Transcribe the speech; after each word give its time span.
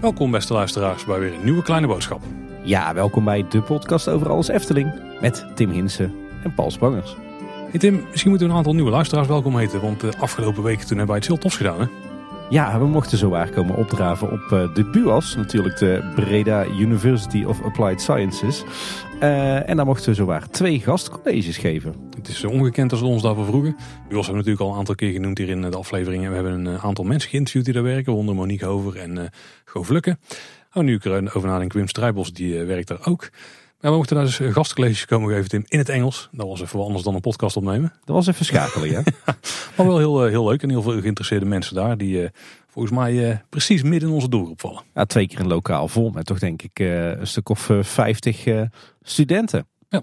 Welkom 0.00 0.30
beste 0.30 0.52
luisteraars 0.52 1.04
bij 1.04 1.18
weer 1.18 1.34
een 1.34 1.44
nieuwe 1.44 1.62
kleine 1.62 1.86
boodschap. 1.86 2.22
Ja, 2.62 2.94
welkom 2.94 3.24
bij 3.24 3.46
de 3.48 3.62
podcast 3.62 4.08
over 4.08 4.28
alles 4.28 4.48
Efteling 4.48 4.92
met 5.20 5.46
Tim 5.54 5.70
Hinsen 5.70 6.14
en 6.42 6.54
Paul 6.54 6.70
Spangers. 6.70 7.16
Hey 7.70 7.78
Tim, 7.78 8.06
misschien 8.10 8.30
moeten 8.30 8.46
we 8.46 8.52
een 8.52 8.58
aantal 8.58 8.74
nieuwe 8.74 8.90
luisteraars 8.90 9.28
welkom 9.28 9.58
heten, 9.58 9.80
want 9.80 10.00
de 10.00 10.12
afgelopen 10.18 10.62
weken 10.62 10.86
toen 10.86 10.96
hebben 10.96 11.06
wij 11.06 11.16
iets 11.16 11.26
heel 11.26 11.38
tofs 11.38 11.56
gedaan 11.56 11.80
hè? 11.80 11.86
Ja, 12.50 12.78
we 12.78 12.86
mochten 12.86 13.18
zo 13.18 13.28
waar 13.28 13.50
komen 13.50 13.76
opdraven 13.76 14.30
op 14.30 14.52
eh, 14.52 14.74
de 14.74 14.84
BUAS, 14.84 15.36
natuurlijk 15.36 15.78
de 15.78 16.12
Breda 16.14 16.66
University 16.66 17.44
of 17.44 17.62
Applied 17.62 18.00
Sciences. 18.00 18.64
Uh, 19.22 19.68
en 19.68 19.76
daar 19.76 19.86
mochten 19.86 20.08
we 20.08 20.14
zowaar 20.14 20.48
twee 20.48 20.80
gastcolleges 20.80 21.56
geven. 21.56 21.94
Het 22.16 22.28
is 22.28 22.44
ongekend 22.44 22.90
als 22.90 23.00
we 23.00 23.06
ons 23.06 23.22
daarvoor 23.22 23.44
vroegen. 23.44 23.76
BUAS 24.08 24.26
hebben 24.26 24.26
we 24.26 24.32
natuurlijk 24.32 24.60
al 24.60 24.70
een 24.70 24.78
aantal 24.78 24.94
keer 24.94 25.12
genoemd 25.12 25.38
hier 25.38 25.48
in 25.48 25.60
de 25.60 25.76
afleveringen. 25.76 26.28
We 26.28 26.34
hebben 26.34 26.66
een 26.66 26.78
aantal 26.78 27.04
mensen 27.04 27.30
geïnterviewd 27.30 27.64
die 27.64 27.74
daar 27.74 27.82
werken, 27.82 28.12
onder 28.12 28.34
Monique 28.34 28.66
Hover 28.66 28.96
en 28.96 29.16
uh, 29.16 29.24
Go 29.64 29.82
Vlukken. 29.82 30.18
Oh, 30.72 30.82
nu 30.82 30.94
ik 30.94 31.04
erover 31.04 31.48
nadenk, 31.48 31.72
Wim 31.72 31.88
Strijbos 31.88 32.32
die 32.32 32.62
werkt 32.62 32.88
daar 32.88 33.06
ook. 33.06 33.30
Ja, 33.84 33.90
we 33.90 33.96
mochten 33.96 34.16
daar 34.16 34.24
dus 34.24 34.40
gastcolleges 34.52 35.06
komen 35.06 35.34
geven 35.34 35.48
Tim, 35.48 35.64
in 35.66 35.78
het 35.78 35.88
Engels. 35.88 36.28
Dat 36.32 36.46
was 36.46 36.60
even 36.60 36.76
wat 36.76 36.86
anders 36.86 37.04
dan 37.04 37.14
een 37.14 37.20
podcast 37.20 37.56
opnemen. 37.56 37.92
Dat 38.04 38.16
was 38.16 38.26
even 38.26 38.44
schakelen, 38.44 38.90
ja. 38.90 39.02
maar 39.76 39.86
wel 39.86 39.98
heel, 39.98 40.24
heel 40.24 40.48
leuk 40.48 40.62
en 40.62 40.70
heel 40.70 40.82
veel 40.82 41.00
geïnteresseerde 41.00 41.46
mensen 41.46 41.74
daar. 41.74 41.96
Die 41.96 42.28
volgens 42.68 42.94
mij 42.94 43.42
precies 43.48 43.82
midden 43.82 44.08
in 44.08 44.14
onze 44.14 44.28
doelgroep 44.28 44.60
vallen. 44.60 44.82
Ja, 44.94 45.04
twee 45.04 45.26
keer 45.26 45.40
een 45.40 45.46
lokaal 45.46 45.88
vol 45.88 46.10
met 46.10 46.26
toch 46.26 46.38
denk 46.38 46.62
ik 46.62 46.78
een 46.78 47.26
stuk 47.26 47.48
of 47.48 47.70
vijftig 47.80 48.44
studenten. 49.02 49.66
Ja. 49.88 50.02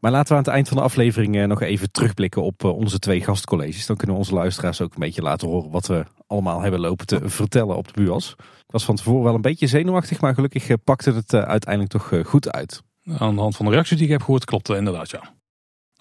Maar 0.00 0.10
laten 0.10 0.28
we 0.28 0.34
aan 0.34 0.44
het 0.44 0.52
eind 0.52 0.68
van 0.68 0.76
de 0.76 0.82
aflevering 0.82 1.46
nog 1.46 1.62
even 1.62 1.90
terugblikken 1.90 2.42
op 2.42 2.64
onze 2.64 2.98
twee 2.98 3.20
gastcolleges. 3.20 3.86
Dan 3.86 3.96
kunnen 3.96 4.16
onze 4.16 4.34
luisteraars 4.34 4.80
ook 4.80 4.94
een 4.94 5.00
beetje 5.00 5.22
laten 5.22 5.48
horen 5.48 5.70
wat 5.70 5.86
we 5.86 6.04
allemaal 6.26 6.60
hebben 6.60 6.80
lopen 6.80 7.06
te 7.06 7.20
vertellen 7.24 7.76
op 7.76 7.94
de 7.94 8.02
BUAS. 8.02 8.34
Ik 8.38 8.72
was 8.72 8.84
van 8.84 8.96
tevoren 8.96 9.24
wel 9.24 9.34
een 9.34 9.40
beetje 9.40 9.66
zenuwachtig, 9.66 10.20
maar 10.20 10.34
gelukkig 10.34 10.68
pakte 10.84 11.12
het 11.12 11.34
uiteindelijk 11.34 11.92
toch 11.92 12.26
goed 12.26 12.50
uit. 12.50 12.82
Aan 13.18 13.34
de 13.34 13.40
hand 13.40 13.56
van 13.56 13.66
de 13.66 13.72
reacties 13.72 13.96
die 13.96 14.06
ik 14.06 14.12
heb 14.12 14.22
gehoord, 14.22 14.44
klopt 14.44 14.68
inderdaad 14.68 15.10
ja. 15.10 15.32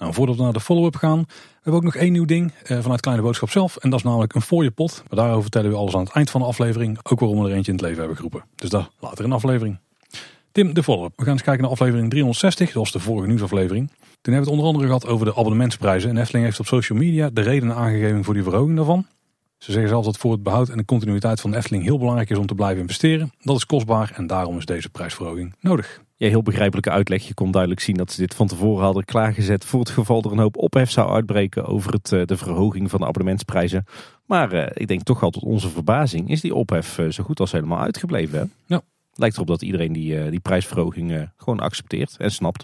Nou, 0.02 0.14
voordat 0.14 0.36
we 0.36 0.44
naar 0.44 0.54
de 0.54 0.60
follow-up 0.60 0.96
gaan, 0.96 1.18
we 1.28 1.36
hebben 1.54 1.74
ook 1.74 1.84
nog 1.84 1.96
één 1.96 2.12
nieuw 2.12 2.26
ding 2.26 2.54
eh, 2.64 2.80
vanuit 2.80 3.02
Kleine 3.02 3.24
Boodschap 3.24 3.50
zelf. 3.50 3.78
En 3.78 3.90
dat 3.90 4.00
is 4.00 4.06
namelijk 4.06 4.36
een 4.36 4.42
voor 4.42 4.64
je 4.64 4.72
pot. 4.72 5.04
Maar 5.10 5.20
daarover 5.20 5.42
vertellen 5.42 5.70
we 5.70 5.78
alles 5.78 5.96
aan 5.96 6.04
het 6.04 6.14
eind 6.14 6.30
van 6.30 6.42
de 6.42 6.48
aflevering. 6.48 7.00
Ook 7.04 7.20
waarom 7.20 7.44
we 7.44 7.50
er 7.50 7.56
eentje 7.56 7.72
in 7.72 7.78
het 7.78 7.86
leven 7.86 8.00
hebben 8.00 8.16
geroepen. 8.16 8.44
Dus 8.56 8.70
daar 8.70 8.90
later 9.00 9.24
in 9.24 9.30
de 9.30 9.36
aflevering. 9.36 9.80
Tim, 10.52 10.74
de 10.74 10.84
follow-up. 10.84 11.14
We 11.16 11.24
gaan 11.24 11.34
eens 11.34 11.42
kijken 11.42 11.62
naar 11.62 11.72
aflevering 11.72 12.10
360. 12.10 12.68
Dat 12.68 12.76
was 12.76 12.92
de 12.92 13.00
vorige 13.00 13.28
nieuwsaflevering. 13.28 13.88
Toen 13.88 14.34
hebben 14.34 14.34
we 14.34 14.40
het 14.40 14.50
onder 14.50 14.66
andere 14.66 14.86
gehad 14.86 15.08
over 15.08 15.26
de 15.26 15.36
abonnementsprijzen. 15.36 16.10
En 16.10 16.18
Efteling 16.18 16.46
heeft 16.46 16.60
op 16.60 16.66
social 16.66 16.98
media 16.98 17.30
de 17.30 17.42
redenen 17.42 17.76
aangegeven 17.76 18.24
voor 18.24 18.34
die 18.34 18.44
verhoging 18.44 18.76
daarvan. 18.76 19.06
Ze 19.64 19.72
zeggen 19.72 19.90
zelfs 19.90 20.06
dat 20.06 20.18
voor 20.18 20.32
het 20.32 20.44
behoud 20.44 20.70
en 20.70 20.78
de 20.78 20.86
continuïteit 20.86 21.42
van 21.42 21.52
de 21.52 21.58
Efteling 21.58 21.84
heel 21.84 21.98
belangrijk 21.98 22.30
is 22.30 22.38
om 22.38 22.46
te 22.46 22.56
blijven 22.56 22.82
investeren. 22.82 23.32
Dat 23.42 23.56
is 23.56 23.66
kostbaar 23.66 24.12
en 24.16 24.28
daarom 24.28 24.58
is 24.58 24.66
deze 24.66 24.90
prijsverhoging 24.90 25.56
nodig. 25.60 26.02
Ja, 26.16 26.28
heel 26.28 26.42
begrijpelijke 26.42 26.90
uitleg. 26.90 27.28
Je 27.28 27.34
kon 27.34 27.52
duidelijk 27.52 27.82
zien 27.82 27.96
dat 27.96 28.12
ze 28.12 28.22
dit 28.22 28.36
van 28.36 28.48
tevoren 28.48 28.84
hadden 28.84 29.06
klaargezet 29.06 29.66
voor 29.66 29.80
het 29.80 29.90
geval 29.90 30.24
er 30.24 30.32
een 30.32 30.38
hoop 30.38 30.58
ophef 30.58 30.92
zou 30.92 31.12
uitbreken 31.12 31.66
over 31.66 31.94
het, 31.94 32.12
eh, 32.12 32.26
de 32.26 32.38
verhoging 32.38 32.90
van 32.90 33.00
de 33.00 33.06
abonnementsprijzen. 33.06 33.86
Maar 34.26 34.54
uh, 34.54 34.66
ik 34.74 34.88
denk 34.88 35.04
toch 35.04 35.24
al 35.24 35.30
tot 35.30 35.44
onze 35.44 35.70
verbazing 35.70 36.30
is 36.30 36.42
die 36.42 36.56
ophef 36.56 36.98
uh, 36.98 37.10
zo 37.10 37.24
goed 37.24 37.40
als 37.40 37.52
helemaal 37.52 37.80
uitgebleven. 37.80 38.40
Hè? 38.40 38.76
Ja. 38.76 38.82
Lijkt 39.14 39.36
erop 39.36 39.48
dat 39.48 39.62
iedereen 39.62 39.94
die, 39.94 40.30
die 40.30 40.40
prijsverhoging 40.40 41.30
gewoon 41.38 41.60
accepteert 41.60 42.16
en 42.18 42.32
snapt. 42.32 42.64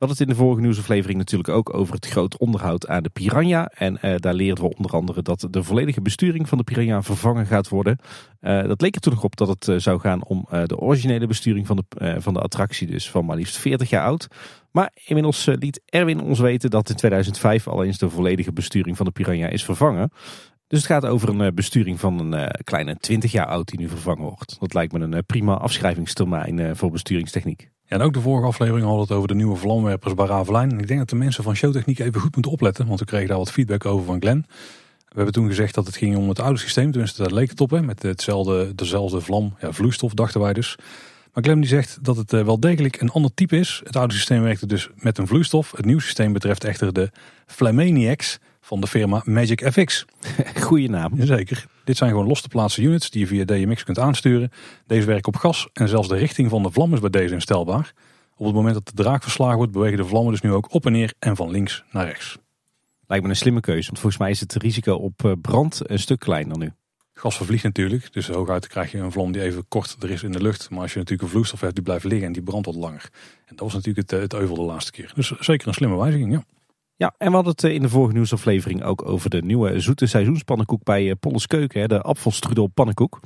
We 0.00 0.06
hadden 0.06 0.26
het 0.26 0.34
in 0.34 0.38
de 0.38 0.44
vorige 0.44 0.66
nieuwsaflevering 0.66 1.18
natuurlijk 1.18 1.48
ook 1.48 1.74
over 1.74 1.94
het 1.94 2.06
groot 2.06 2.38
onderhoud 2.38 2.88
aan 2.88 3.02
de 3.02 3.08
Piranha. 3.08 3.66
En 3.66 3.98
uh, 4.04 4.14
daar 4.16 4.34
leerden 4.34 4.64
we 4.64 4.76
onder 4.76 4.92
andere 4.92 5.22
dat 5.22 5.46
de 5.50 5.62
volledige 5.62 6.00
besturing 6.00 6.48
van 6.48 6.58
de 6.58 6.64
Piranha 6.64 7.02
vervangen 7.02 7.46
gaat 7.46 7.68
worden. 7.68 7.98
Uh, 8.40 8.62
dat 8.62 8.80
leek 8.80 8.94
er 8.94 9.00
toen 9.00 9.12
nog 9.12 9.24
op 9.24 9.36
dat 9.36 9.48
het 9.48 9.66
uh, 9.66 9.78
zou 9.78 10.00
gaan 10.00 10.24
om 10.24 10.46
de 10.64 10.76
originele 10.76 11.26
besturing 11.26 11.66
van 11.66 11.76
de, 11.76 12.16
van 12.20 12.34
de 12.34 12.40
attractie, 12.40 12.86
dus 12.86 13.10
van 13.10 13.24
maar 13.24 13.36
liefst 13.36 13.56
40 13.56 13.90
jaar 13.90 14.04
oud. 14.04 14.28
Maar 14.70 14.92
inmiddels 15.04 15.44
liet 15.44 15.80
Erwin 15.84 16.20
ons 16.20 16.38
weten 16.38 16.70
dat 16.70 16.88
in 16.88 16.96
2005 16.96 17.68
al 17.68 17.84
eens 17.84 17.98
de 17.98 18.10
volledige 18.10 18.52
besturing 18.52 18.96
van 18.96 19.06
de 19.06 19.12
Piranha 19.12 19.48
is 19.48 19.64
vervangen. 19.64 20.12
Dus 20.66 20.78
het 20.78 20.88
gaat 20.88 21.06
over 21.06 21.28
een 21.28 21.54
besturing 21.54 22.00
van 22.00 22.32
een 22.32 22.50
kleine 22.64 22.96
20 22.96 23.32
jaar 23.32 23.46
oud 23.46 23.68
die 23.68 23.78
nu 23.78 23.88
vervangen 23.88 24.24
wordt. 24.24 24.56
Dat 24.60 24.74
lijkt 24.74 24.92
me 24.92 25.00
een 25.00 25.24
prima 25.26 25.54
afschrijvingstermijn 25.54 26.76
voor 26.76 26.90
besturingstechniek. 26.90 27.70
Ja, 27.90 27.96
en 27.96 28.02
ook 28.02 28.12
de 28.12 28.20
vorige 28.20 28.46
aflevering 28.46 28.86
hadden 28.86 29.00
we 29.00 29.08
het 29.08 29.16
over 29.16 29.28
de 29.28 29.34
nieuwe 29.34 29.56
vlamwerpers 29.56 30.14
bij 30.14 30.26
Ravelijn. 30.26 30.70
En 30.70 30.78
ik 30.78 30.86
denk 30.86 30.98
dat 30.98 31.08
de 31.08 31.16
mensen 31.16 31.44
van 31.44 31.56
Showtechniek 31.56 31.98
even 31.98 32.20
goed 32.20 32.34
moeten 32.34 32.52
opletten. 32.52 32.86
Want 32.86 33.00
we 33.00 33.06
kregen 33.06 33.28
daar 33.28 33.38
wat 33.38 33.52
feedback 33.52 33.84
over 33.84 34.06
van 34.06 34.20
Glenn. 34.20 34.46
We 35.08 35.14
hebben 35.14 35.32
toen 35.32 35.46
gezegd 35.46 35.74
dat 35.74 35.86
het 35.86 35.96
ging 35.96 36.16
om 36.16 36.28
het 36.28 36.40
oude 36.40 36.58
systeem. 36.58 36.90
Tenminste, 36.90 37.22
daar 37.22 37.32
leek 37.32 37.50
het 37.50 37.60
op. 37.60 37.70
Hè, 37.70 37.82
met 37.82 38.02
hetzelfde, 38.02 38.74
dezelfde 38.74 39.20
vlam, 39.20 39.54
ja, 39.60 39.72
vloeistof 39.72 40.14
dachten 40.14 40.40
wij 40.40 40.52
dus. 40.52 40.76
Maar 41.32 41.42
Glenn 41.42 41.60
die 41.60 41.68
zegt 41.68 41.98
dat 42.02 42.16
het 42.16 42.30
wel 42.30 42.60
degelijk 42.60 43.00
een 43.00 43.10
ander 43.10 43.34
type 43.34 43.56
is. 43.56 43.80
Het 43.84 43.96
oude 43.96 44.14
systeem 44.14 44.42
werkte 44.42 44.66
dus 44.66 44.88
met 44.94 45.18
een 45.18 45.26
vloeistof. 45.26 45.72
Het 45.76 45.84
nieuwe 45.84 46.02
systeem 46.02 46.32
betreft 46.32 46.64
echter 46.64 46.92
de 46.92 47.10
Flamaniacs 47.46 48.38
van 48.70 48.80
de 48.80 48.86
firma 48.86 49.22
Magic 49.24 49.72
FX. 49.72 50.04
Goeie 50.66 50.90
naam. 50.90 51.12
Zeker. 51.18 51.66
Dit 51.84 51.96
zijn 51.96 52.10
gewoon 52.10 52.26
los 52.26 52.40
te 52.42 52.48
plaatsen 52.48 52.82
units 52.82 53.10
die 53.10 53.20
je 53.20 53.26
via 53.26 53.44
DMX 53.44 53.84
kunt 53.84 53.98
aansturen. 53.98 54.50
Deze 54.86 55.06
werken 55.06 55.32
op 55.32 55.36
gas 55.36 55.68
en 55.72 55.88
zelfs 55.88 56.08
de 56.08 56.16
richting 56.16 56.50
van 56.50 56.62
de 56.62 56.70
vlam 56.70 56.92
is 56.92 57.00
bij 57.00 57.10
deze 57.10 57.34
instelbaar. 57.34 57.92
Op 58.36 58.46
het 58.46 58.54
moment 58.54 58.74
dat 58.74 58.86
de 58.86 59.02
draak 59.02 59.22
verslagen 59.22 59.56
wordt 59.56 59.72
bewegen 59.72 59.96
de 59.96 60.04
vlammen 60.04 60.32
dus 60.32 60.40
nu 60.40 60.52
ook 60.52 60.74
op 60.74 60.86
en 60.86 60.92
neer 60.92 61.12
en 61.18 61.36
van 61.36 61.50
links 61.50 61.84
naar 61.90 62.06
rechts. 62.06 62.38
Lijkt 63.06 63.24
me 63.24 63.30
een 63.30 63.36
slimme 63.36 63.60
keuze, 63.60 63.86
want 63.86 63.98
volgens 63.98 64.22
mij 64.22 64.30
is 64.30 64.40
het 64.40 64.54
risico 64.54 64.94
op 64.94 65.24
eh, 65.24 65.32
brand 65.40 65.80
een 65.84 65.98
stuk 65.98 66.18
kleiner 66.18 66.58
nu. 66.58 66.72
Gas 67.14 67.36
vervliegt 67.36 67.64
natuurlijk, 67.64 68.12
dus 68.12 68.28
hooguit 68.28 68.66
krijg 68.66 68.92
je 68.92 68.98
een 68.98 69.12
vlam 69.12 69.32
die 69.32 69.42
even 69.42 69.64
kort 69.68 69.96
er 70.00 70.10
is 70.10 70.22
in 70.22 70.32
de 70.32 70.42
lucht. 70.42 70.70
Maar 70.70 70.80
als 70.80 70.92
je 70.92 70.98
natuurlijk 70.98 71.22
een 71.22 71.32
vloeistof 71.32 71.60
hebt 71.60 71.74
die 71.74 71.84
blijft 71.84 72.04
liggen 72.04 72.26
en 72.26 72.32
die 72.32 72.42
brandt 72.42 72.66
wat 72.66 72.74
langer. 72.74 73.08
En 73.46 73.56
dat 73.56 73.60
was 73.60 73.74
natuurlijk 73.74 74.10
het, 74.10 74.20
het 74.20 74.34
euvel 74.34 74.54
de 74.54 74.62
laatste 74.62 74.90
keer. 74.90 75.12
Dus 75.14 75.32
zeker 75.40 75.68
een 75.68 75.74
slimme 75.74 75.96
wijziging, 75.96 76.32
ja. 76.32 76.44
Ja, 77.00 77.14
en 77.18 77.28
we 77.28 77.34
hadden 77.34 77.52
het 77.52 77.64
eh, 77.64 77.74
in 77.74 77.82
de 77.82 77.88
vorige 77.88 78.12
nieuwsaflevering 78.12 78.82
ook 78.82 79.08
over 79.08 79.30
de 79.30 79.42
nieuwe 79.42 79.80
zoete 79.80 80.06
seizoenspannenkoek 80.06 80.84
bij 80.84 81.10
eh, 81.10 81.16
Polles 81.20 81.46
Keuken. 81.46 81.88
De 81.88 82.00
apfelstrudel 82.00 82.66
pannenkoek. 82.66 83.20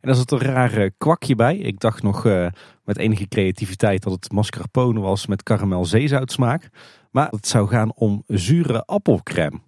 En 0.00 0.08
daar 0.08 0.14
zat 0.14 0.32
een 0.32 0.38
raar 0.38 0.90
kwakje 0.90 1.34
bij. 1.34 1.56
Ik 1.56 1.80
dacht 1.80 2.02
nog 2.02 2.24
uh, 2.24 2.46
met 2.84 2.98
enige 2.98 3.28
creativiteit 3.28 4.02
dat 4.02 4.12
het 4.12 4.32
mascarpone 4.32 5.00
was 5.00 5.26
met 5.26 5.42
karamel 5.42 5.84
zeezoutsmaak. 5.84 6.68
Maar 7.10 7.28
het 7.30 7.46
zou 7.46 7.68
gaan 7.68 7.94
om 7.94 8.22
zure 8.26 8.84
appelcrème. 8.84 9.60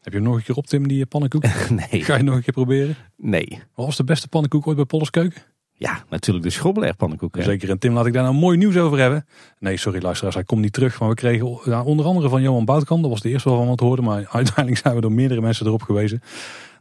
Heb 0.00 0.12
je 0.12 0.18
hem 0.18 0.28
nog 0.28 0.36
een 0.36 0.42
keer 0.42 0.56
op 0.56 0.66
Tim, 0.66 0.88
die 0.88 1.06
pannenkoek? 1.06 1.42
nee. 1.90 2.04
Ga 2.04 2.16
je 2.16 2.22
nog 2.22 2.34
een 2.34 2.42
keer 2.42 2.52
proberen? 2.52 2.96
Nee. 3.16 3.62
Wat 3.74 3.86
was 3.86 3.96
de 3.96 4.04
beste 4.04 4.28
pannenkoek 4.28 4.66
ooit 4.66 4.76
bij 4.76 4.84
Polles 4.84 5.10
Keuken? 5.10 5.42
Ja, 5.78 6.04
natuurlijk 6.08 6.44
de 6.44 6.50
schrobbelair 6.50 6.96
pannenkoek. 6.96 7.36
Hè? 7.36 7.42
Zeker. 7.42 7.70
En 7.70 7.78
Tim, 7.78 7.94
laat 7.94 8.06
ik 8.06 8.12
daar 8.12 8.22
nou 8.22 8.34
mooi 8.34 8.56
nieuws 8.56 8.76
over 8.76 8.98
hebben. 8.98 9.26
Nee, 9.58 9.76
sorry 9.76 10.02
luisteraars, 10.02 10.34
hij 10.34 10.44
komt 10.44 10.60
niet 10.60 10.72
terug. 10.72 11.00
Maar 11.00 11.08
we 11.08 11.14
kregen 11.14 11.84
onder 11.84 12.06
andere 12.06 12.28
van 12.28 12.42
Johan 12.42 12.64
Boutkamp, 12.64 13.02
dat 13.02 13.10
was 13.10 13.20
de 13.20 13.28
eerste 13.28 13.48
waarvan 13.48 13.66
we 13.66 13.72
het 13.72 13.80
hoorden. 13.80 14.04
Maar 14.04 14.28
uiteindelijk 14.32 14.76
zijn 14.76 14.94
we 14.94 15.00
door 15.00 15.12
meerdere 15.12 15.40
mensen 15.40 15.66
erop 15.66 15.82
gewezen. 15.82 16.22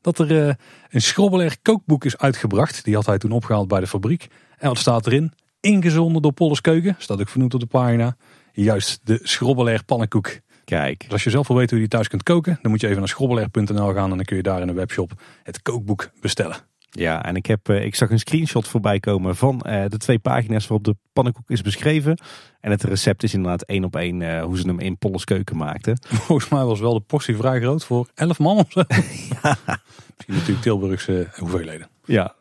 Dat 0.01 0.19
er 0.19 0.31
uh, 0.31 0.53
een 0.89 1.01
schrobbelair 1.01 1.57
kookboek 1.61 2.05
is 2.05 2.17
uitgebracht. 2.17 2.83
Die 2.83 2.95
had 2.95 3.05
hij 3.05 3.17
toen 3.17 3.31
opgehaald 3.31 3.67
bij 3.67 3.79
de 3.79 3.87
fabriek. 3.87 4.27
En 4.57 4.67
wat 4.67 4.77
staat 4.77 5.07
erin? 5.07 5.33
Ingezonden 5.59 6.21
door 6.21 6.33
Polles 6.33 6.61
Keuken. 6.61 6.95
Staat 6.97 7.19
ook 7.19 7.29
vernoemd 7.29 7.53
op 7.53 7.59
de 7.59 7.65
pagina. 7.65 8.15
Juist 8.53 8.99
de 9.03 9.19
schrobbelair 9.23 9.83
pannenkoek. 9.83 10.39
Kijk. 10.63 10.99
Dus 10.99 11.11
als 11.11 11.23
je 11.23 11.29
zelf 11.29 11.47
wil 11.47 11.57
weten 11.57 11.71
hoe 11.71 11.79
je 11.83 11.89
die 11.89 11.97
thuis 11.97 12.09
kunt 12.09 12.23
koken, 12.23 12.59
dan 12.61 12.71
moet 12.71 12.81
je 12.81 12.87
even 12.87 12.99
naar 12.99 13.07
schrobbelair.nl 13.07 13.93
gaan 13.93 14.11
en 14.11 14.15
dan 14.15 14.25
kun 14.25 14.35
je 14.35 14.43
daar 14.43 14.61
in 14.61 14.67
de 14.67 14.73
webshop 14.73 15.11
het 15.43 15.61
kookboek 15.61 16.09
bestellen. 16.21 16.55
Ja, 16.97 17.25
en 17.25 17.35
ik, 17.35 17.45
heb, 17.45 17.69
ik 17.69 17.95
zag 17.95 18.09
een 18.09 18.19
screenshot 18.19 18.67
voorbij 18.67 18.99
komen 18.99 19.35
van 19.35 19.57
de 19.87 19.97
twee 19.97 20.19
pagina's 20.19 20.67
waarop 20.67 20.85
de 20.85 20.95
pannenkoek 21.13 21.49
is 21.49 21.61
beschreven. 21.61 22.17
En 22.59 22.71
het 22.71 22.83
recept 22.83 23.23
is 23.23 23.33
inderdaad 23.33 23.61
één 23.61 23.83
op 23.83 23.95
één 23.95 24.41
hoe 24.41 24.57
ze 24.57 24.67
hem 24.67 24.79
in 24.79 24.97
Polles 24.97 25.23
keuken 25.23 25.57
maakten. 25.57 25.97
Volgens 26.27 26.49
mij 26.49 26.63
was 26.63 26.79
wel 26.79 26.93
de 26.93 26.99
portie 26.99 27.35
vrij 27.35 27.59
groot 27.59 27.85
voor 27.85 28.07
11 28.15 28.39
man 28.39 28.57
of 28.57 28.65
zo. 28.69 28.83
ja. 29.41 29.57
Misschien 29.65 30.33
natuurlijk 30.33 30.61
Tilburgse 30.61 31.27
hoeveelheden. 31.35 31.87
Ja, 32.05 32.35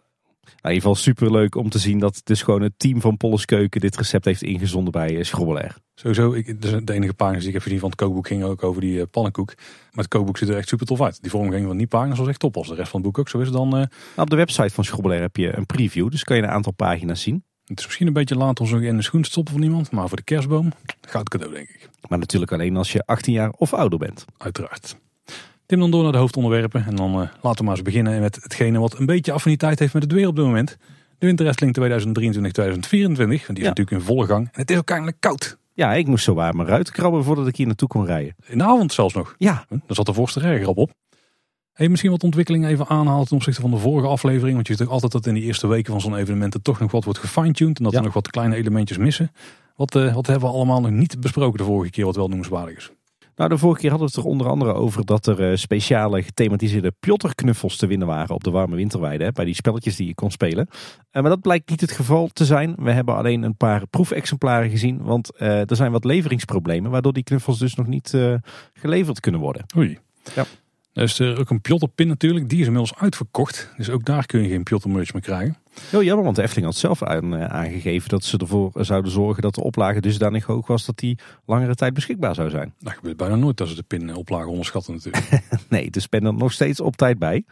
in 0.67 0.75
ieder 0.75 0.89
geval 0.89 1.05
super 1.05 1.33
leuk 1.33 1.55
om 1.55 1.71
te 1.71 1.79
zien 1.79 1.99
dat 1.99 2.21
dus 2.25 2.43
gewoon 2.43 2.63
het 2.63 2.73
team 2.77 3.01
van 3.01 3.17
Polles 3.17 3.45
Keuken 3.45 3.81
dit 3.81 3.97
recept 3.97 4.25
heeft 4.25 4.43
ingezonden 4.43 4.93
bij 4.93 5.23
Schrobbelair. 5.23 5.77
Sowieso, 5.95 6.33
ik, 6.33 6.63
dus 6.63 6.85
de 6.85 6.93
enige 6.93 7.15
pagina's 7.15 7.41
die 7.41 7.49
ik 7.49 7.55
heb 7.55 7.63
gezien 7.63 7.79
van 7.79 7.89
het 7.89 7.99
kookboek 7.99 8.27
ging 8.27 8.43
ook 8.45 8.63
over 8.63 8.81
die 8.81 8.99
uh, 8.99 9.03
pannenkoek. 9.11 9.55
Maar 9.57 10.05
het 10.05 10.09
kookboek 10.09 10.39
ziet 10.39 10.49
er 10.49 10.57
echt 10.57 10.69
super 10.69 10.87
tof 10.87 11.01
uit. 11.01 11.23
Die 11.23 11.31
vormgeving 11.31 11.67
van 11.67 11.77
die 11.77 11.87
pagina's 11.87 12.19
was 12.19 12.29
echt 12.29 12.39
top. 12.39 12.57
Als 12.57 12.69
de 12.69 12.75
rest 12.75 12.91
van 12.91 13.01
het 13.01 13.09
boek 13.09 13.19
ook 13.19 13.29
zo 13.29 13.39
is, 13.39 13.51
dan... 13.51 13.67
Uh... 13.67 13.73
Nou, 13.73 13.89
op 14.17 14.31
de 14.31 14.37
website 14.37 14.75
van 14.75 14.85
Schrobbelair 14.85 15.21
heb 15.21 15.37
je 15.37 15.57
een 15.57 15.67
preview, 15.67 16.11
dus 16.11 16.25
kan 16.25 16.37
je 16.37 16.43
een 16.43 16.49
aantal 16.49 16.73
pagina's 16.73 17.23
zien. 17.23 17.45
Het 17.65 17.79
is 17.79 17.85
misschien 17.85 18.07
een 18.07 18.13
beetje 18.13 18.37
laat 18.37 18.61
om 18.61 18.67
zo 18.67 18.77
in 18.77 18.97
de 18.97 19.03
schoen 19.03 19.23
te 19.23 19.31
stoppen 19.31 19.53
van 19.53 19.63
iemand, 19.63 19.91
maar 19.91 20.09
voor 20.09 20.17
de 20.17 20.23
kerstboom 20.23 20.73
gaat 21.01 21.21
het 21.21 21.29
cadeau 21.29 21.55
denk 21.55 21.69
ik. 21.69 21.89
Maar 22.09 22.19
natuurlijk 22.19 22.53
alleen 22.53 22.77
als 22.77 22.93
je 22.93 23.03
18 23.07 23.33
jaar 23.33 23.51
of 23.51 23.75
ouder 23.75 23.99
bent. 23.99 24.25
Uiteraard. 24.37 24.97
Tim 25.67 25.79
dan 25.81 25.91
door 25.91 26.03
naar 26.03 26.13
de 26.13 26.19
hoofdonderwerpen 26.19 26.85
en 26.87 26.97
dan 26.97 27.11
uh, 27.11 27.29
laten 27.41 27.59
we 27.59 27.65
maar 27.65 27.75
eens 27.75 27.83
beginnen 27.83 28.21
met 28.21 28.39
hetgene 28.43 28.79
wat 28.79 28.99
een 28.99 29.07
beetje 29.07 29.33
affiniteit 29.33 29.79
heeft 29.79 29.95
met 29.95 30.03
het 30.03 30.13
weer 30.13 30.27
op 30.29 30.37
dit 30.37 30.45
moment. 30.45 30.77
De 31.19 31.27
winterwrestling 31.27 31.77
2023-2024, 31.79 31.81
want 31.81 32.89
die 32.91 33.35
is 33.39 33.47
ja. 33.47 33.53
natuurlijk 33.69 33.91
in 33.91 34.01
volle 34.01 34.27
gang. 34.27 34.45
En 34.53 34.61
het 34.61 34.71
is 34.71 34.77
ook 34.77 34.91
eindelijk 34.91 35.17
koud. 35.21 35.59
Ja, 35.73 35.95
ik 35.95 36.07
moest 36.07 36.25
zo 36.25 36.35
waar 36.35 36.57
mijn 36.57 36.69
ruiten 36.69 36.93
krabben 36.93 37.25
voordat 37.25 37.47
ik 37.47 37.57
hier 37.57 37.67
naartoe 37.67 37.89
kon 37.89 38.05
rijden. 38.05 38.35
In 38.47 38.59
de 38.59 38.65
avond 38.65 38.93
zelfs 38.93 39.15
nog. 39.15 39.35
Ja, 39.39 39.65
Daar 39.69 39.81
zat 39.87 40.07
de 40.07 40.13
voorste 40.13 40.41
erger 40.41 40.69
op. 40.69 40.91
Hey, 41.73 41.89
misschien 41.89 42.11
wat 42.11 42.23
ontwikkelingen 42.23 42.71
even 42.71 42.87
aanhalen 42.87 43.27
ten 43.27 43.37
opzichte 43.37 43.61
van 43.61 43.71
de 43.71 43.77
vorige 43.77 44.09
aflevering. 44.09 44.55
Want 44.55 44.67
je 44.67 44.73
ziet 44.75 44.87
ook 44.87 44.93
altijd 44.93 45.13
dat 45.13 45.27
in 45.27 45.35
die 45.35 45.43
eerste 45.43 45.67
weken 45.67 45.93
van 45.93 46.01
zo'n 46.01 46.17
evenement 46.17 46.55
er 46.55 46.63
toch 46.63 46.81
nog 46.81 46.91
wat 46.91 47.05
wordt 47.05 47.19
gefine-tuned. 47.19 47.79
En 47.79 47.85
dat 47.85 47.93
Ja. 47.93 47.99
er 47.99 48.05
nog 48.05 48.15
wat 48.15 48.31
kleine 48.31 48.57
elementjes 48.57 48.99
missen. 48.99 49.33
Wat, 49.77 49.95
eh, 49.95 50.15
wat 50.15 50.27
hebben 50.27 50.49
we 50.49 50.55
allemaal 50.55 50.81
nog 50.81 50.91
niet 50.91 51.21
besproken 51.21 51.59
de 51.59 51.65
vorige 51.65 51.91
keer 51.91 52.05
wat 52.05 52.17
wel 52.17 52.29
noemenswaardig 52.29 52.77
is? 52.77 52.91
Nou, 53.37 53.51
de 53.51 53.59
vorige 53.59 53.81
keer 53.81 53.91
hadden 53.91 54.09
we 54.09 54.15
het 54.15 54.25
er 54.25 54.31
onder 54.31 54.49
andere 54.49 54.73
over 54.73 55.05
dat 55.05 55.27
er 55.27 55.51
eh, 55.51 55.57
speciale 55.57 56.23
gethematiseerde 56.23 56.93
pjotterknuffels 57.01 57.77
te 57.77 57.87
winnen 57.87 58.07
waren 58.07 58.35
op 58.35 58.45
de 58.45 58.51
warme 58.51 58.77
winterweide. 58.77 59.25
Hè, 59.25 59.33
bij 59.33 59.45
die 59.45 59.55
spelletjes 59.55 59.97
die 59.97 60.07
je 60.07 60.15
kon 60.15 60.31
spelen. 60.31 60.69
Eh, 61.11 61.23
maar 61.23 61.31
dat 61.31 61.41
blijkt 61.41 61.71
niet 61.71 61.81
het 61.81 61.93
geval 61.93 62.29
te 62.33 62.45
zijn. 62.45 62.75
We 62.79 62.91
hebben 62.91 63.17
alleen 63.17 63.43
een 63.43 63.57
paar 63.57 63.87
proefexemplaren 63.87 64.71
gezien. 64.71 65.03
Want 65.03 65.37
eh, 65.37 65.71
er 65.71 65.77
zijn 65.77 65.93
wat 65.93 66.05
leveringsproblemen. 66.05 66.91
Waardoor 66.91 67.13
die 67.13 67.23
knuffels 67.23 67.59
dus 67.59 67.75
nog 67.75 67.87
niet 67.87 68.15
geleverd 68.75 69.21
kunnen 69.21 69.41
worden. 69.41 69.65
Oei. 69.77 69.99
Ja. 70.35 70.45
Er 70.93 71.03
is 71.03 71.19
er 71.19 71.39
ook 71.39 71.51
een 71.51 71.61
Pjotter-pin 71.61 72.09
natuurlijk. 72.09 72.49
Die 72.49 72.61
is 72.61 72.67
inmiddels 72.67 72.99
uitverkocht. 72.99 73.73
Dus 73.77 73.91
ook 73.91 74.05
daar 74.05 74.27
kun 74.27 74.43
je 74.43 74.49
geen 74.49 74.63
Pjotter 74.63 74.91
merch 74.91 75.13
meer 75.13 75.23
krijgen. 75.23 75.57
Heel 75.81 76.03
jammer, 76.03 76.25
want 76.25 76.37
de 76.37 76.43
Efteling 76.43 76.67
had 76.67 76.77
zelf 76.77 77.03
aan, 77.03 77.37
eh, 77.37 77.45
aangegeven 77.45 78.09
dat 78.09 78.25
ze 78.25 78.39
ervoor 78.39 78.71
zouden 78.75 79.11
zorgen 79.11 79.43
dat 79.43 79.55
de 79.55 79.63
oplage 79.63 80.01
dusdanig 80.01 80.45
hoog 80.45 80.67
was 80.67 80.87
dat 80.87 80.99
die 80.99 81.19
langere 81.47 81.75
tijd 81.75 81.95
beschikbaar 81.95 82.35
zou 82.35 82.51
zijn. 82.51 82.75
Dat 82.79 82.93
gebeurt 82.93 83.17
bijna 83.17 83.37
nooit 83.37 83.61
als 83.61 83.71
ze 83.71 83.77
de 83.77 83.83
pin 83.83 84.15
oplagen 84.15 84.49
onderschatten 84.49 84.95
natuurlijk. 84.95 85.25
Nee, 85.69 85.91
dus 85.91 86.09
ben 86.09 86.25
er 86.25 86.35
nog 86.35 86.53
steeds 86.53 86.81
op 86.81 86.97
tijd 86.97 87.19
bij. 87.19 87.45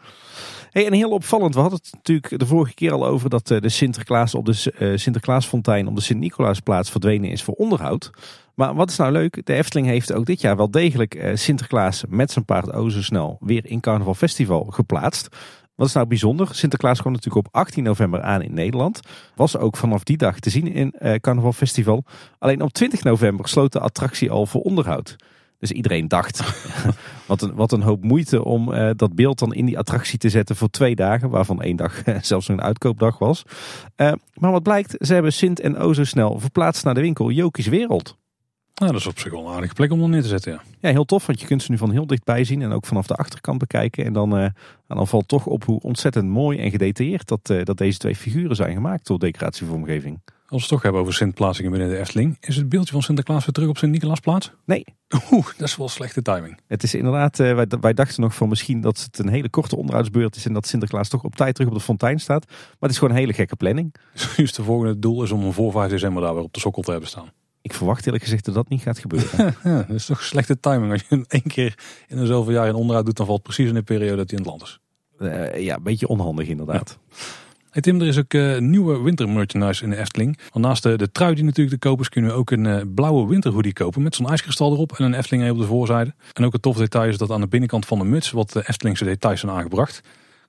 Hey, 0.70 0.86
en 0.86 0.92
heel 0.92 1.10
opvallend, 1.10 1.54
we 1.54 1.60
hadden 1.60 1.78
het 1.82 1.92
natuurlijk 1.92 2.38
de 2.38 2.46
vorige 2.46 2.74
keer 2.74 2.92
al 2.92 3.06
over 3.06 3.30
dat 3.30 3.50
eh, 3.50 3.60
de 3.60 3.68
Sinterklaas 3.68 4.34
op 4.34 4.44
de 4.44 4.72
eh, 4.78 4.96
Sinterklaasfontein 4.96 5.86
op 5.86 5.94
de 5.94 6.02
Sint-Nicolaasplaats 6.02 6.90
verdwenen 6.90 7.30
is 7.30 7.42
voor 7.42 7.54
onderhoud. 7.54 8.10
Maar 8.54 8.74
wat 8.74 8.90
is 8.90 8.96
nou 8.96 9.12
leuk? 9.12 9.46
De 9.46 9.54
Efteling 9.54 9.86
heeft 9.86 10.12
ook 10.12 10.26
dit 10.26 10.40
jaar 10.40 10.56
wel 10.56 10.70
degelijk 10.70 11.14
eh, 11.14 11.36
Sinterklaas 11.36 12.04
met 12.08 12.30
zijn 12.30 12.44
paard 12.44 12.72
O 12.72 12.88
zo 12.88 13.02
snel 13.02 13.38
weer 13.40 13.66
in 13.66 13.80
Carnaval 13.80 14.14
Festival 14.14 14.64
geplaatst. 14.64 15.28
Wat 15.74 15.86
is 15.86 15.92
nou 15.92 16.06
bijzonder? 16.06 16.48
Sinterklaas 16.54 17.00
kwam 17.00 17.12
natuurlijk 17.12 17.46
op 17.46 17.54
18 17.54 17.84
november 17.84 18.22
aan 18.22 18.42
in 18.42 18.54
Nederland. 18.54 19.00
Was 19.34 19.56
ook 19.56 19.76
vanaf 19.76 20.02
die 20.02 20.16
dag 20.16 20.38
te 20.38 20.50
zien 20.50 20.66
in 20.66 20.90
eh 20.90 21.14
Carnaval 21.14 21.52
Festival. 21.52 22.04
Alleen 22.38 22.62
op 22.62 22.72
20 22.72 23.02
november 23.02 23.48
sloot 23.48 23.72
de 23.72 23.80
attractie 23.80 24.30
al 24.30 24.46
voor 24.46 24.60
onderhoud. 24.60 25.16
Dus 25.58 25.72
iedereen 25.72 26.08
dacht, 26.08 26.42
wat, 27.26 27.42
een, 27.42 27.54
wat 27.54 27.72
een 27.72 27.82
hoop 27.82 28.04
moeite 28.04 28.44
om 28.44 28.72
eh, 28.72 28.90
dat 28.96 29.14
beeld 29.14 29.38
dan 29.38 29.54
in 29.54 29.66
die 29.66 29.78
attractie 29.78 30.18
te 30.18 30.28
zetten 30.28 30.56
voor 30.56 30.70
twee 30.70 30.94
dagen. 30.94 31.30
Waarvan 31.30 31.62
één 31.62 31.76
dag 31.76 32.02
zelfs 32.20 32.48
een 32.48 32.62
uitkoopdag 32.62 33.18
was. 33.18 33.42
Eh, 33.96 34.12
maar 34.34 34.50
wat 34.50 34.62
blijkt, 34.62 34.96
ze 34.98 35.14
hebben 35.14 35.32
Sint 35.32 35.60
en 35.60 35.76
O 35.76 35.92
zo 35.92 36.04
snel 36.04 36.38
verplaatst 36.38 36.84
naar 36.84 36.94
de 36.94 37.00
winkel 37.00 37.30
Jokies 37.30 37.66
Wereld. 37.66 38.16
Nou, 38.74 38.92
dat 38.92 39.00
is 39.00 39.06
op 39.06 39.18
zich 39.18 39.32
wel 39.32 39.46
een 39.46 39.54
aardige 39.54 39.74
plek 39.74 39.92
om 39.92 40.02
er 40.02 40.08
neer 40.08 40.22
te 40.22 40.28
zetten. 40.28 40.52
Ja. 40.52 40.62
Ja, 40.80 40.90
heel 40.90 41.04
tof, 41.04 41.26
want 41.26 41.40
je 41.40 41.46
kunt 41.46 41.62
ze 41.62 41.70
nu 41.70 41.78
van 41.78 41.90
heel 41.90 42.06
dichtbij 42.06 42.44
zien 42.44 42.62
en 42.62 42.72
ook 42.72 42.86
vanaf 42.86 43.06
de 43.06 43.14
achterkant 43.14 43.58
bekijken. 43.58 44.04
En 44.04 44.12
dan, 44.12 44.36
eh, 44.38 44.46
dan 44.86 45.06
valt 45.06 45.28
toch 45.28 45.46
op 45.46 45.64
hoe 45.64 45.80
ontzettend 45.80 46.28
mooi 46.28 46.58
en 46.58 46.70
gedetailleerd 46.70 47.28
dat, 47.28 47.50
eh, 47.50 47.64
dat 47.64 47.76
deze 47.76 47.98
twee 47.98 48.16
figuren 48.16 48.56
zijn 48.56 48.74
gemaakt 48.74 49.06
door 49.06 49.18
decoratievormgeving. 49.18 50.20
Als 50.24 50.46
we 50.48 50.56
het 50.56 50.68
toch 50.68 50.82
hebben 50.82 51.00
over 51.00 51.14
Sint-plaatsingen 51.14 51.70
binnen 51.70 51.88
de 51.88 51.98
Efteling. 51.98 52.36
Is 52.40 52.56
het 52.56 52.68
beeldje 52.68 52.92
van 52.92 53.02
Sinterklaas 53.02 53.44
weer 53.44 53.54
terug 53.54 53.68
op 53.68 53.78
Sint-Nicolaasplaats? 53.78 54.52
Nee, 54.64 54.84
Oeh, 55.32 55.46
dat 55.56 55.68
is 55.68 55.76
wel 55.76 55.88
slechte 55.88 56.22
timing. 56.22 56.58
het 56.66 56.82
is 56.82 56.94
inderdaad, 56.94 57.40
eh, 57.40 57.54
wij, 57.54 57.66
wij 57.80 57.94
dachten 57.94 58.22
nog 58.22 58.34
van 58.34 58.48
misschien 58.48 58.80
dat 58.80 59.00
het 59.00 59.18
een 59.18 59.28
hele 59.28 59.48
korte 59.48 59.76
onderhoudsbeurt 59.76 60.36
is 60.36 60.46
en 60.46 60.52
dat 60.52 60.66
Sinterklaas 60.66 61.08
toch 61.08 61.24
op 61.24 61.36
tijd 61.36 61.54
terug 61.54 61.70
op 61.70 61.76
de 61.76 61.82
fontein 61.84 62.20
staat. 62.20 62.46
Maar 62.48 62.76
het 62.80 62.90
is 62.90 62.98
gewoon 62.98 63.14
een 63.14 63.20
hele 63.20 63.32
gekke 63.32 63.56
planning. 63.56 63.94
Dus 64.36 64.52
de 64.52 64.62
volgende 64.62 64.98
doel 64.98 65.22
is 65.22 65.30
om 65.30 65.40
hem 65.40 65.52
voor 65.52 65.72
5 65.72 65.90
december 65.90 66.22
daar 66.22 66.34
weer 66.34 66.42
op 66.42 66.52
de 66.52 66.60
sokkel 66.60 66.82
te 66.82 66.90
hebben 66.90 67.08
staan. 67.08 67.28
Ik 67.64 67.74
verwacht 67.74 68.06
eerlijk 68.06 68.24
gezegd 68.24 68.44
dat 68.44 68.54
dat 68.54 68.68
niet 68.68 68.82
gaat 68.82 68.98
gebeuren. 68.98 69.54
Ja, 69.64 69.82
dat 69.82 69.96
is 69.96 70.06
toch 70.06 70.22
slechte 70.22 70.60
timing. 70.60 70.92
Als 70.92 71.00
je 71.00 71.06
hem 71.08 71.24
één 71.28 71.46
keer 71.46 71.78
in 72.08 72.18
een 72.18 72.26
zoveel 72.26 72.52
jaar 72.52 72.68
in 72.68 72.74
onderhoud 72.74 73.06
doet, 73.06 73.16
dan 73.16 73.26
valt 73.26 73.42
precies 73.42 73.68
in 73.68 73.74
de 73.74 73.82
periode 73.82 74.16
dat 74.16 74.30
hij 74.30 74.38
in 74.38 74.44
het 74.44 74.46
land 74.46 74.62
is. 74.62 74.80
Eh, 75.18 75.62
ja, 75.62 75.76
een 75.76 75.82
beetje 75.82 76.08
onhandig 76.08 76.48
inderdaad. 76.48 76.98
Hey 77.70 77.82
Tim, 77.82 78.00
er 78.00 78.06
is 78.06 78.18
ook 78.18 78.34
eh, 78.34 78.58
nieuwe 78.58 79.02
wintermerchandise 79.02 79.84
in 79.84 79.90
de 79.90 79.96
Efteling. 79.96 80.38
Want 80.52 80.64
naast 80.64 80.82
de, 80.82 80.96
de 80.96 81.12
trui 81.12 81.34
die 81.34 81.44
natuurlijk 81.44 81.80
te 81.80 81.88
kopen 81.88 82.02
is, 82.02 82.08
kunnen 82.08 82.30
we 82.30 82.36
ook 82.36 82.50
een 82.50 82.66
eh, 82.66 82.80
blauwe 82.94 83.26
winterhoodie 83.26 83.72
kopen. 83.72 84.02
Met 84.02 84.14
zo'n 84.14 84.28
ijskristal 84.28 84.72
erop 84.72 84.92
en 84.92 85.04
een 85.04 85.14
Efteling 85.14 85.50
op 85.50 85.58
de 85.58 85.64
voorzijde. 85.64 86.14
En 86.32 86.44
ook 86.44 86.54
een 86.54 86.60
tof 86.60 86.76
detail 86.76 87.08
is 87.08 87.18
dat 87.18 87.30
aan 87.30 87.40
de 87.40 87.48
binnenkant 87.48 87.86
van 87.86 87.98
de 87.98 88.04
muts 88.04 88.30
wat 88.30 88.52
de 88.52 88.68
Eftelingse 88.68 89.04
details 89.04 89.40
zijn 89.40 89.52
aangebracht. 89.52 90.00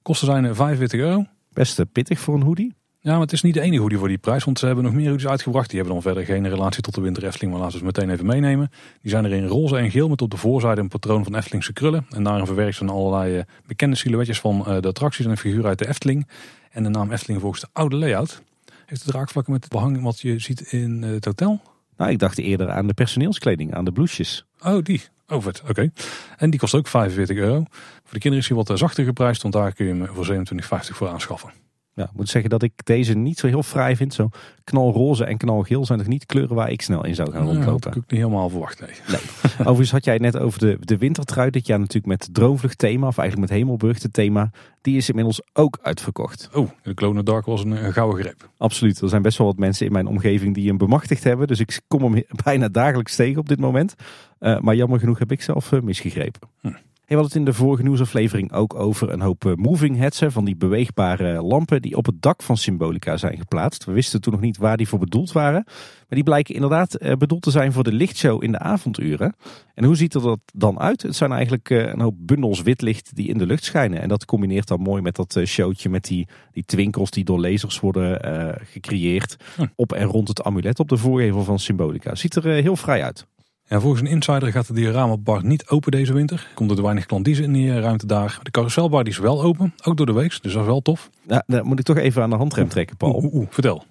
Kosten 0.01 0.27
zijn 0.27 0.45
eh, 0.45 0.55
45 0.55 0.99
euro. 0.99 1.25
Best 1.53 1.91
pittig 1.91 2.19
voor 2.19 2.35
een 2.35 2.41
hoodie. 2.41 2.75
Ja, 3.05 3.11
maar 3.11 3.21
het 3.21 3.31
is 3.31 3.41
niet 3.41 3.53
de 3.53 3.61
enige 3.61 3.81
hoodie 3.81 3.97
voor 3.97 4.07
die 4.07 4.17
prijs, 4.17 4.43
want 4.43 4.59
ze 4.59 4.65
hebben 4.65 4.83
nog 4.83 4.93
meer 4.93 5.09
hoodies 5.09 5.27
uitgebracht. 5.27 5.69
Die 5.69 5.75
hebben 5.79 5.93
dan 5.93 6.03
verder 6.03 6.25
geen 6.25 6.49
relatie 6.49 6.81
tot 6.81 6.95
de 6.95 7.01
winter 7.01 7.25
Efteling, 7.25 7.51
maar 7.51 7.61
laten 7.61 7.79
we 7.79 7.79
ze 7.79 7.85
meteen 7.85 8.09
even 8.09 8.25
meenemen. 8.25 8.71
Die 9.01 9.11
zijn 9.11 9.25
er 9.25 9.31
in 9.31 9.45
roze 9.45 9.77
en 9.77 9.91
geel 9.91 10.09
met 10.09 10.21
op 10.21 10.31
de 10.31 10.37
voorzijde 10.37 10.81
een 10.81 10.87
patroon 10.87 11.23
van 11.23 11.35
Eftelingse 11.35 11.73
krullen. 11.73 12.05
En 12.09 12.23
daarin 12.23 12.45
verwerkt 12.45 12.75
zijn 12.75 12.89
allerlei 12.89 13.37
eh, 13.37 13.43
bekende 13.65 13.95
silhouetjes 13.95 14.39
van 14.39 14.65
eh, 14.65 14.81
de 14.81 14.87
attracties 14.87 15.25
en 15.25 15.31
een 15.31 15.37
figuur 15.37 15.65
uit 15.65 15.79
de 15.79 15.87
Efteling. 15.87 16.27
En 16.71 16.83
de 16.83 16.89
naam 16.89 17.11
Efteling 17.11 17.41
volgens 17.41 17.61
de 17.61 17.67
oude 17.73 17.95
layout. 17.95 18.41
Heeft 18.85 19.03
het 19.03 19.11
draagvlakken 19.11 19.53
met 19.53 19.63
het 19.63 19.71
behang 19.71 20.01
wat 20.01 20.19
je 20.19 20.39
ziet 20.39 20.61
in 20.61 21.03
eh, 21.03 21.09
het 21.09 21.25
hotel? 21.25 21.61
Nou, 21.97 22.11
ik 22.11 22.19
dacht 22.19 22.37
eerder 22.37 22.71
aan 22.71 22.87
de 22.87 22.93
personeelskleding, 22.93 23.73
aan 23.73 23.85
de 23.85 23.91
blouses. 23.91 24.45
Oh, 24.63 24.83
die. 24.83 25.01
Oh, 25.27 25.41
vet. 25.41 25.63
Oké. 25.69 25.91
En 26.37 26.49
die 26.49 26.59
kost 26.59 26.73
ook 26.73 26.87
45 26.87 27.37
euro. 27.37 27.63
Voor 28.03 28.13
de 28.13 28.19
kinderen 28.19 28.37
is 28.37 28.47
hij 28.47 28.57
wat 28.57 28.79
zachter 28.79 29.05
geprijsd, 29.05 29.41
want 29.41 29.53
daar 29.53 29.73
kun 29.73 29.85
je 29.85 29.93
hem 29.93 30.07
voor 30.07 30.35
27,50 30.35 30.95
voor 30.95 31.09
aanschaffen. 31.09 31.64
Ja, 31.95 32.03
ik 32.03 32.13
moet 32.13 32.29
zeggen 32.29 32.49
dat 32.49 32.63
ik 32.63 32.71
deze 32.83 33.13
niet 33.13 33.39
zo 33.39 33.47
heel 33.47 33.63
fraai 33.63 33.95
vind. 33.95 34.13
Zo 34.13 34.29
knalroze 34.63 35.25
en 35.25 35.37
knalgeel 35.37 35.85
zijn 35.85 35.99
toch 35.99 36.07
niet 36.07 36.25
kleuren 36.25 36.55
waar 36.55 36.71
ik 36.71 36.81
snel 36.81 37.05
in 37.05 37.15
zou 37.15 37.31
gaan 37.31 37.41
Ja, 37.41 37.45
had 37.47 37.55
rondlopen. 37.55 37.89
ik 37.89 37.95
niet 37.95 38.19
helemaal 38.19 38.49
verwacht, 38.49 38.79
nee. 38.79 39.19
Overigens 39.59 39.91
had 39.91 40.05
jij 40.05 40.13
het 40.13 40.21
net 40.23 40.37
over 40.37 40.59
de, 40.59 40.77
de 40.79 40.97
wintertrui. 40.97 41.49
Dit 41.49 41.67
jaar 41.67 41.79
natuurlijk 41.79 42.05
met 42.05 42.29
Droomvlucht 42.33 42.77
thema, 42.77 43.07
of 43.07 43.17
eigenlijk 43.17 43.49
met 43.49 43.59
Hemelburg 43.59 43.97
thema. 43.97 44.51
Die 44.81 44.97
is 44.97 45.09
inmiddels 45.09 45.41
ook 45.53 45.79
uitverkocht. 45.81 46.49
Oh, 46.53 46.69
de 46.83 46.93
Clone 46.93 47.23
Dark 47.23 47.45
was 47.45 47.63
een, 47.63 47.85
een 47.85 47.93
gouden 47.93 48.19
greep. 48.23 48.49
Absoluut. 48.57 49.01
Er 49.01 49.09
zijn 49.09 49.21
best 49.21 49.37
wel 49.37 49.47
wat 49.47 49.57
mensen 49.57 49.85
in 49.85 49.91
mijn 49.91 50.07
omgeving 50.07 50.53
die 50.53 50.67
hem 50.67 50.77
bemachtigd 50.77 51.23
hebben. 51.23 51.47
Dus 51.47 51.59
ik 51.59 51.79
kom 51.87 52.03
hem 52.03 52.23
bijna 52.43 52.67
dagelijks 52.67 53.15
tegen 53.15 53.39
op 53.39 53.49
dit 53.49 53.59
moment. 53.59 53.95
Eh, 54.39 54.59
maar 54.59 54.75
jammer 54.75 54.99
genoeg 54.99 55.19
heb 55.19 55.31
ik 55.31 55.41
zelf 55.41 55.71
eh, 55.71 55.81
misgegrepen. 55.81 56.49
Hm. 56.61 56.71
We 57.05 57.13
hadden 57.13 57.31
het 57.31 57.39
in 57.39 57.45
de 57.45 57.57
vorige 57.57 57.83
nieuwsaflevering 57.83 58.51
ook 58.51 58.75
over 58.75 59.11
een 59.11 59.21
hoop 59.21 59.45
eh, 59.45 59.53
moving 59.53 59.97
heads. 59.97 60.21
Van 60.27 60.45
die 60.45 60.55
beweegbare 60.55 61.41
lampen 61.41 61.81
die 61.81 61.97
op 61.97 62.05
het 62.05 62.21
dak 62.21 62.43
van 62.43 62.57
Symbolica 62.57 63.17
zijn 63.17 63.37
geplaatst. 63.37 63.85
We 63.85 63.91
wisten 63.91 64.21
toen 64.21 64.33
nog 64.33 64.41
niet 64.41 64.57
waar 64.57 64.77
die 64.77 64.87
voor 64.87 64.99
bedoeld 64.99 65.31
waren. 65.31 65.63
Maar 65.65 66.05
die 66.09 66.23
blijken 66.23 66.55
inderdaad 66.55 66.95
eh, 66.95 67.15
bedoeld 67.15 67.41
te 67.41 67.51
zijn 67.51 67.71
voor 67.71 67.83
de 67.83 67.93
lichtshow 67.93 68.43
in 68.43 68.51
de 68.51 68.59
avonduren. 68.59 69.35
En 69.73 69.83
hoe 69.83 69.95
ziet 69.95 70.13
er 70.13 70.21
dat 70.21 70.39
dan 70.53 70.79
uit? 70.79 71.01
Het 71.01 71.15
zijn 71.15 71.31
eigenlijk 71.31 71.69
eh, 71.69 71.77
een 71.77 72.01
hoop 72.01 72.15
bundels 72.17 72.61
wit 72.61 72.81
licht 72.81 73.15
die 73.15 73.27
in 73.27 73.37
de 73.37 73.45
lucht 73.45 73.63
schijnen. 73.63 74.01
En 74.01 74.09
dat 74.09 74.25
combineert 74.25 74.67
dan 74.67 74.81
mooi 74.81 75.01
met 75.01 75.15
dat 75.15 75.39
showtje 75.45 75.89
met 75.89 76.03
die, 76.03 76.27
die 76.51 76.65
twinkels 76.65 77.09
die 77.09 77.23
door 77.23 77.39
lasers 77.39 77.79
worden 77.79 78.19
gecreëerd. 78.63 79.35
Hm. 79.55 79.65
Op 79.75 79.93
en 79.93 80.07
rond 80.07 80.27
het 80.27 80.43
amulet 80.43 80.79
op 80.79 80.89
de 80.89 80.97
voorgevel 80.97 81.43
van 81.43 81.59
Symbolica. 81.59 82.15
Ziet 82.15 82.35
er 82.35 82.43
heel 82.43 82.75
vrij 82.75 83.03
uit. 83.03 83.27
Ja, 83.67 83.79
volgens 83.79 84.01
een 84.01 84.07
insider 84.07 84.51
gaat 84.51 84.67
de 84.67 84.73
dioramabar 84.73 85.45
niet 85.45 85.67
open 85.67 85.91
deze 85.91 86.13
winter. 86.13 86.47
Komt 86.53 86.69
er 86.69 86.75
te 86.75 86.81
weinig 86.81 87.05
klandizen 87.05 87.43
in 87.43 87.53
die 87.53 87.71
eh, 87.71 87.79
ruimte 87.79 88.05
daar. 88.05 88.39
De 88.43 88.51
carouselbar 88.51 89.03
die 89.03 89.13
is 89.13 89.19
wel 89.19 89.43
open, 89.43 89.73
ook 89.83 89.97
door 89.97 90.05
de 90.05 90.13
week. 90.13 90.29
Dus 90.29 90.41
dat 90.41 90.61
is 90.61 90.67
wel 90.67 90.81
tof. 90.81 91.09
Nou, 91.23 91.41
dan 91.45 91.65
moet 91.65 91.79
ik 91.79 91.85
toch 91.85 91.97
even 91.97 92.21
aan 92.21 92.29
de 92.29 92.35
handrem 92.35 92.67
trekken, 92.67 92.97
Paul. 92.97 93.15
Oeh, 93.15 93.23
oeh, 93.23 93.33
oeh, 93.33 93.47
vertel. 93.49 93.83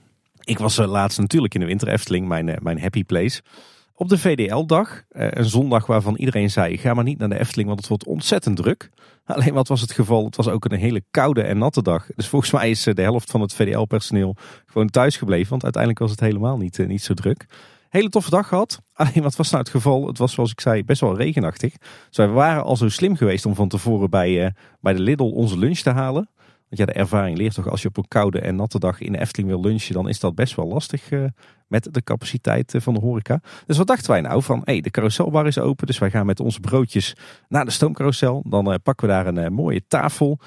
Ik 0.45 0.59
was 0.59 0.79
eh, 0.79 0.89
laatst 0.89 1.19
natuurlijk 1.19 1.55
in 1.55 1.61
de 1.61 1.67
Winter 1.67 1.89
Efteling, 1.89 2.29
mijn, 2.29 2.49
eh, 2.49 2.61
mijn 2.61 2.81
happy 2.81 3.05
place. 3.05 3.43
Op 3.95 4.09
de 4.09 4.19
VDL-dag, 4.19 5.03
een 5.09 5.45
zondag 5.45 5.87
waarvan 5.87 6.17
iedereen 6.17 6.51
zei: 6.51 6.79
ga 6.79 6.95
maar 6.95 7.05
niet 7.05 7.19
naar 7.19 7.29
de 7.29 7.39
Efteling, 7.39 7.69
want 7.69 7.81
het 7.81 7.89
wordt 7.89 8.07
ontzettend 8.07 8.57
druk. 8.57 8.91
Alleen 9.27 9.55
wat 9.55 9.69
was 9.69 9.81
het 9.81 9.93
geval? 9.93 10.25
Het 10.25 10.37
was 10.37 10.49
ook 10.49 10.65
een 10.65 10.79
hele 10.79 11.03
koude 11.11 11.43
en 11.43 11.59
natte 11.59 11.83
dag. 11.83 12.07
Dus 12.17 12.29
volgens 12.29 12.51
mij 12.51 12.71
is 12.71 12.83
de 12.83 13.03
helft 13.03 13.31
van 13.31 13.41
het 13.41 13.55
VDL-personeel 13.55 14.37
gewoon 14.67 14.91
thuis 14.91 15.17
gebleven, 15.17 15.51
want 15.51 15.63
uiteindelijk 15.63 16.03
was 16.03 16.11
het 16.11 16.21
helemaal 16.21 16.57
niet, 16.57 16.87
niet 16.87 17.03
zo 17.03 17.15
druk. 17.15 17.47
Hele 17.95 18.09
toffe 18.09 18.31
dag 18.31 18.49
gehad. 18.49 18.81
Alleen 18.93 19.23
wat 19.23 19.37
was 19.37 19.51
nou 19.51 19.63
het 19.63 19.73
geval? 19.73 20.07
Het 20.07 20.19
was 20.19 20.33
zoals 20.33 20.51
ik 20.51 20.61
zei 20.61 20.85
best 20.85 21.01
wel 21.01 21.17
regenachtig. 21.17 21.73
Dus 22.09 22.17
wij 22.17 22.29
waren 22.29 22.65
al 22.65 22.77
zo 22.77 22.89
slim 22.89 23.17
geweest 23.17 23.47
om 23.47 23.55
van 23.55 23.69
tevoren 23.69 24.11
bij, 24.11 24.45
eh, 24.45 24.51
bij 24.81 24.93
de 24.93 25.01
Lidl 25.01 25.25
onze 25.25 25.59
lunch 25.59 25.79
te 25.79 25.91
halen. 25.91 26.31
Want 26.37 26.81
ja, 26.81 26.85
de 26.85 26.93
ervaring 26.93 27.39
leert 27.39 27.55
toch 27.55 27.69
als 27.69 27.83
je 27.83 27.89
op 27.89 27.97
een 27.97 28.09
koude 28.09 28.41
en 28.41 28.57
natte 28.57 28.79
dag 28.79 29.01
in 29.01 29.13
de 29.13 29.21
Efteling 29.21 29.49
wil 29.49 29.61
lunchen, 29.61 29.95
dan 29.95 30.09
is 30.09 30.21
dat 30.21 30.35
best 30.35 30.55
wel 30.55 30.67
lastig 30.67 31.11
eh, 31.11 31.25
met 31.67 31.89
de 31.91 32.03
capaciteit 32.03 32.75
eh, 32.75 32.81
van 32.81 32.95
de 32.95 33.01
horeca. 33.01 33.41
Dus 33.67 33.77
wat 33.77 33.87
dachten 33.87 34.11
wij 34.11 34.21
nou 34.21 34.43
van, 34.43 34.63
hé, 34.65 34.81
de 34.81 34.91
carouselbar 34.91 35.47
is 35.47 35.59
open, 35.59 35.87
dus 35.87 35.99
wij 35.99 36.11
gaan 36.11 36.27
met 36.27 36.41
onze 36.41 36.61
broodjes 36.61 37.17
naar 37.49 37.65
de 37.65 37.71
stoomcarousel. 37.71 38.43
Dan 38.47 38.81
pakken 38.83 39.09
we 39.09 39.13
daar 39.13 39.27
een 39.27 39.53
mooie 39.53 39.87
tafel 39.89 40.39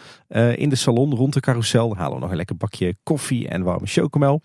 in 0.56 0.70
de 0.70 0.76
salon 0.76 1.16
rond 1.16 1.34
de 1.34 1.40
carousel. 1.40 1.88
Dan 1.88 1.98
halen 1.98 2.16
we 2.16 2.22
nog 2.22 2.30
een 2.32 2.38
lekker 2.38 2.58
bakje 2.58 2.96
koffie 3.04 3.48
en 3.48 3.64
warme 3.64 3.88
chocomel. 3.88 4.42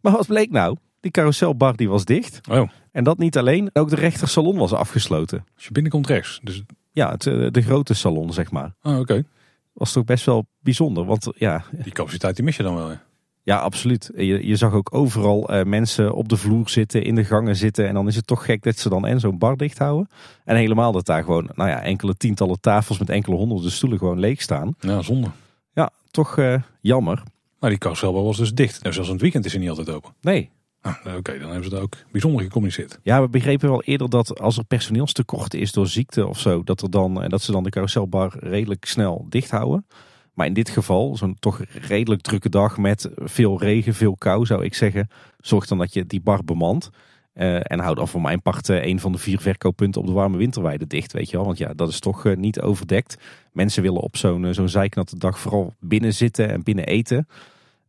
Maar 0.00 0.12
wat 0.12 0.26
bleek 0.26 0.50
nou? 0.50 0.76
Die 1.00 1.10
carouselbar 1.10 1.76
die 1.76 1.88
was 1.88 2.04
dicht. 2.04 2.40
Oh, 2.50 2.68
En 2.92 3.04
dat 3.04 3.18
niet 3.18 3.38
alleen, 3.38 3.70
ook 3.72 3.90
de 3.90 3.96
rechter 3.96 4.28
salon 4.28 4.56
was 4.56 4.72
afgesloten. 4.72 5.44
als 5.54 5.64
je 5.64 5.72
binnenkomt 5.72 6.06
rechts. 6.06 6.40
Dus, 6.42 6.62
Ja, 6.92 7.10
het, 7.10 7.26
eh, 7.26 7.46
de 7.50 7.62
grote 7.62 7.94
salon, 7.94 8.32
zeg 8.32 8.50
maar. 8.50 8.74
oh, 8.82 8.98
oké. 8.98 9.24
Was 9.72 9.92
toch 9.92 10.04
best 10.04 10.24
wel 10.26 10.46
bijzonder, 10.60 11.04
want 11.04 11.28
ja, 11.36 11.64
Die 11.82 11.92
capaciteit 11.92 12.36
die 12.36 12.44
mis 12.44 12.56
je 12.56 12.62
dan 12.62 12.74
wel. 12.76 12.88
hè? 12.88 12.94
Ja, 13.42 13.58
absoluut. 13.58 14.10
Je, 14.16 14.46
je 14.46 14.56
zag 14.56 14.72
ook 14.72 14.94
overal 14.94 15.54
uh, 15.54 15.62
mensen 15.64 16.14
op 16.14 16.28
de 16.28 16.36
vloer 16.36 16.68
zitten, 16.68 17.02
in 17.04 17.14
de 17.14 17.24
gangen 17.24 17.56
zitten. 17.56 17.88
En 17.88 17.94
dan 17.94 18.06
is 18.08 18.16
het 18.16 18.26
toch 18.26 18.44
gek 18.44 18.62
dat 18.62 18.78
ze 18.78 18.88
dan 18.88 19.06
en 19.06 19.20
zo'n 19.20 19.38
bar 19.38 19.56
dicht 19.56 19.78
houden. 19.78 20.08
En 20.44 20.56
helemaal 20.56 20.92
dat 20.92 21.06
daar 21.06 21.22
gewoon, 21.24 21.50
nou 21.54 21.70
ja, 21.70 21.82
enkele 21.82 22.14
tientallen 22.14 22.60
tafels 22.60 22.98
met 22.98 23.10
enkele 23.10 23.36
honderden 23.36 23.70
stoelen 23.70 23.98
gewoon 23.98 24.18
leeg 24.18 24.42
staan. 24.42 24.74
Ja, 24.80 25.02
zonde. 25.02 25.28
Ja, 25.72 25.90
toch 26.10 26.36
uh, 26.36 26.62
jammer. 26.80 27.22
Maar 27.58 27.70
die 27.70 27.78
carouselbar 27.78 28.22
was 28.22 28.36
dus 28.36 28.52
dicht. 28.54 28.82
En 28.82 28.92
zelfs 28.92 29.08
in 29.08 29.14
het 29.14 29.22
weekend 29.22 29.44
is 29.44 29.52
hij 29.52 29.60
niet 29.60 29.70
altijd 29.70 29.90
open. 29.90 30.14
Nee. 30.20 30.50
Ah, 30.86 31.16
Oké, 31.16 31.38
dan 31.38 31.48
hebben 31.48 31.64
ze 31.64 31.70
dat 31.70 31.80
ook 31.80 31.96
bijzonder 32.10 32.42
gecommuniceerd. 32.42 32.98
Ja, 33.02 33.20
we 33.20 33.28
begrepen 33.28 33.68
wel 33.68 33.82
eerder 33.82 34.10
dat 34.10 34.40
als 34.40 34.58
er 34.58 34.64
personeelstekort 34.64 35.54
is 35.54 35.72
door 35.72 35.86
ziekte 35.86 36.26
of 36.26 36.38
zo, 36.38 36.62
dat, 36.62 36.82
er 36.82 36.90
dan, 36.90 37.24
dat 37.28 37.42
ze 37.42 37.52
dan 37.52 37.62
de 37.62 37.70
carouselbar 37.70 38.36
redelijk 38.38 38.84
snel 38.84 39.26
dicht 39.28 39.50
houden. 39.50 39.86
Maar 40.34 40.46
in 40.46 40.52
dit 40.52 40.68
geval, 40.68 41.16
zo'n 41.16 41.36
toch 41.38 41.60
redelijk 41.68 42.22
drukke 42.22 42.48
dag 42.48 42.78
met 42.78 43.10
veel 43.14 43.60
regen, 43.60 43.94
veel 43.94 44.16
kou 44.16 44.46
zou 44.46 44.64
ik 44.64 44.74
zeggen. 44.74 45.08
Zorg 45.40 45.66
dan 45.66 45.78
dat 45.78 45.92
je 45.92 46.06
die 46.06 46.20
bar 46.20 46.44
bemant. 46.44 46.90
Uh, 47.34 47.54
en 47.62 47.78
houd 47.78 47.96
dan 47.96 48.08
voor 48.08 48.20
mijn 48.20 48.42
part 48.42 48.68
uh, 48.68 48.84
een 48.84 49.00
van 49.00 49.12
de 49.12 49.18
vier 49.18 49.38
verkooppunten 49.38 50.00
op 50.00 50.06
de 50.06 50.12
warme 50.12 50.36
winterweide 50.36 50.86
dicht, 50.86 51.12
weet 51.12 51.30
je 51.30 51.36
wel. 51.36 51.46
Want 51.46 51.58
ja, 51.58 51.74
dat 51.74 51.88
is 51.88 52.00
toch 52.00 52.34
niet 52.34 52.60
overdekt. 52.60 53.16
Mensen 53.52 53.82
willen 53.82 54.00
op 54.00 54.16
zo'n 54.16 54.54
zo'n 54.54 54.68
zijknatte 54.68 55.18
dag 55.18 55.38
vooral 55.38 55.74
binnen 55.80 56.14
zitten 56.14 56.50
en 56.50 56.62
binnen 56.62 56.86
eten. 56.86 57.26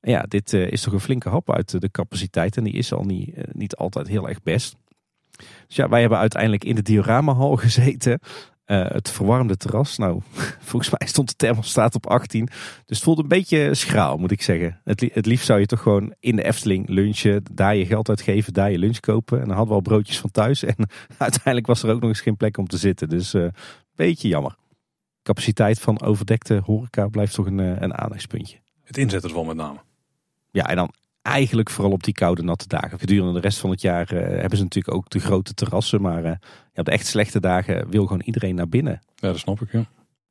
Ja, 0.01 0.21
dit 0.21 0.53
is 0.53 0.81
toch 0.81 0.93
een 0.93 0.99
flinke 0.99 1.29
hap 1.29 1.53
uit 1.53 1.81
de 1.81 1.91
capaciteit. 1.91 2.57
En 2.57 2.63
die 2.63 2.73
is 2.73 2.93
al 2.93 3.03
niet, 3.03 3.35
niet 3.53 3.75
altijd 3.75 4.07
heel 4.07 4.29
erg 4.29 4.43
best. 4.43 4.75
Dus 5.67 5.75
ja, 5.75 5.89
wij 5.89 5.99
hebben 5.99 6.17
uiteindelijk 6.17 6.63
in 6.63 6.75
de 6.75 6.81
dioramahal 6.81 7.55
gezeten. 7.55 8.19
Uh, 8.65 8.85
het 8.87 9.09
verwarmde 9.09 9.57
terras. 9.57 9.97
Nou, 9.97 10.21
volgens 10.69 10.91
mij 10.97 11.07
stond 11.07 11.27
de 11.29 11.35
thermostaat 11.35 11.95
op 11.95 12.07
18. 12.07 12.45
Dus 12.45 12.55
het 12.85 12.99
voelde 12.99 13.21
een 13.21 13.27
beetje 13.27 13.73
schraal, 13.73 14.17
moet 14.17 14.31
ik 14.31 14.41
zeggen. 14.41 14.81
Het, 14.83 15.09
het 15.13 15.25
liefst 15.25 15.45
zou 15.45 15.59
je 15.59 15.65
toch 15.65 15.81
gewoon 15.81 16.13
in 16.19 16.35
de 16.35 16.43
Efteling 16.43 16.89
lunchen. 16.89 17.43
Daar 17.51 17.75
je 17.75 17.85
geld 17.85 18.09
uitgeven, 18.09 18.53
daar 18.53 18.71
je 18.71 18.77
lunch 18.77 18.99
kopen. 18.99 19.41
En 19.41 19.47
dan 19.47 19.55
hadden 19.55 19.75
we 19.75 19.81
al 19.81 19.89
broodjes 19.89 20.19
van 20.19 20.31
thuis. 20.31 20.63
En 20.77 20.89
uiteindelijk 21.17 21.67
was 21.67 21.83
er 21.83 21.89
ook 21.89 22.01
nog 22.01 22.09
eens 22.09 22.21
geen 22.21 22.37
plek 22.37 22.57
om 22.57 22.67
te 22.67 22.77
zitten. 22.77 23.09
Dus 23.09 23.33
een 23.33 23.53
beetje 23.95 24.27
jammer. 24.27 24.55
Capaciteit 25.23 25.79
van 25.79 26.01
overdekte 26.01 26.61
horeca 26.63 27.07
blijft 27.07 27.33
toch 27.33 27.45
een, 27.45 27.57
een 27.57 27.93
aandachtspuntje. 27.97 28.57
Het 28.83 28.97
inzetten 28.97 29.29
ervan 29.29 29.47
met 29.47 29.55
name. 29.55 29.86
Ja, 30.57 30.69
en 30.69 30.75
dan 30.75 30.91
eigenlijk 31.21 31.69
vooral 31.69 31.93
op 31.93 32.03
die 32.03 32.13
koude 32.13 32.43
natte 32.43 32.67
dagen. 32.67 32.99
Gedurende 32.99 33.33
de 33.33 33.39
rest 33.39 33.59
van 33.59 33.69
het 33.69 33.81
jaar 33.81 34.13
uh, 34.13 34.19
hebben 34.19 34.57
ze 34.57 34.63
natuurlijk 34.63 34.95
ook 34.95 35.09
de 35.09 35.19
grote 35.19 35.53
terrassen. 35.53 36.01
Maar 36.01 36.23
uh, 36.23 36.31
ja, 36.31 36.39
op 36.73 36.85
de 36.85 36.91
echt 36.91 37.05
slechte 37.05 37.39
dagen 37.39 37.89
wil 37.89 38.05
gewoon 38.05 38.21
iedereen 38.21 38.55
naar 38.55 38.69
binnen. 38.69 39.01
Ja, 39.15 39.27
dat 39.27 39.37
snap 39.37 39.61
ik, 39.61 39.71
ja. 39.71 39.85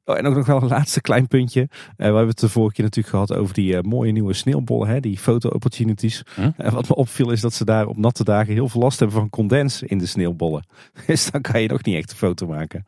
Oh, 0.04 0.18
en 0.18 0.26
ook 0.26 0.34
nog 0.34 0.46
wel 0.46 0.62
een 0.62 0.68
laatste 0.68 1.00
klein 1.00 1.28
puntje. 1.28 1.60
Uh, 1.60 1.68
we 1.96 2.04
hebben 2.04 2.28
het 2.28 2.38
de 2.38 2.48
vorige 2.48 2.74
keer 2.74 2.84
natuurlijk 2.84 3.14
gehad 3.14 3.34
over 3.34 3.54
die 3.54 3.82
mooie 3.82 4.12
nieuwe 4.12 4.32
sneeuwbollen. 4.32 4.88
Hè, 4.88 5.00
die 5.00 5.18
foto-opportunities. 5.18 6.22
En 6.56 6.72
wat 6.72 6.88
me 6.88 6.94
opviel 6.94 7.30
is 7.30 7.40
dat 7.40 7.54
ze 7.54 7.64
daar 7.64 7.86
op 7.86 7.96
natte 7.96 8.24
dagen 8.24 8.52
heel 8.52 8.68
veel 8.68 8.80
last 8.80 8.98
hebben 8.98 9.16
van 9.18 9.30
condens 9.30 9.82
in 9.82 9.98
de 9.98 10.06
sneeuwbollen. 10.06 10.66
Dus 11.06 11.30
dan 11.30 11.40
kan 11.40 11.62
je 11.62 11.68
nog 11.68 11.84
niet 11.84 11.96
echt 11.96 12.10
een 12.10 12.16
foto 12.16 12.46
maken. 12.46 12.86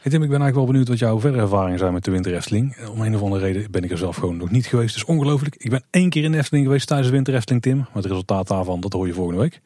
Hey 0.00 0.10
Tim, 0.10 0.22
ik 0.22 0.28
ben 0.28 0.40
eigenlijk 0.40 0.56
wel 0.56 0.66
benieuwd 0.66 0.88
wat 0.88 0.98
jouw 0.98 1.20
verdere 1.20 1.42
ervaringen 1.42 1.78
zijn 1.78 1.92
met 1.92 2.04
de 2.04 2.10
Winter 2.10 2.34
Efteling. 2.34 2.76
Om 2.88 3.00
een 3.00 3.14
of 3.14 3.22
andere 3.22 3.44
reden 3.44 3.70
ben 3.70 3.84
ik 3.84 3.90
er 3.90 3.98
zelf 3.98 4.16
gewoon 4.16 4.36
nog 4.36 4.50
niet 4.50 4.66
geweest. 4.66 4.94
Dus 4.94 5.04
ongelooflijk. 5.04 5.54
Ik 5.56 5.70
ben 5.70 5.82
één 5.90 6.10
keer 6.10 6.24
in 6.24 6.32
de 6.32 6.38
Efteling 6.38 6.66
geweest 6.66 6.86
tijdens 6.86 7.08
de 7.08 7.14
Winter 7.14 7.34
Efteling, 7.34 7.62
Tim. 7.62 7.76
Maar 7.76 7.88
het 7.92 8.04
resultaat 8.04 8.48
daarvan, 8.48 8.80
dat 8.80 8.92
hoor 8.92 9.06
je 9.06 9.12
volgende 9.12 9.40
week. 9.40 9.60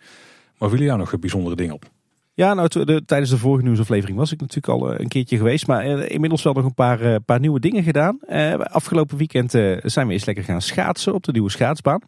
Maar 0.58 0.68
vielen 0.68 0.86
jou 0.86 0.98
nog 0.98 1.18
bijzondere 1.18 1.56
dingen 1.56 1.74
op? 1.74 1.90
Ja, 2.32 2.54
nou, 2.54 2.84
de, 2.84 3.02
tijdens 3.06 3.30
de 3.30 3.38
vorige 3.38 3.64
nieuwsaflevering 3.64 4.18
was 4.18 4.32
ik 4.32 4.40
natuurlijk 4.40 4.68
al 4.68 5.00
een 5.00 5.08
keertje 5.08 5.36
geweest. 5.36 5.66
Maar 5.66 5.86
uh, 5.86 6.10
inmiddels 6.10 6.42
wel 6.42 6.52
nog 6.52 6.64
een 6.64 6.74
paar, 6.74 7.20
paar 7.20 7.40
nieuwe 7.40 7.60
dingen 7.60 7.82
gedaan. 7.82 8.18
Afgelopen 8.58 9.16
weekend 9.16 9.50
zijn 9.82 10.06
we 10.06 10.12
eens 10.12 10.24
lekker 10.24 10.44
gaan 10.44 10.62
schaatsen 10.62 11.14
op 11.14 11.24
de 11.24 11.32
nieuwe 11.32 11.50
schaatsbaan. 11.50 12.00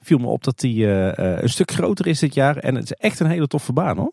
Viel 0.00 0.18
me 0.18 0.26
op 0.26 0.44
dat 0.44 0.58
die 0.58 0.86
een 0.86 1.48
stuk 1.48 1.70
groter 1.70 2.06
is 2.06 2.18
dit 2.18 2.34
jaar. 2.34 2.56
En 2.56 2.74
het 2.74 2.84
is 2.84 2.92
echt 2.92 3.20
een 3.20 3.30
hele 3.30 3.46
toffe 3.46 3.72
baan 3.72 3.96
hoor. 3.96 4.12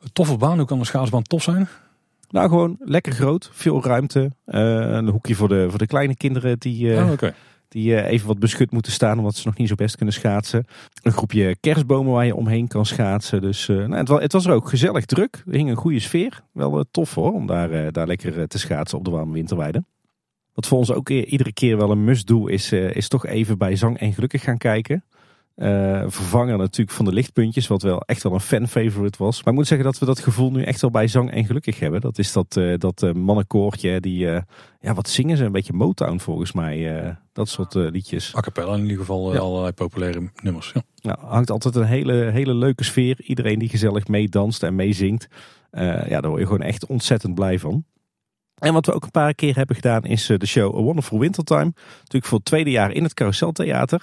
Een 0.00 0.12
toffe 0.12 0.36
baan, 0.36 0.56
hoe 0.56 0.66
kan 0.66 0.78
de 0.78 0.84
schaatsbaan 0.84 1.22
tof 1.22 1.42
zijn? 1.42 1.68
Nou, 2.32 2.48
gewoon 2.48 2.76
lekker 2.78 3.12
groot, 3.12 3.50
veel 3.52 3.84
ruimte. 3.84 4.30
Uh, 4.46 4.60
een 4.90 5.08
hoekje 5.08 5.34
voor 5.34 5.48
de, 5.48 5.66
voor 5.68 5.78
de 5.78 5.86
kleine 5.86 6.16
kinderen 6.16 6.58
die, 6.58 6.86
uh, 6.86 7.04
oh, 7.04 7.10
okay. 7.10 7.32
die 7.68 7.90
uh, 7.90 8.10
even 8.10 8.26
wat 8.26 8.38
beschut 8.38 8.70
moeten 8.70 8.92
staan 8.92 9.18
omdat 9.18 9.34
ze 9.34 9.46
nog 9.46 9.56
niet 9.56 9.68
zo 9.68 9.74
best 9.74 9.96
kunnen 9.96 10.14
schaatsen. 10.14 10.64
Een 11.02 11.12
groepje 11.12 11.56
kerstbomen 11.60 12.12
waar 12.12 12.26
je 12.26 12.34
omheen 12.34 12.68
kan 12.68 12.86
schaatsen. 12.86 13.40
Dus 13.40 13.66
nou, 13.66 13.94
het, 13.94 14.08
was, 14.08 14.20
het 14.20 14.32
was 14.32 14.46
er 14.46 14.52
ook 14.52 14.68
gezellig 14.68 15.04
druk. 15.04 15.42
Er 15.46 15.52
hing 15.52 15.70
een 15.70 15.76
goede 15.76 16.00
sfeer. 16.00 16.42
Wel 16.52 16.84
tof 16.90 17.14
hoor, 17.14 17.32
om 17.32 17.46
daar, 17.46 17.92
daar 17.92 18.06
lekker 18.06 18.48
te 18.48 18.58
schaatsen 18.58 18.98
op 18.98 19.04
de 19.04 19.10
warme 19.10 19.32
winterweide. 19.32 19.84
Wat 20.52 20.66
voor 20.66 20.78
ons 20.78 20.92
ook 20.92 21.10
iedere 21.10 21.52
keer 21.52 21.76
wel 21.76 21.90
een 21.90 22.04
must-do 22.04 22.46
is, 22.46 22.72
is 22.72 23.08
toch 23.08 23.26
even 23.26 23.58
bij 23.58 23.76
Zang 23.76 23.98
en 23.98 24.12
Gelukkig 24.12 24.42
gaan 24.42 24.58
kijken. 24.58 25.04
Uh, 25.56 26.02
vervanger 26.06 26.58
natuurlijk 26.58 26.96
van 26.96 27.04
de 27.04 27.12
lichtpuntjes, 27.12 27.66
wat 27.66 27.82
wel 27.82 28.00
echt 28.00 28.22
wel 28.22 28.32
een 28.32 28.40
fan-favorite 28.40 29.18
was. 29.18 29.42
Maar 29.42 29.52
ik 29.52 29.58
moet 29.58 29.68
zeggen 29.68 29.86
dat 29.86 29.98
we 29.98 30.06
dat 30.06 30.20
gevoel 30.20 30.50
nu 30.50 30.62
echt 30.62 30.80
wel 30.80 30.90
bij 30.90 31.06
Zang 31.06 31.30
en 31.30 31.44
Gelukkig 31.44 31.78
hebben. 31.78 32.00
Dat 32.00 32.18
is 32.18 32.32
dat, 32.32 32.56
uh, 32.56 32.78
dat 32.78 33.02
uh, 33.02 33.12
mannenkoortje, 33.12 34.00
die, 34.00 34.18
ja, 34.80 34.94
wat 34.94 35.08
zingen 35.08 35.36
ze? 35.36 35.44
Een 35.44 35.52
beetje 35.52 35.72
Motown 35.72 36.18
volgens 36.18 36.52
mij, 36.52 37.16
dat 37.32 37.48
soort 37.48 37.74
liedjes. 37.74 38.36
A 38.36 38.40
cappella 38.40 38.74
in 38.74 38.82
ieder 38.82 38.98
geval, 38.98 39.32
ja. 39.32 39.38
allerlei 39.38 39.72
populaire 39.72 40.30
nummers. 40.42 40.72
Ja. 40.74 40.82
Nou, 41.00 41.18
hangt 41.20 41.50
altijd 41.50 41.74
een 41.74 41.84
hele, 41.84 42.14
hele 42.14 42.54
leuke 42.54 42.84
sfeer. 42.84 43.20
Iedereen 43.20 43.58
die 43.58 43.68
gezellig 43.68 44.08
meedanst 44.08 44.62
en 44.62 44.74
meezingt. 44.74 45.28
ja, 45.72 46.20
daar 46.20 46.28
word 46.28 46.40
je 46.40 46.46
gewoon 46.46 46.62
echt 46.62 46.86
ontzettend 46.86 47.34
blij 47.34 47.58
van. 47.58 47.84
En 48.58 48.72
wat 48.72 48.86
we 48.86 48.92
ook 48.92 49.04
een 49.04 49.10
paar 49.10 49.34
keer 49.34 49.56
hebben 49.56 49.76
gedaan 49.76 50.04
is 50.04 50.26
de 50.26 50.46
show 50.46 50.76
A 50.76 50.80
Wonderful 50.80 51.18
Wintertime. 51.18 51.72
Natuurlijk 51.98 52.24
voor 52.24 52.38
het 52.38 52.46
tweede 52.46 52.70
jaar 52.70 52.92
in 52.92 53.02
het 53.02 53.14
Carouseltheater 53.14 54.02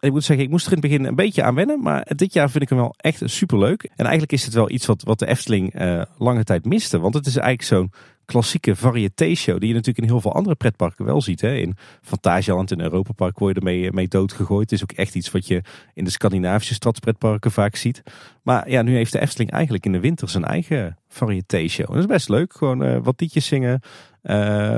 ik 0.00 0.12
moet 0.12 0.24
zeggen, 0.24 0.44
ik 0.44 0.50
moest 0.50 0.66
er 0.66 0.72
in 0.72 0.78
het 0.78 0.88
begin 0.88 1.04
een 1.04 1.14
beetje 1.14 1.42
aan 1.42 1.54
wennen. 1.54 1.82
Maar 1.82 2.06
dit 2.16 2.32
jaar 2.32 2.50
vind 2.50 2.62
ik 2.62 2.68
hem 2.68 2.78
wel 2.78 2.94
echt 2.96 3.22
superleuk. 3.24 3.82
En 3.82 4.04
eigenlijk 4.04 4.32
is 4.32 4.44
het 4.44 4.54
wel 4.54 4.70
iets 4.70 4.86
wat, 4.86 5.02
wat 5.02 5.18
de 5.18 5.26
Efteling 5.26 5.80
uh, 5.80 6.02
lange 6.18 6.44
tijd 6.44 6.64
miste. 6.64 6.98
Want 6.98 7.14
het 7.14 7.26
is 7.26 7.36
eigenlijk 7.36 7.68
zo'n 7.68 7.92
klassieke 8.24 8.76
variété-show. 8.76 9.58
Die 9.58 9.68
je 9.68 9.74
natuurlijk 9.74 10.04
in 10.04 10.12
heel 10.12 10.20
veel 10.20 10.34
andere 10.34 10.54
pretparken 10.54 11.04
wel 11.04 11.22
ziet. 11.22 11.40
Hè. 11.40 11.54
In 11.54 11.76
Fantasieland 12.02 12.70
en 12.70 12.80
Europa 12.80 13.12
Park 13.12 13.38
word 13.38 13.54
je 13.54 13.60
ermee 13.60 13.92
mee 13.92 14.08
doodgegooid. 14.08 14.70
Het 14.70 14.72
is 14.72 14.82
ook 14.82 14.92
echt 14.92 15.14
iets 15.14 15.30
wat 15.30 15.46
je 15.46 15.62
in 15.94 16.04
de 16.04 16.10
Scandinavische 16.10 16.74
stadspretparken 16.74 17.50
vaak 17.50 17.76
ziet. 17.76 18.02
Maar 18.42 18.70
ja, 18.70 18.82
nu 18.82 18.94
heeft 18.94 19.12
de 19.12 19.20
Efteling 19.20 19.50
eigenlijk 19.50 19.86
in 19.86 19.92
de 19.92 20.00
winter 20.00 20.28
zijn 20.28 20.44
eigen 20.44 20.98
variété-show. 21.08 21.86
Dat 21.86 21.96
is 21.96 22.06
best 22.06 22.28
leuk. 22.28 22.52
Gewoon 22.52 22.82
uh, 22.84 22.98
wat 23.02 23.20
liedjes 23.20 23.46
zingen, 23.46 23.80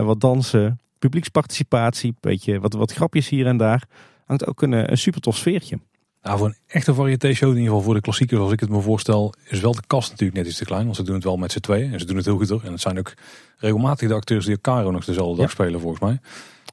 wat 0.04 0.20
dansen, 0.20 0.80
publieksparticipatie. 0.98 2.14
Beetje 2.20 2.60
wat, 2.60 2.72
wat 2.72 2.92
grapjes 2.92 3.28
hier 3.28 3.46
en 3.46 3.56
daar 3.56 3.86
hangt 4.30 4.46
ook 4.46 4.62
een, 4.62 4.90
een 4.90 4.98
super 4.98 5.20
tof 5.20 5.36
sfeertje. 5.36 5.78
Nou, 6.22 6.38
voor 6.38 6.46
een 6.46 6.56
echte 6.66 6.94
variété 6.94 7.34
show, 7.34 7.48
in 7.48 7.54
ieder 7.54 7.68
geval 7.68 7.84
voor 7.84 7.94
de 7.94 8.00
klassiekers 8.00 8.38
zoals 8.38 8.52
ik 8.52 8.60
het 8.60 8.68
me 8.68 8.80
voorstel, 8.80 9.34
is 9.48 9.60
wel 9.60 9.72
de 9.72 9.82
kast 9.86 10.10
natuurlijk 10.10 10.38
net 10.38 10.46
iets 10.46 10.58
te 10.58 10.64
klein. 10.64 10.84
Want 10.84 10.96
ze 10.96 11.02
doen 11.02 11.14
het 11.14 11.24
wel 11.24 11.36
met 11.36 11.52
z'n 11.52 11.60
tweeën 11.60 11.92
en 11.92 12.00
ze 12.00 12.06
doen 12.06 12.16
het 12.16 12.24
heel 12.24 12.36
goed 12.36 12.48
door. 12.48 12.62
En 12.64 12.72
het 12.72 12.80
zijn 12.80 12.98
ook 12.98 13.14
regelmatig 13.56 14.08
de 14.08 14.14
acteurs 14.14 14.44
die 14.44 14.60
Caro 14.60 14.90
nog 14.90 15.04
dezelfde 15.04 15.40
dag 15.40 15.50
spelen 15.50 15.80
volgens 15.80 16.00
mij. 16.00 16.18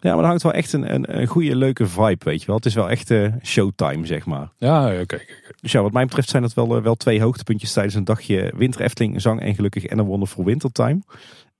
Ja, 0.01 0.13
maar 0.13 0.23
er 0.23 0.29
hangt 0.29 0.43
wel 0.43 0.53
echt 0.53 0.73
een, 0.73 0.93
een, 0.93 1.19
een 1.19 1.27
goede, 1.27 1.55
leuke 1.55 1.87
vibe, 1.87 2.23
weet 2.23 2.39
je 2.39 2.47
wel. 2.47 2.55
Het 2.55 2.65
is 2.65 2.73
wel 2.73 2.89
echt 2.89 3.09
uh, 3.09 3.33
showtime, 3.43 4.05
zeg 4.05 4.25
maar. 4.25 4.49
Ja, 4.57 4.91
oké. 4.91 5.01
Okay, 5.01 5.27
Dus 5.61 5.71
ja, 5.71 5.81
wat 5.81 5.91
mij 5.91 6.05
betreft 6.05 6.29
zijn 6.29 6.41
dat 6.41 6.53
wel, 6.53 6.77
uh, 6.77 6.83
wel 6.83 6.95
twee 6.95 7.21
hoogtepuntjes 7.21 7.73
tijdens 7.73 7.95
een 7.95 8.03
dagje 8.03 8.53
Winter 8.55 8.81
Efteling, 8.81 9.21
Zang 9.21 9.41
en 9.41 9.55
Gelukkig 9.55 9.85
en 9.85 9.99
een 9.99 10.05
Wonderful 10.05 10.43
Wintertime. 10.43 10.99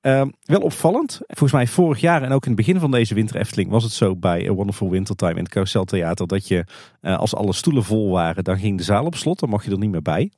Uh, 0.02 0.22
wel 0.42 0.62
opvallend. 0.62 1.20
Volgens 1.28 1.52
mij 1.52 1.68
vorig 1.68 2.00
jaar 2.00 2.22
en 2.22 2.32
ook 2.32 2.46
in 2.46 2.52
het 2.52 2.66
begin 2.66 2.80
van 2.80 2.92
deze 2.92 3.14
winter 3.14 3.36
Efteling 3.36 3.70
was 3.70 3.84
het 3.84 3.92
zo 3.92 4.16
bij 4.16 4.50
A 4.50 4.52
Wonderful 4.52 4.90
Wintertime 4.90 5.32
in 5.32 5.44
het 5.44 5.50
Carousel 5.50 5.84
Theater 5.84 6.28
dat 6.28 6.48
je 6.48 6.66
uh, 7.02 7.18
als 7.18 7.36
alle 7.36 7.54
stoelen 7.54 7.84
vol 7.84 8.12
waren, 8.12 8.44
dan 8.44 8.58
ging 8.60 8.78
de 8.78 8.84
zaal 8.84 9.06
op 9.06 9.16
slot. 9.16 9.40
Dan 9.40 9.50
mocht 9.50 9.66
je 9.66 9.72
er 9.72 9.78
niet 9.78 9.92
meer 9.92 10.02
bij. 10.02 10.32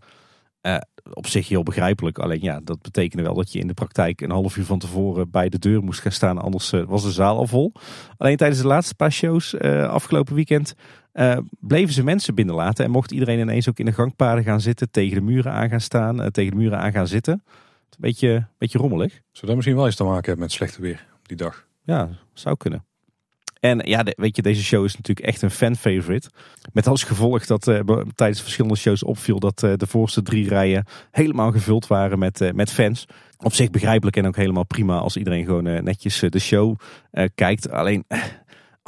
Uh, 0.62 0.78
op 1.14 1.28
zich 1.28 1.48
heel 1.48 1.64
begrijpelijk. 1.64 2.20
Alleen 2.20 2.42
ja, 2.42 2.60
dat 2.64 2.82
betekende 2.82 3.24
wel 3.24 3.34
dat 3.34 3.52
je 3.52 3.60
in 3.60 3.68
de 3.68 3.74
praktijk 3.74 4.22
een 4.22 4.32
half 4.32 4.58
uur 4.58 4.66
van 4.66 4.80
tevoren 4.80 5.30
bij 5.32 5.50
de 5.50 5.60
deur 5.60 5.84
moest 5.84 6.00
gaan 6.00 6.12
staan. 6.12 6.38
Anders 6.38 6.70
was 6.70 7.04
de 7.04 7.12
zaal 7.12 7.38
al 7.38 7.48
vol. 7.48 7.72
Alleen 8.18 8.38
tijdens 8.38 8.62
de 8.62 8.68
laatste 8.68 8.96
paar 8.96 9.12
shows 9.12 9.60
afgelopen 9.60 10.36
weekend 10.36 10.74
bleven 11.60 11.94
ze 11.94 12.04
mensen 12.04 12.36
binnenlaten. 12.36 12.86
En 12.86 12.92
mocht 12.92 13.12
iedereen 13.12 13.40
ineens 13.40 13.70
ook 13.70 13.80
in 13.80 13.86
de 13.86 13.92
gangpaden 13.92 14.44
gaan 14.44 14.62
zitten, 14.62 14.92
tegen 14.92 15.16
de 15.16 15.24
muren 15.24 15.52
aan 15.52 15.70
gaan 15.70 15.82
staan, 15.82 16.32
tegen 16.32 16.52
de 16.52 16.58
muren 16.58 16.80
aan 16.80 16.92
gaan 16.92 17.08
zitten 17.08 17.44
beetje, 18.00 18.48
beetje 18.58 18.80
rommelig. 18.80 19.12
Zou 19.32 19.46
dat 19.46 19.56
misschien 19.56 19.76
wel 19.76 19.86
eens 19.86 19.96
te 19.96 20.04
maken 20.04 20.26
hebben 20.26 20.40
met 20.40 20.52
slechte 20.52 20.82
weer 20.82 21.08
die 21.24 21.38
dag? 21.38 21.68
Ja, 21.84 22.10
zou 22.34 22.58
kunnen. 22.58 22.84
En 23.60 23.80
ja, 23.84 24.04
weet 24.16 24.36
je, 24.36 24.42
deze 24.42 24.64
show 24.64 24.86
is 24.86 24.96
natuurlijk 24.96 25.28
echt 25.28 25.42
een 25.42 25.52
fan-favorite. 25.52 26.30
Met 26.74 26.88
als 26.88 27.04
gevolg 27.04 27.46
dat 27.46 27.68
uh, 27.68 27.80
tijdens 28.16 28.42
verschillende 28.42 28.78
shows 28.78 29.04
opviel 29.04 29.40
dat 29.40 29.64
uh, 29.64 29.74
de 29.76 29.88
voorste 29.88 30.22
drie 30.22 30.48
rijen 30.48 30.86
helemaal 31.12 31.52
gevuld 31.52 31.88
waren 31.88 32.20
met, 32.20 32.42
uh, 32.42 32.52
met 32.52 32.72
fans. 32.72 33.06
Op 33.38 33.54
zich 33.54 33.70
begrijpelijk 33.70 34.18
en 34.18 34.28
ook 34.28 34.36
helemaal 34.36 34.66
prima 34.66 34.98
als 34.98 35.18
iedereen 35.18 35.46
gewoon 35.46 35.84
netjes 35.84 36.20
de 36.20 36.40
show 36.40 36.76
kijkt. 37.36 37.72
Alleen 37.72 38.06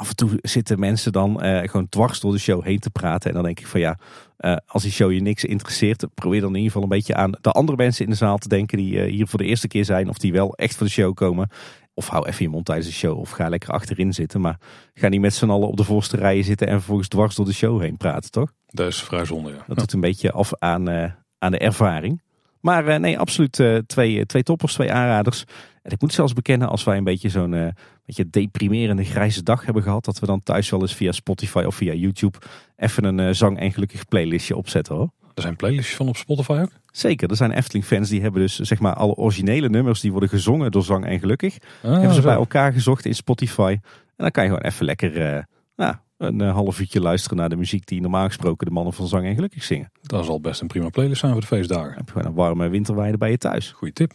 af 0.02 0.08
en 0.08 0.16
toe 0.16 0.30
zitten 0.40 0.78
mensen 0.78 1.12
dan 1.12 1.40
gewoon 1.40 1.88
dwars 1.88 2.20
door 2.20 2.32
de 2.32 2.38
show 2.38 2.64
heen 2.64 2.78
te 2.78 2.90
praten. 2.90 3.28
En 3.28 3.34
dan 3.34 3.44
denk 3.44 3.60
ik 3.60 3.66
van 3.66 3.80
ja, 3.80 3.98
uh, 4.38 4.56
als 4.66 4.82
die 4.82 4.92
show 4.92 5.12
je 5.12 5.20
niks 5.20 5.44
interesseert, 5.44 6.06
probeer 6.14 6.40
dan 6.40 6.48
in 6.50 6.56
ieder 6.56 6.72
geval 6.72 6.82
een 6.82 6.96
beetje 6.96 7.14
aan 7.14 7.32
de 7.40 7.50
andere 7.50 7.76
mensen 7.76 8.04
in 8.04 8.10
de 8.10 8.16
zaal 8.16 8.38
te 8.38 8.48
denken 8.48 8.78
die 8.78 8.94
uh, 8.94 9.10
hier 9.10 9.26
voor 9.26 9.38
de 9.38 9.44
eerste 9.44 9.68
keer 9.68 9.84
zijn 9.84 10.08
of 10.08 10.18
die 10.18 10.32
wel 10.32 10.54
echt 10.56 10.76
voor 10.76 10.86
de 10.86 10.92
show 10.92 11.14
komen. 11.14 11.48
of 11.94 12.08
hou 12.08 12.26
even 12.26 12.44
je 12.44 12.50
mond 12.50 12.64
tijdens 12.64 12.88
de 12.88 12.94
show 12.94 13.18
of 13.18 13.30
ga 13.30 13.48
lekker 13.48 13.70
achterin 13.70 14.12
zitten. 14.12 14.40
Maar 14.40 14.58
ga 14.94 15.08
niet 15.08 15.20
met 15.20 15.34
z'n 15.34 15.50
allen 15.50 15.68
op 15.68 15.76
de 15.76 15.84
voorste 15.84 16.16
rijen 16.16 16.44
zitten 16.44 16.66
en 16.66 16.74
vervolgens 16.74 17.08
dwars 17.08 17.34
door 17.34 17.46
de 17.46 17.52
show 17.52 17.80
heen 17.80 17.96
praten, 17.96 18.30
toch? 18.30 18.52
Dat 18.66 18.88
is 18.88 19.02
vrij 19.02 19.24
zonde, 19.24 19.50
ja. 19.50 19.64
Dat 19.66 19.78
doet 19.78 19.92
een 19.92 20.00
beetje 20.00 20.32
af 20.32 20.52
aan, 20.58 20.90
uh, 20.90 21.10
aan 21.38 21.50
de 21.50 21.58
ervaring. 21.58 22.22
Maar 22.60 22.88
uh, 22.88 22.96
nee, 22.96 23.18
absoluut 23.18 23.58
uh, 23.58 23.78
twee, 23.86 24.26
twee 24.26 24.42
toppers, 24.42 24.72
twee 24.72 24.92
aanraders. 24.92 25.44
En 25.82 25.90
ik 25.92 26.00
moet 26.00 26.12
zelfs 26.12 26.32
bekennen, 26.32 26.68
als 26.68 26.84
wij 26.84 26.96
een 26.96 27.04
beetje 27.04 27.28
zo'n 27.28 27.74
beetje 28.04 28.30
deprimerende 28.30 29.04
grijze 29.04 29.42
dag 29.42 29.64
hebben 29.64 29.82
gehad, 29.82 30.04
dat 30.04 30.18
we 30.18 30.26
dan 30.26 30.42
thuis 30.42 30.70
wel 30.70 30.80
eens 30.80 30.94
via 30.94 31.12
Spotify 31.12 31.62
of 31.66 31.74
via 31.74 31.92
YouTube 31.92 32.38
even 32.76 33.04
een 33.04 33.34
zang 33.34 33.58
en 33.58 33.72
gelukkig 33.72 34.06
playlistje 34.06 34.56
opzetten 34.56 34.94
hoor. 34.94 35.10
Er 35.34 35.42
zijn 35.42 35.56
playlistjes 35.56 35.96
van 35.96 36.08
op 36.08 36.16
Spotify 36.16 36.58
ook? 36.62 36.70
Zeker, 36.86 37.30
er 37.30 37.36
zijn 37.36 37.50
Efteling 37.50 37.84
fans 37.84 38.08
die 38.08 38.20
hebben 38.20 38.40
dus 38.40 38.58
zeg 38.58 38.80
maar 38.80 38.94
alle 38.94 39.14
originele 39.14 39.68
nummers 39.68 40.00
die 40.00 40.10
worden 40.10 40.28
gezongen 40.28 40.70
door 40.70 40.82
Zang 40.82 41.04
en 41.06 41.18
Gelukkig. 41.18 41.56
Ah, 41.82 41.92
hebben 41.92 42.14
ze 42.14 42.20
bij 42.20 42.34
elkaar 42.34 42.72
gezocht 42.72 43.04
in 43.04 43.14
Spotify. 43.14 43.76
En 44.16 44.16
dan 44.16 44.30
kan 44.30 44.44
je 44.44 44.48
gewoon 44.50 44.64
even 44.64 44.84
lekker 44.84 45.36
uh, 45.36 45.42
nou, 45.76 45.94
een 46.16 46.42
uh, 46.42 46.52
half 46.52 46.80
uurtje 46.80 47.00
luisteren 47.00 47.36
naar 47.36 47.48
de 47.48 47.56
muziek 47.56 47.86
die 47.86 48.00
normaal 48.00 48.26
gesproken 48.26 48.66
de 48.66 48.72
mannen 48.72 48.92
van 48.92 49.06
Zang 49.06 49.24
en 49.24 49.34
Gelukkig 49.34 49.62
zingen. 49.62 49.90
Dat 50.02 50.24
zal 50.24 50.40
best 50.40 50.60
een 50.60 50.66
prima 50.66 50.88
playlist 50.88 51.20
zijn 51.20 51.32
voor 51.32 51.40
de 51.40 51.46
feestdagen. 51.46 51.88
Dan 51.88 51.96
heb 51.96 52.06
je 52.06 52.12
gewoon 52.12 52.28
een 52.28 52.34
warme 52.34 52.68
winterweide 52.68 53.16
bij 53.16 53.30
je 53.30 53.38
thuis. 53.38 53.70
Goeie 53.70 53.94
tip. 53.94 54.12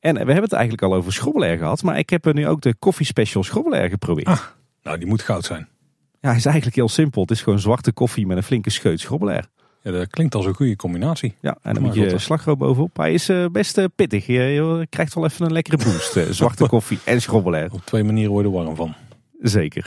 En 0.00 0.12
we 0.14 0.18
hebben 0.18 0.42
het 0.42 0.52
eigenlijk 0.52 0.82
al 0.82 0.94
over 0.94 1.12
schrobbelair 1.12 1.58
gehad, 1.58 1.82
maar 1.82 1.98
ik 1.98 2.10
heb 2.10 2.32
nu 2.32 2.46
ook 2.46 2.60
de 2.60 2.76
Coffee 2.78 3.06
Special 3.06 3.42
schrobbelair 3.42 3.88
geprobeerd. 3.88 4.26
Ah, 4.26 4.40
nou, 4.82 4.98
die 4.98 5.06
moet 5.06 5.22
goud 5.22 5.44
zijn. 5.44 5.68
Ja, 6.20 6.28
hij 6.28 6.36
is 6.36 6.44
eigenlijk 6.44 6.76
heel 6.76 6.88
simpel. 6.88 7.22
Het 7.22 7.30
is 7.30 7.42
gewoon 7.42 7.58
zwarte 7.58 7.92
koffie 7.92 8.26
met 8.26 8.36
een 8.36 8.42
flinke 8.42 8.70
scheut 8.70 9.00
schrobbelair. 9.00 9.46
Ja, 9.82 9.90
dat 9.90 10.10
klinkt 10.10 10.34
als 10.34 10.46
een 10.46 10.54
goede 10.54 10.76
combinatie. 10.76 11.34
Ja, 11.40 11.58
en 11.62 11.74
dan 11.74 11.82
moet 11.82 11.94
je 11.94 12.18
slagroom 12.18 12.58
bovenop. 12.58 12.96
Hij 12.96 13.12
is 13.12 13.28
uh, 13.28 13.46
best 13.52 13.78
uh, 13.78 13.84
pittig. 13.94 14.26
Je, 14.26 14.32
je, 14.32 14.86
krijgt 14.90 15.14
wel 15.14 15.24
even 15.24 15.46
een 15.46 15.52
lekkere 15.52 15.76
boost. 15.76 16.16
Uh, 16.16 16.24
zwarte 16.40 16.66
koffie 16.66 16.98
en 17.04 17.22
schrobbelair. 17.22 17.72
Op 17.72 17.84
twee 17.84 18.04
manieren 18.04 18.32
worden 18.32 18.52
warm 18.52 18.76
van. 18.76 18.94
Zeker. 19.40 19.86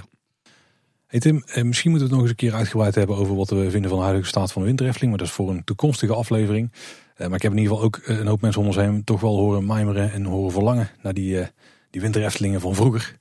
Hey 1.08 1.20
Tim, 1.20 1.44
misschien 1.46 1.92
moeten 1.92 1.92
we 1.92 2.00
het 2.00 2.12
nog 2.12 2.22
eens 2.22 2.30
een 2.30 2.36
keer 2.36 2.54
uitgebreid 2.54 2.96
hebben 2.96 3.16
over 3.16 3.36
wat 3.36 3.50
we 3.50 3.72
vinden 3.72 3.90
van 3.90 4.00
de 4.00 4.04
huidige 4.04 4.28
staat 4.28 4.52
van 4.52 4.62
de 4.62 4.68
winterefteling. 4.68 5.10
Maar 5.10 5.20
dat 5.20 5.28
is 5.28 5.34
voor 5.34 5.50
een 5.50 5.64
toekomstige 5.64 6.14
aflevering. 6.14 6.72
Maar 7.18 7.34
ik 7.34 7.42
heb 7.42 7.52
in 7.52 7.58
ieder 7.58 7.74
geval 7.74 7.86
ook 7.86 8.02
een 8.04 8.28
hoop 8.28 8.42
mensen 8.42 8.62
om 8.62 8.68
ons 8.68 8.76
heen 8.76 9.04
toch 9.04 9.22
wel 9.22 9.36
horen 9.36 9.66
mijmeren 9.66 10.12
en 10.12 10.24
horen 10.24 10.52
verlangen 10.52 10.90
naar 11.02 11.14
die, 11.14 11.48
die 11.90 12.02
wintereftelingen 12.02 12.62
van 12.62 12.76
vroeger. 12.76 13.18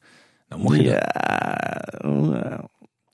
Nou, 0.49 0.63
mocht 0.63 0.77
je 0.77 0.83
ja, 0.83 2.65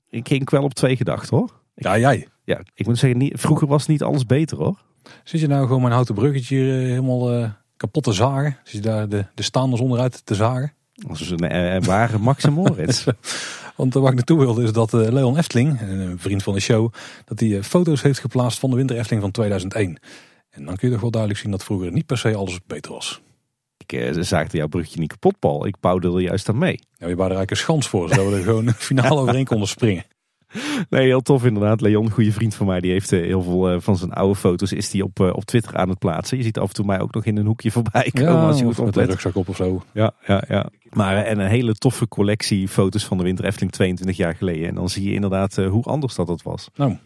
ik 0.09 0.27
ging 0.27 0.49
wel 0.49 0.63
op 0.63 0.73
twee 0.73 0.95
gedachten 0.95 1.37
hoor. 1.37 1.61
Ja, 1.75 1.97
jij 1.97 2.27
ja, 2.49 2.61
ik 2.73 2.85
moet 2.85 2.97
zeggen, 2.97 3.19
niet, 3.19 3.33
vroeger 3.35 3.67
was 3.67 3.87
niet 3.87 4.03
alles 4.03 4.25
beter 4.25 4.57
hoor. 4.57 4.81
Zit 5.23 5.41
je 5.41 5.47
nou 5.47 5.65
gewoon 5.67 5.81
mijn 5.81 5.93
houten 5.93 6.15
bruggetje 6.15 6.57
helemaal 6.57 7.39
uh, 7.39 7.49
kapot 7.77 8.03
te 8.03 8.11
zagen? 8.11 8.57
Zit 8.63 8.83
je 8.83 8.89
daar 8.89 9.09
de, 9.09 9.25
de 9.33 9.43
staanders 9.43 9.81
onderuit 9.81 10.25
te 10.25 10.35
zagen? 10.35 10.73
Dat 10.93 11.19
is 11.19 11.29
een 11.29 11.55
uh, 11.55 11.81
ware 11.81 12.17
Max 12.17 12.49
Moritz. 12.49 13.05
Want 13.75 13.93
waar 13.93 14.09
ik 14.09 14.15
naartoe 14.15 14.39
wilde 14.39 14.63
is 14.63 14.71
dat 14.71 14.91
Leon 14.91 15.37
Efteling, 15.37 15.81
een 15.81 16.19
vriend 16.19 16.43
van 16.43 16.53
de 16.53 16.59
show, 16.59 16.93
dat 17.25 17.39
hij 17.39 17.63
foto's 17.63 18.01
heeft 18.01 18.19
geplaatst 18.19 18.59
van 18.59 18.69
de 18.69 18.75
winter 18.75 18.97
Efteling 18.97 19.21
van 19.21 19.31
2001. 19.31 19.99
En 20.49 20.65
dan 20.65 20.75
kun 20.75 20.87
je 20.87 20.93
toch 20.93 21.01
wel 21.01 21.11
duidelijk 21.11 21.41
zien 21.41 21.51
dat 21.51 21.63
vroeger 21.63 21.91
niet 21.91 22.05
per 22.05 22.17
se 22.17 22.35
alles 22.35 22.59
beter 22.67 22.91
was. 22.91 23.21
Ik 23.77 23.93
uh, 23.93 24.21
zaakte 24.21 24.57
jouw 24.57 24.67
bruggetje 24.67 24.99
niet 24.99 25.11
kapot, 25.11 25.39
Paul. 25.39 25.65
Ik 25.65 25.75
er 25.81 26.21
juist 26.21 26.49
aan 26.49 26.57
mee. 26.57 26.79
Nou, 26.97 27.11
je 27.11 27.17
wou 27.17 27.29
er 27.29 27.37
eigenlijk 27.37 27.51
een 27.51 27.57
schans 27.57 27.89
voor, 27.89 28.09
zodat 28.09 28.29
we 28.31 28.37
er 28.37 28.43
gewoon 28.43 28.73
finaal 28.73 29.19
overheen 29.21 29.45
konden 29.45 29.67
springen. 29.67 30.05
Nee, 30.89 31.05
heel 31.05 31.21
tof 31.21 31.45
inderdaad. 31.45 31.81
Leon, 31.81 32.05
een 32.05 32.11
goede 32.11 32.31
vriend 32.31 32.55
van 32.55 32.65
mij, 32.65 32.79
die 32.79 32.91
heeft 32.91 33.11
eh, 33.11 33.21
heel 33.21 33.41
veel 33.41 33.69
eh, 33.69 33.79
van 33.79 33.97
zijn 33.97 34.11
oude 34.11 34.35
foto's 34.35 34.71
is 34.71 34.89
die 34.89 35.03
op, 35.03 35.19
eh, 35.19 35.33
op 35.33 35.45
Twitter 35.45 35.75
aan 35.75 35.89
het 35.89 35.99
plaatsen. 35.99 36.37
Je 36.37 36.43
ziet 36.43 36.57
af 36.57 36.67
en 36.67 36.73
toe 36.73 36.85
mij 36.85 36.99
ook 36.99 37.13
nog 37.13 37.25
in 37.25 37.37
een 37.37 37.45
hoekje 37.45 37.71
voorbij 37.71 38.11
komen 38.13 38.33
ja, 38.33 38.47
als 38.47 38.59
je 38.59 38.65
goed 38.65 38.79
oplet. 38.79 39.09
rugzak 39.09 39.35
op 39.35 39.49
of 39.49 39.55
zo. 39.55 39.83
Ja, 39.91 40.13
ja, 40.25 40.43
ja. 40.47 40.69
Maar 40.89 41.17
en 41.17 41.39
een 41.39 41.49
hele 41.49 41.73
toffe 41.73 42.07
collectie 42.07 42.67
foto's 42.67 43.05
van 43.05 43.17
de 43.17 43.23
Winter 43.23 43.45
Efteling 43.45 43.71
22 43.71 44.17
jaar 44.17 44.35
geleden. 44.35 44.67
En 44.67 44.75
dan 44.75 44.89
zie 44.89 45.03
je 45.03 45.13
inderdaad 45.13 45.55
hoe 45.55 45.83
anders 45.83 46.15
dat 46.15 46.27
het 46.27 46.43
was. 46.43 46.69
Nou, 46.75 46.97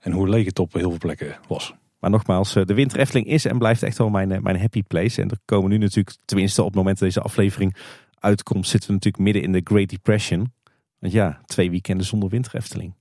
en 0.00 0.12
hoe 0.12 0.28
leeg 0.28 0.46
het 0.46 0.58
op 0.58 0.72
heel 0.72 0.88
veel 0.88 0.98
plekken 0.98 1.36
was. 1.48 1.74
Maar 1.98 2.10
nogmaals, 2.10 2.52
de 2.52 2.74
Winter 2.74 2.98
Efteling 2.98 3.26
is 3.26 3.44
en 3.44 3.58
blijft 3.58 3.82
echt 3.82 3.98
wel 3.98 4.08
mijn, 4.08 4.42
mijn 4.42 4.60
happy 4.60 4.82
place. 4.82 5.22
En 5.22 5.30
er 5.30 5.38
komen 5.44 5.70
nu 5.70 5.78
natuurlijk, 5.78 6.16
tenminste 6.24 6.60
op 6.60 6.66
het 6.66 6.76
moment 6.76 6.98
dat 6.98 7.08
deze 7.08 7.20
aflevering 7.20 7.76
uitkomt, 8.18 8.66
zitten 8.66 8.88
we 8.88 8.94
natuurlijk 8.94 9.24
midden 9.24 9.42
in 9.42 9.52
de 9.52 9.60
Great 9.64 9.88
Depression. 9.88 10.52
Want 10.98 11.12
ja, 11.12 11.40
twee 11.46 11.70
weekenden 11.70 12.06
zonder 12.06 12.28
Winter 12.28 12.54
Efteling. 12.54 12.94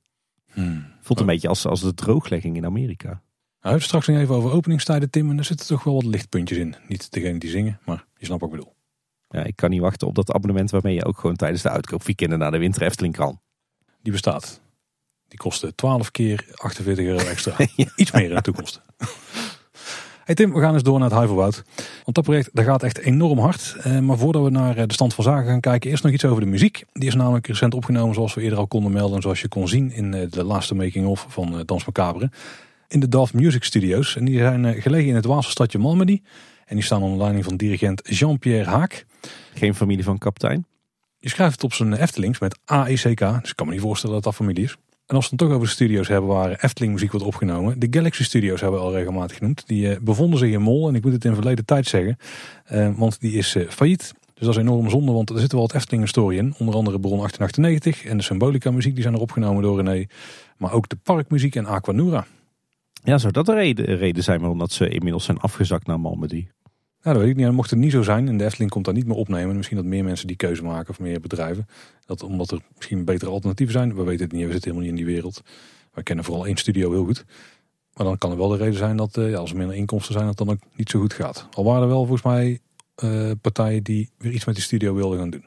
Hmm. 0.53 0.85
Voelt 1.01 1.19
een 1.19 1.25
oh. 1.25 1.31
beetje 1.31 1.47
als, 1.47 1.65
als 1.65 1.81
de 1.81 1.93
drooglegging 1.93 2.55
in 2.55 2.65
Amerika. 2.65 3.07
Nou, 3.07 3.19
we 3.59 3.67
hebben 3.67 3.81
straks 3.81 4.07
nog 4.07 4.17
even 4.17 4.35
over 4.35 4.51
openingstijden, 4.51 5.09
Tim. 5.09 5.29
En 5.29 5.37
er 5.37 5.43
zitten 5.43 5.67
toch 5.67 5.83
wel 5.83 5.93
wat 5.93 6.03
lichtpuntjes 6.03 6.57
in. 6.57 6.75
Niet 6.87 7.11
degene 7.11 7.39
die 7.39 7.49
zingen, 7.49 7.79
maar 7.85 8.05
je 8.17 8.25
snapt 8.25 8.41
wat 8.41 8.49
ik 8.49 8.55
bedoel. 8.55 8.75
Ja, 9.29 9.43
ik 9.43 9.55
kan 9.55 9.69
niet 9.69 9.81
wachten 9.81 10.07
op 10.07 10.15
dat 10.15 10.31
abonnement 10.31 10.71
waarmee 10.71 10.93
je 10.93 11.05
ook 11.05 11.19
gewoon 11.19 11.35
tijdens 11.35 11.61
de 11.61 11.69
uitkoopweekenden 11.69 12.39
naar 12.39 12.51
de 12.51 12.57
Winter 12.57 12.81
Efteling 12.81 13.15
kan. 13.15 13.39
Die 14.01 14.11
bestaat. 14.11 14.61
Die 15.27 15.39
kostte 15.39 15.75
12 15.75 16.11
keer 16.11 16.45
48 16.55 17.05
euro 17.05 17.25
extra. 17.25 17.55
Iets 17.95 18.11
meer 18.11 18.29
in 18.29 18.35
de 18.35 18.41
toekomst. 18.41 18.81
Hey 20.27 20.35
Tim, 20.35 20.53
we 20.53 20.59
gaan 20.59 20.73
eens 20.73 20.83
door 20.83 20.99
naar 20.99 21.07
het 21.07 21.17
Huiverwoud. 21.17 21.63
Want 21.75 22.15
dat 22.15 22.23
project 22.23 22.49
dat 22.53 22.65
gaat 22.65 22.83
echt 22.83 22.97
enorm 22.97 23.39
hard. 23.39 23.75
Eh, 23.81 23.99
maar 23.99 24.17
voordat 24.17 24.43
we 24.43 24.49
naar 24.49 24.77
eh, 24.77 24.87
de 24.87 24.93
stand 24.93 25.13
van 25.13 25.23
zaken 25.23 25.49
gaan 25.49 25.59
kijken, 25.59 25.89
eerst 25.89 26.03
nog 26.03 26.13
iets 26.13 26.25
over 26.25 26.41
de 26.41 26.49
muziek. 26.49 26.85
Die 26.93 27.07
is 27.07 27.15
namelijk 27.15 27.47
recent 27.47 27.73
opgenomen 27.73 28.15
zoals 28.15 28.33
we 28.33 28.41
eerder 28.41 28.59
al 28.59 28.67
konden 28.67 28.91
melden. 28.91 29.21
Zoals 29.21 29.41
je 29.41 29.47
kon 29.47 29.67
zien 29.67 29.91
in 29.91 30.13
eh, 30.13 30.29
de 30.29 30.43
laatste 30.43 30.75
making-of 30.75 31.25
van 31.29 31.63
Dans 31.65 31.85
Macabre. 31.85 32.31
In 32.87 32.99
de 32.99 33.09
Daft 33.09 33.33
Music 33.33 33.63
Studios. 33.63 34.15
En 34.15 34.25
die 34.25 34.37
zijn 34.37 34.81
gelegen 34.81 35.09
in 35.09 35.15
het 35.15 35.25
Waalse 35.25 35.49
stadje 35.49 35.77
Malmedy. 35.77 36.21
En 36.65 36.75
die 36.75 36.85
staan 36.85 37.01
onder 37.01 37.17
leiding 37.17 37.43
van 37.43 37.57
dirigent 37.57 38.01
Jean-Pierre 38.03 38.69
Haak. 38.69 39.05
Geen 39.53 39.75
familie 39.75 40.03
van 40.03 40.17
kapitein? 40.17 40.65
Je 41.17 41.29
schrijft 41.29 41.53
het 41.53 41.63
op 41.63 41.73
zijn 41.73 41.93
Eftelings 41.93 42.39
met 42.39 42.59
A-E-C-K. 42.71 43.19
Dus 43.19 43.49
ik 43.49 43.55
kan 43.55 43.65
me 43.65 43.73
niet 43.73 43.81
voorstellen 43.81 44.15
dat 44.15 44.23
dat 44.23 44.35
familie 44.35 44.63
is. 44.63 44.77
En 45.07 45.15
als 45.15 45.29
we 45.29 45.29
het 45.29 45.39
toch 45.39 45.49
over 45.49 45.67
de 45.67 45.73
studio's 45.73 46.07
hebben 46.07 46.29
waar 46.29 46.51
Efteling 46.61 46.93
muziek 46.93 47.11
wordt 47.11 47.25
opgenomen. 47.25 47.79
De 47.79 47.87
Galaxy 47.89 48.23
Studios 48.23 48.61
hebben 48.61 48.79
we 48.79 48.85
al 48.85 48.93
regelmatig 48.93 49.37
genoemd. 49.37 49.67
Die 49.67 49.89
uh, 49.89 49.97
bevonden 50.01 50.39
zich 50.39 50.51
in 50.51 50.61
Mol. 50.61 50.87
En 50.87 50.95
ik 50.95 51.03
moet 51.03 51.13
het 51.13 51.25
in 51.25 51.33
verleden 51.33 51.65
tijd 51.65 51.87
zeggen. 51.87 52.17
Uh, 52.71 52.89
want 52.95 53.19
die 53.19 53.33
is 53.33 53.55
uh, 53.55 53.69
failliet. 53.69 54.13
Dus 54.33 54.45
dat 54.45 54.55
is 54.55 54.61
enorm 54.61 54.89
zonde. 54.89 55.11
Want 55.11 55.29
er 55.29 55.39
zit 55.39 55.51
wel 55.51 55.61
wat 55.61 55.73
Efteling 55.73 56.03
historie 56.03 56.37
in. 56.37 56.53
Onder 56.57 56.75
andere 56.75 56.99
Bron 56.99 57.17
1898. 57.17 58.05
En 58.05 58.17
de 58.17 58.23
Symbolica 58.23 58.71
muziek. 58.71 58.93
Die 58.93 59.01
zijn 59.03 59.15
er 59.15 59.19
opgenomen 59.19 59.61
door 59.61 59.81
René. 59.81 60.05
Maar 60.57 60.71
ook 60.71 60.89
de 60.89 60.97
parkmuziek 61.03 61.55
en 61.55 61.65
Aquanura. 61.65 62.25
Ja, 63.03 63.17
zou 63.17 63.33
dat 63.33 63.45
de 63.45 63.53
reden, 63.53 63.97
reden 63.97 64.23
zijn 64.23 64.39
waarom 64.39 64.67
ze 64.69 64.89
inmiddels 64.89 65.25
zijn 65.25 65.39
afgezakt 65.39 65.87
naar 65.87 65.99
Malmedy? 65.99 66.47
Ja, 67.01 67.13
dat 67.13 67.21
weet 67.21 67.29
ik 67.29 67.35
niet. 67.35 67.51
mocht 67.51 67.69
het 67.69 67.79
niet 67.79 67.91
zo 67.91 68.01
zijn 68.01 68.27
en 68.27 68.37
de 68.37 68.45
Efteling 68.45 68.71
komt 68.71 68.85
daar 68.85 68.93
niet 68.93 69.05
meer 69.07 69.15
opnemen. 69.15 69.55
Misschien 69.55 69.77
dat 69.77 69.85
meer 69.85 70.03
mensen 70.03 70.27
die 70.27 70.35
keuze 70.35 70.63
maken 70.63 70.89
of 70.89 70.99
meer 70.99 71.19
bedrijven. 71.19 71.67
Dat 72.05 72.23
omdat 72.23 72.51
er 72.51 72.61
misschien 72.75 73.05
betere 73.05 73.31
alternatieven 73.31 73.75
zijn. 73.75 73.95
We 73.95 74.03
weten 74.03 74.23
het 74.25 74.31
niet, 74.31 74.45
we 74.45 74.51
zitten 74.51 74.71
helemaal 74.71 74.91
niet 74.91 74.99
in 74.99 75.05
die 75.05 75.15
wereld. 75.15 75.41
We 75.93 76.03
kennen 76.03 76.25
vooral 76.25 76.45
één 76.45 76.57
studio 76.57 76.91
heel 76.91 77.05
goed. 77.05 77.25
Maar 77.93 78.05
dan 78.05 78.17
kan 78.17 78.31
er 78.31 78.37
wel 78.37 78.47
de 78.47 78.57
reden 78.57 78.77
zijn 78.77 78.97
dat 78.97 79.17
uh, 79.17 79.29
ja, 79.29 79.37
als 79.37 79.51
er 79.51 79.57
minder 79.57 79.75
inkomsten 79.75 80.13
zijn, 80.13 80.25
dat 80.25 80.37
dan 80.37 80.49
ook 80.49 80.59
niet 80.75 80.89
zo 80.89 80.99
goed 80.99 81.13
gaat. 81.13 81.47
Al 81.51 81.63
waren 81.63 81.81
er 81.81 81.87
wel 81.87 82.05
volgens 82.05 82.21
mij 82.21 82.59
uh, 83.03 83.31
partijen 83.41 83.83
die 83.83 84.09
weer 84.17 84.31
iets 84.31 84.45
met 84.45 84.55
die 84.55 84.63
studio 84.63 84.93
wilden 84.93 85.19
gaan 85.19 85.29
doen. 85.29 85.45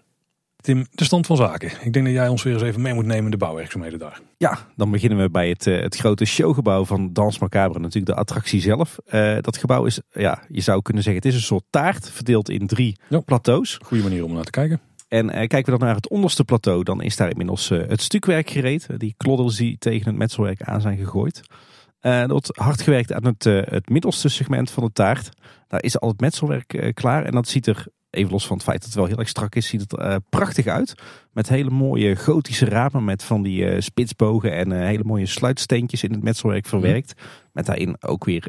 Tim, 0.61 0.87
de 0.91 1.05
stand 1.05 1.27
van 1.27 1.37
zaken. 1.37 1.71
Ik 1.83 1.93
denk 1.93 2.05
dat 2.05 2.15
jij 2.15 2.29
ons 2.29 2.43
weer 2.43 2.53
eens 2.53 2.63
even 2.63 2.81
mee 2.81 2.95
moet 2.95 3.07
nemen 3.07 3.25
in 3.25 3.31
de 3.31 3.37
bouwwerkzaamheden 3.37 3.99
daar. 3.99 4.21
Ja, 4.37 4.59
dan 4.77 4.91
beginnen 4.91 5.19
we 5.19 5.31
bij 5.31 5.49
het, 5.49 5.67
eh, 5.67 5.81
het 5.81 5.97
grote 5.97 6.25
showgebouw 6.25 6.85
van 6.85 7.13
Dans 7.13 7.39
Macabre. 7.39 7.79
Natuurlijk 7.79 8.15
de 8.15 8.21
attractie 8.21 8.61
zelf. 8.61 8.99
Uh, 9.13 9.37
dat 9.41 9.57
gebouw 9.57 9.85
is, 9.85 10.01
ja, 10.11 10.43
je 10.49 10.61
zou 10.61 10.83
kunnen 10.83 11.03
zeggen, 11.03 11.23
het 11.23 11.33
is 11.33 11.39
een 11.39 11.47
soort 11.47 11.65
taart 11.71 12.11
verdeeld 12.11 12.51
in 12.51 12.67
drie 12.67 12.97
plateaus. 13.25 13.79
Goede 13.83 14.03
manier 14.03 14.25
om 14.25 14.33
naar 14.33 14.45
te 14.45 14.51
kijken. 14.51 14.81
En 15.09 15.27
uh, 15.27 15.33
kijken 15.33 15.65
we 15.65 15.79
dan 15.79 15.87
naar 15.87 15.95
het 15.97 16.09
onderste 16.09 16.45
plateau, 16.45 16.83
dan 16.83 17.03
is 17.03 17.17
daar 17.17 17.31
inmiddels 17.31 17.69
het 17.69 18.03
stukwerk 18.03 18.51
gereed. 18.51 18.87
Die 18.97 19.15
kloddels 19.17 19.57
die 19.57 19.79
tegen 19.79 20.07
het 20.07 20.17
metselwerk 20.17 20.63
aan 20.63 20.81
zijn 20.81 20.99
gegooid. 20.99 21.41
er 22.01 22.29
wordt 22.29 22.51
hard 22.57 22.83
gewerkt 22.83 23.13
aan 23.13 23.25
het, 23.25 23.45
het 23.45 23.89
middelste 23.89 24.29
segment 24.29 24.71
van 24.71 24.85
de 24.85 24.93
taart. 24.93 25.29
Daar 25.69 25.83
is 25.83 26.01
al 26.01 26.09
het 26.09 26.21
metselwerk 26.21 26.91
klaar 26.95 27.25
en 27.25 27.33
dat 27.33 27.49
ziet 27.49 27.67
er 27.67 27.87
even 28.11 28.33
los 28.33 28.47
van 28.47 28.57
het 28.57 28.65
feit 28.65 28.79
dat 28.79 28.87
het 28.87 28.95
wel 28.95 29.07
heel 29.07 29.19
erg 29.19 29.29
strak 29.29 29.55
is, 29.55 29.67
ziet 29.67 29.81
het 29.81 29.93
uh, 29.93 30.17
prachtig 30.29 30.67
uit. 30.67 30.95
Met 31.33 31.49
hele 31.49 31.71
mooie 31.71 32.17
gotische 32.17 32.65
ramen 32.65 33.05
met 33.05 33.23
van 33.23 33.43
die 33.43 33.65
uh, 33.65 33.81
spitsbogen 33.81 34.53
en 34.53 34.71
uh, 34.71 34.79
hele 34.79 35.05
mooie 35.05 35.27
sluitsteentjes 35.27 36.05
in 36.05 36.13
het 36.13 36.23
metselwerk 36.23 36.67
verwerkt. 36.67 37.23
Met 37.53 37.67
daarin 37.67 38.03
ook 38.03 38.25
weer 38.25 38.49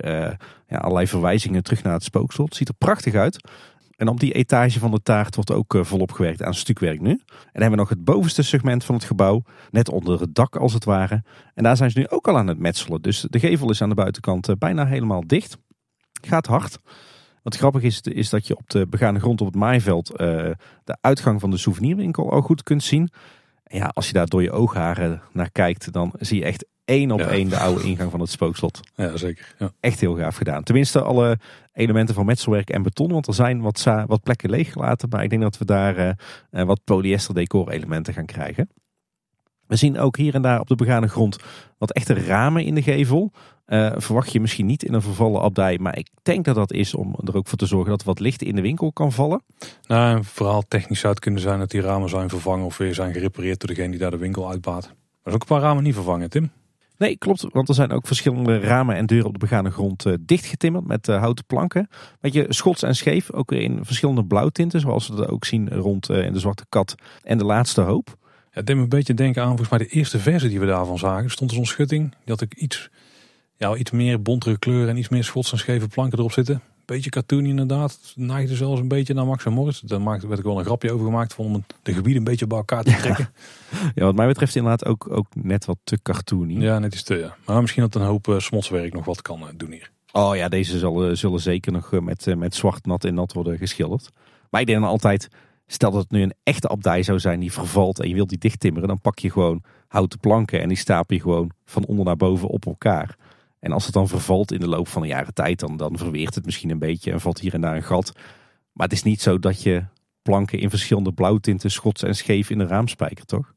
ja, 0.67 0.77
allerlei 0.77 1.07
verwijzingen 1.07 1.63
terug 1.63 1.83
naar 1.83 1.93
het 1.93 2.03
spooksel. 2.03 2.45
Het 2.45 2.55
ziet 2.55 2.67
er 2.67 2.73
prachtig 2.73 3.13
uit. 3.13 3.49
En 3.95 4.07
op 4.07 4.19
die 4.19 4.31
etage 4.31 4.79
van 4.79 4.91
de 4.91 5.01
taart 5.03 5.35
wordt 5.35 5.51
ook 5.51 5.77
volop 5.81 6.11
gewerkt 6.11 6.43
aan 6.43 6.53
stukwerk 6.53 7.01
nu. 7.01 7.09
En 7.09 7.17
dan 7.27 7.37
hebben 7.51 7.71
we 7.71 7.75
nog 7.75 7.89
het 7.89 8.03
bovenste 8.03 8.43
segment 8.43 8.83
van 8.83 8.95
het 8.95 9.03
gebouw, 9.03 9.43
net 9.71 9.89
onder 9.89 10.19
het 10.19 10.35
dak 10.35 10.55
als 10.55 10.73
het 10.73 10.83
ware. 10.83 11.23
En 11.53 11.63
daar 11.63 11.77
zijn 11.77 11.91
ze 11.91 11.99
nu 11.99 12.07
ook 12.07 12.27
al 12.27 12.37
aan 12.37 12.47
het 12.47 12.59
metselen. 12.59 13.01
Dus 13.01 13.25
de 13.29 13.39
gevel 13.39 13.69
is 13.69 13.81
aan 13.81 13.89
de 13.89 13.95
buitenkant 13.95 14.59
bijna 14.59 14.85
helemaal 14.85 15.27
dicht. 15.27 15.57
Gaat 16.21 16.45
hard. 16.45 16.79
Wat 17.41 17.55
grappig 17.55 17.81
is, 17.81 18.01
is 18.01 18.29
dat 18.29 18.47
je 18.47 18.57
op 18.57 18.69
de 18.69 18.87
begane 18.87 19.19
grond 19.19 19.41
op 19.41 19.47
het 19.47 19.55
maaiveld 19.55 20.11
uh, 20.11 20.17
de 20.83 20.97
uitgang 21.01 21.39
van 21.39 21.51
de 21.51 21.57
souvenirwinkel 21.57 22.31
al 22.31 22.41
goed 22.41 22.63
kunt 22.63 22.83
zien. 22.83 23.09
En 23.63 23.77
ja, 23.77 23.91
als 23.93 24.07
je 24.07 24.13
daar 24.13 24.27
door 24.27 24.43
je 24.43 24.51
oogharen 24.51 25.21
naar 25.33 25.51
kijkt, 25.51 25.93
dan 25.93 26.13
zie 26.19 26.39
je 26.39 26.45
echt 26.45 26.65
één 26.85 27.11
op 27.11 27.19
Ja. 27.19 27.27
één 27.27 27.49
de 27.49 27.57
oude 27.57 27.83
ingang 27.83 28.11
van 28.11 28.19
het 28.19 28.29
spookslot. 28.29 28.79
Ja, 28.95 29.17
zeker. 29.17 29.55
Ja. 29.59 29.71
Echt 29.79 29.99
heel 29.99 30.17
gaaf 30.17 30.35
gedaan. 30.35 30.63
Tenminste, 30.63 31.01
alle 31.01 31.39
elementen 31.73 32.15
van 32.15 32.25
metselwerk 32.25 32.69
en 32.69 32.83
beton. 32.83 33.11
Want 33.11 33.27
er 33.27 33.33
zijn 33.33 33.61
wat, 33.61 33.83
wat 34.07 34.23
plekken 34.23 34.49
leeggelaten. 34.49 35.09
Maar 35.09 35.23
ik 35.23 35.29
denk 35.29 35.41
dat 35.41 35.57
we 35.57 35.65
daar 35.65 35.97
eh, 35.97 36.11
eh, 36.49 36.65
wat 36.65 36.83
polyester 36.83 37.33
decor 37.33 37.69
elementen 37.69 38.13
gaan 38.13 38.25
krijgen. 38.25 38.69
We 39.71 39.77
zien 39.77 39.99
ook 39.99 40.17
hier 40.17 40.35
en 40.35 40.41
daar 40.41 40.59
op 40.59 40.67
de 40.67 40.75
begane 40.75 41.07
grond 41.07 41.37
wat 41.77 41.91
echte 41.91 42.13
ramen 42.13 42.63
in 42.63 42.75
de 42.75 42.81
gevel. 42.81 43.31
Eh, 43.65 43.91
verwacht 43.95 44.31
je 44.31 44.41
misschien 44.41 44.65
niet 44.65 44.83
in 44.83 44.93
een 44.93 45.01
vervallen 45.01 45.41
abdij. 45.41 45.77
Maar 45.77 45.97
ik 45.97 46.07
denk 46.21 46.45
dat 46.45 46.55
dat 46.55 46.71
is 46.71 46.93
om 46.93 47.15
er 47.25 47.35
ook 47.35 47.47
voor 47.47 47.57
te 47.57 47.65
zorgen 47.65 47.89
dat 47.89 48.03
wat 48.03 48.19
licht 48.19 48.41
in 48.41 48.55
de 48.55 48.61
winkel 48.61 48.91
kan 48.91 49.11
vallen. 49.11 49.43
Nou, 49.87 50.23
vooral 50.23 50.63
technisch 50.67 50.99
zou 50.99 51.13
het 51.13 51.21
kunnen 51.21 51.41
zijn 51.41 51.59
dat 51.59 51.69
die 51.69 51.81
ramen 51.81 52.09
zijn 52.09 52.29
vervangen 52.29 52.65
of 52.65 52.77
weer 52.77 52.93
zijn 52.93 53.13
gerepareerd 53.13 53.59
door 53.59 53.69
degene 53.69 53.89
die 53.89 53.99
daar 53.99 54.11
de 54.11 54.17
winkel 54.17 54.49
uitbaat. 54.49 54.83
Maar 54.83 54.93
er 55.23 55.27
is 55.29 55.33
ook 55.33 55.41
een 55.41 55.47
paar 55.47 55.61
ramen 55.61 55.83
niet 55.83 55.93
vervangen, 55.93 56.29
Tim. 56.29 56.51
Nee, 56.97 57.17
klopt. 57.17 57.45
Want 57.49 57.69
er 57.69 57.75
zijn 57.75 57.91
ook 57.91 58.07
verschillende 58.07 58.59
ramen 58.59 58.95
en 58.95 59.05
deuren 59.05 59.27
op 59.27 59.33
de 59.33 59.39
begane 59.39 59.71
grond 59.71 60.05
eh, 60.05 60.13
dichtgetimmerd 60.19 60.87
met 60.87 61.07
eh, 61.07 61.19
houten 61.19 61.45
planken. 61.45 61.89
Beetje 62.19 62.45
schots 62.49 62.83
en 62.83 62.95
scheef, 62.95 63.31
ook 63.31 63.49
weer 63.49 63.61
in 63.61 63.85
verschillende 63.85 64.25
blauwtinten. 64.25 64.79
Zoals 64.79 65.07
we 65.07 65.15
dat 65.15 65.27
ook 65.27 65.45
zien 65.45 65.69
rond 65.69 66.09
in 66.09 66.33
de 66.33 66.39
Zwarte 66.39 66.65
Kat 66.69 66.95
en 67.23 67.37
de 67.37 67.45
Laatste 67.45 67.81
Hoop. 67.81 68.19
Het 68.61 68.69
deed 68.69 68.79
me 68.79 68.85
een 68.85 68.97
beetje 68.97 69.13
denken 69.13 69.41
aan 69.41 69.47
volgens 69.47 69.69
mij 69.69 69.79
de 69.79 69.87
eerste 69.87 70.19
versie 70.19 70.49
die 70.49 70.59
we 70.59 70.65
daarvan 70.65 70.97
zagen. 70.97 71.23
Er 71.23 71.31
stond 71.31 71.49
er 71.49 71.55
zo'n 71.55 71.65
schutting. 71.65 72.09
Die 72.09 72.19
had 72.25 72.41
ik 72.41 72.53
iets, 72.53 72.89
ja, 73.55 73.75
iets 73.75 73.91
meer 73.91 74.21
bontere 74.21 74.59
kleuren 74.59 74.89
en 74.89 74.97
iets 74.97 75.09
meer 75.09 75.23
schots 75.23 75.51
en 75.51 75.57
scheve 75.57 75.87
planken 75.87 76.17
erop 76.17 76.31
zitten. 76.31 76.61
Beetje 76.85 77.09
cartoon 77.09 77.45
inderdaad. 77.45 77.91
Het 77.91 78.13
Neigde 78.15 78.55
zelfs 78.55 78.79
een 78.79 78.87
beetje 78.87 79.13
naar 79.13 79.25
Max 79.25 79.45
en 79.45 79.53
Moritz. 79.53 79.81
Daar 79.81 80.01
maakte, 80.01 80.27
werd 80.27 80.39
ik 80.39 80.45
wel 80.45 80.59
een 80.59 80.65
grapje 80.65 80.91
over 80.91 81.05
gemaakt 81.05 81.33
van 81.33 81.45
om 81.45 81.63
de 81.83 81.93
gebieden 81.93 82.17
een 82.17 82.23
beetje 82.23 82.47
bij 82.47 82.57
elkaar 82.57 82.83
te 82.83 82.95
trekken. 82.95 83.29
Ja, 83.95 84.03
wat 84.03 84.15
mij 84.15 84.27
betreft 84.27 84.55
inderdaad 84.55 84.85
ook, 84.85 85.09
ook 85.09 85.27
net 85.33 85.65
wat 85.65 85.77
te 85.83 86.01
cartoony. 86.01 86.61
Ja, 86.61 86.79
net 86.79 86.93
iets 86.93 87.03
te. 87.03 87.15
Ja. 87.15 87.35
Maar 87.45 87.61
misschien 87.61 87.83
dat 87.83 87.95
een 87.95 88.07
hoop 88.07 88.27
eh, 88.27 88.39
smotswerk 88.39 88.93
nog 88.93 89.05
wat 89.05 89.21
kan 89.21 89.41
eh, 89.41 89.47
doen 89.55 89.71
hier. 89.71 89.91
Oh 90.11 90.35
ja, 90.35 90.49
deze 90.49 90.79
zullen, 90.79 91.17
zullen 91.17 91.39
zeker 91.39 91.71
nog 91.71 91.93
eh, 91.93 91.99
met, 91.99 92.35
met 92.37 92.55
zwart 92.55 92.85
nat 92.85 93.03
en 93.03 93.13
nat 93.13 93.33
worden 93.33 93.57
geschilderd. 93.57 94.09
Maar 94.49 94.61
ik 94.61 94.67
denk 94.67 94.83
altijd, 94.83 95.29
stel 95.73 95.91
dat 95.91 96.01
het 96.01 96.11
nu 96.11 96.21
een 96.21 96.33
echte 96.43 96.67
abdij 96.67 97.03
zou 97.03 97.19
zijn 97.19 97.39
die 97.39 97.51
vervalt 97.51 97.99
en 97.99 98.07
je 98.09 98.15
wilt 98.15 98.29
die 98.29 98.37
dichttimmeren, 98.37 98.87
dan 98.87 99.01
pak 99.01 99.19
je 99.19 99.31
gewoon 99.31 99.63
houten 99.87 100.19
planken 100.19 100.61
en 100.61 100.67
die 100.67 100.77
stapel 100.77 101.15
je 101.15 101.21
gewoon 101.21 101.51
van 101.65 101.85
onder 101.85 102.05
naar 102.05 102.15
boven 102.17 102.47
op 102.47 102.65
elkaar. 102.65 103.15
En 103.59 103.71
als 103.71 103.83
het 103.85 103.93
dan 103.93 104.07
vervalt 104.07 104.51
in 104.51 104.59
de 104.59 104.67
loop 104.67 104.87
van 104.87 105.01
de 105.01 105.07
jaren 105.07 105.33
tijd, 105.33 105.59
dan, 105.59 105.77
dan 105.77 105.97
verweert 105.97 106.35
het 106.35 106.45
misschien 106.45 106.69
een 106.69 106.79
beetje 106.79 107.11
en 107.11 107.21
valt 107.21 107.39
hier 107.39 107.53
en 107.53 107.61
daar 107.61 107.75
een 107.75 107.83
gat. 107.83 108.11
Maar 108.71 108.87
het 108.87 108.95
is 108.95 109.03
niet 109.03 109.21
zo 109.21 109.39
dat 109.39 109.63
je 109.63 109.83
planken 110.21 110.59
in 110.59 110.69
verschillende 110.69 111.11
blauwtinten 111.13 111.71
schots 111.71 112.03
en 112.03 112.15
scheef 112.15 112.49
in 112.49 112.57
de 112.57 112.67
raam 112.67 112.87
spijkert, 112.87 113.27
toch? 113.27 113.53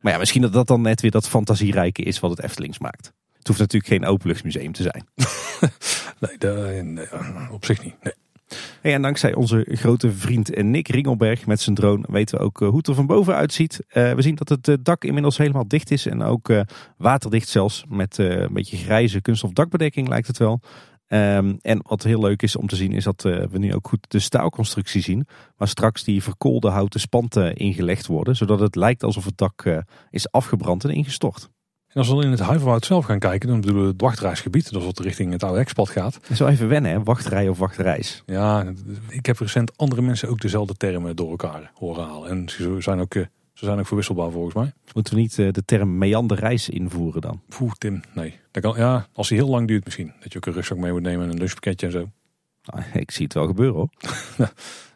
Maar 0.00 0.12
ja, 0.12 0.18
misschien 0.18 0.42
dat 0.42 0.52
dat 0.52 0.66
dan 0.66 0.80
net 0.80 1.00
weer 1.00 1.10
dat 1.10 1.28
fantasierijke 1.28 2.02
is 2.02 2.20
wat 2.20 2.30
het 2.30 2.40
Eftelings 2.42 2.78
maakt. 2.78 3.12
Het 3.32 3.46
hoeft 3.46 3.60
natuurlijk 3.60 3.92
geen 3.92 4.06
openluchtmuseum 4.06 4.72
te 4.72 4.82
zijn. 4.82 5.06
Nee, 6.20 6.38
de- 6.38 7.48
op 7.52 7.64
zich 7.64 7.84
niet. 7.84 7.94
Nee. 8.02 8.12
En 8.82 9.02
dankzij 9.02 9.34
onze 9.34 9.66
grote 9.70 10.12
vriend 10.12 10.62
Nick 10.62 10.88
Ringelberg 10.88 11.46
met 11.46 11.60
zijn 11.60 11.74
drone 11.74 12.04
weten 12.08 12.38
we 12.38 12.44
ook 12.44 12.60
eh, 12.60 12.68
hoe 12.68 12.76
het 12.76 12.86
er 12.86 12.94
van 12.94 13.06
boven 13.06 13.34
uitziet. 13.34 13.84
Eh, 13.88 14.12
we 14.12 14.22
zien 14.22 14.34
dat 14.34 14.48
het 14.48 14.68
eh, 14.68 14.74
dak 14.82 15.04
inmiddels 15.04 15.36
helemaal 15.36 15.68
dicht 15.68 15.90
is 15.90 16.06
en 16.06 16.22
ook 16.22 16.52
waterdicht 16.96 17.48
zelfs. 17.48 17.84
Met 17.88 18.18
een 18.18 18.52
beetje 18.52 18.76
grijze 18.76 19.20
kunststof 19.20 19.52
dakbedekking 19.52 20.08
lijkt 20.08 20.26
het 20.26 20.38
wel. 20.38 20.60
Ehm, 21.06 21.54
en 21.60 21.80
wat 21.82 22.02
heel 22.02 22.20
leuk 22.20 22.42
is 22.42 22.56
om 22.56 22.66
te 22.66 22.76
zien 22.76 22.92
is 22.92 23.04
dat 23.04 23.22
we 23.22 23.58
nu 23.58 23.74
ook 23.74 23.88
goed 23.88 24.04
de 24.08 24.18
staalconstructie 24.18 25.02
zien. 25.02 25.26
Waar 25.56 25.68
straks 25.68 26.04
die 26.04 26.22
verkoolde 26.22 26.68
houten 26.68 27.00
spanten 27.00 27.56
ingelegd 27.56 28.06
worden. 28.06 28.36
Zodat 28.36 28.60
het 28.60 28.74
lijkt 28.74 29.02
alsof 29.02 29.24
het 29.24 29.36
dak 29.36 29.84
is 30.10 30.30
afgebrand 30.30 30.84
en 30.84 30.90
ingestort. 30.90 31.50
En 31.92 31.98
als 31.98 32.08
we 32.08 32.14
dan 32.14 32.24
in 32.24 32.30
het 32.30 32.40
Huiverwoud 32.40 32.84
zelf 32.84 33.04
gaan 33.04 33.18
kijken, 33.18 33.48
dan 33.48 33.60
bedoelen 33.60 33.84
we 33.84 33.90
het 33.90 34.00
wachtreisgebied. 34.00 34.72
Dat 34.72 34.80
is 34.80 34.86
wat 34.86 34.98
richting 34.98 35.32
het 35.32 35.42
oude 35.42 35.58
hekspad 35.58 35.88
gaat. 35.88 36.20
En 36.28 36.36
zo 36.36 36.46
even 36.46 36.68
wennen 36.68 36.90
hè, 36.90 37.02
wachtrij 37.02 37.48
of 37.48 37.58
wachtreis. 37.58 38.22
Ja, 38.26 38.72
ik 39.08 39.26
heb 39.26 39.38
recent 39.38 39.78
andere 39.78 40.02
mensen 40.02 40.28
ook 40.28 40.40
dezelfde 40.40 40.74
termen 40.74 41.16
door 41.16 41.30
elkaar 41.30 41.70
horen 41.74 42.04
halen. 42.04 42.30
En 42.30 42.48
ze 42.48 42.76
zijn 42.78 43.00
ook, 43.00 43.14
eh, 43.14 43.22
ze 43.52 43.64
zijn 43.64 43.78
ook 43.78 43.86
verwisselbaar 43.86 44.30
volgens 44.30 44.54
mij. 44.54 44.72
Moeten 44.94 45.14
we 45.14 45.20
niet 45.20 45.38
eh, 45.38 45.52
de 45.52 45.64
term 45.64 45.98
meanderreis 45.98 46.68
invoeren 46.68 47.20
dan? 47.20 47.42
Poeh, 47.48 47.72
Tim, 47.72 48.00
nee. 48.14 48.38
Dat 48.50 48.62
kan, 48.62 48.74
ja, 48.76 49.06
als 49.12 49.28
die 49.28 49.38
heel 49.38 49.48
lang 49.48 49.68
duurt 49.68 49.84
misschien. 49.84 50.12
Dat 50.20 50.32
je 50.32 50.38
ook 50.38 50.46
een 50.46 50.52
rugzak 50.52 50.78
mee 50.78 50.92
moet 50.92 51.02
nemen 51.02 51.24
en 51.24 51.30
een 51.30 51.38
lunchpakketje 51.38 51.86
en 51.86 51.92
zo. 51.92 52.10
Nou, 52.64 52.84
ik 52.92 53.10
zie 53.10 53.24
het 53.24 53.34
wel 53.34 53.46
gebeuren 53.46 53.76
hoor. 53.76 53.90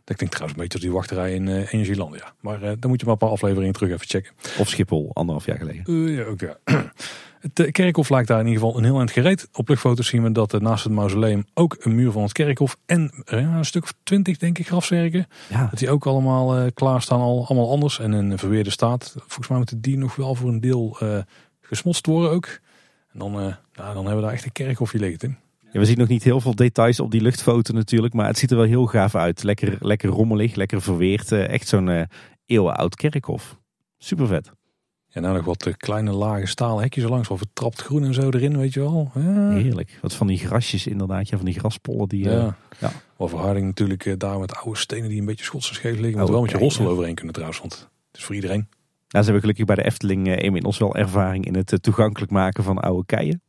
Dat 0.07 0.17
klinkt 0.17 0.35
trouwens 0.35 0.59
een 0.59 0.69
beetje 0.69 0.73
als 0.73 0.83
die 0.83 0.93
wachterij 0.93 1.35
in 1.35 1.49
eh 1.49 1.73
Energieland. 1.73 2.15
Ja. 2.15 2.33
Maar 2.41 2.63
eh, 2.63 2.73
dan 2.79 2.91
moet 2.91 3.01
je 3.01 3.05
maar 3.05 3.15
een 3.15 3.21
paar 3.21 3.31
afleveringen 3.31 3.73
terug 3.73 3.91
even 3.91 4.07
checken. 4.07 4.33
Of 4.59 4.69
Schiphol, 4.69 5.11
anderhalf 5.13 5.47
jaar 5.47 5.59
geleden. 5.59 6.07
Eh, 6.07 6.17
ja, 6.17 6.25
ook 6.25 6.41
ja. 6.41 6.59
Het 7.41 7.61
eh, 7.61 7.73
kerkhof 7.73 8.09
lijkt 8.09 8.29
daar 8.29 8.41
in 8.41 8.47
ieder 8.47 8.61
geval 8.61 8.79
een 8.79 8.85
heel 8.85 8.99
eind 8.99 9.11
gereed. 9.11 9.49
Op 9.53 9.69
luchtfoto's 9.69 10.07
zien 10.07 10.23
we 10.23 10.33
dat 10.33 10.53
er 10.53 10.63
naast 10.63 10.85
het 10.85 10.93
mausoleum 10.93 11.45
ook 11.55 11.77
een 11.79 11.95
muur 11.95 12.13
van 12.13 12.23
het 12.23 12.33
kerkhof 12.33 12.77
en 12.87 13.13
eh, 13.25 13.57
een 13.57 13.65
stuk 13.65 13.83
of 13.83 13.95
twintig 14.03 14.37
denk 14.37 14.59
ik 14.59 14.67
grafzerken. 14.67 15.27
Ja, 15.49 15.67
Dat 15.71 15.79
die 15.79 15.91
ook 15.91 16.07
allemaal 16.07 16.57
eh 16.57 16.67
klaarstaan, 16.75 17.21
al, 17.21 17.47
allemaal 17.47 17.71
anders 17.71 17.99
en 17.99 18.15
in 18.15 18.31
een 18.31 18.39
verweerde 18.39 18.71
staat. 18.71 19.15
Volgens 19.17 19.49
mij 19.49 19.59
moeten 19.59 19.81
die 19.81 19.99
nog 19.99 20.17
wel 20.17 20.35
voor 20.35 20.49
een 20.49 20.61
deel 20.61 20.97
eh 21.01 21.19
gesmotst 21.61 22.07
worden 22.07 22.31
ook. 22.31 22.47
En 23.13 23.19
dan, 23.19 23.33
eh, 23.33 23.55
nou, 23.75 23.95
dan 23.95 23.97
hebben 23.97 24.17
we 24.17 24.23
daar 24.23 24.33
echt 24.33 24.45
een 24.45 24.53
kerkhofje 24.53 24.99
liggen. 24.99 25.19
Tim. 25.19 25.37
Ja, 25.73 25.79
we 25.81 25.85
zien 25.87 25.99
nog 25.99 26.09
niet 26.09 26.23
heel 26.25 26.41
veel 26.41 26.55
details 26.55 27.01
op 27.01 27.11
die 27.11 27.21
luchtfoto 27.21 27.75
natuurlijk, 27.75 28.15
maar 28.15 28.27
het 28.27 28.39
ziet 28.39 28.51
er 28.51 28.57
wel 28.57 28.67
heel 28.67 28.87
gaaf 28.87 29.15
uit. 29.15 29.43
Lekker, 29.43 29.77
lekker 29.81 30.09
rommelig, 30.09 30.55
lekker 30.55 30.83
verweerd. 30.83 31.33
eh, 31.33 31.49
echt 31.49 31.69
zo'n 31.69 31.89
eh 31.89 32.03
eeuwenoud 32.47 32.95
kerkhof. 32.95 33.59
Super 33.99 34.27
vet. 34.27 34.51
Ja, 35.09 35.21
nou 35.21 35.35
nog 35.37 35.45
wat 35.45 35.67
eh, 35.67 35.73
kleine 35.77 36.13
lage 36.13 36.47
stalen 36.47 36.83
hekjes 36.83 37.05
er 37.05 37.11
langs, 37.11 37.29
wel 37.29 37.39
vertrapt 37.39 37.81
groen 37.83 38.05
en 38.05 38.15
zo 38.15 38.31
erin, 38.31 38.59
weet 38.59 38.73
je 38.73 38.81
wel. 38.81 39.11
Ja, 39.15 39.51
Heerlijk. 39.51 39.99
Wat 40.03 40.15
van 40.15 40.27
die 40.27 40.39
grasjes 40.39 40.87
inderdaad, 40.87 41.29
ja, 41.29 41.37
van 41.37 41.47
die 41.47 41.59
graspollen 41.59 42.09
die... 42.09 42.25
ja. 42.25 42.57
ja. 42.81 42.93
Wel 43.17 43.29
verharding 43.29 43.67
natuurlijk 43.67 44.21
daar 44.21 44.39
met 44.39 44.55
oude 44.57 44.79
stenen 44.79 45.09
die 45.09 45.21
een 45.21 45.27
beetje 45.27 45.45
schots 45.45 45.69
en 45.69 45.75
scheef 45.75 45.95
liggen. 45.99 46.15
Maar 46.15 46.25
Oh, 46.25 46.31
wel 46.31 46.41
met 46.43 46.51
je 46.51 46.59
rossel 46.59 46.89
overheen 46.89 47.15
kunnen 47.15 47.33
trouwens, 47.35 47.61
want 47.61 47.73
het 48.09 48.17
is 48.21 48.25
voor 48.25 48.35
iedereen. 48.35 48.69
Nou, 49.09 49.25
ze 49.25 49.31
hebben 49.33 49.41
gelukkig 49.41 49.65
bij 49.65 49.77
de 49.77 49.85
Efteling 49.85 50.29
eh, 50.29 50.45
inmiddels 50.45 50.79
wel 50.79 50.95
ervaring 50.95 51.47
in 51.47 51.55
het 51.55 51.79
toegankelijk 51.83 52.31
maken 52.33 52.65
van 52.65 52.79
oude 52.79 53.07
keien. 53.07 53.43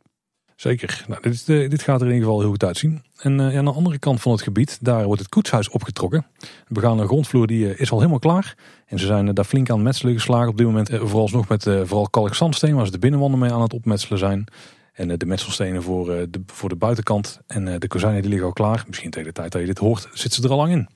Zeker. 0.58 1.06
Nou, 1.08 1.22
dit, 1.22 1.46
dit 1.46 1.82
gaat 1.82 2.02
er 2.02 2.08
in 2.08 2.14
ieder 2.14 2.28
geval 2.28 2.42
heel 2.42 2.50
goed 2.50 2.64
uitzien. 2.64 3.04
En 3.18 3.40
eh, 3.40 3.58
aan 3.58 3.66
de 3.66 3.72
andere 3.72 4.00
kant 4.00 4.22
van 4.22 4.32
het 4.32 4.42
gebied, 4.42 4.78
daar 4.82 5.06
wordt 5.06 5.22
het 5.22 5.30
koetshuis 5.30 5.70
opgetrokken. 5.70 6.26
De 6.40 6.74
begane 6.74 7.06
grondvloer 7.06 7.48
die, 7.48 7.74
eh, 7.74 7.80
is 7.80 7.92
al 7.92 7.98
helemaal 7.98 8.20
klaar. 8.20 8.56
En 8.86 9.00
ze 9.00 9.06
zijn 9.06 9.28
eh, 9.28 9.34
daar 9.34 9.46
flink 9.46 9.70
aan 9.70 9.82
metselen 9.82 10.14
geslagen. 10.14 10.50
Op 10.50 10.58
dit 10.58 10.66
moment 10.66 10.90
eh, 10.90 11.00
vooralsnog 11.00 11.48
met 11.48 11.64
vooral 11.64 12.10
kalkzandsteen, 12.10 12.76
waar 12.76 12.86
ze 12.86 12.92
de 12.92 13.00
binnenwanden 13.00 13.40
mee 13.40 13.52
aan 13.52 13.62
het 13.62 13.74
opmetselen 13.74 14.20
zijn. 14.20 14.46
En 14.94 15.18
de 15.18 15.26
metselstenen 15.26 15.84
voor, 15.84 16.06
de, 16.06 16.42
voor 16.46 16.70
de 16.70 16.76
buitenkant. 16.76 17.40
En 17.48 17.80
de 17.80 17.88
kozijnen 17.88 18.22
die 18.22 18.30
liggen 18.30 18.48
al 18.48 18.54
klaar. 18.54 18.84
Misschien 18.88 19.12
tegen 19.12 19.28
de 19.28 19.34
tijd 19.34 19.52
dat 19.52 19.62
je 19.62 19.68
dit 19.68 19.78
hoort, 19.78 20.10
zit 20.14 20.34
ze 20.34 20.44
er 20.44 20.50
al 20.50 20.58
lang 20.58 20.72
in. 20.72 20.88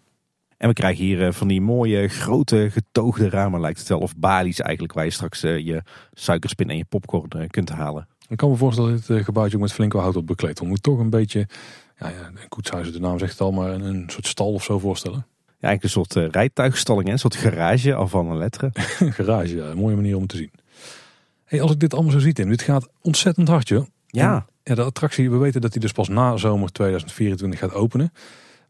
En 0.57 0.67
we 0.67 0.73
krijgen 0.73 1.03
hier 1.03 1.33
van 1.33 1.47
die 1.47 1.61
mooie, 1.61 2.07
grote, 2.07 2.69
getoogde 2.71 3.29
ramen 3.29 3.61
lijkt 3.61 3.79
het 3.79 3.87
wel. 3.87 3.99
Of 3.99 4.15
balies 4.17 4.59
eigenlijk, 4.59 4.93
waar 4.93 5.05
je 5.05 5.11
straks 5.11 5.41
je 5.41 5.81
suikerspin 6.13 6.69
en 6.69 6.77
je 6.77 6.85
popcorn 6.85 7.47
kunt 7.47 7.69
halen. 7.69 8.07
Ik 8.31 8.37
kan 8.37 8.49
me 8.49 8.55
voorstellen 8.55 8.91
dat 8.91 9.07
dit 9.07 9.17
eh, 9.17 9.23
gebouwtje 9.23 9.55
ook 9.55 9.61
met 9.61 9.73
flink 9.73 9.93
wat 9.93 10.01
hout 10.01 10.15
op 10.15 10.27
bekleed 10.27 10.59
wordt. 10.59 10.73
Moet 10.73 10.83
toch 10.83 10.99
een 10.99 11.09
beetje, 11.09 11.47
ja, 11.99 12.09
ja, 12.09 12.27
een 12.27 12.49
koetshuis, 12.49 12.91
de 12.91 12.99
naam 12.99 13.19
zegt 13.19 13.31
het 13.31 13.41
al, 13.41 13.51
maar 13.51 13.71
een, 13.71 13.81
een 13.81 14.03
soort 14.07 14.27
stal 14.27 14.53
of 14.53 14.63
zo 14.63 14.79
voorstellen. 14.79 15.25
Ja, 15.45 15.67
eigenlijk 15.67 15.83
een 15.83 15.89
soort 15.89 16.15
eh, 16.15 16.31
rijtuigstalling, 16.31 17.05
hè? 17.05 17.11
een 17.11 17.19
soort 17.19 17.35
garage 17.35 17.93
al 17.93 18.07
van 18.07 18.29
een 18.29 18.37
letteren. 18.37 18.71
Een 18.99 19.13
garage, 19.23 19.55
ja, 19.55 19.65
een 19.65 19.77
mooie 19.77 19.95
manier 19.95 20.15
om 20.15 20.27
te 20.27 20.37
zien. 20.37 20.51
Hey, 21.45 21.61
als 21.61 21.71
ik 21.71 21.79
dit 21.79 21.93
allemaal 21.93 22.11
zo 22.11 22.19
zie, 22.19 22.33
Tim, 22.33 22.49
dit 22.49 22.61
gaat 22.61 22.87
ontzettend 23.01 23.47
hard, 23.47 23.67
joh. 23.67 23.85
Ja, 24.07 24.45
Ja, 24.63 24.75
de 24.75 24.83
attractie, 24.83 25.31
we 25.31 25.37
weten 25.37 25.61
dat 25.61 25.71
die 25.71 25.81
dus 25.81 25.91
pas 25.91 26.07
na 26.07 26.37
zomer 26.37 26.71
2024 26.71 27.59
gaat 27.59 27.73
openen. 27.73 28.11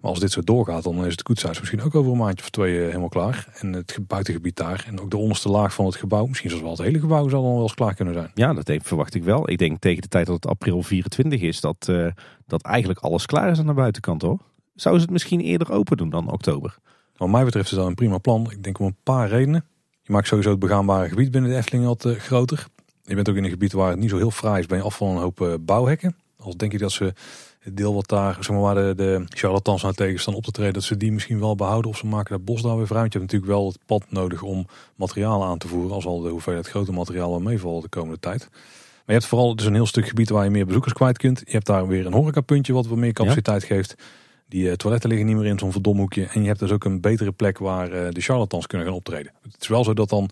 Maar 0.01 0.09
als 0.11 0.19
dit 0.19 0.31
zo 0.31 0.41
doorgaat, 0.41 0.83
dan 0.83 1.05
is 1.05 1.11
het 1.11 1.23
koetshuis 1.23 1.59
misschien 1.59 1.81
ook 1.81 1.95
over 1.95 2.11
een 2.11 2.17
maandje 2.17 2.43
of 2.43 2.49
twee 2.49 2.79
eh, 2.79 2.85
helemaal 2.85 3.09
klaar. 3.09 3.47
En 3.59 3.73
het 3.73 3.91
ge- 3.91 4.01
buitengebied 4.01 4.55
daar 4.55 4.83
en 4.87 4.99
ook 5.01 5.09
de 5.11 5.17
onderste 5.17 5.49
laag 5.49 5.73
van 5.73 5.85
het 5.85 5.95
gebouw, 5.95 6.25
misschien 6.25 6.49
zelfs 6.49 6.63
wel 6.63 6.73
het 6.73 6.81
hele 6.81 6.99
gebouw, 6.99 7.29
zal 7.29 7.43
dan 7.43 7.53
wel 7.53 7.61
eens 7.61 7.73
klaar 7.73 7.93
kunnen 7.93 8.13
zijn. 8.13 8.31
ja, 8.33 8.53
dat 8.53 8.65
denk- 8.65 8.85
verwacht 8.85 9.13
ik 9.15 9.23
wel. 9.23 9.49
Ik 9.49 9.57
denk 9.57 9.79
tegen 9.79 10.01
de 10.01 10.07
tijd 10.07 10.25
dat 10.25 10.35
het 10.35 10.47
april 10.47 10.83
24 10.83 11.41
is, 11.41 11.61
dat, 11.61 11.87
eh, 11.89 12.07
dat 12.47 12.61
eigenlijk 12.61 12.99
alles 12.99 13.25
klaar 13.25 13.51
is 13.51 13.59
aan 13.59 13.65
de 13.65 13.73
buitenkant 13.73 14.21
hoor. 14.21 14.37
Zouden 14.75 15.01
ze 15.03 15.07
het 15.11 15.15
misschien 15.23 15.39
eerder 15.41 15.71
open 15.71 15.97
doen 15.97 16.09
dan 16.09 16.31
oktober? 16.31 16.77
Wat 17.17 17.29
mij 17.29 17.43
betreft 17.45 17.71
is 17.71 17.77
dat 17.77 17.87
een 17.87 17.95
prima 17.95 18.17
plan. 18.17 18.51
Ik 18.51 18.63
denk 18.63 18.79
om 18.79 18.85
een 18.85 18.95
paar 19.03 19.27
redenen. 19.29 19.65
Je 20.01 20.11
maakt 20.11 20.27
sowieso 20.27 20.49
het 20.49 20.59
begaanbare 20.59 21.09
gebied 21.09 21.31
binnen 21.31 21.49
de 21.49 21.57
Efteling 21.57 21.85
wat 21.85 22.05
eh, 22.05 22.15
groter. 22.15 22.65
Je 23.03 23.15
bent 23.15 23.29
ook 23.29 23.35
in 23.35 23.43
een 23.43 23.49
gebied 23.49 23.71
waar 23.73 23.89
het 23.89 23.99
niet 23.99 24.09
zo 24.09 24.17
heel 24.17 24.31
fraai 24.31 24.59
is. 24.59 24.65
Ben 24.65 24.77
je 24.77 24.83
af 24.83 24.95
van 24.97 25.07
een 25.09 25.17
hoop 25.21 25.57
bouwhekken. 25.61 26.15
Als 26.37 26.55
denk 26.55 26.73
ik 26.73 26.79
dat 26.79 26.91
ze 26.91 27.13
het 27.61 27.77
deel 27.77 27.93
wat 27.93 28.07
daar, 28.07 28.33
zeg 28.33 28.49
maar, 28.49 28.59
waar 28.59 28.75
de, 28.75 28.93
de 28.95 29.23
charlatans 29.27 29.81
nou 29.81 29.93
tegen 29.93 30.19
staan 30.19 30.33
op 30.33 30.43
te 30.43 30.51
treden, 30.51 30.73
dat 30.73 30.83
ze 30.83 30.97
die 30.97 31.11
misschien 31.11 31.39
wel 31.39 31.55
behouden. 31.55 31.91
Of 31.91 31.97
ze 31.97 32.05
maken 32.05 32.35
dat 32.35 32.45
bos 32.45 32.61
daar 32.61 32.77
weer 32.77 32.87
vrij. 32.87 32.99
Want 32.99 33.13
je 33.13 33.19
hebt 33.19 33.31
natuurlijk 33.31 33.59
wel 33.59 33.67
het 33.67 33.79
pad 33.85 34.03
nodig 34.09 34.41
om 34.41 34.67
materiaal 34.95 35.43
aan 35.43 35.57
te 35.57 35.67
voeren. 35.67 35.91
Als 35.91 36.05
al 36.05 36.21
de 36.21 36.29
hoeveelheid 36.29 36.67
grote 36.67 36.91
materiaal 36.91 37.29
wel 37.29 37.39
meevalt 37.39 37.83
de 37.83 37.89
komende 37.89 38.19
tijd. 38.19 38.47
Maar 38.49 39.05
je 39.05 39.13
hebt 39.13 39.25
vooral 39.25 39.55
dus 39.55 39.65
een 39.65 39.73
heel 39.73 39.85
stuk 39.85 40.07
gebied 40.07 40.29
waar 40.29 40.43
je 40.43 40.49
meer 40.49 40.65
bezoekers 40.65 40.93
kwijt 40.93 41.17
kunt. 41.17 41.41
Je 41.45 41.51
hebt 41.51 41.65
daar 41.65 41.87
weer 41.87 42.05
een 42.05 42.13
horecapuntje 42.13 42.73
wat 42.73 42.87
wat 42.87 42.97
meer 42.97 43.13
capaciteit 43.13 43.63
geeft. 43.63 43.95
Die 44.47 44.69
eh, 44.69 44.75
toiletten 44.75 45.09
liggen 45.09 45.27
niet 45.27 45.37
meer 45.37 45.45
in 45.45 45.59
zo'n 45.59 45.71
verdomhoekje. 45.71 46.25
En 46.25 46.41
je 46.41 46.47
hebt 46.47 46.59
dus 46.59 46.71
ook 46.71 46.83
een 46.83 47.01
betere 47.01 47.31
plek 47.31 47.57
waar 47.57 47.91
eh, 47.91 48.11
de 48.11 48.21
charlatans 48.21 48.67
kunnen 48.67 48.87
gaan 48.87 48.95
optreden. 48.95 49.31
Het 49.41 49.61
is 49.61 49.67
wel 49.67 49.83
zo 49.83 49.93
dat 49.93 50.09
dan 50.09 50.29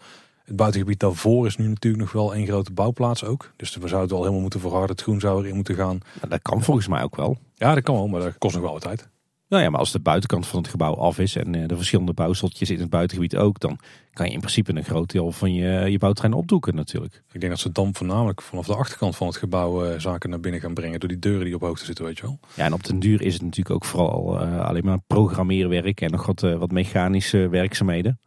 Het 0.50 0.58
buitengebied 0.58 1.00
daarvoor 1.00 1.46
is 1.46 1.58
nu 1.58 1.68
natuurlijk 1.68 2.04
nog 2.04 2.12
wel 2.12 2.34
één 2.34 2.48
grote 2.48 2.72
bouwplaats 2.72 3.24
ook. 3.24 3.52
Dus 3.56 3.76
we 3.76 3.88
zouden 3.88 4.10
wel 4.10 4.20
helemaal 4.20 4.42
moeten 4.42 4.60
verharden. 4.60 4.90
Het 4.90 5.02
groen 5.02 5.20
zou 5.20 5.44
erin 5.44 5.56
moeten 5.56 5.76
gaan. 5.76 6.00
Maar 6.20 6.30
dat 6.30 6.42
kan 6.42 6.64
volgens 6.64 6.88
mij 6.88 7.04
ook 7.04 7.16
wel. 7.16 7.38
Ja, 7.56 7.74
dat 7.74 7.84
kan 7.84 7.96
wel, 7.96 8.08
maar 8.08 8.22
dat 8.22 8.38
kost 8.38 8.54
nog 8.54 8.64
wel 8.64 8.74
wat 8.74 8.82
tijd. 8.82 9.10
Nou 9.50 9.64
ja, 9.64 9.70
maar 9.70 9.80
als 9.80 9.92
de 9.92 10.00
buitenkant 10.00 10.48
van 10.48 10.60
het 10.60 10.70
gebouw 10.70 10.96
af 10.96 11.20
is 11.20 11.36
en 11.36 11.56
eh, 11.56 11.68
de 11.68 11.76
verschillende 11.76 12.14
bouwseltjes 12.14 12.70
in 12.70 12.80
het 12.80 12.90
buitengebied 12.90 13.36
ook, 13.36 13.60
dan 13.60 13.80
kan 14.14 14.26
je 14.26 14.34
in 14.34 14.40
principe 14.40 14.76
een 14.76 14.84
groot 14.84 15.12
deel 15.12 15.32
van 15.32 15.54
je, 15.54 15.92
je 15.92 15.98
bouwtrein 15.98 16.34
opdoeken 16.34 16.76
natuurlijk. 16.76 17.24
Ik 17.32 17.40
denk 17.40 17.52
dat 17.52 17.62
ze 17.62 17.72
dan 17.72 17.96
voornamelijk 17.96 18.42
vanaf 18.42 18.66
de 18.66 18.76
achterkant 18.76 19.16
van 19.16 19.28
het 19.28 19.38
gebouw 19.38 19.86
eh, 19.86 20.00
zaken 20.00 20.30
naar 20.30 20.40
binnen 20.40 20.62
gaan 20.62 20.74
brengen 20.74 21.00
door 21.00 21.10
die 21.10 21.20
deuren 21.20 21.46
die 21.46 21.56
op 21.56 21.62
hoogte 21.62 21.86
zitten, 21.86 22.06
weet 22.06 22.18
je 22.18 22.24
wel. 22.24 22.40
Ja, 22.56 22.66
en 22.66 22.74
op 22.74 22.84
den 22.84 23.00
duur 23.00 23.22
is 23.22 23.34
het 23.34 23.42
natuurlijk 23.42 23.76
ook 23.76 23.86
vooral 23.86 24.42
uh, 24.42 24.66
alleen 24.66 24.86
maar 24.86 25.00
programmeerwerk 25.08 26.02
en 26.02 26.12
nog 26.12 26.26
wat, 26.26 26.42
wat 26.42 26.72
mechanische 26.72 27.50
werkzaamheden. 27.50 28.20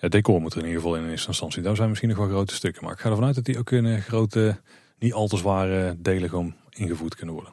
Ja, 0.00 0.08
decor 0.08 0.40
moet 0.40 0.52
er 0.52 0.58
in 0.58 0.66
ieder 0.66 0.80
geval 0.80 0.96
in 0.96 1.08
eerste 1.08 1.28
instantie. 1.28 1.62
Daar 1.62 1.76
zijn 1.76 1.88
misschien 1.88 2.08
nog 2.08 2.18
wel 2.18 2.28
grote 2.28 2.54
stukken. 2.54 2.84
Maar 2.84 2.92
ik 2.92 3.00
ga 3.00 3.08
ervan 3.10 3.24
uit 3.24 3.34
dat 3.34 3.44
die 3.44 3.58
ook 3.58 3.70
in 3.70 4.00
grote, 4.00 4.60
niet 4.98 5.12
al 5.12 5.28
te 5.28 5.36
zware 5.36 5.96
delen 5.98 6.28
gewoon 6.28 6.54
ingevoerd 6.70 7.14
kunnen 7.14 7.34
worden. 7.34 7.52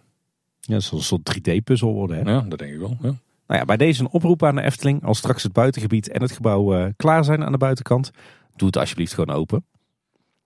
Ja, 0.60 0.80
zo'n 0.80 1.02
soort 1.02 1.38
3D-puzzel 1.38 1.94
worden. 1.94 2.18
Hè? 2.18 2.32
Ja, 2.32 2.42
dat 2.42 2.60
denk 2.60 2.74
ik 2.74 2.80
wel. 2.80 2.98
Ja. 3.02 3.16
Nou 3.48 3.60
ja, 3.60 3.66
bij 3.66 3.78
deze 3.78 4.02
een 4.02 4.10
oproep 4.10 4.44
aan 4.44 4.56
de 4.56 4.62
Efteling. 4.62 5.04
Als 5.04 5.18
straks 5.18 5.44
het 5.44 5.54
buitengebied 5.54 6.10
en 6.10 6.22
het 6.22 6.32
gebouw 6.32 6.78
uh, 6.78 6.88
klaar 6.98 7.24
zijn 7.24 7.44
aan 7.44 7.52
de 7.52 7.58
buitenkant, 7.58 8.12
doe 8.56 8.68
het 8.68 8.78
alsjeblieft 8.78 9.14
gewoon 9.14 9.36
open. 9.36 9.66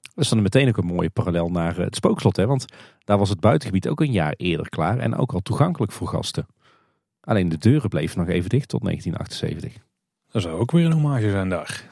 Dat 0.01 0.23
is 0.23 0.29
dan 0.29 0.41
meteen 0.41 0.67
ook 0.67 0.77
een 0.77 0.85
mooie 0.85 1.09
parallel 1.09 1.49
naar 1.49 1.77
het 1.77 1.95
spookslot. 1.95 2.35
Hè? 2.35 2.45
Want 2.45 2.65
daar 3.03 3.17
was 3.17 3.29
het 3.29 3.39
buitengebied 3.39 3.87
ook 3.87 4.01
een 4.01 4.11
jaar 4.11 4.33
eerder 4.37 4.69
klaar 4.69 4.97
en 4.99 5.15
ook 5.15 5.33
al 5.33 5.39
toegankelijk 5.39 5.91
voor 5.91 6.07
gasten. 6.07 6.47
Alleen 7.21 7.49
de 7.49 7.57
deuren 7.57 7.89
bleven 7.89 8.19
nog 8.19 8.27
even 8.27 8.49
dicht 8.49 8.67
tot 8.67 8.83
1978. 8.83 9.83
Dat 10.31 10.41
zou 10.41 10.59
ook 10.59 10.71
weer 10.71 10.85
een 10.85 10.91
hommage 10.91 11.29
zijn 11.29 11.49
daar. 11.49 11.90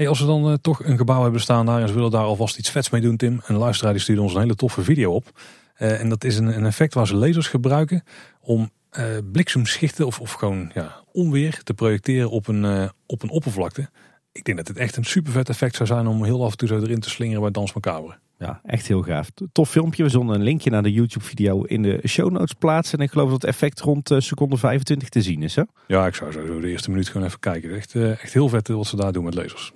Hey, 0.00 0.08
als 0.08 0.20
we 0.20 0.26
dan 0.26 0.50
uh, 0.50 0.54
toch 0.54 0.84
een 0.84 0.96
gebouw 0.96 1.22
hebben 1.22 1.40
staan 1.40 1.66
daar 1.66 1.80
en 1.80 1.88
ze 1.88 1.94
willen 1.94 2.10
daar 2.10 2.24
alvast 2.24 2.58
iets 2.58 2.70
vets 2.70 2.90
mee 2.90 3.00
doen, 3.00 3.16
Tim. 3.16 3.40
Een 3.46 3.56
luisteraar 3.56 3.92
die 3.92 4.02
stuurde 4.02 4.22
ons 4.22 4.34
een 4.34 4.40
hele 4.40 4.54
toffe 4.54 4.82
video 4.82 5.14
op. 5.14 5.40
Uh, 5.78 6.00
en 6.00 6.08
dat 6.08 6.24
is 6.24 6.38
een, 6.38 6.56
een, 6.56 6.66
effect 6.66 6.94
waar 6.94 7.06
ze 7.06 7.16
lasers 7.16 7.48
gebruiken 7.48 8.02
om 8.40 8.70
uh, 8.98 9.04
bliksemschichten 9.32 10.06
of, 10.06 10.20
of 10.20 10.32
gewoon 10.32 10.70
ja, 10.74 11.04
onweer 11.12 11.62
te 11.62 11.74
projecteren 11.74 12.30
op 12.30 12.48
een, 12.48 12.64
uh, 12.64 12.88
op 13.06 13.22
een 13.22 13.30
oppervlakte. 13.30 13.90
Ik 14.32 14.44
denk 14.44 14.56
dat 14.56 14.68
het 14.68 14.76
echt 14.76 14.96
een 14.96 15.04
super 15.04 15.32
vet 15.32 15.48
effect 15.48 15.76
zou 15.76 15.88
zijn 15.88 16.06
om 16.06 16.24
heel 16.24 16.44
af 16.44 16.50
en 16.50 16.56
toe 16.56 16.68
zo 16.68 16.78
erin 16.78 17.00
te 17.00 17.10
slingeren 17.10 17.42
bij 17.42 17.50
Dans 17.50 17.72
Macabre. 17.72 18.18
Ja, 18.38 18.60
echt 18.64 18.86
heel 18.86 19.02
gaaf. 19.02 19.30
Tof 19.52 19.70
filmpje. 19.70 20.02
We 20.02 20.08
zullen 20.08 20.28
een 20.28 20.42
linkje 20.42 20.70
naar 20.70 20.82
de 20.82 20.92
YouTube 20.92 21.24
video 21.24 21.62
in 21.62 21.82
de 21.82 22.00
show 22.08 22.30
notes 22.30 22.52
plaatsen. 22.52 22.98
En 22.98 23.04
ik 23.04 23.10
geloof 23.10 23.30
dat 23.30 23.42
het 23.42 23.50
effect 23.50 23.80
rond 23.80 24.10
uh, 24.10 24.20
seconde 24.20 24.56
25 24.56 25.08
te 25.08 25.22
zien 25.22 25.42
is. 25.42 25.56
Hè? 25.56 25.62
Ja, 25.86 26.06
ik 26.06 26.14
zou 26.14 26.32
zo 26.32 26.60
de 26.60 26.68
eerste 26.68 26.90
minuut 26.90 27.08
gewoon 27.08 27.26
even 27.26 27.40
kijken. 27.40 27.74
Echt, 27.74 27.94
echt 27.94 28.32
heel 28.32 28.48
vet 28.48 28.68
wat 28.68 28.86
ze 28.86 28.96
daar 28.96 29.12
doen 29.12 29.24
met 29.24 29.34
lasers. 29.34 29.72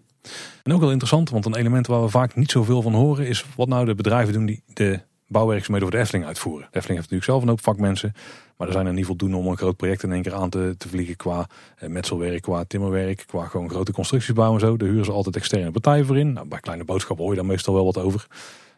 En 0.62 0.72
ook 0.72 0.80
wel 0.80 0.90
interessant, 0.90 1.30
want 1.30 1.46
een 1.46 1.56
element 1.56 1.86
waar 1.86 2.02
we 2.02 2.08
vaak 2.08 2.36
niet 2.36 2.50
zoveel 2.50 2.82
van 2.82 2.94
horen 2.94 3.26
is 3.26 3.44
wat 3.56 3.68
nou 3.68 3.84
de 3.84 3.94
bedrijven 3.94 4.32
doen 4.32 4.46
die 4.46 4.62
de 4.72 5.00
bouwwerkzaamheden 5.26 5.88
voor 5.88 5.96
de 5.96 6.02
Efteling 6.02 6.26
uitvoeren. 6.26 6.68
De 6.70 6.76
Efteling 6.76 7.00
heeft 7.00 7.10
natuurlijk 7.10 7.30
zelf 7.30 7.42
een 7.42 7.48
hoop 7.48 7.62
vakmensen. 7.62 8.12
Maar 8.56 8.66
er 8.66 8.72
zijn 8.72 8.86
er 8.86 8.92
niet 8.92 9.06
voldoende 9.06 9.36
om 9.36 9.46
een 9.46 9.56
groot 9.56 9.76
project 9.76 10.02
in 10.02 10.12
één 10.12 10.22
keer 10.22 10.34
aan 10.34 10.50
te, 10.50 10.74
te 10.78 10.88
vliegen 10.88 11.16
qua 11.16 11.46
eh, 11.76 11.88
metselwerk, 11.88 12.42
qua 12.42 12.64
timmerwerk, 12.64 13.24
qua 13.26 13.46
gewoon 13.46 13.70
grote 13.70 13.92
constructies 13.92 14.32
bouwen 14.34 14.60
en 14.60 14.66
zo. 14.66 14.76
Daar 14.76 14.88
huren 14.88 15.04
ze 15.04 15.12
altijd 15.12 15.36
externe 15.36 15.70
partijen 15.70 16.06
voor 16.06 16.18
in. 16.18 16.32
Nou, 16.32 16.48
bij 16.48 16.60
kleine 16.60 16.84
boodschappen 16.84 17.24
hoor 17.24 17.34
je 17.34 17.40
daar 17.40 17.50
meestal 17.50 17.74
wel 17.74 17.84
wat 17.84 17.98
over. 17.98 18.26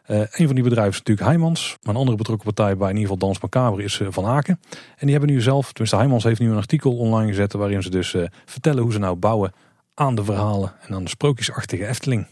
Uh, 0.07 0.19
een 0.19 0.45
van 0.45 0.55
die 0.55 0.63
bedrijven 0.63 0.91
is 0.91 0.97
natuurlijk 0.97 1.27
Heijmans. 1.27 1.77
Maar 1.81 1.93
een 1.93 1.99
andere 1.99 2.17
betrokken 2.17 2.53
partij 2.53 2.77
bij 2.77 2.89
in 2.89 2.95
ieder 2.95 3.11
geval 3.11 3.27
Dans 3.27 3.39
Macabre 3.41 3.83
is 3.83 3.99
uh, 3.99 4.07
Van 4.11 4.25
Aken. 4.25 4.59
En 4.69 5.05
die 5.05 5.11
hebben 5.11 5.29
nu 5.29 5.41
zelf, 5.41 5.67
tenminste 5.67 5.95
Heijmans 5.95 6.23
heeft 6.23 6.39
nu 6.39 6.49
een 6.49 6.57
artikel 6.57 6.97
online 6.97 7.27
gezet 7.27 7.53
waarin 7.53 7.83
ze 7.83 7.89
dus 7.89 8.15
vertellen 8.45 8.83
hoe 8.83 8.91
ze 8.91 8.99
nou 8.99 9.15
bouwen 9.15 9.53
aan 9.99 10.15
de 10.15 10.23
verhalen 10.23 10.73
en 10.81 10.93
aan 10.93 11.03
de 11.03 11.09
sprookjesachtige 11.09 11.87
Efteling. 11.87 12.27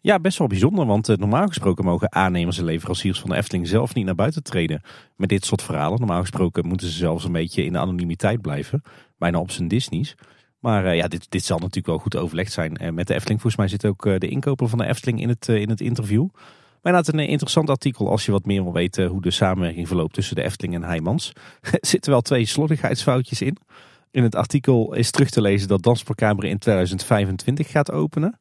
Ja, 0.00 0.18
best 0.18 0.38
wel 0.38 0.46
bijzonder, 0.46 0.86
want 0.86 1.08
uh, 1.08 1.16
normaal 1.16 1.46
gesproken 1.46 1.84
mogen 1.84 2.12
aannemers 2.12 2.58
en 2.58 2.64
leveranciers 2.64 3.20
van 3.20 3.30
de 3.30 3.36
Efteling 3.36 3.68
zelf 3.68 3.94
niet 3.94 4.04
naar 4.04 4.14
buiten 4.14 4.42
treden 4.42 4.82
met 5.16 5.28
dit 5.28 5.44
soort 5.44 5.62
verhalen. 5.62 5.98
Normaal 5.98 6.20
gesproken 6.20 6.66
moeten 6.66 6.86
ze 6.86 6.96
zelfs 6.96 7.24
een 7.24 7.32
beetje 7.32 7.64
in 7.64 7.72
de 7.72 7.78
anonimiteit 7.78 8.40
blijven, 8.40 8.82
bijna 9.18 9.38
op 9.38 9.50
zijn 9.50 9.68
Disney's. 9.68 10.14
Maar 10.58 10.84
uh, 10.84 10.96
ja, 10.96 11.08
dit, 11.08 11.30
dit 11.30 11.44
zal 11.44 11.58
natuurlijk 11.58 11.86
wel 11.86 11.98
goed 11.98 12.16
overlegd 12.16 12.52
zijn 12.52 12.78
uh, 12.82 12.90
met 12.90 13.06
de 13.06 13.14
Efteling. 13.14 13.40
Volgens 13.40 13.62
mij 13.62 13.70
zit 13.70 13.86
ook 13.86 14.20
de 14.20 14.28
inkoper 14.28 14.68
van 14.68 14.78
de 14.78 14.86
Efteling 14.86 15.20
in 15.20 15.28
het, 15.28 15.48
in 15.48 15.68
het 15.68 15.80
interview. 15.80 16.28
Maar 16.82 16.92
inderdaad 16.92 17.14
een 17.14 17.28
interessant 17.28 17.70
artikel 17.70 18.10
als 18.10 18.26
je 18.26 18.32
wat 18.32 18.44
meer 18.44 18.62
wil 18.62 18.72
weten 18.72 19.06
hoe 19.06 19.20
de 19.20 19.30
samenwerking 19.30 19.86
verloopt 19.86 20.14
tussen 20.14 20.36
de 20.36 20.42
Efteling 20.42 20.74
en 20.74 20.84
Heijmans. 20.84 21.32
er 21.60 21.78
zitten 21.80 22.12
wel 22.12 22.20
twee 22.20 22.46
slordigheidsfoutjes 22.46 23.42
in. 23.42 23.56
In 24.10 24.22
het 24.22 24.34
artikel 24.34 24.94
is 24.94 25.10
terug 25.10 25.30
te 25.30 25.40
lezen 25.40 25.68
dat 25.68 25.82
Dansparkamer 25.82 26.44
in 26.44 26.58
2025 26.58 27.70
gaat 27.70 27.90
openen. 27.90 28.40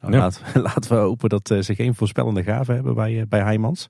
Nou, 0.00 0.12
ja. 0.12 0.18
laten, 0.18 0.62
laten, 0.62 0.90
we 0.90 0.96
hopen 0.96 1.28
dat 1.28 1.50
uh, 1.50 1.60
ze 1.60 1.74
geen 1.74 1.94
voorspellende 1.94 2.42
gaven 2.42 2.74
hebben 2.74 2.94
bij, 2.94 3.12
uh, 3.12 3.22
bij 3.28 3.40
Heijmans. 3.40 3.88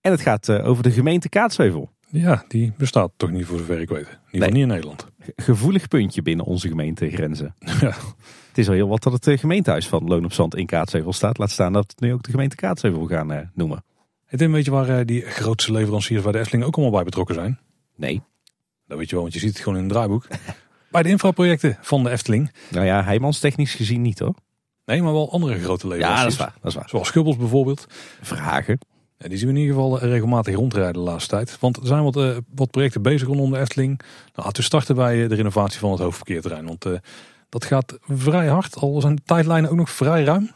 En 0.00 0.10
het 0.10 0.20
gaat 0.20 0.48
uh, 0.48 0.68
over 0.68 0.82
de 0.82 0.90
gemeente 0.90 1.28
Kaatsheuvel. 1.28 1.90
Ja, 2.08 2.44
die 2.48 2.72
bestaat 2.76 3.12
toch 3.16 3.30
niet 3.30 3.46
voor 3.46 3.58
zover 3.58 3.80
ik 3.80 3.88
weet. 3.88 3.98
In 3.98 4.06
ieder 4.06 4.20
geval 4.30 4.40
nee. 4.40 4.50
niet 4.50 4.62
in 4.62 4.68
Nederland. 4.68 5.06
Gevoelig 5.36 5.88
puntje 5.88 6.22
binnen 6.22 6.46
onze 6.46 6.68
gemeentegrenzen. 6.68 7.54
Ja. 7.80 7.94
Het 8.48 8.60
is 8.60 8.68
al 8.68 8.74
heel 8.74 8.88
wat 8.88 9.02
dat 9.02 9.12
het 9.12 9.40
gemeentehuis 9.40 9.88
van 9.88 10.04
Loon 10.04 10.24
op 10.24 10.32
Zand 10.32 10.56
in 10.56 10.66
Kaatsheuvel 10.66 11.12
staat. 11.12 11.38
Laat 11.38 11.50
staan 11.50 11.72
dat 11.72 11.84
we 11.86 11.92
het 11.94 12.00
nu 12.00 12.12
ook 12.12 12.22
de 12.22 12.30
gemeente 12.30 12.56
Kaatsheuvel 12.56 13.06
gaan 13.06 13.50
noemen. 13.54 13.84
Het 14.24 14.40
is 14.40 14.46
een 14.46 14.52
beetje 14.52 14.70
waar 14.70 15.06
die 15.06 15.20
grootste 15.20 15.72
leveranciers 15.72 16.22
bij 16.22 16.32
de 16.32 16.38
Efteling 16.38 16.64
ook 16.64 16.74
allemaal 16.74 16.94
bij 16.94 17.04
betrokken 17.04 17.34
zijn. 17.34 17.58
Nee. 17.96 18.22
Dat 18.92 19.00
weet 19.00 19.10
je 19.10 19.16
wel, 19.16 19.24
want 19.24 19.34
je 19.34 19.40
ziet 19.40 19.54
het 19.54 19.62
gewoon 19.62 19.78
in 19.78 19.84
het 19.84 19.92
draaiboek. 19.92 20.26
bij 20.90 21.02
de 21.02 21.08
infraprojecten 21.08 21.78
van 21.80 22.02
de 22.02 22.10
Efteling. 22.10 22.52
Nou 22.70 22.86
ja, 22.86 23.04
Heijmans 23.04 23.38
technisch 23.38 23.74
gezien 23.74 24.02
niet 24.02 24.18
hoor. 24.18 24.34
Nee, 24.84 25.02
maar 25.02 25.12
wel 25.12 25.32
andere 25.32 25.58
grote 25.58 25.88
leveranciers. 25.88 26.18
Ja, 26.18 26.22
dat 26.22 26.32
is 26.32 26.38
waar. 26.38 26.54
Dat 26.60 26.70
is 26.70 26.76
waar. 26.76 26.88
Zoals 26.88 27.08
Schubbels 27.08 27.36
bijvoorbeeld. 27.36 27.86
Vragen. 28.20 28.78
Ja, 29.18 29.28
die 29.28 29.38
zien 29.38 29.48
we 29.48 29.54
in 29.54 29.60
ieder 29.60 29.74
geval 29.74 29.98
regelmatig 29.98 30.54
rondrijden 30.54 30.92
de 30.92 30.98
laatste 30.98 31.30
tijd. 31.30 31.56
Want 31.60 31.76
er 31.76 31.86
zijn 31.86 32.02
wat, 32.02 32.16
uh, 32.16 32.36
wat 32.54 32.70
projecten 32.70 33.02
bezig 33.02 33.28
rondom 33.28 33.50
de 33.50 33.58
Efteling. 33.58 34.00
Nou, 34.34 34.48
we 34.52 34.62
starten 34.62 34.94
bij 34.94 35.28
de 35.28 35.34
renovatie 35.34 35.78
van 35.78 35.90
het 35.90 36.00
hoofdverkeerterrein. 36.00 36.66
Want 36.66 36.86
uh, 36.86 36.98
dat 37.48 37.64
gaat 37.64 37.98
vrij 38.08 38.46
hard. 38.46 38.76
Al 38.76 39.00
zijn 39.00 39.14
de 39.14 39.22
tijdlijnen 39.24 39.70
ook 39.70 39.76
nog 39.76 39.90
vrij 39.90 40.24
ruim. 40.24 40.50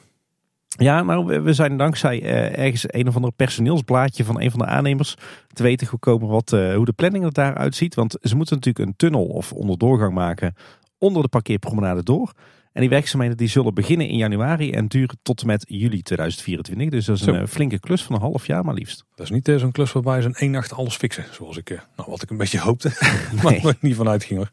Ja, 0.69 1.03
nou, 1.03 1.43
we 1.43 1.53
zijn 1.53 1.77
dankzij 1.77 2.23
uh, 2.23 2.59
ergens 2.59 2.85
een 2.87 3.09
of 3.09 3.17
ander 3.17 3.33
personeelsblaadje 3.33 4.25
van 4.25 4.41
een 4.41 4.51
van 4.51 4.59
de 4.59 4.67
aannemers 4.67 5.15
te 5.53 5.63
weten 5.63 5.87
gekomen 5.87 6.29
wat, 6.29 6.51
hoe 6.51 6.85
de 6.85 6.93
planning 6.93 7.25
er 7.25 7.33
daaruit 7.33 7.75
ziet. 7.75 7.95
Want 7.95 8.17
ze 8.23 8.37
moeten 8.37 8.55
natuurlijk 8.57 8.89
een 8.89 8.97
tunnel 8.97 9.25
of 9.25 9.53
onderdoorgang 9.53 10.15
maken 10.15 10.55
onder 10.99 11.23
de 11.23 11.29
parkeerpromenade 11.29 12.03
door. 12.03 12.33
En 12.77 12.83
die 12.83 12.91
werkzaamheden 12.91 13.37
die 13.37 13.49
zullen 13.49 13.75
beginnen 13.75 14.09
in 14.09 14.17
januari 14.17 14.73
en 14.73 14.87
duren 14.87 15.19
tot 15.23 15.41
en 15.41 15.47
met 15.47 15.65
juli 15.69 16.03
2024. 16.03 16.91
Dus 16.91 17.07
dat 17.07 17.17
is 17.17 17.27
een 17.27 17.47
Zo. 17.47 17.47
flinke 17.47 17.81
klus 17.81 18.03
van 18.03 18.15
een 18.15 18.21
half 18.21 18.47
jaar 18.47 18.65
maar 18.65 18.75
liefst. 18.75 19.05
Dat 19.15 19.27
is 19.27 19.33
niet 19.33 19.53
zo'n 19.61 19.73
klus 19.73 19.93
waarbij 19.93 20.21
ze 20.21 20.29
in 20.29 20.35
één 20.35 20.51
nacht 20.51 20.73
alles 20.73 20.97
fixen. 20.97 21.25
Zoals 21.31 21.57
ik, 21.57 21.69
nou, 21.69 22.11
wat 22.11 22.23
ik 22.23 22.31
een 22.31 22.37
beetje 22.37 22.61
hoopte. 22.61 22.91
maar 23.43 23.55
ik 23.55 23.83
niet 23.83 23.95
vanuit 23.95 24.25
ging 24.25 24.39
hoor. 24.39 24.51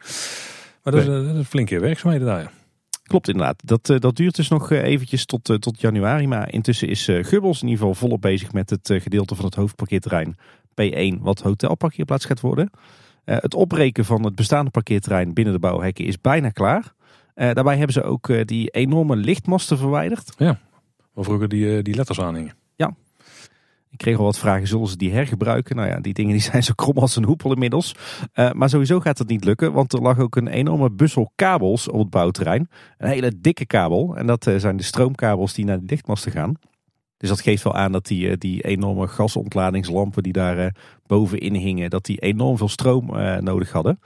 Maar 0.84 0.94
dat 0.94 1.02
is, 1.02 1.06
dat 1.08 1.24
is 1.24 1.30
een 1.30 1.46
flinke 1.46 1.80
werkzaamheden 1.80 2.28
daar 2.28 2.42
ja. 2.42 2.52
Klopt 3.14 3.28
inderdaad. 3.28 3.62
Dat, 3.66 4.02
dat 4.02 4.16
duurt 4.16 4.36
dus 4.36 4.48
nog 4.48 4.72
eventjes 4.72 5.26
tot, 5.26 5.44
tot 5.44 5.82
januari. 5.82 6.28
Maar 6.28 6.54
intussen 6.54 6.88
is 6.88 7.06
Gubbels 7.06 7.62
in 7.62 7.68
ieder 7.68 7.80
geval 7.80 7.96
volop 7.96 8.22
bezig 8.22 8.52
met 8.52 8.70
het 8.70 8.94
gedeelte 8.94 9.36
van 9.36 9.46
het 9.46 9.56
hoofdparkeerterrein 9.56 10.36
P1 10.82 11.22
wat 11.22 11.40
hotelparkeerplaats 11.40 12.26
gaat 12.26 12.40
worden. 12.40 12.70
het 13.24 13.54
opbreken 13.54 14.06
van 14.06 14.24
het 14.24 14.36
bestaande 14.36 14.72
parkeerterrein 14.72 15.34
binnen 15.34 15.54
de 15.54 15.60
bouwhekken 15.60 16.06
is 16.06 16.22
bijna 16.22 16.50
klaar. 16.50 16.94
Daarbij 17.36 17.78
hebben 17.78 17.94
ze 17.94 18.04
ook 18.04 18.48
die 18.48 18.70
enorme 18.70 19.16
lichtmasten 19.16 19.78
verwijderd. 19.78 20.34
Ja, 20.38 20.60
waar 21.14 21.24
vroeger 21.24 21.48
die, 21.48 21.82
die 21.82 21.96
letters 21.96 22.20
aanhingen. 22.20 22.63
Ik 23.94 24.00
kreeg 24.00 24.18
al 24.18 24.24
wat 24.24 24.40
vragen, 24.40 24.68
zullen 24.68 24.88
ze 24.88 24.98
die 24.98 25.12
hergebruiken? 25.12 25.76
Nou 25.76 25.88
ja, 25.88 26.00
die 26.00 26.14
dingen 26.14 26.32
die 26.32 26.42
zijn 26.52 26.64
zo 26.64 26.74
krom 26.76 26.98
als 26.98 27.16
een 27.16 27.24
hoepel 27.24 27.52
inmiddels. 27.54 27.96
maar 28.54 28.70
sowieso 28.70 29.00
gaat 29.00 29.18
het 29.18 29.28
niet 29.28 29.44
lukken, 29.44 29.74
want 29.74 29.94
er 29.94 30.02
lag 30.02 30.20
ook 30.20 30.36
een 30.36 30.48
enorme 30.48 30.92
bussel 30.92 31.32
kabels 31.36 31.88
op 31.88 32.00
het 32.00 32.10
bouwterrein. 32.10 32.70
Een 32.98 33.10
hele 33.10 33.34
dikke 33.40 33.66
kabel. 33.66 34.18
En 34.18 34.28
dat 34.28 34.52
zijn 34.58 34.78
de 34.78 34.84
stroomkabels 34.84 35.54
die 35.54 35.66
naar 35.66 35.80
de 35.80 35.86
lichtmasten 35.86 36.32
gaan. 36.32 36.54
Dus 37.18 37.30
dat 37.30 37.42
geeft 37.42 37.64
wel 37.64 37.76
aan 37.76 37.92
dat 37.92 38.06
die, 38.06 38.38
die 38.38 38.62
enorme 38.62 39.08
gasontladingslampen 39.08 40.24
die 40.24 40.34
daar 40.34 40.76
bovenin 41.06 41.56
hingen, 41.56 41.90
dat 41.90 42.06
die 42.06 42.20
enorm 42.20 42.58
veel 42.58 42.70
stroom 42.70 43.06
nodig 43.40 43.72
hadden. 43.72 44.00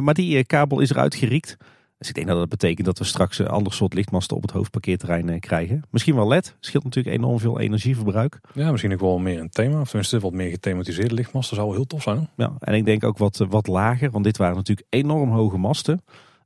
maar 0.00 0.14
die 0.14 0.44
kabel 0.44 0.80
is 0.80 0.90
eruit 0.90 1.14
geriekt. 1.14 1.56
Dus 2.04 2.12
ik 2.12 2.18
denk 2.18 2.32
dat 2.34 2.48
dat 2.48 2.58
betekent 2.58 2.86
dat 2.86 2.98
we 2.98 3.04
straks 3.04 3.38
een 3.38 3.48
ander 3.48 3.72
soort 3.72 3.94
lichtmasten 3.94 4.36
op 4.36 4.42
het 4.42 4.50
hoofdparkeerterrein 4.50 5.40
krijgen. 5.40 5.82
Misschien 5.90 6.14
wel 6.14 6.28
LED. 6.28 6.56
Scheelt 6.60 6.84
natuurlijk 6.84 7.16
enorm 7.16 7.38
veel 7.38 7.60
energieverbruik. 7.60 8.40
Ja, 8.54 8.70
misschien 8.70 8.92
ook 8.92 9.00
wel 9.00 9.18
meer 9.18 9.40
een 9.40 9.50
thema. 9.50 9.80
Of 9.80 9.88
tenminste 9.88 10.20
wat 10.20 10.32
meer 10.32 10.50
gethematiseerde 10.50 11.14
lichtmasten 11.14 11.56
zou 11.56 11.68
wel 11.68 11.76
heel 11.76 11.86
tof 11.86 12.02
zijn. 12.02 12.28
Ja, 12.36 12.52
en 12.58 12.74
ik 12.74 12.84
denk 12.84 13.04
ook 13.04 13.18
wat, 13.18 13.44
wat 13.48 13.66
lager. 13.66 14.10
Want 14.10 14.24
dit 14.24 14.36
waren 14.36 14.56
natuurlijk 14.56 14.86
enorm 14.90 15.30
hoge 15.30 15.56
masten. 15.56 16.02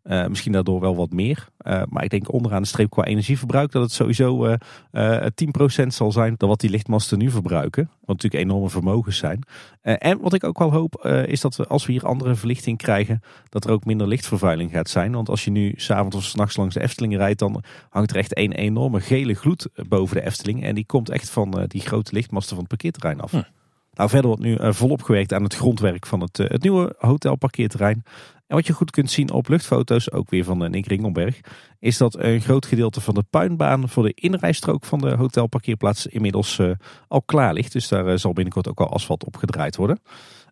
Uh, 0.09 0.27
misschien 0.27 0.53
daardoor 0.53 0.81
wel 0.81 0.97
wat 0.97 1.11
meer. 1.11 1.49
Uh, 1.67 1.83
maar 1.89 2.05
ik 2.05 2.11
denk 2.11 2.33
onderaan 2.33 2.63
de 2.63 2.69
streep 2.69 2.91
qua 2.91 3.05
energieverbruik 3.05 3.73
dat 3.73 3.83
het 3.83 3.93
sowieso 3.93 4.57
uh, 4.93 5.27
10% 5.83 5.87
zal 5.87 6.13
zijn 6.13 6.35
dan 6.37 6.49
wat 6.49 6.61
die 6.61 6.71
lichtmasten 6.71 7.19
nu 7.19 7.31
verbruiken. 7.31 7.91
Wat 8.05 8.17
natuurlijk 8.17 8.43
enorme 8.45 8.71
vermogens 8.71 9.17
zijn. 9.17 9.43
en 9.83 10.21
wat 10.21 10.35
ik 10.35 10.45
ook 10.45 10.59
wel 10.59 10.73
hoop 10.73 11.07
is 11.27 11.41
dat 11.41 11.57
we 11.57 11.67
als 11.67 11.87
we 11.87 11.93
hier 11.93 12.07
andere 12.07 12.35
verlichting 12.35 12.79
krijgen, 12.79 13.21
dat 13.49 13.65
er 13.65 13.71
ook 13.71 13.85
minder 13.85 14.09
lichtvervuiling 14.09 14.71
gaat 14.71 14.89
zijn. 14.89 15.13
Want 15.13 15.29
als 15.29 15.45
je 15.45 15.51
nu 15.51 15.73
s'avonds 15.77 16.17
of 16.17 16.25
s'nachts 16.25 16.57
langs 16.57 16.75
de 16.75 16.81
Efteling 16.81 17.17
rijdt, 17.17 17.39
dan 17.39 17.63
hangt 17.91 18.11
er 18.11 18.17
echt 18.17 18.39
een 18.39 18.53
enorme 18.53 19.01
gele 19.01 19.35
gloed 19.35 19.69
boven 19.89 20.17
de 20.17 20.27
Efteling. 20.27 20.65
En 20.65 20.75
die 20.75 20.87
komt 20.87 21.11
echt 21.11 21.31
van 21.31 21.65
die 21.67 21.81
grote 21.81 22.13
lichtmasten 22.13 22.51
van 22.51 22.59
het 22.59 22.69
parkeerterrein 22.69 23.21
af. 23.21 23.31
Hm. 23.31 23.43
Nou, 23.99 24.11
verder 24.11 24.27
wordt 24.27 24.43
nu 24.43 24.57
volop 24.75 25.03
gewerkt 25.03 25.33
aan 25.33 25.43
het 25.43 25.55
grondwerk 25.55 26.07
van 26.07 26.21
het, 26.21 26.37
het 26.37 26.63
nieuwe 26.63 26.95
hotelparkeerterrein. 26.99 28.03
En 28.47 28.57
wat 28.57 28.67
je 28.67 28.73
goed 28.73 28.91
kunt 28.91 29.11
zien 29.11 29.31
op 29.31 29.49
luchtfoto's, 29.49 30.13
ook 30.13 30.31
weer 30.31 30.45
van 30.45 30.71
Nick 30.71 30.87
Ringelberg, 30.87 31.41
is 31.79 31.97
dat 31.97 32.19
een 32.19 32.41
groot 32.41 32.67
gedeelte 32.67 33.01
van 33.01 33.15
de 33.15 33.25
puinbaan 33.31 33.89
voor 33.89 34.03
de 34.03 34.13
inrijstrook 34.15 34.85
van 34.85 34.99
de 34.99 35.11
hotelparkeerplaats 35.17 36.07
inmiddels 36.07 36.61
al 37.09 37.23
klaar 37.23 37.53
ligt. 37.53 37.73
Dus 37.73 37.89
daar 37.89 38.19
zal 38.19 38.33
binnenkort 38.33 38.69
ook 38.69 38.81
al 38.81 38.93
asfalt 38.93 39.25
op 39.25 39.37
gedraaid 39.37 39.77
worden. 39.77 40.01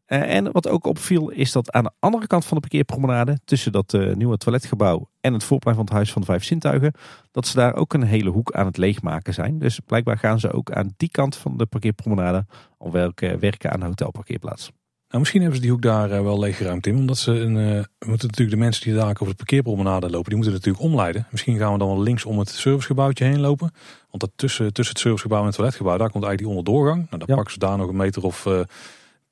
Uh, 0.07 0.35
en 0.35 0.53
wat 0.53 0.69
ook 0.69 0.87
opviel 0.87 1.29
is 1.29 1.53
dat 1.53 1.73
aan 1.73 1.85
de 1.85 1.91
andere 1.99 2.27
kant 2.27 2.45
van 2.45 2.57
de 2.57 2.63
parkeerpromenade, 2.69 3.39
tussen 3.45 3.73
dat 3.73 3.93
nieuwe 4.15 4.37
toiletgebouw 4.37 5.09
en 5.21 5.33
het 5.33 5.45
voorplein 5.45 5.77
van 5.77 5.85
het 5.85 5.95
Huis 5.95 6.13
van 6.13 6.21
de 6.21 6.27
Vijf 6.27 6.45
Zintuigen, 6.45 6.93
dat 7.31 7.47
ze 7.47 7.57
daar 7.57 7.75
ook 7.75 7.95
een 7.95 8.03
hele 8.03 8.31
hoek 8.31 8.53
aan 8.53 8.67
het 8.67 8.77
leegmaken 8.77 9.35
zijn. 9.35 9.59
Dus 9.59 9.81
blijkbaar 9.81 10.19
gaan 10.19 10.41
ze 10.41 10.53
ook 10.53 10.73
aan 10.73 10.95
die 10.97 11.11
kant 11.11 11.37
van 11.37 11.57
de 11.57 11.67
parkeerpromenade 11.67 12.47
al 12.79 12.91
werken 12.91 13.71
aan 13.73 13.81
de 13.81 13.87
hotelparkeerplaats. 13.87 14.71
Nou, 15.09 15.19
misschien 15.19 15.41
hebben 15.41 15.57
ze 15.61 15.63
die 15.63 15.73
hoek 15.75 15.83
daar 15.83 16.11
uh, 16.11 16.23
wel 16.23 16.39
leeggeruimd 16.39 16.87
in. 16.87 16.97
Omdat 16.97 17.19
ze 17.19 17.33
een, 17.33 17.57
uh, 17.57 17.85
moeten 18.07 18.27
natuurlijk 18.29 18.51
de 18.51 18.57
mensen 18.57 18.85
die 18.85 18.95
daar 18.95 19.09
over 19.09 19.27
de 19.27 19.35
parkeerpromenade 19.35 20.11
lopen, 20.11 20.25
die 20.25 20.35
moeten 20.35 20.53
natuurlijk 20.53 20.85
omleiden. 20.85 21.27
Misschien 21.31 21.59
gaan 21.59 21.73
we 21.73 21.79
dan 21.79 21.89
wel 21.89 22.03
links 22.03 22.25
om 22.25 22.39
het 22.39 22.49
servicegebouwtje 22.49 23.25
heen 23.25 23.41
lopen. 23.41 23.71
Want 24.11 24.23
dat 24.23 24.31
tussen, 24.37 24.73
tussen 24.73 24.95
het 24.95 25.03
servicegebouw 25.03 25.41
en 25.41 25.47
het 25.47 25.55
toiletgebouw, 25.55 25.97
daar 25.97 26.11
komt 26.11 26.25
eigenlijk 26.25 26.55
die 26.55 26.65
onderdoorgang. 26.65 27.07
Nou, 27.11 27.25
dan 27.27 27.37
pakken 27.37 27.53
ze 27.53 27.59
daar 27.59 27.77
nog 27.79 27.89
een 27.89 27.97
meter 27.97 28.25
of 28.25 28.47
eh, 28.47 28.61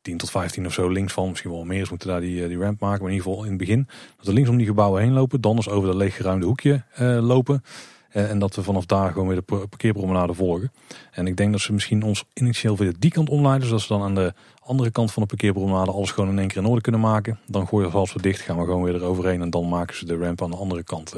10 0.04 0.16
tot 0.16 0.30
15 0.30 0.66
of 0.66 0.72
zo 0.72 0.88
links 0.88 1.12
van. 1.12 1.28
Misschien 1.28 1.50
wel 1.50 1.64
meer. 1.64 1.84
Ze 1.84 1.90
moeten 1.90 2.08
daar 2.08 2.20
die, 2.20 2.48
die 2.48 2.58
ramp 2.58 2.80
maken. 2.80 3.02
Maar 3.02 3.10
in 3.10 3.16
ieder 3.16 3.30
geval 3.30 3.44
in 3.44 3.48
het 3.48 3.58
begin. 3.58 3.86
Dat 4.16 4.26
we 4.26 4.32
links 4.32 4.48
om 4.48 4.56
die 4.56 4.66
gebouwen 4.66 5.02
heen 5.02 5.12
lopen. 5.12 5.40
Dan 5.40 5.56
eens 5.56 5.68
over 5.68 5.88
dat 5.88 5.96
leeggeruimde 5.96 6.46
hoekje 6.46 6.82
lopen. 7.20 7.62
En 8.08 8.38
dat 8.38 8.54
we 8.54 8.62
vanaf 8.62 8.86
daar 8.86 9.12
gewoon 9.12 9.28
weer 9.28 9.36
de 9.46 9.66
parkeerpromenade 9.68 10.34
volgen. 10.34 10.72
En 11.10 11.26
ik 11.26 11.36
denk 11.36 11.52
dat 11.52 11.60
ze 11.60 11.72
misschien 11.72 12.02
ons 12.02 12.24
initieel 12.32 12.76
weer 12.76 12.94
die 12.98 13.10
kant 13.10 13.28
omleiden. 13.28 13.66
Zodat 13.66 13.82
ze 13.82 13.88
dan 13.88 14.02
aan 14.02 14.14
de 14.14 14.32
andere 14.60 14.90
kant 14.90 15.12
van 15.12 15.22
de 15.22 15.28
parkeerpromenade 15.28 15.90
alles 15.90 16.10
gewoon 16.10 16.30
in 16.30 16.38
één 16.38 16.48
keer 16.48 16.62
in 16.62 16.68
orde 16.68 16.80
kunnen 16.80 17.00
maken. 17.00 17.38
Dan 17.46 17.66
gooien 17.66 17.90
we 17.90 17.96
als 17.96 18.12
we 18.12 18.22
dicht, 18.22 18.40
gaan 18.40 18.58
we 18.58 18.64
gewoon 18.64 18.82
weer 18.82 18.94
eroverheen. 18.94 19.42
En 19.42 19.50
dan 19.50 19.68
maken 19.68 19.96
ze 19.96 20.06
de 20.06 20.16
ramp 20.16 20.42
aan 20.42 20.50
de 20.50 20.56
andere 20.56 20.84
kant 20.84 21.14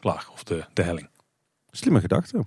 klaar. 0.00 0.28
Of 0.32 0.44
de, 0.44 0.64
de 0.72 0.82
helling. 0.82 1.08
Slimme 1.70 2.00
gedachte. 2.00 2.44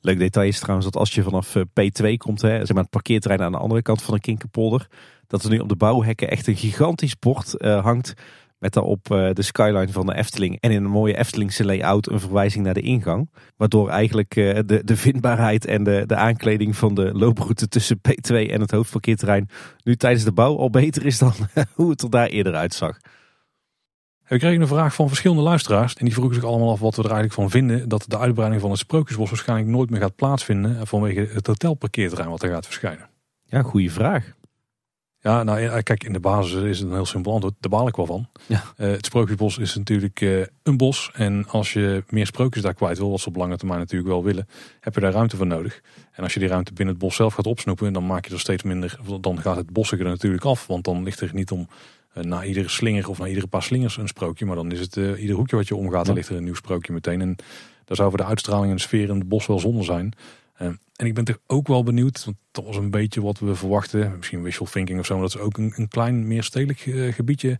Leuk 0.00 0.18
detail 0.18 0.48
is 0.48 0.58
trouwens 0.58 0.86
dat 0.90 0.96
als 0.96 1.14
je 1.14 1.22
vanaf 1.22 1.56
eh, 1.56 1.62
P2 1.62 2.16
komt, 2.16 2.42
hè, 2.42 2.56
zeg 2.58 2.72
maar 2.72 2.82
het 2.82 2.90
parkeerterrein 2.90 3.42
aan 3.42 3.52
de 3.52 3.58
andere 3.58 3.82
kant 3.82 4.02
van 4.02 4.14
de 4.14 4.20
Kinkerpolder, 4.20 4.86
dat 5.26 5.44
er 5.44 5.50
nu 5.50 5.58
op 5.58 5.68
de 5.68 5.76
bouwhekken 5.76 6.30
echt 6.30 6.46
een 6.46 6.56
gigantisch 6.56 7.18
bord 7.18 7.54
uh, 7.58 7.82
hangt 7.82 8.14
met 8.58 8.72
daarop 8.72 9.12
uh, 9.12 9.30
de 9.32 9.42
skyline 9.42 9.88
van 9.88 10.06
de 10.06 10.14
Efteling. 10.14 10.60
En 10.60 10.70
in 10.70 10.84
een 10.84 10.90
mooie 10.90 11.16
Eftelingse 11.16 11.64
layout 11.64 12.10
een 12.10 12.20
verwijzing 12.20 12.64
naar 12.64 12.74
de 12.74 12.80
ingang. 12.80 13.30
Waardoor 13.56 13.88
eigenlijk 13.88 14.34
de, 14.34 14.82
de 14.84 14.96
vindbaarheid 14.96 15.66
en 15.66 15.84
de, 15.84 16.02
de 16.06 16.14
aankleding 16.14 16.76
van 16.76 16.94
de 16.94 17.10
looproute 17.12 17.68
tussen 17.68 18.00
P2 18.08 18.34
en 18.34 18.60
het 18.60 18.70
hoofdparkeerterrein 18.70 19.48
nu 19.84 19.96
tijdens 19.96 20.24
de 20.24 20.32
bouw 20.32 20.56
al 20.56 20.70
beter 20.70 21.06
is 21.06 21.18
dan 21.18 21.32
hoe 21.74 21.90
het 21.90 22.02
er 22.02 22.10
daar 22.10 22.26
eerder 22.26 22.54
uitzag. 22.54 22.96
We 24.30 24.38
kregen 24.38 24.60
een 24.60 24.66
vraag 24.66 24.94
van 24.94 25.08
verschillende 25.08 25.42
luisteraars. 25.42 25.94
En 25.94 26.04
die 26.04 26.14
vroegen 26.14 26.34
zich 26.34 26.44
allemaal 26.44 26.70
af 26.70 26.80
wat 26.80 26.96
we 26.96 27.02
er 27.02 27.10
eigenlijk 27.10 27.40
van 27.40 27.50
vinden. 27.50 27.88
Dat 27.88 28.04
de 28.08 28.18
uitbreiding 28.18 28.60
van 28.60 28.70
het 28.70 28.78
Sprookjesbos 28.78 29.30
waarschijnlijk 29.30 29.68
nooit 29.68 29.90
meer 29.90 30.00
gaat 30.00 30.16
plaatsvinden. 30.16 30.86
Vanwege 30.86 31.28
het 31.32 31.46
hotelparkeerterrein 31.46 32.30
wat 32.30 32.42
er 32.42 32.50
gaat 32.50 32.66
verschijnen. 32.66 33.08
Ja, 33.44 33.62
goede 33.62 33.90
vraag. 33.90 34.32
Ja, 35.20 35.42
nou 35.42 35.82
kijk, 35.82 36.04
in 36.04 36.12
de 36.12 36.20
basis 36.20 36.62
is 36.62 36.78
het 36.78 36.88
een 36.88 36.94
heel 36.94 37.06
simpel 37.06 37.32
antwoord. 37.32 37.54
Daar 37.60 37.70
baal 37.70 37.88
ik 37.88 37.96
wel 37.96 38.06
van. 38.06 38.28
Ja. 38.46 38.62
Uh, 38.76 38.90
het 38.90 39.06
Sprookjesbos 39.06 39.58
is 39.58 39.74
natuurlijk 39.74 40.20
uh, 40.20 40.44
een 40.62 40.76
bos. 40.76 41.10
En 41.14 41.46
als 41.48 41.72
je 41.72 42.04
meer 42.08 42.26
sprookjes 42.26 42.62
daar 42.62 42.74
kwijt 42.74 42.98
wil, 42.98 43.10
wat 43.10 43.20
ze 43.20 43.28
op 43.28 43.36
lange 43.36 43.56
termijn 43.56 43.80
natuurlijk 43.80 44.10
wel 44.10 44.24
willen, 44.24 44.48
heb 44.80 44.94
je 44.94 45.00
daar 45.00 45.12
ruimte 45.12 45.36
voor 45.36 45.46
nodig. 45.46 45.80
En 46.12 46.22
als 46.22 46.34
je 46.34 46.40
die 46.40 46.48
ruimte 46.48 46.72
binnen 46.72 46.94
het 46.94 47.04
bos 47.04 47.16
zelf 47.16 47.34
gaat 47.34 47.46
opsnoepen, 47.46 47.92
dan 47.92 48.06
maak 48.06 48.26
je 48.26 48.34
er 48.34 48.40
steeds 48.40 48.62
minder. 48.62 48.98
Dan 49.20 49.40
gaat 49.40 49.56
het 49.56 49.72
bossige 49.72 50.02
er 50.02 50.08
natuurlijk 50.08 50.44
af. 50.44 50.66
Want 50.66 50.84
dan 50.84 51.02
ligt 51.02 51.20
er 51.20 51.30
niet 51.32 51.50
om 51.50 51.68
na 52.14 52.44
iedere 52.44 52.68
slinger 52.68 53.08
of 53.08 53.18
na 53.18 53.26
iedere 53.26 53.46
paar 53.46 53.62
slingers 53.62 53.96
een 53.96 54.08
sprookje. 54.08 54.46
Maar 54.46 54.56
dan 54.56 54.72
is 54.72 54.80
het 54.80 54.96
ieder 54.96 55.36
hoekje 55.36 55.56
wat 55.56 55.68
je 55.68 55.76
omgaat, 55.76 56.06
dan 56.06 56.14
ligt 56.14 56.28
er 56.28 56.36
een 56.36 56.44
nieuw 56.44 56.54
sprookje 56.54 56.92
meteen. 56.92 57.20
En 57.20 57.36
daar 57.84 57.96
zou 57.96 58.08
voor 58.08 58.18
de 58.18 58.24
uitstraling 58.24 58.70
en 58.70 58.76
de 58.76 58.82
sfeer 58.82 59.08
in 59.08 59.18
het 59.18 59.28
bos 59.28 59.46
wel 59.46 59.58
zonde 59.58 59.82
zijn. 59.82 60.12
En 60.96 61.06
ik 61.06 61.14
ben 61.14 61.24
toch 61.24 61.38
ook 61.46 61.66
wel 61.66 61.82
benieuwd, 61.82 62.24
want 62.24 62.36
dat 62.50 62.64
was 62.64 62.76
een 62.76 62.90
beetje 62.90 63.22
wat 63.22 63.38
we 63.38 63.54
verwachten. 63.54 64.16
Misschien 64.16 64.42
wishful 64.42 64.66
thinking 64.66 64.98
of 64.98 65.06
zo, 65.06 65.20
dat 65.20 65.30
ze 65.30 65.40
ook 65.40 65.58
een, 65.58 65.72
een 65.76 65.88
klein, 65.88 66.26
meer 66.26 66.42
stedelijk 66.42 66.86
uh, 66.86 67.12
gebiedje 67.12 67.58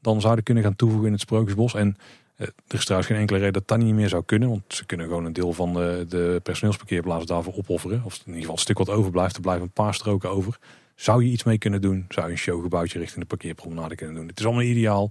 dan 0.00 0.20
zouden 0.20 0.44
kunnen 0.44 0.62
gaan 0.62 0.76
toevoegen 0.76 1.06
in 1.06 1.12
het 1.12 1.20
Sprookjesbos. 1.20 1.74
En 1.74 1.96
er 2.36 2.52
is 2.68 2.82
trouwens 2.82 3.10
geen 3.10 3.20
enkele 3.20 3.38
reden 3.38 3.52
dat 3.52 3.68
dat 3.68 3.78
niet 3.78 3.94
meer 3.94 4.08
zou 4.08 4.22
kunnen. 4.24 4.48
Want 4.48 4.62
ze 4.68 4.86
kunnen 4.86 5.06
gewoon 5.06 5.24
een 5.24 5.32
deel 5.32 5.52
van 5.52 5.72
de, 5.72 6.04
de 6.08 6.40
personeelsparkeerplaats 6.42 7.26
daarvoor 7.26 7.54
opofferen. 7.54 8.02
Of 8.04 8.14
in 8.14 8.20
ieder 8.24 8.40
geval 8.40 8.54
een 8.54 8.60
stuk 8.60 8.78
wat 8.78 8.90
overblijft. 8.90 9.36
Er 9.36 9.42
blijven 9.42 9.64
een 9.64 9.70
paar 9.70 9.94
stroken 9.94 10.30
over. 10.30 10.58
Zou 11.02 11.24
je 11.24 11.30
iets 11.30 11.44
mee 11.44 11.58
kunnen 11.58 11.80
doen? 11.80 12.04
Zou 12.08 12.26
je 12.26 12.32
een 12.32 12.38
showgebouwtje 12.38 12.98
richting 12.98 13.20
de 13.20 13.26
parkeerpromenade 13.26 13.94
kunnen 13.94 14.14
doen? 14.14 14.26
Het 14.26 14.38
is 14.38 14.44
allemaal 14.44 14.62
ideaal. 14.62 15.10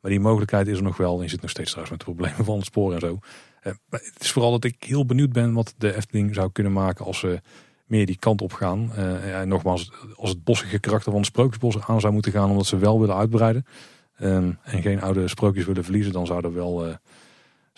Maar 0.00 0.10
die 0.10 0.20
mogelijkheid 0.20 0.66
is 0.66 0.76
er 0.76 0.82
nog 0.82 0.96
wel. 0.96 1.16
En 1.16 1.22
je 1.22 1.28
zit 1.28 1.40
nog 1.40 1.50
steeds 1.50 1.70
trouwens 1.70 1.96
met 1.96 2.06
de 2.06 2.12
problemen 2.12 2.44
van 2.44 2.56
het 2.56 2.64
spoor 2.64 2.92
en 2.92 3.00
zo. 3.00 3.18
Eh, 3.60 3.72
het 3.90 4.20
is 4.20 4.32
vooral 4.32 4.50
dat 4.50 4.64
ik 4.64 4.84
heel 4.84 5.06
benieuwd 5.06 5.32
ben 5.32 5.52
wat 5.52 5.74
de 5.78 5.94
Efteling 5.96 6.34
zou 6.34 6.52
kunnen 6.52 6.72
maken 6.72 7.04
als 7.04 7.18
ze 7.18 7.40
meer 7.86 8.06
die 8.06 8.18
kant 8.18 8.42
op 8.42 8.52
gaan. 8.52 8.90
Uh, 8.96 9.40
en 9.40 9.48
nogmaals, 9.48 9.92
als 10.16 10.30
het 10.30 10.44
bossige 10.44 10.78
karakter 10.78 11.12
van 11.12 11.20
de 11.20 11.26
sprookjesbos 11.26 11.80
aan 11.80 12.00
zou 12.00 12.12
moeten 12.12 12.32
gaan, 12.32 12.50
omdat 12.50 12.66
ze 12.66 12.76
wel 12.76 13.00
willen 13.00 13.16
uitbreiden. 13.16 13.66
Ehm, 14.16 14.52
en 14.62 14.82
geen 14.82 15.00
oude 15.00 15.28
sprookjes 15.28 15.64
willen 15.64 15.84
verliezen, 15.84 16.12
dan 16.12 16.26
zou 16.26 16.44
er 16.44 16.54
wel, 16.54 16.86
uh, 16.86 16.94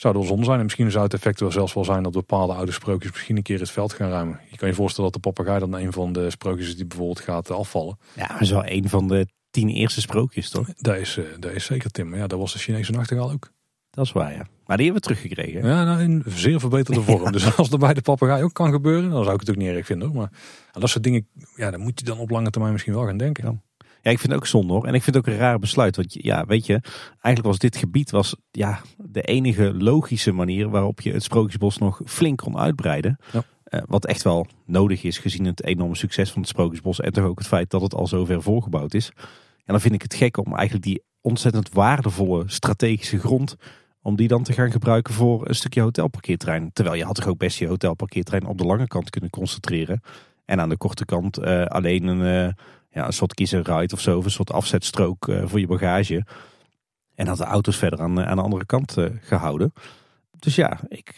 zou 0.01 0.15
er 0.15 0.21
wel 0.21 0.29
zonde 0.29 0.45
zijn. 0.45 0.57
En 0.57 0.65
misschien 0.65 0.91
zou 0.91 1.05
het 1.05 1.15
effect 1.15 1.41
wel 1.41 1.51
zelfs 1.51 1.75
wel 1.75 1.85
zijn 1.85 2.03
dat 2.03 2.13
bepaalde 2.13 2.53
oude 2.53 2.73
sprookjes 2.73 3.13
misschien 3.13 3.37
een 3.37 3.43
keer 3.43 3.61
het 3.61 3.71
veld 3.71 3.93
gaan 3.93 4.11
ruimen. 4.11 4.41
Je 4.51 4.57
kan 4.57 4.69
je 4.69 4.75
voorstellen 4.75 5.13
dat 5.13 5.23
de 5.23 5.31
papegaai 5.31 5.61
dan 5.61 5.75
een 5.75 5.93
van 5.93 6.13
de 6.13 6.31
sprookjes 6.31 6.67
is 6.67 6.77
die 6.77 6.87
bijvoorbeeld 6.87 7.21
gaat 7.21 7.51
afvallen. 7.51 7.99
Ja, 8.15 8.27
maar 8.29 8.41
is 8.41 8.51
wel 8.51 8.67
een 8.67 8.89
van 8.89 9.09
de 9.09 9.27
tien 9.51 9.69
eerste 9.69 10.01
sprookjes, 10.01 10.51
toch? 10.51 10.69
Dat 10.77 10.97
is, 10.97 11.19
dat 11.39 11.53
is 11.53 11.65
zeker, 11.65 11.91
Tim. 11.91 12.09
Maar 12.09 12.19
ja, 12.19 12.27
dat 12.27 12.39
was 12.39 12.53
de 12.53 12.59
Chinese 12.59 12.93
nachtegaal 12.93 13.31
ook. 13.31 13.51
Dat 13.91 14.05
is 14.05 14.13
waar, 14.13 14.33
ja. 14.33 14.47
Maar 14.67 14.77
die 14.77 14.87
hebben 14.87 15.09
we 15.09 15.15
teruggekregen. 15.15 15.69
Ja, 15.69 15.85
nou, 15.85 16.03
in 16.03 16.23
zeer 16.27 16.61
verbeterde 16.61 17.01
vorm. 17.11 17.33
dus 17.33 17.57
als 17.57 17.69
dat 17.69 17.81
bij 17.81 17.95
de 17.95 18.01
papegaai 18.01 18.43
ook 18.43 18.55
kan 18.55 18.71
gebeuren, 18.71 19.11
dan 19.11 19.23
zou 19.23 19.35
ik 19.35 19.41
het 19.41 19.51
ook 19.51 19.57
niet 19.57 19.69
erg 19.69 19.87
vinden. 19.87 20.09
Hoor. 20.09 20.17
Maar 20.17 20.31
dat 20.73 20.89
soort 20.89 21.05
dingen, 21.05 21.29
ja, 21.55 21.71
dan 21.71 21.81
moet 21.81 21.99
je 21.99 22.05
dan 22.05 22.19
op 22.19 22.31
lange 22.31 22.51
termijn 22.51 22.73
misschien 22.73 22.95
wel 22.95 23.07
gaan 23.07 23.17
denken. 23.17 23.45
Ja. 23.45 23.61
Ja, 24.07 24.12
ik 24.12 24.19
vind 24.19 24.33
het 24.33 24.40
ook 24.40 24.47
zonde 24.47 24.73
hoor. 24.73 24.87
En 24.87 24.95
ik 24.95 25.03
vind 25.03 25.16
het 25.16 25.27
ook 25.27 25.33
een 25.33 25.40
raar 25.40 25.59
besluit. 25.59 25.97
Want 25.97 26.23
ja, 26.23 26.45
weet 26.45 26.66
je, 26.66 26.81
eigenlijk 27.11 27.42
was 27.42 27.59
dit 27.59 27.77
gebied 27.77 28.11
was, 28.11 28.37
ja, 28.51 28.81
de 28.97 29.23
enige 29.23 29.75
logische 29.75 30.33
manier 30.33 30.69
waarop 30.69 31.01
je 31.01 31.12
het 31.12 31.23
Sprookjesbos 31.23 31.79
nog 31.79 32.01
flink 32.05 32.38
kon 32.38 32.59
uitbreiden. 32.59 33.19
Ja. 33.33 33.42
Uh, 33.71 33.81
wat 33.87 34.07
echt 34.07 34.23
wel 34.23 34.47
nodig 34.66 35.03
is 35.03 35.19
gezien 35.19 35.45
het 35.45 35.64
enorme 35.64 35.97
succes 35.97 36.31
van 36.31 36.40
het 36.40 36.51
Sprookjesbos. 36.51 37.01
En 37.01 37.12
toch 37.12 37.25
ook 37.25 37.38
het 37.38 37.47
feit 37.47 37.71
dat 37.71 37.81
het 37.81 37.95
al 37.95 38.07
zo 38.07 38.25
ver 38.25 38.42
voorgebouwd 38.42 38.95
is. 38.95 39.12
En 39.64 39.73
dan 39.73 39.81
vind 39.81 39.95
ik 39.95 40.03
het 40.03 40.14
gek 40.14 40.37
om 40.37 40.55
eigenlijk 40.55 40.85
die 40.85 41.03
ontzettend 41.21 41.73
waardevolle 41.73 42.42
strategische 42.47 43.19
grond 43.19 43.57
om 44.03 44.16
die 44.16 44.29
dan 44.29 44.42
te 44.42 44.53
gaan 44.53 44.71
gebruiken 44.71 45.14
voor 45.14 45.49
een 45.49 45.55
stukje 45.55 45.81
hotelparkeertrein. 45.81 46.71
Terwijl 46.73 46.97
je 46.97 47.05
had 47.05 47.14
toch 47.14 47.27
ook 47.27 47.38
best 47.38 47.59
je 47.59 47.66
hotelparkeertrein 47.66 48.47
op 48.47 48.59
de 48.59 48.64
lange 48.64 48.87
kant 48.87 49.11
kunnen 49.11 49.31
concentreren. 49.31 50.01
En 50.45 50.61
aan 50.61 50.69
de 50.69 50.77
korte 50.77 51.05
kant 51.05 51.38
uh, 51.38 51.64
alleen 51.64 52.07
een, 52.07 52.47
uh, 52.47 52.53
ja, 52.97 53.07
een 53.07 53.13
soort 53.13 53.35
kiezer 53.35 53.93
of 53.93 54.01
zo. 54.01 54.19
Of 54.19 54.25
een 54.25 54.31
soort 54.31 54.53
afzetstrook 54.53 55.29
uh, 55.29 55.43
voor 55.47 55.61
je 55.61 55.67
bagage. 55.67 56.27
En 57.15 57.27
had 57.27 57.39
de 57.39 57.45
auto's 57.45 57.77
verder 57.77 58.01
aan, 58.01 58.25
aan 58.25 58.37
de 58.37 58.43
andere 58.43 58.67
kant 58.67 58.97
gehouden. 59.21 59.73
Dus 60.39 60.55
ja, 60.55 60.81
ik 60.89 61.13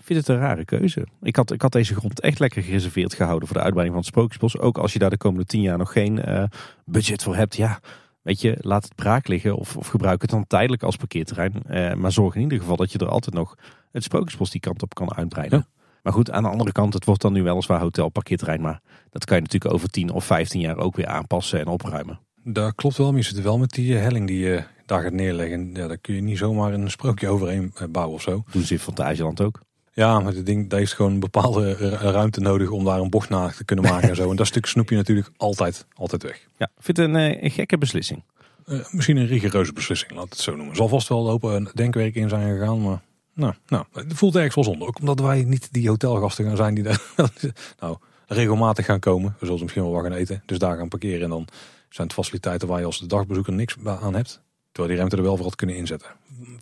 vind 0.00 0.18
het 0.18 0.28
een 0.28 0.38
rare 0.38 0.64
keuze. 0.64 1.06
Ik 1.22 1.36
had, 1.36 1.52
ik 1.52 1.62
had 1.62 1.72
deze 1.72 1.94
grond 1.94 2.20
echt 2.20 2.38
lekker 2.38 2.62
gereserveerd 2.62 3.14
gehouden 3.14 3.48
voor 3.48 3.56
de 3.56 3.62
uitbreiding 3.62 3.96
van 3.96 4.06
het 4.06 4.14
Sprookjesbos. 4.14 4.58
Ook 4.58 4.78
als 4.78 4.92
je 4.92 4.98
daar 4.98 5.10
de 5.10 5.16
komende 5.16 5.46
tien 5.46 5.60
jaar 5.60 5.78
nog 5.78 5.92
geen 5.92 6.48
budget 6.84 7.22
voor 7.22 7.36
hebt. 7.36 7.56
Ja, 7.56 7.80
Weet 8.22 8.40
je, 8.40 8.56
laat 8.60 8.84
het 8.84 8.94
braak 8.94 9.28
liggen 9.28 9.56
of, 9.56 9.76
of 9.76 9.86
gebruik 9.86 10.20
het 10.20 10.30
dan 10.30 10.46
tijdelijk 10.46 10.82
als 10.82 10.96
parkeerterrein. 10.96 11.62
Eh, 11.66 11.94
maar 11.94 12.12
zorg 12.12 12.34
in 12.34 12.40
ieder 12.40 12.58
geval 12.58 12.76
dat 12.76 12.92
je 12.92 12.98
er 12.98 13.08
altijd 13.08 13.34
nog 13.34 13.56
het 13.92 14.02
Sprookjesbos 14.02 14.50
die 14.50 14.60
kant 14.60 14.82
op 14.82 14.94
kan 14.94 15.14
uitbreiden. 15.14 15.66
Maar 16.02 16.12
goed, 16.12 16.30
aan 16.30 16.42
de 16.42 16.48
andere 16.48 16.72
kant, 16.72 16.94
het 16.94 17.04
wordt 17.04 17.22
dan 17.22 17.32
nu 17.32 17.42
weliswaar 17.42 17.80
hotel 17.80 18.08
parkeerterrein. 18.08 18.60
Maar 18.60 18.80
dat 19.10 19.24
kan 19.24 19.36
je 19.36 19.42
natuurlijk 19.42 19.74
over 19.74 19.88
10 19.88 20.10
of 20.10 20.24
15 20.24 20.60
jaar 20.60 20.76
ook 20.76 20.96
weer 20.96 21.06
aanpassen 21.06 21.60
en 21.60 21.66
opruimen. 21.66 22.20
Dat 22.44 22.74
klopt 22.74 22.96
wel, 22.96 23.08
maar 23.08 23.20
je 23.20 23.26
zit 23.26 23.42
wel 23.42 23.58
met 23.58 23.70
die 23.70 23.96
eh, 23.96 24.02
helling 24.02 24.26
die 24.26 24.38
je 24.38 24.64
daar 24.86 25.02
gaat 25.02 25.12
neerleggen. 25.12 25.70
Ja, 25.74 25.86
daar 25.86 25.98
kun 25.98 26.14
je 26.14 26.20
niet 26.20 26.38
zomaar 26.38 26.72
een 26.72 26.90
sprookje 26.90 27.28
overheen 27.28 27.72
eh, 27.74 27.86
bouwen 27.88 28.14
of 28.14 28.22
zo. 28.22 28.44
Doen 28.50 28.62
ze 28.62 28.72
in 28.72 28.78
Fantasieland 28.78 29.40
ook. 29.40 29.60
Ja, 29.92 30.20
maar 30.20 30.32
het 30.32 30.46
ding, 30.46 30.70
dat 30.70 30.78
heeft 30.78 30.92
gewoon 30.92 31.12
een 31.12 31.20
bepaalde 31.20 31.74
ruimte 31.98 32.40
nodig 32.40 32.70
om 32.70 32.84
daar 32.84 33.00
een 33.00 33.10
bocht 33.10 33.28
naar 33.28 33.54
te 33.54 33.64
kunnen 33.64 33.84
maken 33.84 34.08
en 34.08 34.16
zo. 34.16 34.30
En 34.30 34.36
dat 34.36 34.46
stuk 34.46 34.66
snoep 34.66 34.90
je 34.90 34.96
natuurlijk 34.96 35.30
altijd, 35.36 35.86
altijd 35.94 36.22
weg. 36.22 36.46
Ja, 36.56 36.70
vind 36.78 36.96
het 36.96 37.08
een, 37.08 37.16
eh, 37.16 37.42
een 37.42 37.50
gekke 37.50 37.78
beslissing. 37.78 38.22
Eh, 38.66 38.78
misschien 38.90 39.16
een 39.16 39.26
rigoureuze 39.26 39.72
beslissing, 39.72 40.12
laat 40.12 40.28
het 40.28 40.38
zo 40.38 40.56
noemen. 40.56 40.76
Zal 40.76 40.88
vast 40.88 41.08
wel 41.08 41.22
lopen 41.22 41.70
denkwerk 41.74 42.14
in 42.14 42.28
zijn 42.28 42.58
gegaan, 42.58 42.82
maar 42.82 43.00
nou, 43.40 43.54
nou, 43.66 43.84
het 43.92 44.14
voelt 44.14 44.36
ergens 44.36 44.54
wel 44.54 44.64
zonde. 44.64 44.86
Ook 44.86 44.98
omdat 44.98 45.20
wij 45.20 45.44
niet 45.44 45.72
die 45.72 45.88
hotelgasten 45.88 46.44
gaan 46.44 46.56
zijn 46.56 46.74
die 46.74 46.84
daar 46.84 47.02
nou, 47.80 47.96
regelmatig 48.26 48.84
gaan 48.84 49.00
komen. 49.00 49.36
We 49.38 49.46
zullen 49.46 49.62
misschien 49.62 49.82
wel 49.82 49.92
wat 49.92 50.02
gaan 50.02 50.12
eten, 50.12 50.42
dus 50.46 50.58
daar 50.58 50.76
gaan 50.76 50.88
parkeren. 50.88 51.22
En 51.22 51.30
dan 51.30 51.46
zijn 51.88 52.06
het 52.06 52.16
faciliteiten 52.16 52.68
waar 52.68 52.78
je 52.78 52.86
als 52.86 52.98
de 52.98 53.06
dagbezoeker 53.06 53.52
niks 53.52 53.76
aan 53.84 54.14
hebt. 54.14 54.42
Terwijl 54.72 54.88
die 54.88 54.96
ruimte 54.96 55.16
er 55.16 55.22
wel 55.22 55.36
voor 55.36 55.44
had 55.44 55.54
kunnen 55.54 55.76
inzetten. 55.76 56.08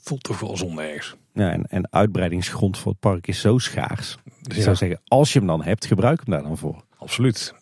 Voelt 0.03 0.22
toch 0.22 0.41
wel 0.41 0.57
zonde 0.57 0.83
ergens. 0.83 1.16
Ja, 1.33 1.51
en, 1.51 1.66
en 1.66 1.89
uitbreidingsgrond 1.91 2.79
voor 2.79 2.93
het 2.93 3.01
park 3.01 3.26
is 3.26 3.41
zo 3.41 3.59
schaars. 3.59 4.16
Dus 4.43 4.57
ik 4.57 4.62
zou 4.62 4.76
zeggen, 4.76 5.01
als 5.05 5.33
je 5.33 5.39
hem 5.39 5.49
dan 5.49 5.62
hebt, 5.62 5.87
gebruik 5.87 6.20
hem 6.24 6.35
daar 6.35 6.43
dan 6.43 6.59
voor. 6.59 6.85
Absoluut. 6.97 7.55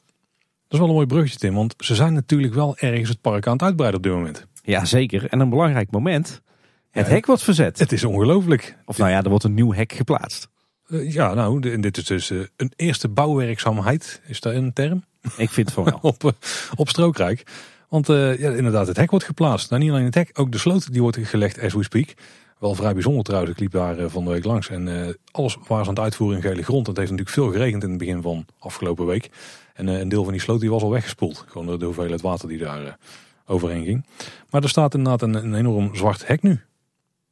Dat 0.68 0.72
is 0.74 0.78
wel 0.78 0.88
een 0.88 0.94
mooi 0.94 1.06
bruggetje, 1.06 1.38
Tim. 1.38 1.54
Want 1.54 1.74
ze 1.78 1.94
zijn 1.94 2.12
natuurlijk 2.12 2.54
wel 2.54 2.76
ergens 2.76 3.08
het 3.08 3.20
park 3.20 3.46
aan 3.46 3.52
het 3.52 3.62
uitbreiden 3.62 3.98
op 3.98 4.06
dit 4.06 4.14
moment. 4.14 4.46
Ja, 4.62 4.84
zeker. 4.84 5.28
En 5.28 5.40
een 5.40 5.50
belangrijk 5.50 5.90
moment. 5.90 6.42
Het 6.96 7.08
hek 7.08 7.26
wordt 7.26 7.42
verzet. 7.42 7.78
Het 7.78 7.92
is 7.92 8.04
ongelooflijk. 8.04 8.76
Of 8.84 8.98
nou 8.98 9.10
ja, 9.10 9.22
er 9.22 9.28
wordt 9.28 9.44
een 9.44 9.54
nieuw 9.54 9.72
hek 9.72 9.92
geplaatst. 9.92 10.48
Uh, 10.88 11.12
ja, 11.12 11.34
nou, 11.34 11.80
dit 11.80 11.96
is 11.96 12.04
dus 12.04 12.30
uh, 12.30 12.44
een 12.56 12.72
eerste 12.76 13.08
bouwwerkzaamheid. 13.08 14.20
Is 14.26 14.40
dat 14.40 14.54
een 14.54 14.72
term? 14.72 15.04
Ik 15.36 15.50
vind 15.50 15.66
het 15.66 15.72
van 15.72 15.84
wel. 15.84 15.98
op, 16.12 16.24
uh, 16.24 16.30
op 16.74 16.88
Strookrijk. 16.88 17.42
Want 17.88 18.06
ja, 18.06 18.34
inderdaad, 18.34 18.86
het 18.86 18.96
hek 18.96 19.10
wordt 19.10 19.24
geplaatst. 19.24 19.70
Nou, 19.70 19.82
niet 19.82 19.90
alleen 19.90 20.04
het 20.04 20.14
hek, 20.14 20.30
ook 20.34 20.52
de 20.52 20.58
sloot 20.58 20.92
die 20.92 21.02
wordt 21.02 21.18
gelegd 21.22 21.60
as 21.60 21.74
we 21.74 21.82
speak. 21.82 22.14
Wel 22.58 22.74
vrij 22.74 22.92
bijzonder 22.92 23.24
trouwens. 23.24 23.52
Ik 23.52 23.60
liep 23.60 23.72
daar 23.72 24.10
van 24.10 24.24
de 24.24 24.30
week 24.30 24.44
langs. 24.44 24.68
En 24.68 25.16
alles 25.30 25.52
ze 25.52 25.74
aan 25.74 25.88
het 25.88 25.98
uitvoeren 25.98 26.36
in 26.36 26.42
gele 26.42 26.62
grond. 26.62 26.86
Het 26.86 26.96
heeft 26.96 27.10
natuurlijk 27.10 27.36
veel 27.36 27.50
geregend 27.50 27.82
in 27.82 27.88
het 27.88 27.98
begin 27.98 28.22
van 28.22 28.46
afgelopen 28.58 29.06
week. 29.06 29.30
En 29.74 29.86
een 29.86 30.08
deel 30.08 30.22
van 30.22 30.32
die 30.32 30.42
sloot 30.42 30.60
die 30.60 30.70
was 30.70 30.82
al 30.82 30.90
weggespoeld. 30.90 31.44
Gewoon 31.48 31.66
door 31.66 31.78
de 31.78 31.84
hoeveelheid 31.84 32.20
water 32.20 32.48
die 32.48 32.58
daar 32.58 32.98
overheen 33.46 33.84
ging. 33.84 34.04
Maar 34.50 34.62
er 34.62 34.68
staat 34.68 34.94
inderdaad 34.94 35.22
een, 35.22 35.34
een 35.34 35.54
enorm 35.54 35.94
zwart 35.94 36.26
hek 36.26 36.42
nu. 36.42 36.60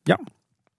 Ja, 0.05 0.21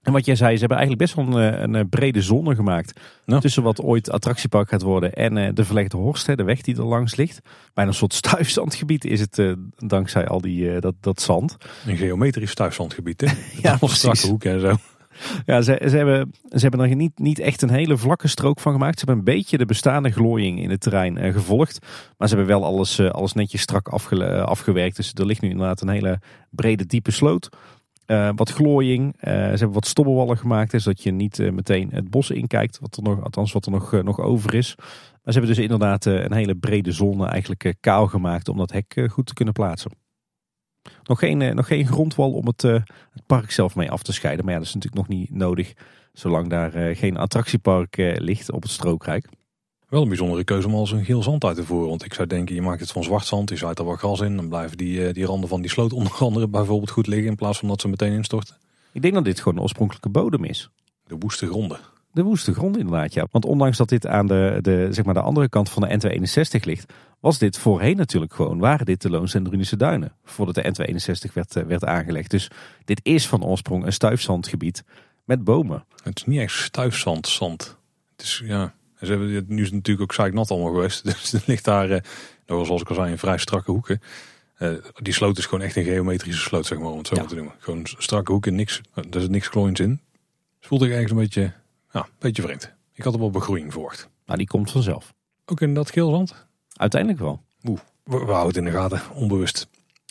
en 0.05 0.11
wat 0.11 0.26
jij 0.26 0.36
zei, 0.36 0.53
ze 0.53 0.59
hebben 0.59 0.78
eigenlijk 0.78 1.11
best 1.11 1.28
wel 1.28 1.41
een, 1.41 1.73
een 1.73 1.89
brede 1.89 2.21
zone 2.21 2.55
gemaakt. 2.55 2.99
Tussen 3.39 3.63
wat 3.63 3.82
ooit 3.82 4.11
attractiepark 4.11 4.69
gaat 4.69 4.82
worden 4.82 5.13
en 5.13 5.38
uh, 5.38 5.49
de 5.53 5.65
verlegde 5.65 5.97
Horst, 5.97 6.26
de 6.26 6.43
weg 6.43 6.61
die 6.61 6.76
er 6.76 6.86
langs 6.86 7.15
ligt. 7.15 7.41
Bijna 7.73 7.89
een 7.89 7.95
soort 7.95 8.13
stuifzandgebied 8.23 9.05
is 9.05 9.19
het 9.19 9.55
dankzij 9.78 10.28
al 10.28 10.41
die, 10.41 10.80
dat, 10.80 10.95
dat 10.99 11.21
zand. 11.21 11.57
Een 11.86 11.97
geometrisch 11.97 12.51
stuifzandgebied, 12.51 13.21
hè? 13.21 13.28
ja, 13.69 13.78
strakke 13.82 14.28
hoeken 14.28 14.51
en 14.51 14.59
zo. 14.59 14.76
Ja, 15.45 15.61
ze, 15.61 15.82
ze, 15.89 15.97
hebben, 15.97 16.32
ze 16.49 16.59
hebben 16.59 16.80
er 16.80 16.95
niet, 16.95 17.19
niet 17.19 17.39
echt 17.39 17.61
een 17.61 17.69
hele 17.69 17.97
vlakke 17.97 18.28
strook 18.28 18.59
van 18.59 18.71
gemaakt. 18.71 18.99
Ze 18.99 19.05
hebben 19.05 19.26
een 19.26 19.38
beetje 19.38 19.57
de 19.57 19.65
bestaande 19.65 20.11
glooiing 20.11 20.59
in 20.59 20.69
het 20.69 20.82
terrein 20.82 21.34
gevolgd. 21.34 21.80
Maar 22.17 22.28
ze 22.28 22.36
hebben 22.36 22.59
wel 22.59 22.65
alles, 22.65 22.99
alles 22.99 23.34
netjes 23.34 23.61
strak 23.61 23.88
afge, 23.88 24.41
afgewerkt. 24.41 24.95
Dus 24.95 25.11
er 25.13 25.26
ligt 25.26 25.41
nu 25.41 25.49
inderdaad 25.49 25.82
een 25.82 25.89
hele 25.89 26.19
brede, 26.49 26.86
diepe 26.86 27.11
sloot. 27.11 27.49
Uh, 28.08 28.30
wat 28.36 28.49
glooiing. 28.49 29.06
Uh, 29.06 29.32
ze 29.32 29.32
hebben 29.32 29.72
wat 29.72 29.88
stobbelwallen 29.88 30.38
gemaakt, 30.38 30.82
zodat 30.82 31.03
je 31.03 31.12
niet 31.12 31.39
uh, 31.39 31.51
meteen 31.51 31.89
het 31.91 32.10
bos 32.10 32.30
inkijkt. 32.30 32.80
Wat 32.80 32.97
er 32.97 33.03
nog, 33.03 33.24
althans, 33.24 33.51
wat 33.51 33.66
er 33.66 33.72
nog, 33.72 33.91
nog 33.91 34.20
over 34.20 34.53
is. 34.53 34.76
Maar 34.78 35.34
ze 35.34 35.39
hebben 35.39 35.56
dus 35.56 35.64
inderdaad 35.64 36.06
een 36.06 36.34
hele 36.34 36.56
brede 36.56 36.91
zone 36.91 37.28
eigenlijk 37.28 37.76
kaal 37.80 38.08
gemaakt 38.08 38.49
om 38.49 38.58
dat 38.58 38.72
hek 38.72 39.08
goed 39.12 39.26
te 39.26 39.34
kunnen 39.34 39.53
plaatsen. 39.53 39.91
Nog 41.03 41.20
geen, 41.20 41.56
nog 41.56 41.68
geen 41.68 41.88
grondwal 41.88 42.32
om 42.32 42.47
het, 42.47 42.62
het, 42.62 43.26
park 43.26 43.51
zelf 43.51 43.76
mee 43.76 43.91
af 43.91 44.03
te 44.03 44.14
scheiden. 44.14 44.45
Maar 44.45 44.53
ja, 44.53 44.60
dat 44.60 44.68
is 44.68 44.74
natuurlijk 44.74 45.08
nog 45.08 45.18
niet 45.18 45.30
nodig. 45.30 45.74
Zolang 46.14 46.49
daar 46.49 46.95
geen 46.95 47.18
attractiepark 47.18 47.95
ligt 48.18 48.51
op 48.51 48.62
het 48.62 48.72
strookrijk. 48.72 49.28
Wel 49.90 50.02
een 50.02 50.08
bijzondere 50.08 50.44
keuze 50.44 50.68
om 50.68 50.76
als 50.76 50.92
een 50.92 51.06
geel 51.06 51.24
zand 51.24 51.44
uit 51.44 51.56
te 51.56 51.66
voeren. 51.66 51.90
Want 51.90 52.06
ik 52.06 52.14
zou 52.14 52.28
denken, 52.28 52.56
je 52.56 52.62
maakt 52.62 52.80
het 52.80 52.92
van 52.92 53.04
zwart 53.04 53.26
zand, 53.26 53.50
je 53.50 53.56
zaait 53.56 53.80
er 53.80 53.86
wat 53.86 53.98
gras 53.98 54.20
in. 54.20 54.36
Dan 54.36 54.50
blijven 54.50 54.78
die, 54.78 55.14
die 55.14 55.26
randen 55.26 55.50
van 55.50 55.62
die 55.62 55.70
sloot 55.70 55.94
onder 56.00 56.14
andere 56.20 56.48
bijvoorbeeld 56.48 56.90
goed 56.90 57.08
liggen. 57.08 57.30
In 57.30 57.36
plaats 57.36 57.60
van 57.60 57.68
dat 57.68 57.82
ze 57.82 57.88
meteen 57.88 58.14
instorten. 58.14 58.56
Ik 58.92 59.02
denk 59.02 59.14
dat 59.14 59.24
dit 59.24 59.40
gewoon 59.40 59.56
de 59.56 59.62
oorspronkelijke 59.62 60.10
bodem 60.10 60.44
is. 60.44 60.70
De 61.04 61.16
woeste 61.20 61.48
gronden. 61.48 61.80
De 62.12 62.24
woeste 62.24 62.54
grond 62.54 62.78
inderdaad, 62.78 63.14
ja. 63.14 63.28
Want 63.32 63.46
ondanks 63.46 63.78
dat 63.78 63.90
dit 63.90 64.08
aan 64.08 64.28
de, 64.28 64.58
de, 64.62 64.88
zeg 64.92 65.06
maar 65.06 65.14
de 65.14 65.22
andere 65.22 65.50
kant 65.50 65.70
van 65.70 65.82
de 65.82 66.20
N261 66.20 66.64
ligt, 66.64 66.94
was 67.20 67.38
dit 67.38 67.58
voorheen 67.58 67.98
natuurlijk 67.98 68.34
gewoon, 68.34 68.60
waren 68.60 68.86
dit 68.86 69.02
de 69.02 69.10
Loons 69.10 69.34
en 69.34 69.44
Drunische 69.44 69.78
Duinen. 69.78 70.12
Voordat 70.24 70.56
de 70.56 70.64
N261 70.64 71.34
werd, 71.34 71.54
werd 71.54 71.86
aangelegd. 71.86 72.32
Dus 72.32 72.52
dit 72.86 73.00
is 73.04 73.28
van 73.28 73.44
oorsprong 73.44 73.86
een 73.86 73.94
stuifzandgebied 73.94 74.84
met 75.24 75.44
bomen. 75.44 75.86
Het 76.04 76.18
is 76.18 76.26
niet 76.26 76.40
echt 76.40 76.54
stuifzand, 76.54 77.28
zand. 77.28 77.78
Het 78.16 78.26
is, 78.26 78.42
ja, 78.46 78.74
ze 79.06 79.12
hebben, 79.12 79.45
nu 79.47 79.62
is 79.62 79.66
het 79.66 79.76
natuurlijk 79.76 80.01
ook 80.01 80.14
zeiknat 80.14 80.51
allemaal 80.51 80.74
geweest. 80.74 81.03
Dus 81.22 81.34
er 81.34 81.43
ligt 81.45 81.66
daar, 81.66 81.89
uh, 81.89 81.97
zoals 82.45 82.82
ik 82.82 82.89
al 82.89 82.95
zei, 82.95 83.12
een 83.12 83.18
vrij 83.18 83.38
strakke 83.38 83.72
hoeken. 83.72 84.01
Uh, 84.60 84.74
die 84.95 85.14
sloot 85.14 85.38
is 85.38 85.45
gewoon 85.45 85.64
echt 85.64 85.76
een 85.76 85.84
geometrische 85.84 86.41
sloot, 86.41 86.66
zeg 86.66 86.80
maar, 86.80 86.91
om 86.91 86.97
het 86.97 87.08
zo 87.08 87.16
ja. 87.16 87.26
te 87.26 87.36
noemen. 87.36 87.53
Gewoon 87.60 87.86
strakke 87.86 88.32
hoeken, 88.32 88.56
niks, 88.56 88.82
er 88.93 89.22
zit 89.22 89.30
niks 89.30 89.49
klooins 89.49 89.80
in. 89.80 89.99
Dus 90.60 90.68
voelde 90.68 90.86
ik 90.86 90.91
ergens 90.91 91.12
een 91.12 91.18
beetje, 91.18 91.41
ja, 91.91 92.01
een 92.01 92.10
beetje 92.20 92.41
vreemd. 92.41 92.74
Ik 92.93 93.03
had 93.03 93.14
er 93.14 93.20
wel 93.20 93.30
begroeiing 93.30 93.72
verwacht. 93.72 94.10
Maar 94.26 94.38
die 94.38 94.47
komt 94.47 94.72
vanzelf. 94.72 95.14
Ook 95.45 95.62
in 95.62 95.74
dat 95.74 95.91
geelzand? 95.91 96.45
Uiteindelijk 96.74 97.22
wel. 97.22 97.41
Oeh, 97.64 97.80
we, 98.03 98.18
we 98.18 98.32
houden 98.32 98.47
het 98.47 98.58
in 98.58 98.64
de 98.64 98.72
gaten, 98.72 99.01
onbewust. 99.14 99.68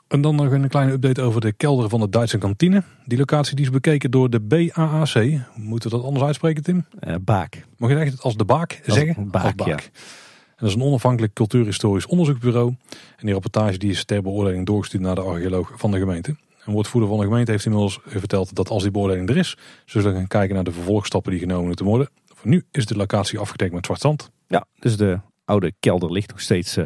En 0.09 0.21
dan 0.21 0.35
nog 0.35 0.51
een 0.51 0.69
kleine 0.69 0.93
update 0.93 1.23
over 1.23 1.41
de 1.41 1.53
kelder 1.53 1.89
van 1.89 2.01
de 2.01 2.09
Duitse 2.09 2.39
kantine. 2.39 2.83
Die 3.07 3.19
locatie 3.19 3.57
die 3.57 3.65
is 3.65 3.71
bekeken 3.71 4.11
door 4.11 4.31
de 4.31 4.41
BAAC. 4.41 5.15
Moeten 5.55 5.91
we 5.91 5.97
dat 5.97 6.05
anders 6.05 6.25
uitspreken, 6.25 6.63
Tim? 6.63 6.87
Uh, 7.01 7.15
baak. 7.21 7.65
Mag 7.77 7.91
je 7.91 7.97
echt 7.97 8.23
als 8.23 8.37
de 8.37 8.45
Baak 8.45 8.81
zeggen? 8.87 9.31
Baak, 9.31 9.45
als 9.45 9.55
baak. 9.55 9.69
Ja. 9.69 9.77
En 9.77 10.57
dat 10.57 10.69
is 10.69 10.75
een 10.75 10.83
onafhankelijk 10.83 11.33
cultuurhistorisch 11.33 12.07
onderzoeksbureau. 12.07 12.69
En 12.91 13.25
die 13.25 13.33
rapportage 13.33 13.79
die 13.79 13.91
is 13.91 14.05
ter 14.05 14.23
beoordeling 14.23 14.67
doorgestuurd 14.67 15.03
naar 15.03 15.15
de 15.15 15.21
archeoloog 15.21 15.73
van 15.77 15.91
de 15.91 15.99
gemeente. 15.99 16.37
Een 16.65 16.73
woordvoerder 16.73 17.11
van 17.11 17.19
de 17.19 17.25
gemeente 17.25 17.51
heeft 17.51 17.65
inmiddels 17.65 17.99
verteld 18.07 18.55
dat 18.55 18.69
als 18.69 18.83
die 18.83 18.93
beoordeling 18.93 19.29
er 19.29 19.37
is, 19.37 19.57
zullen 19.85 20.13
we 20.13 20.17
gaan 20.17 20.27
kijken 20.27 20.55
naar 20.55 20.65
de 20.65 20.73
vervolgstappen 20.73 21.31
die 21.31 21.41
genomen 21.41 21.67
moeten 21.67 21.85
worden. 21.85 22.09
Voor 22.27 22.51
nu 22.51 22.65
is 22.71 22.87
de 22.87 22.97
locatie 22.97 23.39
afgedekt 23.39 23.73
met 23.73 23.85
zwart 23.85 24.01
zand. 24.01 24.31
Ja, 24.47 24.67
dus 24.79 24.97
de 24.97 25.21
oude 25.45 25.73
kelder 25.81 26.13
ligt 26.13 26.31
nog 26.31 26.41
steeds 26.41 26.77
uh, 26.77 26.85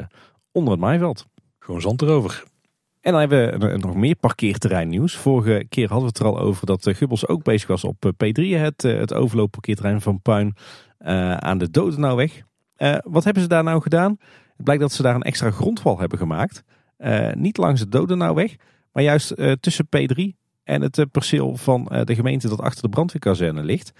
onder 0.52 0.72
het 0.72 0.80
maaiveld. 0.80 1.26
Gewoon 1.58 1.80
zand 1.80 2.02
erover. 2.02 2.44
En 3.08 3.14
dan 3.14 3.20
hebben 3.20 3.70
we 3.70 3.78
nog 3.78 3.94
meer 3.94 4.16
parkeerterreinnieuws. 4.16 5.16
Vorige 5.16 5.66
keer 5.68 5.88
hadden 5.88 6.12
we 6.12 6.18
het 6.18 6.18
er 6.18 6.26
al 6.26 6.38
over 6.38 6.66
dat 6.66 6.86
eh, 6.86 6.94
Gubbels 6.94 7.26
ook 7.26 7.42
bezig 7.42 7.68
was 7.68 7.84
op 7.84 8.04
eh, 8.04 8.12
P3, 8.12 8.60
het, 8.60 8.82
het 8.82 9.14
overloopparkeerterrein 9.14 10.00
van 10.00 10.20
Puin 10.20 10.56
aan 11.38 11.58
de 11.58 11.70
Dodenauweg. 11.70 12.42
Uh, 12.78 12.96
wat 13.02 13.24
hebben 13.24 13.42
ze 13.42 13.48
daar 13.48 13.64
nou 13.64 13.82
gedaan? 13.82 14.16
Het 14.56 14.64
blijkt 14.64 14.82
dat 14.82 14.92
ze 14.92 15.02
daar 15.02 15.14
een 15.14 15.22
extra 15.22 15.50
grondwal 15.50 15.98
hebben 15.98 16.18
gemaakt. 16.18 16.64
Niet 17.34 17.56
langs 17.56 17.80
de 17.80 17.88
Dodenauweg, 17.88 18.56
maar 18.92 19.02
juist 19.02 19.34
tussen 19.60 19.86
P3 19.96 20.22
en 20.64 20.82
het 20.82 21.06
perceel 21.10 21.56
van 21.56 21.84
de 22.04 22.14
gemeente 22.14 22.48
dat 22.48 22.60
achter 22.60 22.82
de 22.82 22.88
brandweerkazerne 22.88 23.62
ligt. 23.62 23.92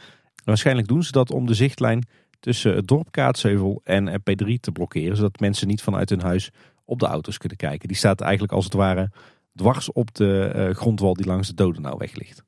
Waarschijnlijk 0.44 0.88
doen 0.88 1.02
ze 1.02 1.12
dat 1.12 1.30
om 1.30 1.46
de 1.46 1.54
zichtlijn 1.54 2.06
tussen 2.40 2.74
het 2.74 2.88
dorp 2.88 3.10
Kaatsheuvel 3.10 3.80
en 3.84 4.20
P3 4.20 4.52
te 4.60 4.72
blokkeren. 4.72 5.16
Zodat 5.16 5.40
mensen 5.40 5.68
niet 5.68 5.82
vanuit 5.82 6.10
hun 6.10 6.22
huis 6.22 6.50
op 6.88 6.98
de 6.98 7.06
auto's 7.06 7.38
kunnen 7.38 7.58
kijken. 7.58 7.88
Die 7.88 7.96
staat 7.96 8.20
eigenlijk 8.20 8.52
als 8.52 8.64
het 8.64 8.74
ware 8.74 9.10
dwars 9.54 9.92
op 9.92 10.14
de 10.14 10.52
uh, 10.56 10.74
grondwal 10.74 11.14
die 11.14 11.26
langs 11.26 11.48
de 11.48 11.54
Dodenauweg 11.54 12.14
ligt. 12.14 12.42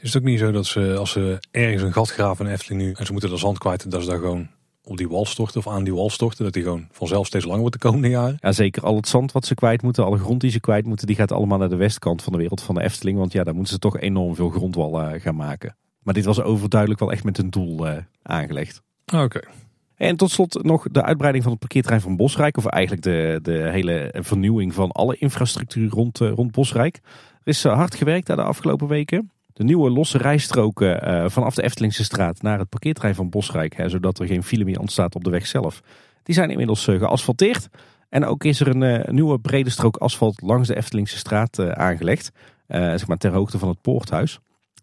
Is 0.00 0.12
het 0.12 0.22
ook 0.22 0.28
niet 0.28 0.38
zo 0.38 0.50
dat 0.50 0.66
ze 0.66 0.96
als 0.96 1.10
ze 1.10 1.38
ergens 1.50 1.82
een 1.82 1.92
gat 1.92 2.10
graven 2.10 2.46
in 2.46 2.52
Efteling 2.52 2.82
nu 2.82 2.92
en 2.92 3.06
ze 3.06 3.12
moeten 3.12 3.30
er 3.30 3.38
zand 3.38 3.58
kwijt, 3.58 3.90
dat 3.90 4.02
ze 4.02 4.08
daar 4.08 4.18
gewoon 4.18 4.48
op 4.84 4.96
die 4.96 5.08
wal 5.08 5.24
storten 5.24 5.58
of 5.58 5.68
aan 5.68 5.84
die 5.84 5.94
wal 5.94 6.10
storten, 6.10 6.44
dat 6.44 6.52
die 6.52 6.62
gewoon 6.62 6.88
vanzelf 6.90 7.26
steeds 7.26 7.44
langer 7.44 7.60
wordt 7.60 7.80
de 7.80 7.88
komende 7.88 8.08
jaren? 8.08 8.36
Ja, 8.40 8.52
zeker. 8.52 8.82
Al 8.82 8.96
het 8.96 9.08
zand 9.08 9.32
wat 9.32 9.46
ze 9.46 9.54
kwijt 9.54 9.82
moeten, 9.82 10.04
alle 10.04 10.18
grond 10.18 10.40
die 10.40 10.50
ze 10.50 10.60
kwijt 10.60 10.86
moeten, 10.86 11.06
die 11.06 11.16
gaat 11.16 11.32
allemaal 11.32 11.58
naar 11.58 11.68
de 11.68 11.76
westkant 11.76 12.22
van 12.22 12.32
de 12.32 12.38
wereld 12.38 12.62
van 12.62 12.74
de 12.74 12.82
Efteling. 12.82 13.18
Want 13.18 13.32
ja, 13.32 13.44
daar 13.44 13.54
moeten 13.54 13.72
ze 13.72 13.78
toch 13.78 13.98
enorm 13.98 14.34
veel 14.34 14.50
grondwal 14.50 15.00
uh, 15.00 15.20
gaan 15.20 15.36
maken. 15.36 15.76
Maar 16.02 16.14
dit 16.14 16.24
was 16.24 16.40
overduidelijk 16.40 17.00
wel 17.00 17.12
echt 17.12 17.24
met 17.24 17.38
een 17.38 17.50
doel 17.50 17.86
uh, 17.86 17.96
aangelegd. 18.22 18.82
Oké. 19.14 19.40
En 19.96 20.16
tot 20.16 20.30
slot 20.30 20.62
nog 20.62 20.86
de 20.90 21.02
uitbreiding 21.02 21.42
van 21.42 21.52
het 21.52 21.60
parkeerterrein 21.60 22.02
van 22.02 22.16
Bosrijk. 22.16 22.56
Of 22.56 22.66
eigenlijk 22.66 23.02
de, 23.04 23.38
de 23.42 23.68
hele 23.70 24.14
vernieuwing 24.18 24.74
van 24.74 24.92
alle 24.92 25.16
infrastructuur 25.16 25.90
rond, 25.90 26.20
uh, 26.20 26.30
rond 26.30 26.52
Bosrijk. 26.52 27.00
Er 27.04 27.52
is 27.52 27.64
uh, 27.64 27.74
hard 27.74 27.94
gewerkt 27.94 28.26
daar 28.26 28.36
de 28.36 28.42
afgelopen 28.42 28.88
weken. 28.88 29.30
De 29.52 29.64
nieuwe 29.64 29.90
losse 29.90 30.18
rijstroken 30.18 31.08
uh, 31.08 31.28
vanaf 31.28 31.54
de 31.54 31.62
Eftelingse 31.62 32.04
straat 32.04 32.42
naar 32.42 32.58
het 32.58 32.68
parkeerterrein 32.68 33.14
van 33.14 33.30
Bosrijk. 33.30 33.76
Hè, 33.76 33.88
zodat 33.88 34.18
er 34.18 34.26
geen 34.26 34.42
file 34.42 34.64
meer 34.64 34.80
ontstaat 34.80 35.14
op 35.14 35.24
de 35.24 35.30
weg 35.30 35.46
zelf. 35.46 35.82
Die 36.22 36.34
zijn 36.34 36.50
inmiddels 36.50 36.84
geasfalteerd. 36.84 37.68
En 38.08 38.24
ook 38.24 38.44
is 38.44 38.60
er 38.60 38.76
een 38.76 39.14
nieuwe 39.14 39.38
brede 39.38 39.70
strook 39.70 39.96
asfalt 39.96 40.42
langs 40.42 40.68
de 40.68 40.76
Eftelingse 40.76 41.16
straat 41.16 41.58
aangelegd. 41.58 42.30
zeg 42.66 43.06
maar 43.06 43.16
ter 43.16 43.32
hoogte 43.32 43.58
van 43.58 43.68
het 43.68 43.80
poorthuis. 43.80 44.38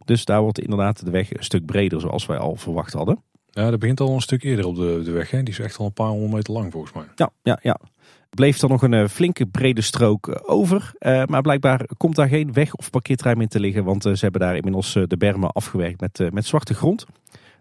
Dus 0.05 0.25
daar 0.25 0.41
wordt 0.41 0.59
inderdaad 0.59 1.05
de 1.05 1.11
weg 1.11 1.33
een 1.33 1.43
stuk 1.43 1.65
breder 1.65 2.01
zoals 2.01 2.25
wij 2.25 2.37
al 2.37 2.55
verwacht 2.55 2.93
hadden. 2.93 3.23
Ja, 3.53 3.69
dat 3.69 3.79
begint 3.79 3.99
al 3.99 4.13
een 4.13 4.21
stuk 4.21 4.43
eerder 4.43 4.65
op 4.65 4.75
de, 4.75 5.01
de 5.03 5.11
weg. 5.11 5.31
Hè? 5.31 5.43
Die 5.43 5.53
is 5.53 5.59
echt 5.59 5.77
al 5.77 5.85
een 5.85 5.93
paar 5.93 6.07
honderd 6.07 6.33
meter 6.33 6.53
lang 6.53 6.71
volgens 6.71 6.93
mij. 6.93 7.03
Ja, 7.15 7.29
ja, 7.43 7.59
ja. 7.61 7.79
Bleef 8.29 8.61
er 8.61 8.69
nog 8.69 8.81
een 8.81 8.93
uh, 8.93 9.07
flinke 9.07 9.45
brede 9.45 9.81
strook 9.81 10.27
uh, 10.27 10.35
over. 10.45 10.91
Uh, 10.99 11.25
maar 11.25 11.41
blijkbaar 11.41 11.85
komt 11.97 12.15
daar 12.15 12.27
geen 12.27 12.53
weg 12.53 12.75
of 12.75 12.89
parkeerterrein 12.89 13.41
in 13.41 13.47
te 13.47 13.59
liggen. 13.59 13.83
Want 13.83 14.03
ze 14.03 14.17
hebben 14.19 14.41
daar 14.41 14.55
inmiddels 14.55 14.93
de 14.93 15.17
bermen 15.17 15.51
afgewerkt 15.51 16.01
met, 16.01 16.33
met 16.33 16.45
zwarte 16.45 16.73
grond. 16.73 17.05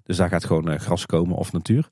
Dus 0.03 0.17
daar 0.17 0.29
gaat 0.29 0.45
gewoon 0.45 0.81
gras 0.81 1.07
komen 1.07 1.37
of 1.37 1.53
natuur. 1.53 1.89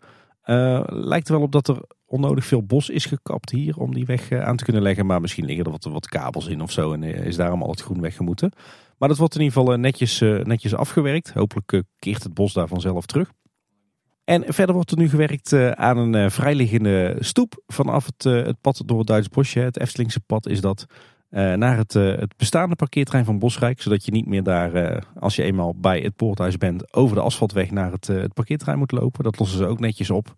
Lijkt 0.86 1.28
er 1.28 1.34
wel 1.34 1.42
op 1.42 1.52
dat 1.52 1.68
er 1.68 1.82
onnodig 2.06 2.44
veel 2.44 2.62
bos 2.62 2.90
is 2.90 3.04
gekapt 3.04 3.50
hier 3.50 3.76
om 3.76 3.94
die 3.94 4.06
weg 4.06 4.32
aan 4.32 4.56
te 4.56 4.64
kunnen 4.64 4.82
leggen. 4.82 5.06
Maar 5.06 5.20
misschien 5.20 5.44
liggen 5.44 5.64
er 5.64 5.70
wat, 5.70 5.84
wat 5.84 6.08
kabels 6.08 6.46
in 6.46 6.60
of 6.60 6.70
zo 6.70 6.92
en 6.92 7.02
is 7.02 7.36
daarom 7.36 7.62
al 7.62 7.70
het 7.70 7.82
groen 7.82 8.00
weggemoeten. 8.00 8.52
Maar 8.98 9.08
dat 9.08 9.18
wordt 9.18 9.34
in 9.34 9.40
ieder 9.40 9.58
geval 9.58 9.76
netjes, 9.76 10.20
netjes 10.42 10.74
afgewerkt. 10.74 11.32
Hopelijk 11.32 11.82
keert 11.98 12.22
het 12.22 12.34
bos 12.34 12.52
daar 12.52 12.68
vanzelf 12.68 13.06
terug. 13.06 13.32
En 14.28 14.44
verder 14.46 14.74
wordt 14.74 14.90
er 14.90 14.96
nu 14.96 15.08
gewerkt 15.08 15.52
aan 15.76 15.98
een 15.98 16.30
vrijliggende 16.30 17.16
stoep 17.18 17.62
vanaf 17.66 18.06
het, 18.06 18.24
het 18.24 18.60
pad 18.60 18.82
door 18.86 18.98
het 18.98 19.06
Duits 19.06 19.28
bosje. 19.28 19.60
Het 19.60 19.78
Eftelingse 19.78 20.20
pad 20.20 20.46
is 20.46 20.60
dat 20.60 20.86
naar 21.30 21.76
het, 21.76 21.92
het, 21.92 22.36
bestaande 22.36 22.76
parkeertrein 22.76 23.24
van 23.24 23.38
Bosrijk. 23.38 23.80
Zodat 23.82 24.04
je 24.04 24.10
niet 24.10 24.26
meer 24.26 24.42
daar, 24.42 25.04
als 25.18 25.36
je 25.36 25.42
eenmaal 25.42 25.74
bij 25.76 26.00
het 26.00 26.16
poorthuis 26.16 26.56
bent, 26.56 26.94
over 26.94 27.16
de 27.16 27.22
asfaltweg 27.22 27.70
naar 27.70 27.92
het, 27.92 28.06
het 28.06 28.34
parkeerterrein 28.34 28.78
moet 28.78 28.92
lopen. 28.92 29.24
Dat 29.24 29.38
lossen 29.38 29.58
ze 29.58 29.66
ook 29.66 29.80
netjes 29.80 30.10
op. 30.10 30.34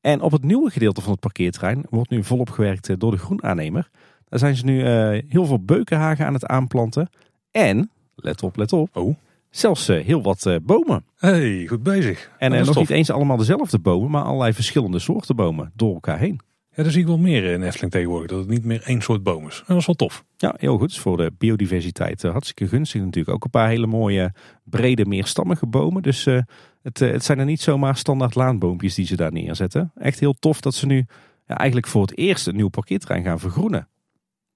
En 0.00 0.20
op 0.20 0.32
het 0.32 0.44
nieuwe 0.44 0.70
gedeelte 0.70 1.00
van 1.00 1.12
het 1.12 1.20
parkeerterrein 1.20 1.86
wordt 1.90 2.10
nu 2.10 2.24
volop 2.24 2.50
gewerkt 2.50 3.00
door 3.00 3.10
de 3.10 3.18
groenaannemer. 3.18 3.90
Daar 4.28 4.38
zijn 4.38 4.56
ze 4.56 4.64
nu 4.64 4.86
heel 5.28 5.46
veel 5.46 5.64
beukenhagen 5.64 6.26
aan 6.26 6.34
het 6.34 6.46
aanplanten. 6.46 7.08
En, 7.50 7.90
let 8.14 8.42
op, 8.42 8.56
let 8.56 8.72
op. 8.72 8.96
Oh. 8.96 9.16
Zelfs 9.54 9.86
heel 9.86 10.22
wat 10.22 10.58
bomen. 10.62 11.04
hey, 11.16 11.66
goed 11.66 11.82
bezig. 11.82 12.30
En 12.38 12.50
nog 12.66 12.76
niet 12.76 12.90
eens 12.90 13.10
allemaal 13.10 13.36
dezelfde 13.36 13.78
bomen, 13.78 14.10
maar 14.10 14.22
allerlei 14.22 14.52
verschillende 14.52 14.98
soorten 14.98 15.36
bomen 15.36 15.72
door 15.74 15.94
elkaar 15.94 16.18
heen. 16.18 16.40
Ja, 16.70 16.82
daar 16.82 16.92
zie 16.92 17.00
ik 17.00 17.06
wel 17.06 17.18
meer 17.18 17.44
in 17.44 17.62
Efteling 17.62 17.92
tegenwoordig. 17.92 18.30
Dat 18.30 18.38
het 18.38 18.48
niet 18.48 18.64
meer 18.64 18.82
één 18.82 19.02
soort 19.02 19.22
boom 19.22 19.46
is. 19.46 19.62
Dat 19.66 19.76
is 19.76 19.86
wel 19.86 19.94
tof. 19.94 20.24
Ja, 20.36 20.54
heel 20.58 20.78
goed. 20.78 20.98
voor 20.98 21.16
de 21.16 21.32
biodiversiteit 21.38 22.22
hartstikke 22.22 22.68
gunstig 22.68 23.00
natuurlijk. 23.00 23.34
Ook 23.34 23.44
een 23.44 23.50
paar 23.50 23.68
hele 23.68 23.86
mooie, 23.86 24.32
brede, 24.64 25.06
meerstammige 25.06 25.66
bomen. 25.66 26.02
Dus 26.02 26.26
uh, 26.26 26.40
het, 26.82 27.00
uh, 27.00 27.10
het 27.10 27.24
zijn 27.24 27.38
er 27.38 27.44
niet 27.44 27.60
zomaar 27.60 27.96
standaard 27.96 28.34
laanboompjes 28.34 28.94
die 28.94 29.06
ze 29.06 29.16
daar 29.16 29.32
neerzetten. 29.32 29.92
Echt 29.94 30.20
heel 30.20 30.34
tof 30.34 30.60
dat 30.60 30.74
ze 30.74 30.86
nu 30.86 31.06
ja, 31.46 31.56
eigenlijk 31.56 31.88
voor 31.88 32.02
het 32.02 32.16
eerst 32.16 32.46
een 32.46 32.56
nieuw 32.56 32.68
parkeerterrein 32.68 33.24
gaan 33.24 33.38
vergroenen. 33.38 33.88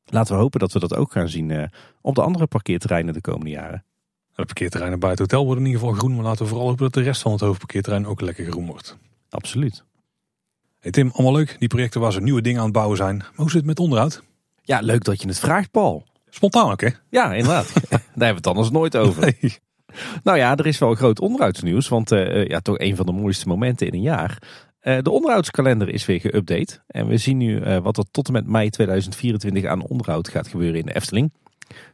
Laten 0.04 0.34
we 0.34 0.40
hopen 0.40 0.60
dat 0.60 0.72
we 0.72 0.78
dat 0.78 0.94
ook 0.94 1.12
gaan 1.12 1.28
zien 1.28 1.70
op 2.00 2.14
de 2.14 2.22
andere 2.22 2.46
parkeerterreinen 2.46 3.14
de 3.14 3.20
komende 3.20 3.50
jaren. 3.50 3.84
De 4.38 4.44
parkeerterreinen 4.44 4.98
bij 5.00 5.10
het 5.10 5.18
hotel 5.18 5.44
worden 5.44 5.64
in 5.64 5.70
ieder 5.70 5.86
geval 5.86 5.98
groen. 5.98 6.14
Maar 6.14 6.24
laten 6.24 6.42
we 6.42 6.48
vooral 6.48 6.66
hopen 6.66 6.84
dat 6.84 6.94
de 6.94 7.02
rest 7.02 7.22
van 7.22 7.32
het 7.32 7.40
hoofdparkeerterrein 7.40 8.06
ook 8.06 8.20
lekker 8.20 8.50
groen 8.50 8.66
wordt. 8.66 8.96
Absoluut. 9.30 9.84
Hey 10.78 10.90
Tim, 10.90 11.10
allemaal 11.12 11.32
leuk. 11.32 11.56
Die 11.58 11.68
projecten 11.68 12.00
waar 12.00 12.12
ze 12.12 12.20
nieuwe 12.20 12.40
dingen 12.40 12.58
aan 12.58 12.64
het 12.64 12.74
bouwen 12.74 12.96
zijn. 12.96 13.16
Maar 13.16 13.30
hoe 13.34 13.50
zit 13.50 13.56
het 13.56 13.66
met 13.66 13.78
onderhoud? 13.78 14.22
Ja, 14.62 14.80
leuk 14.80 15.04
dat 15.04 15.22
je 15.22 15.28
het 15.28 15.38
vraagt, 15.38 15.70
Paul. 15.70 16.06
Spontaan 16.28 16.70
ook, 16.70 16.80
hè? 16.80 16.88
Ja, 17.10 17.32
inderdaad. 17.34 17.72
Daar 17.74 18.00
hebben 18.12 18.28
we 18.28 18.34
het 18.34 18.46
anders 18.46 18.70
nooit 18.70 18.96
over. 18.96 19.22
Nee. 19.22 19.56
Nou 20.22 20.38
ja, 20.38 20.56
er 20.56 20.66
is 20.66 20.78
wel 20.78 20.94
groot 20.94 21.20
onderhoudsnieuws. 21.20 21.88
Want 21.88 22.12
uh, 22.12 22.46
ja, 22.46 22.60
toch 22.60 22.78
een 22.78 22.96
van 22.96 23.06
de 23.06 23.12
mooiste 23.12 23.48
momenten 23.48 23.86
in 23.86 23.94
een 23.94 24.00
jaar. 24.00 24.42
Uh, 24.82 24.98
de 25.02 25.10
onderhoudskalender 25.10 25.88
is 25.88 26.06
weer 26.06 26.20
geüpdate. 26.20 26.84
En 26.86 27.06
we 27.06 27.16
zien 27.16 27.36
nu 27.36 27.60
uh, 27.60 27.76
wat 27.78 27.96
er 27.96 28.04
tot 28.10 28.26
en 28.26 28.32
met 28.32 28.46
mei 28.46 28.70
2024 28.70 29.64
aan 29.64 29.86
onderhoud 29.86 30.28
gaat 30.28 30.48
gebeuren 30.48 30.80
in 30.80 30.86
de 30.86 30.94
Efteling. 30.94 31.32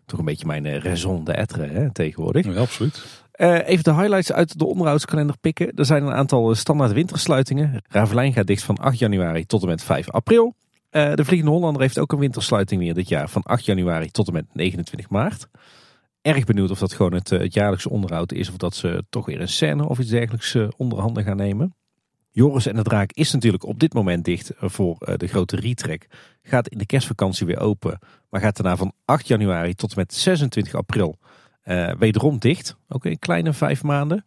Toch 0.07 0.19
een 0.19 0.25
beetje 0.25 0.47
mijn 0.47 0.81
raison 0.81 1.25
d'être 1.25 1.91
tegenwoordig. 1.93 2.47
Ja, 2.47 2.61
absoluut. 2.61 3.23
Uh, 3.37 3.69
even 3.69 3.85
de 3.85 3.95
highlights 3.95 4.33
uit 4.33 4.59
de 4.59 4.67
onderhoudskalender 4.67 5.37
pikken. 5.41 5.73
Er 5.75 5.85
zijn 5.85 6.03
een 6.03 6.13
aantal 6.13 6.55
standaard 6.55 6.93
wintersluitingen. 6.93 7.83
Ravelijn 7.89 8.33
gaat 8.33 8.47
dicht 8.47 8.63
van 8.63 8.77
8 8.77 8.99
januari 8.99 9.47
tot 9.47 9.63
en 9.63 9.69
met 9.69 9.83
5 9.83 10.11
april. 10.11 10.55
Uh, 10.91 11.15
de 11.15 11.25
Vliegende 11.25 11.53
Hollander 11.53 11.83
heeft 11.83 11.99
ook 11.99 12.13
een 12.13 12.19
wintersluiting 12.19 12.81
weer 12.81 12.95
dit 12.95 13.09
jaar 13.09 13.29
van 13.29 13.43
8 13.43 13.65
januari 13.65 14.11
tot 14.11 14.27
en 14.27 14.33
met 14.33 14.45
29 14.53 15.09
maart. 15.09 15.49
Erg 16.23 16.45
benieuwd 16.45 16.71
of 16.71 16.79
dat 16.79 16.93
gewoon 16.93 17.15
het, 17.15 17.31
het 17.31 17.55
jaarlijkse 17.55 17.91
onderhoud 17.91 18.33
is 18.33 18.49
of 18.49 18.57
dat 18.57 18.75
ze 18.75 19.05
toch 19.11 19.27
weer 19.27 19.41
een 19.41 19.49
scène 19.49 19.89
of 19.89 19.99
iets 19.99 20.11
dergelijks 20.11 20.57
onderhanden 20.77 21.25
gaan 21.25 21.37
nemen. 21.37 21.75
Joris 22.37 22.67
en 22.67 22.77
de 22.77 22.83
Draak 22.83 23.13
is 23.13 23.33
natuurlijk 23.33 23.65
op 23.65 23.81
dit 23.81 23.95
moment 23.95 24.25
dicht 24.25 24.53
voor 24.57 25.17
de 25.17 25.27
grote 25.27 25.57
retrek. 25.57 26.07
Gaat 26.43 26.69
in 26.69 26.79
de 26.79 26.87
kerstvakantie 26.87 27.47
weer 27.47 27.61
open, 27.61 27.99
maar 28.31 28.41
gaat 28.41 28.57
daarna 28.57 28.77
van 28.77 28.93
8 29.05 29.29
januari 29.29 29.75
tot 29.75 29.91
en 29.91 29.99
met 29.99 30.15
26 30.15 30.75
april 30.75 31.19
uh, 31.65 31.93
wederom 31.99 32.39
dicht, 32.39 32.77
ook 32.89 33.05
in 33.05 33.19
kleine 33.19 33.53
vijf 33.53 33.83
maanden. 33.83 34.27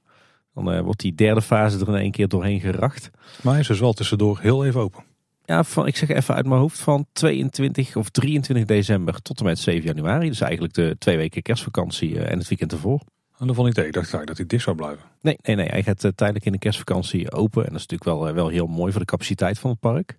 Dan 0.53 0.73
uh, 0.73 0.79
wordt 0.79 0.99
die 0.99 1.15
derde 1.15 1.41
fase 1.41 1.79
er 1.79 1.87
in 1.87 1.95
één 1.95 2.11
keer 2.11 2.27
doorheen 2.27 2.59
geracht. 2.59 3.09
Maar 3.41 3.59
is 3.59 3.67
dus 3.67 3.79
wel 3.79 3.93
tussendoor 3.93 4.39
heel 4.41 4.65
even 4.65 4.81
open. 4.81 5.03
Ja, 5.45 5.63
van, 5.63 5.87
ik 5.87 5.97
zeg 5.97 6.09
even 6.09 6.35
uit 6.35 6.45
mijn 6.45 6.59
hoofd 6.59 6.79
van 6.79 7.05
22 7.13 7.95
of 7.95 8.09
23 8.09 8.65
december 8.65 9.21
tot 9.21 9.39
en 9.39 9.45
met 9.45 9.59
7 9.59 9.83
januari. 9.83 10.27
Dus 10.27 10.41
eigenlijk 10.41 10.73
de 10.73 10.95
twee 10.99 11.17
weken 11.17 11.41
kerstvakantie 11.41 12.19
en 12.19 12.37
het 12.37 12.47
weekend 12.47 12.71
ervoor. 12.71 13.01
En 13.37 13.47
dat 13.47 13.55
vond 13.55 13.67
ik 13.67 13.73
tegen. 13.73 13.89
Ik 13.89 13.95
eigenlijk 13.95 14.27
dat 14.27 14.37
hij 14.37 14.45
dicht 14.45 14.63
zou 14.63 14.75
blijven. 14.75 15.03
Nee, 15.21 15.37
nee, 15.41 15.55
nee. 15.55 15.67
Hij 15.67 15.83
gaat 15.83 15.99
tijdelijk 15.99 16.45
in 16.45 16.51
de 16.51 16.57
kerstvakantie 16.57 17.31
open. 17.31 17.65
En 17.65 17.71
dat 17.71 17.81
is 17.81 17.87
natuurlijk 17.87 18.03
wel, 18.03 18.33
wel 18.33 18.47
heel 18.47 18.67
mooi 18.67 18.91
voor 18.91 19.01
de 19.01 19.07
capaciteit 19.07 19.59
van 19.59 19.69
het 19.69 19.79
park. 19.79 20.17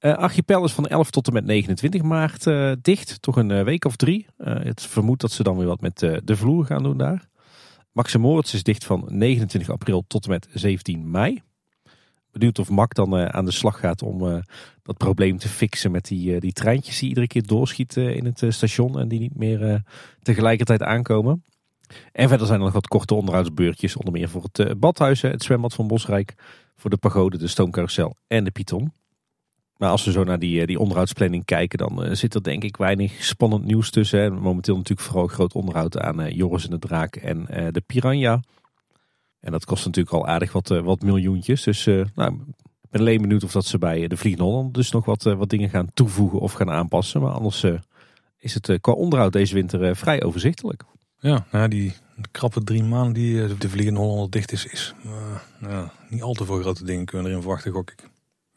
Uh, 0.00 0.14
Archipel 0.14 0.64
is 0.64 0.72
van 0.72 0.86
11 0.86 1.10
tot 1.10 1.26
en 1.26 1.32
met 1.32 1.44
29 1.44 2.02
maart 2.02 2.44
dicht. 2.84 3.22
Toch 3.22 3.36
een 3.36 3.64
week 3.64 3.84
of 3.84 3.96
drie. 3.96 4.26
het 4.42 4.82
vermoedt 4.82 5.20
dat 5.20 5.32
ze 5.32 5.42
dan 5.42 5.56
weer 5.56 5.66
wat 5.66 5.80
met 5.80 5.98
de 5.98 6.36
vloer 6.36 6.64
gaan 6.64 6.82
doen 6.82 6.96
daar. 6.96 7.28
Maximoorts 7.92 8.54
is 8.54 8.62
dicht 8.62 8.84
van 8.84 9.04
29 9.08 9.70
april 9.70 10.04
tot 10.06 10.24
en 10.24 10.30
met 10.30 10.48
17 10.52 11.10
mei. 11.10 11.42
Benieuwd 12.30 12.58
of 12.58 12.68
Mac 12.68 12.94
dan 12.94 13.32
aan 13.32 13.44
de 13.44 13.50
slag 13.50 13.78
gaat 13.78 14.02
om 14.02 14.42
dat 14.82 14.96
probleem 14.96 15.38
te 15.38 15.48
fixen 15.48 15.90
met 15.90 16.04
die, 16.04 16.40
die 16.40 16.52
treintjes 16.52 16.98
die 16.98 17.08
iedere 17.08 17.26
keer 17.26 17.46
doorschieten 17.46 18.14
in 18.16 18.24
het 18.24 18.42
station 18.48 18.98
en 18.98 19.08
die 19.08 19.20
niet 19.20 19.36
meer 19.36 19.82
tegelijkertijd 20.22 20.82
aankomen. 20.82 21.44
En 22.12 22.28
verder 22.28 22.46
zijn 22.46 22.58
er 22.58 22.64
nog 22.64 22.74
wat 22.74 22.88
korte 22.88 23.14
onderhoudsbeurtjes, 23.14 23.96
onder 23.96 24.12
meer 24.12 24.28
voor 24.28 24.48
het 24.52 24.80
badhuis, 24.80 25.22
het 25.22 25.42
zwembad 25.42 25.74
van 25.74 25.86
Bosrijk, 25.86 26.34
voor 26.76 26.90
de 26.90 26.96
pagode, 26.96 27.38
de 27.38 27.48
stoomcarousel 27.48 28.16
en 28.26 28.44
de 28.44 28.50
Python. 28.50 28.92
Maar 29.76 29.90
als 29.90 30.04
we 30.04 30.12
zo 30.12 30.24
naar 30.24 30.38
die, 30.38 30.60
eh, 30.60 30.66
die 30.66 30.78
onderhoudsplanning 30.78 31.44
kijken, 31.44 31.78
dan 31.78 32.04
uh, 32.04 32.12
zit 32.12 32.34
er 32.34 32.42
denk 32.42 32.64
ik 32.64 32.76
weinig 32.76 33.24
spannend 33.24 33.64
nieuws 33.64 33.90
tussen. 33.90 34.32
Momenteel 34.32 34.76
natuurlijk 34.76 35.08
vooral 35.08 35.26
groot 35.26 35.52
onderhoud 35.52 35.98
aan 35.98 36.34
Joris 36.34 36.64
en 36.64 36.70
de 36.70 36.78
Draak 36.78 37.16
en 37.16 37.44
de 37.72 37.82
Piranha. 37.86 38.40
En 39.40 39.52
dat 39.52 39.64
kost 39.64 39.84
natuurlijk 39.84 40.16
al 40.16 40.26
aardig 40.26 40.52
wat, 40.52 40.68
wat 40.68 41.02
miljoentjes. 41.02 41.62
Dus 41.62 41.84
nou, 41.84 42.34
ik 42.82 42.90
ben 42.90 43.00
alleen 43.00 43.20
benieuwd 43.20 43.44
of 43.44 43.52
dat 43.52 43.64
ze 43.64 43.78
bij 43.78 44.08
de 44.08 44.16
Vliegende 44.16 44.48
Holland 44.48 44.74
dus 44.74 44.90
nog 44.90 45.04
wat, 45.04 45.22
wat 45.22 45.48
dingen 45.48 45.70
gaan 45.70 45.90
toevoegen 45.94 46.38
of 46.38 46.52
gaan 46.52 46.70
aanpassen. 46.70 47.20
Maar 47.20 47.32
anders 47.32 47.64
is 48.38 48.54
het 48.54 48.78
qua 48.80 48.92
onderhoud 48.92 49.32
deze 49.32 49.54
winter 49.54 49.96
vrij 49.96 50.22
overzichtelijk. 50.22 50.84
Ja, 51.18 51.46
nou, 51.50 51.68
die 51.68 51.94
krappe 52.30 52.64
drie 52.64 52.82
maanden 52.82 53.12
die 53.12 53.56
de 53.56 53.68
Vliegende 53.68 54.00
Holland 54.00 54.32
dicht 54.32 54.52
is, 54.52 54.66
is 54.66 54.94
nou, 55.58 55.88
niet 56.08 56.22
al 56.22 56.32
te 56.32 56.44
veel 56.44 56.60
grote 56.60 56.84
dingen 56.84 57.04
kunnen 57.04 57.26
erin 57.26 57.42
verwachten, 57.42 57.72
gok 57.72 57.90
ik. 57.90 58.08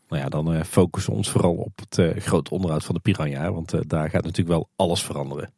Nou 0.10 0.22
ja, 0.22 0.30
dan 0.30 0.54
uh, 0.54 0.64
focussen 0.64 1.12
we 1.12 1.18
ons 1.18 1.30
vooral 1.30 1.54
op 1.54 1.80
het 1.80 1.98
uh, 1.98 2.22
grote 2.22 2.52
onderhoud 2.52 2.86
van 2.86 2.96
de 2.96 3.02
Piranha. 3.02 3.52
Want 3.52 3.90
daar 3.90 4.10
gaat 4.10 4.24
natuurlijk 4.24 4.48
wel 4.48 4.70
alles 4.76 5.04
veranderen. 5.04 5.52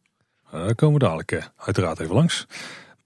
daar 0.52 0.76
komen 0.76 1.00
we 1.00 1.06
dadelijk 1.06 1.52
uiteraard 1.56 2.00
even 2.00 2.16
langs. 2.16 2.48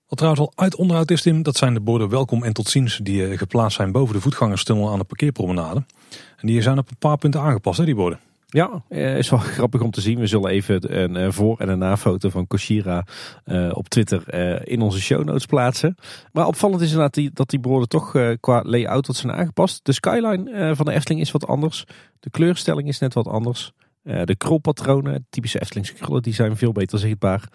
Wat 0.07 0.17
trouwens 0.17 0.45
al 0.45 0.63
uit 0.63 0.75
onderhoud 0.75 1.11
is, 1.11 1.21
Tim, 1.21 1.43
dat 1.43 1.57
zijn 1.57 1.73
de 1.73 1.79
borden 1.79 2.09
welkom 2.09 2.43
en 2.43 2.53
tot 2.53 2.67
ziens 2.67 2.99
die 3.03 3.37
geplaatst 3.37 3.77
zijn 3.77 3.91
boven 3.91 4.15
de 4.15 4.21
voetgangerstunnel 4.21 4.91
aan 4.91 4.99
de 4.99 5.05
parkeerpromenade. 5.05 5.83
En 6.37 6.47
die 6.47 6.61
zijn 6.61 6.77
op 6.77 6.89
een 6.89 6.97
paar 6.97 7.17
punten 7.17 7.41
aangepast, 7.41 7.77
hè, 7.77 7.85
die 7.85 7.95
borden. 7.95 8.19
Ja, 8.55 8.83
eh, 8.89 9.17
is 9.17 9.29
wel 9.29 9.39
grappig 9.57 9.81
om 9.81 9.91
te 9.91 10.01
zien. 10.01 10.19
We 10.19 10.27
zullen 10.27 10.49
even 10.51 10.99
een 10.99 11.33
voor- 11.33 11.59
en 11.59 11.69
een 11.69 11.77
na-foto 11.77 12.29
van 12.29 12.47
Koshira 12.47 13.05
uh, 13.45 13.71
op 13.73 13.89
Twitter 13.89 14.33
in 14.67 14.81
onze 14.81 15.01
show 15.01 15.23
notes 15.23 15.45
plaatsen. 15.45 15.95
Maar 16.31 16.47
opvallend 16.47 16.81
is 16.81 16.91
inderdaad 16.91 17.35
dat 17.35 17.49
die 17.49 17.59
borden 17.59 17.89
toch 17.89 18.11
qua 18.39 18.61
layout 18.63 19.07
wat 19.07 19.15
zijn 19.15 19.33
aangepast. 19.33 19.85
De 19.85 19.91
skyline 19.91 20.75
van 20.75 20.85
de 20.85 20.91
Efteling 20.91 21.21
is 21.21 21.31
wat 21.31 21.47
anders. 21.47 21.85
De 22.19 22.29
kleurstelling 22.29 22.87
is 22.87 22.99
net 22.99 23.13
wat 23.13 23.27
anders. 23.27 23.71
de 24.03 24.35
krolpatronen, 24.37 25.27
typische 25.29 25.61
Eftelingse 25.61 25.93
krullen, 25.93 26.21
die 26.21 26.33
zijn 26.33 26.57
veel 26.57 26.71
beter 26.71 26.99
zichtbaar. 26.99 27.49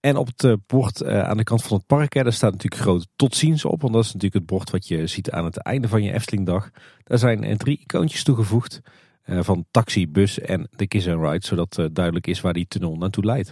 En 0.00 0.16
op 0.16 0.28
het 0.36 0.66
bord 0.66 1.04
aan 1.04 1.36
de 1.36 1.44
kant 1.44 1.62
van 1.62 1.76
het 1.76 1.86
park, 1.86 2.14
daar 2.14 2.32
staat 2.32 2.52
natuurlijk 2.52 2.82
groot 2.82 3.06
tot 3.16 3.34
ziens 3.34 3.64
op. 3.64 3.80
Want 3.80 3.94
dat 3.94 4.04
is 4.04 4.12
natuurlijk 4.12 4.34
het 4.34 4.46
bord 4.46 4.70
wat 4.70 4.88
je 4.88 5.06
ziet 5.06 5.30
aan 5.30 5.44
het 5.44 5.56
einde 5.56 5.88
van 5.88 6.02
je 6.02 6.12
Eftelingdag. 6.12 6.70
Daar 7.04 7.18
zijn 7.18 7.56
drie 7.56 7.78
icoontjes 7.78 8.22
toegevoegd. 8.22 8.82
Eh, 9.26 9.38
van 9.42 9.66
taxi, 9.70 10.08
bus 10.08 10.38
en 10.38 10.68
de 10.76 10.86
Kiss 10.86 11.08
and 11.08 11.22
Ride. 11.22 11.46
Zodat 11.46 11.78
uh, 11.78 11.86
duidelijk 11.92 12.26
is 12.26 12.40
waar 12.40 12.52
die 12.52 12.66
tunnel 12.68 12.96
naartoe 12.96 13.24
leidt. 13.24 13.48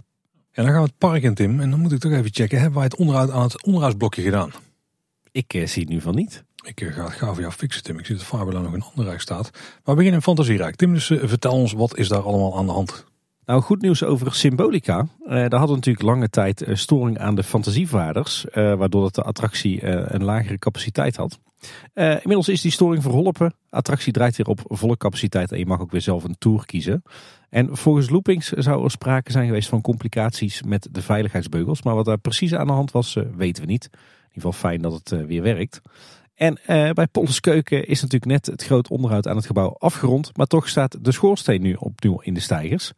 En 0.53 0.65
dan 0.65 0.73
gaan 0.73 0.83
we 0.83 0.89
het 0.89 0.99
park 0.99 1.23
in, 1.23 1.35
Tim. 1.35 1.61
En 1.61 1.71
dan 1.71 1.81
moet 1.81 1.93
ik 1.93 1.99
toch 1.99 2.13
even 2.13 2.33
checken. 2.33 2.59
Hebben 2.59 2.77
wij 2.77 2.85
het 2.85 2.97
onderhoud 2.97 3.31
aan 3.31 3.43
het 3.43 3.65
onderhoudsblokje 3.65 4.23
gedaan? 4.23 4.51
Ik 5.31 5.55
uh, 5.55 5.67
zie 5.67 5.83
het 5.83 5.93
nu 5.93 6.01
van 6.01 6.15
niet. 6.15 6.45
Ik 6.65 6.91
ga 6.95 7.05
het 7.05 7.13
gauw 7.13 7.33
voor 7.33 7.41
jou 7.41 7.53
fixen, 7.53 7.83
Tim. 7.83 7.99
Ik 7.99 8.07
zie 8.07 8.17
dat 8.17 8.25
Fabula 8.25 8.61
nog 8.61 8.75
in 8.75 8.83
ander 8.83 9.05
rijk 9.05 9.21
staat. 9.21 9.51
Maar 9.53 9.63
we 9.85 9.95
beginnen 9.95 10.15
in 10.15 10.23
Fantasierijk. 10.23 10.77
Tim, 10.77 10.93
dus 10.93 11.07
vertel 11.07 11.53
ons, 11.53 11.73
wat 11.73 11.97
is 11.97 12.09
daar 12.09 12.23
allemaal 12.23 12.59
aan 12.59 12.67
de 12.67 12.73
hand? 12.73 13.05
Nou, 13.45 13.63
goed 13.63 13.83
nieuws 13.83 14.03
over 14.03 14.35
Symbolica. 14.35 15.07
daar 15.27 15.55
hadden 15.55 15.77
natuurlijk 15.77 16.05
lange 16.05 16.29
tijd 16.29 16.65
storing 16.73 17.19
aan 17.19 17.35
de 17.35 17.43
fantasievaarders. 17.43 18.47
waardoor 18.53 19.03
dat 19.03 19.15
de 19.15 19.23
attractie 19.23 19.87
een 19.87 20.25
lagere 20.25 20.59
capaciteit 20.59 21.17
had. 21.17 21.39
Uh, 21.95 22.11
inmiddels 22.11 22.49
is 22.49 22.61
die 22.61 22.71
storing 22.71 23.03
verholpen. 23.03 23.55
Attractie 23.71 24.13
draait 24.13 24.37
weer 24.37 24.47
op 24.47 24.61
volle 24.65 24.97
capaciteit 24.97 25.53
en 25.53 25.59
je 25.59 25.67
mag 25.67 25.81
ook 25.81 25.91
weer 25.91 26.01
zelf 26.01 26.25
een 26.25 26.37
tour 26.39 26.67
kiezen. 26.67 27.03
En 27.51 27.77
volgens 27.77 28.11
Loopings 28.11 28.49
zou 28.49 28.85
er 28.85 28.91
sprake 28.91 29.33
zijn 29.33 29.47
geweest 29.47 29.69
van 29.69 29.81
complicaties 29.81 30.63
met 30.63 30.89
de 30.91 31.03
veiligheidsbeugels. 31.03 31.83
Maar 31.83 31.95
wat 31.95 32.05
daar 32.05 32.19
precies 32.19 32.55
aan 32.55 32.67
de 32.67 32.73
hand 32.73 32.91
was, 32.91 33.15
uh, 33.15 33.25
weten 33.37 33.63
we 33.63 33.71
niet. 33.71 33.85
In 33.85 34.41
ieder 34.41 34.53
geval 34.53 34.53
fijn 34.53 34.83
dat 34.83 34.93
het 34.93 35.11
uh, 35.11 35.27
weer 35.27 35.43
werkt. 35.43 35.81
En 36.35 36.59
bij 36.95 37.09
Keuken 37.41 37.87
is 37.87 38.03
natuurlijk 38.03 38.31
net 38.31 38.47
het 38.47 38.65
groot 38.65 38.89
onderhoud 38.89 39.29
aan 39.29 39.37
het 39.37 39.47
gebouw 39.47 39.77
afgerond. 39.79 40.37
Maar 40.37 40.47
toch 40.47 40.69
staat 40.69 41.05
de 41.05 41.13
schoorsteen 41.13 41.63
nu 41.63 41.75
opnieuw 41.75 42.21
in 42.21 42.35
de 42.35 42.41
stijgers. 42.41 42.93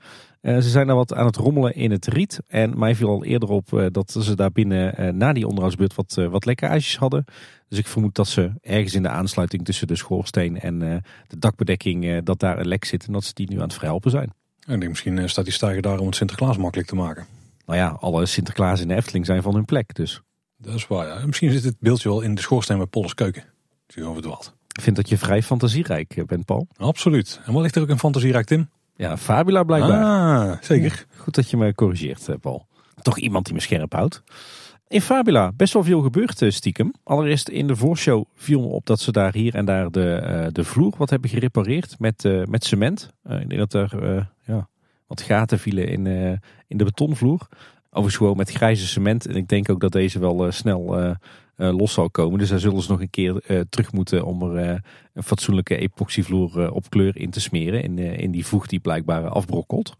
Uh, 0.47 0.55
ze 0.55 0.68
zijn 0.68 0.86
daar 0.86 0.97
wat 0.97 1.14
aan 1.14 1.26
het 1.26 1.36
rommelen 1.36 1.74
in 1.74 1.90
het 1.90 2.07
riet. 2.07 2.40
En 2.47 2.78
mij 2.78 2.94
viel 2.94 3.09
al 3.09 3.24
eerder 3.24 3.49
op 3.49 3.72
uh, 3.72 3.86
dat 3.90 4.16
ze 4.18 4.36
daar 4.36 4.53
binnen 4.53 5.16
na 5.16 5.32
die 5.32 5.47
onderhoudsbeurt 5.47 5.94
wat, 5.94 6.14
wat 6.14 6.44
lekkages 6.44 6.97
hadden. 6.97 7.24
Dus 7.68 7.78
ik 7.78 7.86
vermoed 7.86 8.14
dat 8.14 8.28
ze 8.28 8.53
ergens 8.61 8.94
in 8.94 9.03
de 9.03 9.09
aansluiting 9.09 9.64
tussen 9.64 9.86
de 9.86 9.97
schoorsteen 9.97 10.61
en 10.61 10.78
de 11.26 11.38
dakbedekking 11.38 12.22
dat 12.22 12.40
daar 12.40 12.59
een 12.59 12.68
lek 12.68 12.84
zit. 12.84 13.07
En 13.07 13.12
dat 13.12 13.24
ze 13.24 13.34
die 13.34 13.49
nu 13.51 13.57
aan 13.57 13.62
het 13.62 13.74
verhelpen 13.74 14.11
zijn. 14.11 14.32
Ik 14.61 14.66
denk 14.66 14.88
misschien 14.88 15.28
staat 15.28 15.44
die 15.44 15.53
stijger 15.53 15.82
daar 15.82 15.99
om 15.99 16.07
het 16.07 16.16
Sinterklaas 16.16 16.57
makkelijk 16.57 16.88
te 16.88 16.94
maken. 16.94 17.26
Nou 17.66 17.78
ja, 17.78 17.88
alle 17.88 18.26
Sinterklaas 18.26 18.80
in 18.80 18.88
de 18.88 18.94
Efteling 18.94 19.26
zijn 19.26 19.42
van 19.42 19.55
hun 19.55 19.64
plek 19.64 19.94
dus. 19.94 20.20
Dat 20.57 20.74
is 20.74 20.86
waar, 20.86 21.07
ja. 21.07 21.26
Misschien 21.26 21.51
zit 21.51 21.64
het 21.64 21.76
beeldje 21.80 22.09
wel 22.09 22.20
in 22.20 22.34
de 22.34 22.40
schoorsteen 22.40 22.76
bij 22.76 22.86
Polles 22.86 23.14
keuken. 23.14 23.44
Je 23.86 24.11
verdwaald. 24.12 24.55
Ik 24.72 24.80
vind 24.80 24.97
dat 24.97 25.09
je 25.09 25.18
vrij 25.18 25.42
fantasierijk 25.42 26.22
bent, 26.26 26.44
Paul. 26.44 26.66
Absoluut. 26.76 27.40
En 27.44 27.53
wat 27.53 27.62
ligt 27.62 27.76
er 27.76 27.82
ook 27.82 27.88
in 27.88 27.99
fantasierijk, 27.99 28.47
Tim? 28.47 28.68
Ja, 28.97 29.16
Fabula 29.16 29.64
blijkbaar. 29.64 30.05
Ah, 30.05 30.57
zeker. 30.61 31.07
goed 31.16 31.34
dat 31.34 31.51
je 31.51 31.57
me 31.57 31.74
corrigeert, 31.74 32.40
Paul. 32.40 32.66
Toch 33.03 33.18
iemand 33.18 33.44
die 33.44 33.55
me 33.55 33.61
scherp 33.61 33.92
houdt. 33.92 34.22
In 34.88 35.01
Fabula 35.01 35.53
best 35.53 35.72
wel 35.72 35.84
veel 35.84 36.01
gebeurd 36.01 36.42
stiekem. 36.49 36.92
Allereerst 37.05 37.49
in 37.49 37.66
de 37.66 37.76
voorshow 37.76 38.24
viel 38.34 38.61
me 38.61 38.66
op 38.66 38.86
dat 38.86 39.01
ze 39.01 39.12
daar 39.12 39.32
hier 39.32 39.55
en 39.55 39.64
daar 39.64 39.90
de, 39.90 40.22
uh, 40.22 40.47
de 40.53 40.64
vloer 40.64 40.94
wat 40.99 41.11
hebben 41.11 41.30
gerepareerd 41.30 41.99
met, 41.99 42.24
uh, 42.24 42.44
met 42.44 42.64
cement. 42.64 43.11
Uh, 43.24 43.40
ik 43.40 43.49
denk 43.49 43.70
dat 43.70 43.74
er 43.74 44.28
ja, 44.44 44.68
wat 45.07 45.20
gaten 45.20 45.59
vielen 45.59 45.88
in, 45.88 46.07
in 46.66 46.76
de 46.76 46.84
betonvloer. 46.84 47.49
Overigens 47.86 48.16
gewoon 48.16 48.36
met 48.36 48.51
grijze 48.51 48.86
cement. 48.86 49.26
En 49.26 49.34
ik 49.34 49.49
denk 49.49 49.70
ook 49.70 49.80
dat 49.80 49.92
deze 49.92 50.18
wel 50.18 50.53
snel 50.53 51.16
los 51.57 51.93
zal 51.93 52.11
komen. 52.11 52.39
Dus 52.39 52.49
daar 52.49 52.59
zullen 52.59 52.83
ze 52.83 52.91
nog 52.91 53.01
een 53.01 53.11
keer 53.11 53.65
terug 53.69 53.93
moeten 53.93 54.25
om 54.25 54.43
er 54.43 54.83
een 55.13 55.23
fatsoenlijke 55.23 55.77
epoxyvloer 55.77 56.71
op 56.73 56.91
kleur 56.91 57.17
in 57.17 57.31
te 57.31 57.41
smeren. 57.41 57.83
In, 57.83 57.99
in 57.99 58.31
die 58.31 58.47
voeg 58.47 58.67
die 58.67 58.81
blijkbaar 58.81 59.29
afbrokkelt. 59.29 59.97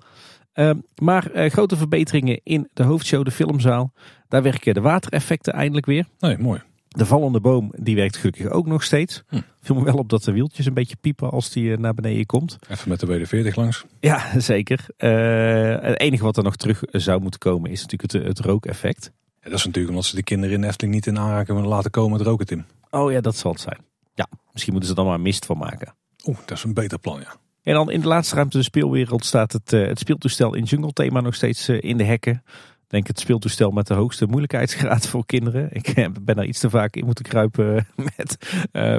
Ehm, 0.57 0.77
maar 1.03 1.31
uh, 1.35 1.51
grote 1.51 1.77
verbeteringen 1.77 2.41
in 2.43 2.69
de 2.73 2.83
hoofdshow, 2.83 3.25
de 3.25 3.31
filmzaal. 3.31 3.93
Daar 4.29 4.43
werken 4.43 4.75
de 4.75 4.81
watereffecten 4.81 5.53
eindelijk 5.53 5.87
weer. 5.87 6.07
Nee, 6.19 6.39
mooi. 6.39 6.63
De 6.89 7.07
vallende 7.07 7.41
boom 7.41 7.73
die 7.77 7.97
werkt 7.97 8.17
gelukkig 8.17 8.51
ook 8.51 8.67
nog 8.67 8.83
steeds. 8.83 9.23
Hm. 9.29 9.41
Viel 9.61 9.77
me 9.77 9.85
wel 9.85 9.95
op 9.95 10.09
dat 10.09 10.25
de 10.25 10.33
wieltjes 10.33 10.67
een 10.67 10.75
beetje 10.75 10.97
piepen 11.01 11.31
als 11.31 11.51
die 11.51 11.73
eh, 11.73 11.79
naar 11.79 11.95
beneden 11.95 12.27
komt. 12.27 12.59
Even 12.69 12.89
met 12.89 13.01
de 13.01 13.07
WD-40 13.07 13.55
langs. 13.55 13.85
Ja, 14.01 14.23
zeker. 14.41 14.85
Het 14.97 16.01
enige 16.01 16.25
wat 16.25 16.37
er 16.37 16.43
nog 16.43 16.57
terug 16.57 16.83
zou 16.91 17.21
moeten 17.21 17.41
komen 17.41 17.71
is 17.71 17.83
natuurlijk 17.83 18.13
het, 18.13 18.23
het 18.23 18.39
rookeffect. 18.41 19.13
Dat 19.51 19.59
is 19.59 19.65
natuurlijk 19.65 19.95
omdat 19.95 20.05
ze 20.05 20.17
de 20.17 20.23
kinderen 20.23 20.57
in 20.57 20.65
Efteling 20.65 20.95
niet 20.95 21.07
in 21.07 21.19
aanraking 21.19 21.57
willen 21.57 21.73
laten 21.73 21.91
komen 21.91 22.19
met 22.19 22.27
roken, 22.27 22.47
Tim. 22.47 22.65
Oh 22.91 23.13
ja, 23.13 23.21
dat 23.21 23.37
zal 23.37 23.53
het 23.53 23.61
zijn. 23.61 23.79
Ja, 24.15 24.27
misschien 24.53 24.73
moeten 24.73 24.91
ze 24.91 24.97
er 24.97 25.03
dan 25.03 25.13
maar 25.13 25.21
mist 25.21 25.47
van 25.47 25.59
maken. 25.59 25.95
Oeh, 26.25 26.39
dat 26.47 26.57
is 26.57 26.65
een 26.65 26.75
beter 26.75 26.99
plan, 26.99 27.21
ja. 27.21 27.37
En 27.63 27.75
dan 27.75 27.91
in 27.91 28.01
de 28.01 28.07
laatste 28.07 28.35
ruimte 28.35 28.57
de 28.57 28.63
speelwereld 28.63 29.25
staat 29.25 29.53
het, 29.53 29.73
uh, 29.73 29.87
het 29.87 29.99
speeltoestel 29.99 30.55
in 30.55 30.65
jungle 30.65 30.93
thema 30.93 31.21
nog 31.21 31.35
steeds 31.35 31.69
uh, 31.69 31.83
in 31.83 31.97
de 31.97 32.05
hekken. 32.05 32.43
Ik 32.83 32.93
denk 32.93 33.07
het 33.07 33.21
speeltoestel 33.21 33.71
met 33.71 33.87
de 33.87 33.95
hoogste 33.95 34.27
moeilijkheidsgraad 34.27 35.07
voor 35.07 35.27
kinderen. 35.27 35.69
Ik 35.73 35.89
eh, 35.89 36.09
ben 36.23 36.37
daar 36.37 36.45
iets 36.45 36.61
te 36.61 36.71
vaak 36.71 36.97
in 36.97 37.05
moeten 37.05 37.25
kruipen 37.25 37.87
met, 38.17 38.37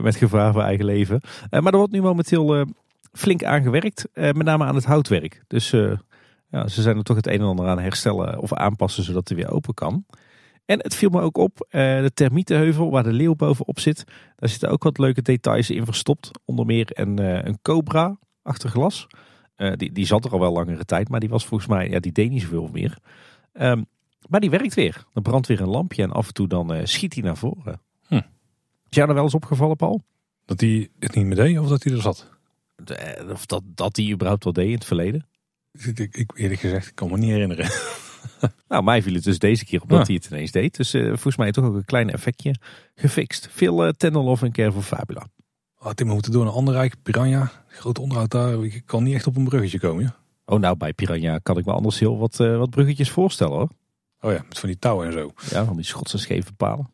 met 0.04 0.16
gevaar 0.16 0.54
voor 0.54 0.62
eigen 0.62 0.86
leven. 0.86 1.22
maar 1.50 1.72
er 1.72 1.78
wordt 1.78 1.94
nu 1.94 2.02
momenteel 2.02 2.66
flink 3.12 3.44
aan 3.44 3.64
gewerkt, 3.64 4.08
met 4.14 4.44
name 4.44 4.66
aan 4.66 4.76
het 4.76 4.86
houtwerk. 4.86 5.44
Dus 5.48 5.70
ja, 6.50 6.68
ze 6.68 6.82
zijn 6.82 6.98
er 6.98 7.04
toch 7.04 7.16
het 7.16 7.28
een 7.28 7.40
en 7.40 7.42
ander 7.42 7.68
aan 7.68 7.80
herstellen 7.80 8.40
of 8.40 8.54
aanpassen 8.54 9.04
zodat 9.04 9.28
hij 9.28 9.38
weer 9.38 9.52
open 9.52 9.74
kan. 9.74 10.06
En 10.68 10.80
het 10.80 10.96
viel 10.96 11.10
me 11.10 11.22
ook 11.22 11.38
op, 11.38 11.68
de 11.70 12.12
termietenheuvel 12.14 12.92
waar 12.92 13.04
de 13.04 13.14
leeuw 13.14 13.36
bovenop 13.36 13.80
zit. 13.80 14.04
Daar 14.36 14.50
zitten 14.50 14.70
ook 14.70 14.84
wat 14.84 14.98
leuke 14.98 15.22
details 15.22 15.70
in 15.70 15.86
verstopt. 15.86 16.32
Onder 16.46 16.66
meer 16.66 16.88
een, 16.94 17.18
een 17.48 17.60
cobra 17.62 18.18
achter 18.48 18.70
glas. 18.70 19.08
Uh, 19.58 19.74
die, 19.76 19.92
die 19.92 20.06
zat 20.06 20.26
er 20.26 20.32
al 20.32 20.40
wel 20.40 20.52
langere 20.52 20.86
tijd, 20.86 21.10
maar 21.10 21.20
die 21.20 21.30
was 21.30 21.46
volgens 21.46 21.70
mij, 21.70 21.90
ja, 21.90 22.00
die 22.00 22.12
deed 22.12 22.30
niet 22.30 22.42
zoveel 22.42 22.70
meer. 22.72 22.98
Um, 23.54 23.86
maar 24.30 24.40
die 24.40 24.50
werkt 24.50 24.74
weer. 24.74 25.06
Dan 25.14 25.24
brandt 25.24 25.48
weer 25.48 25.62
een 25.62 25.70
lampje 25.70 26.04
en 26.04 26.12
af 26.12 26.28
en 26.28 26.34
toe 26.34 26.48
dan 26.48 26.76
uh, 26.76 26.82
schiet 26.84 27.14
hij 27.14 27.24
naar 27.24 27.38
voren. 27.38 27.82
Hm. 28.08 28.16
Is 28.90 28.98
jou 28.98 29.08
er 29.08 29.14
wel 29.14 29.24
eens 29.24 29.34
opgevallen, 29.34 29.76
Paul? 29.76 30.04
Dat 30.46 30.60
hij 30.60 30.90
het 31.00 31.16
niet 31.16 31.26
meer 31.26 31.36
deed 31.36 31.60
of 31.60 31.68
dat 31.68 31.84
hij 31.84 31.94
er 31.94 32.02
zat? 32.02 32.30
De, 32.76 32.96
eh, 32.96 33.30
of 33.30 33.46
dat, 33.46 33.64
dat 33.66 33.96
hij 33.96 34.12
überhaupt 34.12 34.44
wel 34.44 34.54
deed 34.54 34.68
in 34.68 34.74
het 34.74 34.86
verleden? 34.86 35.28
Ik, 35.72 36.16
ik, 36.16 36.32
eerlijk 36.36 36.60
gezegd, 36.60 36.88
ik 36.88 36.96
kan 36.96 37.10
me 37.10 37.18
niet 37.18 37.30
herinneren. 37.30 37.66
nou, 38.68 38.84
mij 38.84 39.02
viel 39.02 39.14
het 39.14 39.24
dus 39.24 39.40
deze 39.40 39.66
keer 39.66 39.82
op 39.82 39.90
dat 39.90 40.08
hij 40.08 40.16
het 40.16 40.26
ineens 40.32 40.52
deed. 40.52 40.78
Dus 40.78 40.94
uh, 40.94 41.08
volgens 41.08 41.38
mij 41.38 41.52
toch 41.52 41.66
ook 41.66 41.76
een 41.76 41.86
klein 41.86 42.10
effectje 42.10 42.56
gefixt. 42.96 43.50
Veel 43.52 43.86
uh, 43.86 43.92
Tender 43.92 44.22
Love 44.22 44.46
en 44.46 44.52
Care 44.52 44.72
voor 44.72 44.82
Fabula. 44.82 45.28
Oh, 45.80 45.92
Tim, 45.92 46.08
we 46.08 46.14
moeten 46.14 46.32
door 46.32 46.44
naar 46.44 46.54
Anderrijk, 46.54 46.96
Piranha. 47.04 47.52
Groot 47.68 48.00
onderhoud 48.00 48.32
daar. 48.32 48.64
Ik 48.66 48.84
kan 48.86 49.04
niet 49.04 49.14
echt 49.14 49.28
op 49.28 49.36
een 49.36 49.44
bruggetje 49.44 49.80
komen. 49.80 50.04
Ja? 50.04 50.16
Oh, 50.46 50.60
nou, 50.60 50.78
bij 50.78 50.94
Piranha 50.94 51.38
kan 51.38 51.58
ik 51.58 51.66
me 51.66 51.72
anders 51.72 52.00
heel 52.00 52.18
wat, 52.18 52.40
uh, 52.40 52.58
wat 52.58 52.70
bruggetjes 52.70 53.10
voorstellen 53.10 53.54
hoor. 53.54 53.70
Oh 54.22 54.32
ja, 54.32 54.44
met 54.48 54.60
van 54.60 54.70
die 54.70 54.80
touwen 54.80 55.08
en 55.08 55.14
zo. 55.14 55.32
Ja, 55.50 55.66
van 55.66 55.76
die 55.76 55.86
schotse 55.86 56.18
scheve 56.18 56.54
palen. 56.54 56.90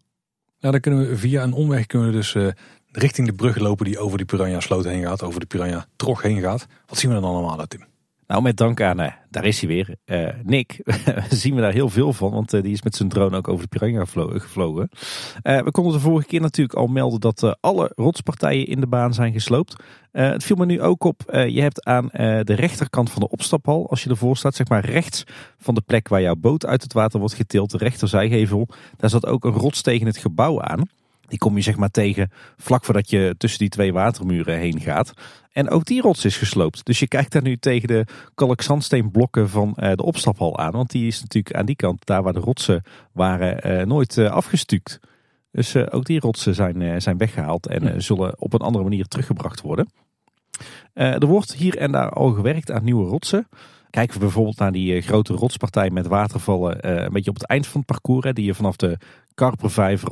Ja, 0.57 0.71
dan 0.71 0.79
kunnen 0.79 1.09
we 1.09 1.17
via 1.17 1.43
een 1.43 1.53
omweg 1.53 1.85
kunnen 1.85 2.07
we 2.07 2.13
dus 2.13 2.33
uh, 2.33 2.47
richting 2.91 3.27
de 3.27 3.33
brug 3.33 3.57
lopen 3.57 3.85
die 3.85 3.99
over 3.99 4.17
die 4.17 4.25
Piranha 4.25 4.59
sloot 4.59 4.83
heen 4.83 5.03
gaat. 5.03 5.23
Over 5.23 5.39
de 5.39 5.45
Piranha 5.45 5.85
trog 5.95 6.21
heen 6.21 6.41
gaat. 6.41 6.65
Wat 6.85 6.97
zien 6.97 7.13
we 7.13 7.19
dan 7.19 7.29
allemaal 7.29 7.67
Tim? 7.67 7.92
Nou, 8.27 8.41
met 8.41 8.57
dank 8.57 8.81
aan, 8.81 9.01
uh, 9.01 9.11
daar 9.29 9.45
is 9.45 9.59
hij 9.59 9.69
weer, 9.69 9.95
uh, 10.05 10.29
Nick, 10.43 10.79
zien 11.29 11.55
we 11.55 11.61
daar 11.61 11.73
heel 11.73 11.89
veel 11.89 12.13
van. 12.13 12.31
Want 12.31 12.53
uh, 12.53 12.61
die 12.61 12.71
is 12.71 12.81
met 12.81 12.95
zijn 12.95 13.09
drone 13.09 13.37
ook 13.37 13.47
over 13.47 13.67
de 13.69 13.77
Piranha 13.77 14.05
gevlogen. 14.39 14.89
we 15.43 15.71
konden 15.71 15.93
de 15.93 15.99
vorige 15.99 16.27
keer 16.27 16.41
natuurlijk 16.41 16.77
al 16.77 16.87
melden 16.87 17.19
dat 17.19 17.57
alle 17.59 17.91
rotspartijen 17.95 18.67
in 18.67 18.79
de 18.79 18.87
baan 18.87 19.13
zijn 19.13 19.33
gesloopt. 19.33 19.83
het 20.11 20.43
viel 20.43 20.55
me 20.55 20.65
nu 20.65 20.81
ook 20.81 21.03
op, 21.03 21.21
je 21.27 21.61
hebt 21.61 21.85
aan 21.85 22.07
de 22.43 22.53
rechterkant 22.55 23.11
van 23.11 23.21
de 23.21 23.29
opstaphal, 23.29 23.89
als 23.89 24.03
je 24.03 24.09
ervoor 24.09 24.37
staat, 24.37 24.55
zeg 24.55 24.67
maar 24.67 24.85
rechts 24.85 25.23
van 25.57 25.75
de 25.75 25.81
plek 25.81 26.07
waar 26.07 26.21
jouw 26.21 26.35
boot 26.35 26.65
uit 26.65 26.83
het 26.83 26.93
water 26.93 27.19
wordt 27.19 27.35
getild, 27.35 27.71
de 27.71 27.77
rechterzijgevel, 27.77 28.67
daar 28.97 29.09
zat 29.09 29.25
ook 29.25 29.45
een 29.45 29.51
rots 29.51 29.81
tegen 29.81 30.07
het 30.07 30.17
gebouw 30.17 30.61
aan. 30.61 30.87
Die 31.27 31.37
kom 31.37 31.55
je 31.55 31.61
zeg 31.61 31.77
maar 31.77 31.91
tegen 31.91 32.31
vlak 32.57 32.85
voordat 32.85 33.09
je 33.09 33.35
tussen 33.37 33.59
die 33.59 33.69
twee 33.69 33.93
watermuren 33.93 34.57
heen 34.57 34.79
gaat. 34.79 35.13
En 35.53 35.69
ook 35.69 35.85
die 35.85 36.01
rots 36.01 36.25
is 36.25 36.37
gesloopt. 36.37 36.85
Dus 36.85 36.99
je 36.99 37.07
kijkt 37.07 37.31
daar 37.31 37.41
nu 37.41 37.57
tegen 37.57 37.87
de 37.87 38.05
kalkzandsteenblokken 38.35 39.49
van 39.49 39.75
uh, 39.79 39.91
de 39.93 40.03
opstaphal 40.03 40.57
aan. 40.57 40.71
Want 40.71 40.91
die 40.91 41.07
is 41.07 41.21
natuurlijk 41.21 41.55
aan 41.55 41.65
die 41.65 41.75
kant, 41.75 42.05
daar 42.05 42.23
waar 42.23 42.33
de 42.33 42.39
rotsen 42.39 42.83
waren, 43.11 43.79
uh, 43.79 43.85
nooit 43.85 44.17
uh, 44.17 44.31
afgestuukt. 44.31 44.99
Dus 45.51 45.75
ook 45.75 46.05
die 46.05 46.19
rotsen 46.19 46.55
zijn, 46.55 47.01
zijn 47.01 47.17
weggehaald 47.17 47.67
en 47.67 48.01
zullen 48.01 48.41
op 48.41 48.53
een 48.53 48.59
andere 48.59 48.83
manier 48.83 49.05
teruggebracht 49.05 49.61
worden. 49.61 49.89
er 50.93 51.25
wordt 51.25 51.53
hier 51.53 51.77
en 51.77 51.91
daar 51.91 52.09
al 52.09 52.31
gewerkt 52.31 52.71
aan 52.71 52.83
nieuwe 52.83 53.09
rotsen. 53.09 53.47
Kijken 53.89 54.13
we 54.13 54.19
bijvoorbeeld 54.19 54.57
naar 54.57 54.71
die 54.71 55.01
grote 55.01 55.33
rotspartij 55.33 55.89
met 55.89 56.07
watervallen, 56.07 57.03
een 57.03 57.11
beetje 57.11 57.29
op 57.29 57.39
het 57.39 57.47
eind 57.47 57.67
van 57.67 57.79
het 57.79 57.89
parcours, 57.89 58.33
die 58.33 58.45
je 58.45 58.53
vanaf 58.53 58.75
de 58.75 58.97
Karpervijver 59.33 60.11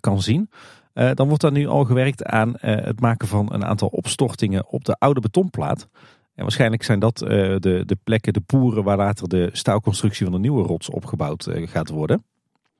kan 0.00 0.22
zien. 0.22 0.50
Uh, 0.94 1.10
dan 1.14 1.28
wordt 1.28 1.42
er 1.42 1.52
nu 1.52 1.66
al 1.66 1.84
gewerkt 1.84 2.24
aan 2.24 2.48
uh, 2.48 2.54
het 2.60 3.00
maken 3.00 3.28
van 3.28 3.52
een 3.52 3.64
aantal 3.64 3.88
opstortingen 3.88 4.68
op 4.68 4.84
de 4.84 4.96
oude 4.98 5.20
betonplaat. 5.20 5.88
En 6.34 6.42
waarschijnlijk 6.42 6.82
zijn 6.82 6.98
dat 6.98 7.22
uh, 7.22 7.28
de, 7.28 7.82
de 7.86 7.96
plekken, 8.04 8.32
de 8.32 8.40
poeren 8.40 8.84
waar 8.84 8.96
later 8.96 9.28
de 9.28 9.48
staalconstructie 9.52 10.24
van 10.24 10.34
de 10.34 10.40
nieuwe 10.40 10.62
rots 10.62 10.90
opgebouwd 10.90 11.48
gaat 11.50 11.88
worden. 11.88 12.24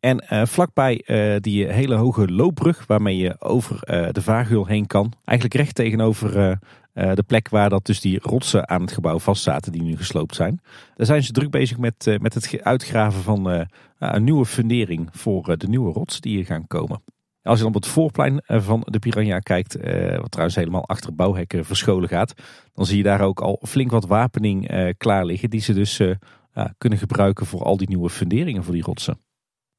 En 0.01 0.47
vlakbij 0.49 1.03
die 1.41 1.67
hele 1.67 1.95
hoge 1.95 2.33
loopbrug 2.33 2.87
waarmee 2.87 3.17
je 3.17 3.41
over 3.41 3.79
de 4.13 4.23
vaargeul 4.23 4.67
heen 4.67 4.87
kan. 4.87 5.13
Eigenlijk 5.25 5.59
recht 5.61 5.75
tegenover 5.75 6.59
de 6.93 7.25
plek 7.27 7.49
waar 7.49 7.69
dat 7.69 7.87
dus 7.87 8.01
die 8.01 8.19
rotsen 8.23 8.69
aan 8.69 8.81
het 8.81 8.93
gebouw 8.93 9.19
vastzaten 9.19 9.73
die 9.73 9.83
nu 9.83 9.97
gesloopt 9.97 10.35
zijn. 10.35 10.61
Daar 10.95 11.07
zijn 11.07 11.23
ze 11.23 11.33
druk 11.33 11.51
bezig 11.51 11.79
met, 11.79 12.17
met 12.21 12.35
het 12.35 12.61
uitgraven 12.63 13.23
van 13.23 13.67
een 13.99 14.25
nieuwe 14.25 14.47
fundering 14.47 15.09
voor 15.13 15.59
de 15.59 15.69
nieuwe 15.69 15.93
rots 15.93 16.21
die 16.21 16.35
hier 16.35 16.47
gaan 16.47 16.67
komen. 16.67 17.03
Als 17.43 17.59
je 17.59 17.65
dan 17.65 17.75
op 17.75 17.83
het 17.83 17.93
voorplein 17.93 18.41
eh, 18.41 18.61
van 18.61 18.83
de 18.85 18.99
Piranha 18.99 19.39
kijkt, 19.39 19.75
eh, 19.75 20.19
wat 20.19 20.31
trouwens 20.31 20.57
helemaal 20.57 20.87
achter 20.87 21.15
bouwhekken 21.15 21.65
verscholen 21.65 22.09
gaat, 22.09 22.35
dan 22.73 22.87
zie 22.87 22.97
je 22.97 23.03
daar 23.03 23.21
ook 23.21 23.41
al 23.41 23.63
flink 23.67 23.91
wat 23.91 24.07
wapening 24.07 24.69
eh, 24.69 24.89
klaar 24.97 25.25
liggen 25.25 25.51
die 25.51 25.61
ze 25.61 25.75
dus 25.75 26.01
kunnen 26.79 26.99
gebruiken 26.99 27.47
voor 27.47 27.63
al 27.63 27.77
die 27.77 27.89
nieuwe 27.89 28.11
funderingen 28.11 28.65
voor 28.65 28.75
die 28.75 28.83
rotsen. 28.83 29.21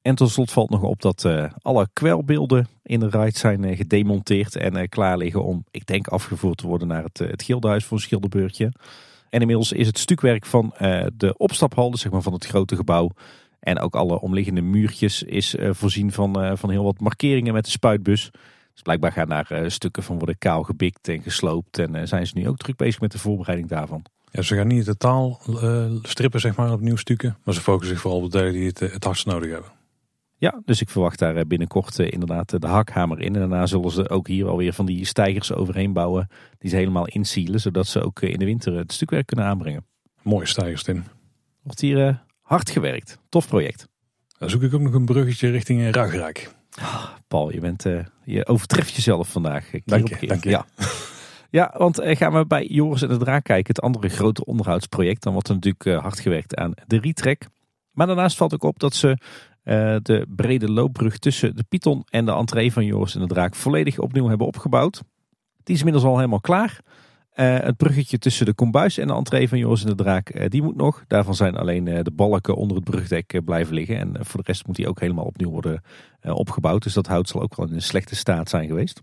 En 0.02 0.16
tot 0.16 0.30
slot 0.30 0.52
valt 0.52 0.70
nog 0.70 0.82
op 0.82 1.02
dat 1.02 1.26
alle 1.62 1.88
kwelbeelden 1.94 2.68
in 2.84 3.00
de 3.00 3.10
ride 3.10 3.38
zijn 3.38 3.76
gedemonteerd 3.76 4.56
en 4.56 4.90
klaar 4.90 5.18
liggen 5.18 5.44
om, 5.44 5.66
ik 5.72 5.86
denk, 5.86 6.08
afgevoerd 6.08 6.58
te 6.58 6.68
worden 6.68 6.88
naar 6.88 7.04
het, 7.04 7.18
het 7.18 7.44
Gildenhuis 7.44 7.86
voor 7.86 7.98
een 7.98 8.04
schilderbeurtje. 8.04 8.72
En 9.30 9.40
inmiddels 9.40 9.72
is 9.72 9.88
het 9.88 9.98
stukwerk 9.98 10.46
van 10.46 10.74
de 11.18 11.34
opstaphal, 11.38 11.92
dus 11.92 12.02
zeg 12.02 12.12
maar 12.12 12.22
van 12.22 12.34
het 12.34 12.46
grote 12.46 12.76
gebouw, 12.76 13.12
en 13.62 13.80
ook 13.80 13.96
alle 13.96 14.22
omliggende 14.22 14.62
muurtjes 14.62 15.24
is 15.24 15.56
uh, 15.56 15.70
voorzien 15.74 16.12
van, 16.12 16.44
uh, 16.44 16.52
van 16.56 16.70
heel 16.70 16.84
wat 16.84 17.00
markeringen 17.00 17.54
met 17.54 17.66
de 17.66 17.72
spuitbus. 17.72 18.32
Dus 18.74 18.82
blijkbaar 18.82 19.12
gaan 19.12 19.30
daar 19.30 19.48
uh, 19.52 19.70
stukken 19.70 20.04
van 20.04 20.18
worden 20.18 20.38
kaal 20.38 20.64
gebikt 20.64 21.08
en 21.08 21.22
gesloopt. 21.22 21.80
En 21.80 22.08
zijn 22.08 22.28
ze 22.28 22.38
nu 22.38 22.48
ook 22.48 22.58
druk 22.58 22.76
bezig 22.76 23.02
met 23.02 23.12
de 23.12 23.20
voorbereiding 23.20 23.70
daarvan. 23.70 24.06
Ja, 24.32 24.42
ze 24.42 24.56
gaan 24.56 24.68
niet 24.68 24.86
totaal 24.86 25.42
strippen 26.02 26.40
zeg 26.40 26.56
maar 26.56 26.72
opnieuw 26.72 26.96
stukken. 26.96 27.38
Maar 27.44 27.54
ze 27.54 27.62
focussen 27.62 27.90
zich 27.96 28.02
vooral 28.02 28.22
op 28.22 28.32
de 28.32 28.38
delen 28.38 28.54
die 28.54 28.68
het, 28.68 28.80
het 28.80 29.04
hardst 29.04 29.26
nodig 29.26 29.52
hebben. 29.52 29.72
Ja, 30.42 30.62
dus 30.66 30.82
ik 30.82 30.90
verwacht 30.90 31.20
daar 31.20 31.36
eh, 31.36 31.46
binnenkort 31.46 32.00
eh, 32.00 32.12
inderdaad 32.12 32.54
eh, 32.54 32.60
de 32.60 32.68
hakhamer 32.68 33.20
in. 33.22 33.34
En 33.34 33.40
daarna 33.40 33.66
zullen 33.66 33.92
ze 33.92 34.10
ook 34.10 34.28
hier 34.28 34.48
alweer 34.48 34.74
van 34.74 34.86
die 34.86 35.06
stijgers 35.06 35.54
overheen 35.54 35.94
bouwen. 35.94 36.28
Die 36.58 36.70
ze 36.70 36.76
helemaal 36.76 37.08
insielen, 37.08 37.60
zodat 37.60 37.88
ze 37.88 38.02
ook 38.02 38.22
in 38.22 38.40
de 38.40 38.46
winter 38.46 38.78
het 38.78 38.94
stukwerk 38.94 39.26
kunnen 39.26 39.46
aanbrengen. 39.46 39.86
Mooie 40.22 40.46
stijgers, 40.46 40.84
Tim. 40.84 41.04
Wordt 41.62 41.80
hier 41.80 42.24
hard 42.52 42.70
gewerkt. 42.70 43.18
Tof 43.30 43.48
project. 43.48 43.88
Dan 44.38 44.50
zoek 44.50 44.62
ik 44.62 44.74
ook 44.74 44.82
nog 44.82 44.94
een 44.94 45.06
bruggetje 45.06 45.50
richting 45.50 45.92
Ruigrijk. 45.92 46.52
Paul, 47.28 47.52
je, 47.52 47.60
bent, 47.60 47.86
je 48.24 48.46
overtreft 48.48 48.94
jezelf 48.94 49.32
vandaag. 49.32 49.70
Dank 49.86 50.08
je, 50.08 50.28
dank 50.28 50.44
je. 50.44 50.50
Ja. 50.50 50.66
Ja, 51.50 51.74
want 51.78 52.00
gaan 52.04 52.34
we 52.34 52.46
bij 52.46 52.66
Joris 52.66 53.02
en 53.02 53.08
de 53.08 53.18
Draak 53.18 53.44
kijken, 53.44 53.76
het 53.76 53.82
andere 53.82 54.10
grote 54.10 54.46
onderhoudsproject, 54.46 55.24
dan 55.24 55.34
wordt 55.34 55.48
er 55.48 55.54
natuurlijk 55.54 56.02
hard 56.02 56.20
gewerkt 56.20 56.56
aan 56.56 56.74
de 56.88 57.00
retrek. 57.00 57.48
Maar 57.92 58.08
daarnaast 58.08 58.38
valt 58.38 58.54
ook 58.54 58.64
op 58.64 58.80
dat 58.80 58.94
ze 58.94 59.18
de 60.02 60.26
brede 60.36 60.72
loopbrug 60.72 61.18
tussen 61.18 61.56
de 61.56 61.64
Python 61.70 62.04
en 62.10 62.26
de 62.26 62.32
entree 62.32 62.74
van 62.74 62.86
Joris 62.86 63.16
en 63.16 63.22
de 63.22 63.28
Draak 63.28 63.56
volledig 63.56 64.00
opnieuw 64.00 64.28
hebben 64.28 64.48
opgebouwd. 64.48 65.02
Die 65.64 65.74
is 65.76 65.80
inmiddels 65.80 66.06
al 66.06 66.16
helemaal 66.16 66.42
klaar. 66.42 66.80
Uh, 67.36 67.60
het 67.60 67.78
bruggetje 67.78 68.18
tussen 68.18 68.46
de 68.46 68.54
kombuis 68.54 68.98
en 68.98 69.08
de 69.08 69.14
entree 69.14 69.50
van 69.50 69.58
Joris 69.58 69.84
en 69.84 69.90
de 69.90 69.96
Draak, 69.96 70.36
uh, 70.36 70.46
die 70.48 70.62
moet 70.62 70.76
nog. 70.76 71.04
Daarvan 71.08 71.36
zijn 71.36 71.56
alleen 71.56 71.84
de 71.84 72.12
balken 72.14 72.56
onder 72.56 72.76
het 72.76 72.86
brugdek 72.86 73.42
blijven 73.46 73.74
liggen. 73.74 73.98
En 73.98 74.26
voor 74.26 74.40
de 74.40 74.48
rest 74.48 74.68
moet 74.68 74.76
die 74.76 74.88
ook 74.88 75.00
helemaal 75.00 75.26
opnieuw 75.26 75.50
worden 75.50 75.82
opgebouwd. 76.22 76.84
Dus 76.84 76.94
dat 76.94 77.08
hout 77.08 77.30
zal 77.30 77.42
ook 77.42 77.56
wel 77.56 77.68
in 77.68 77.74
een 77.74 77.82
slechte 77.82 78.16
staat 78.16 78.50
zijn 78.50 78.68
geweest. 78.68 79.02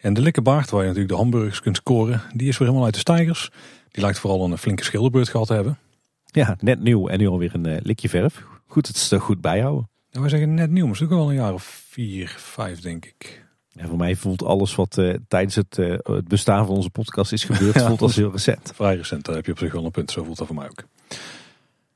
En 0.00 0.14
de 0.14 0.20
likkerbaard, 0.20 0.70
waar 0.70 0.80
je 0.80 0.86
natuurlijk 0.86 1.14
de 1.14 1.20
hamburgers 1.20 1.60
kunt 1.60 1.76
scoren, 1.76 2.22
die 2.34 2.48
is 2.48 2.58
weer 2.58 2.66
helemaal 2.68 2.86
uit 2.86 2.94
de 2.94 3.00
stijgers. 3.00 3.50
Die 3.90 4.02
lijkt 4.02 4.18
vooral 4.18 4.44
een 4.44 4.58
flinke 4.58 4.84
schilderbeurt 4.84 5.28
gehad 5.28 5.46
te 5.46 5.54
hebben. 5.54 5.78
Ja, 6.24 6.56
net 6.60 6.80
nieuw 6.80 7.08
en 7.08 7.18
nu 7.18 7.26
alweer 7.26 7.54
een 7.54 7.80
likje 7.82 8.08
verf. 8.08 8.44
Goed 8.66 8.86
het 8.86 9.10
er 9.10 9.20
goed 9.20 9.40
bijhouden. 9.40 9.88
Ja, 10.10 10.20
wij 10.20 10.28
zeggen 10.28 10.54
net 10.54 10.70
nieuw, 10.70 10.84
maar 10.86 10.92
het 10.92 11.02
is 11.02 11.06
ook 11.06 11.18
wel 11.18 11.28
een 11.28 11.34
jaar 11.34 11.52
of 11.52 11.84
vier, 11.88 12.34
vijf 12.38 12.80
denk 12.80 13.04
ik. 13.04 13.43
Ja, 13.76 13.86
voor 13.86 13.96
mij 13.96 14.16
voelt 14.16 14.44
alles 14.44 14.74
wat 14.74 14.96
uh, 14.98 15.14
tijdens 15.28 15.54
het, 15.54 15.78
uh, 15.78 15.96
het, 16.02 16.28
bestaan 16.28 16.66
van 16.66 16.74
onze 16.74 16.90
podcast 16.90 17.32
is 17.32 17.44
gebeurd, 17.44 17.82
voelt 17.86 18.02
als 18.02 18.16
heel 18.16 18.30
recent. 18.30 18.72
Vrij 18.74 18.96
recent, 18.96 19.24
daar 19.24 19.34
heb 19.34 19.46
je 19.46 19.52
op 19.52 19.58
zich 19.58 19.72
wel 19.72 19.84
een 19.84 19.90
punt. 19.90 20.10
Zo 20.10 20.24
voelt 20.24 20.38
dat 20.38 20.46
voor 20.46 20.56
mij 20.56 20.68
ook. 20.68 20.84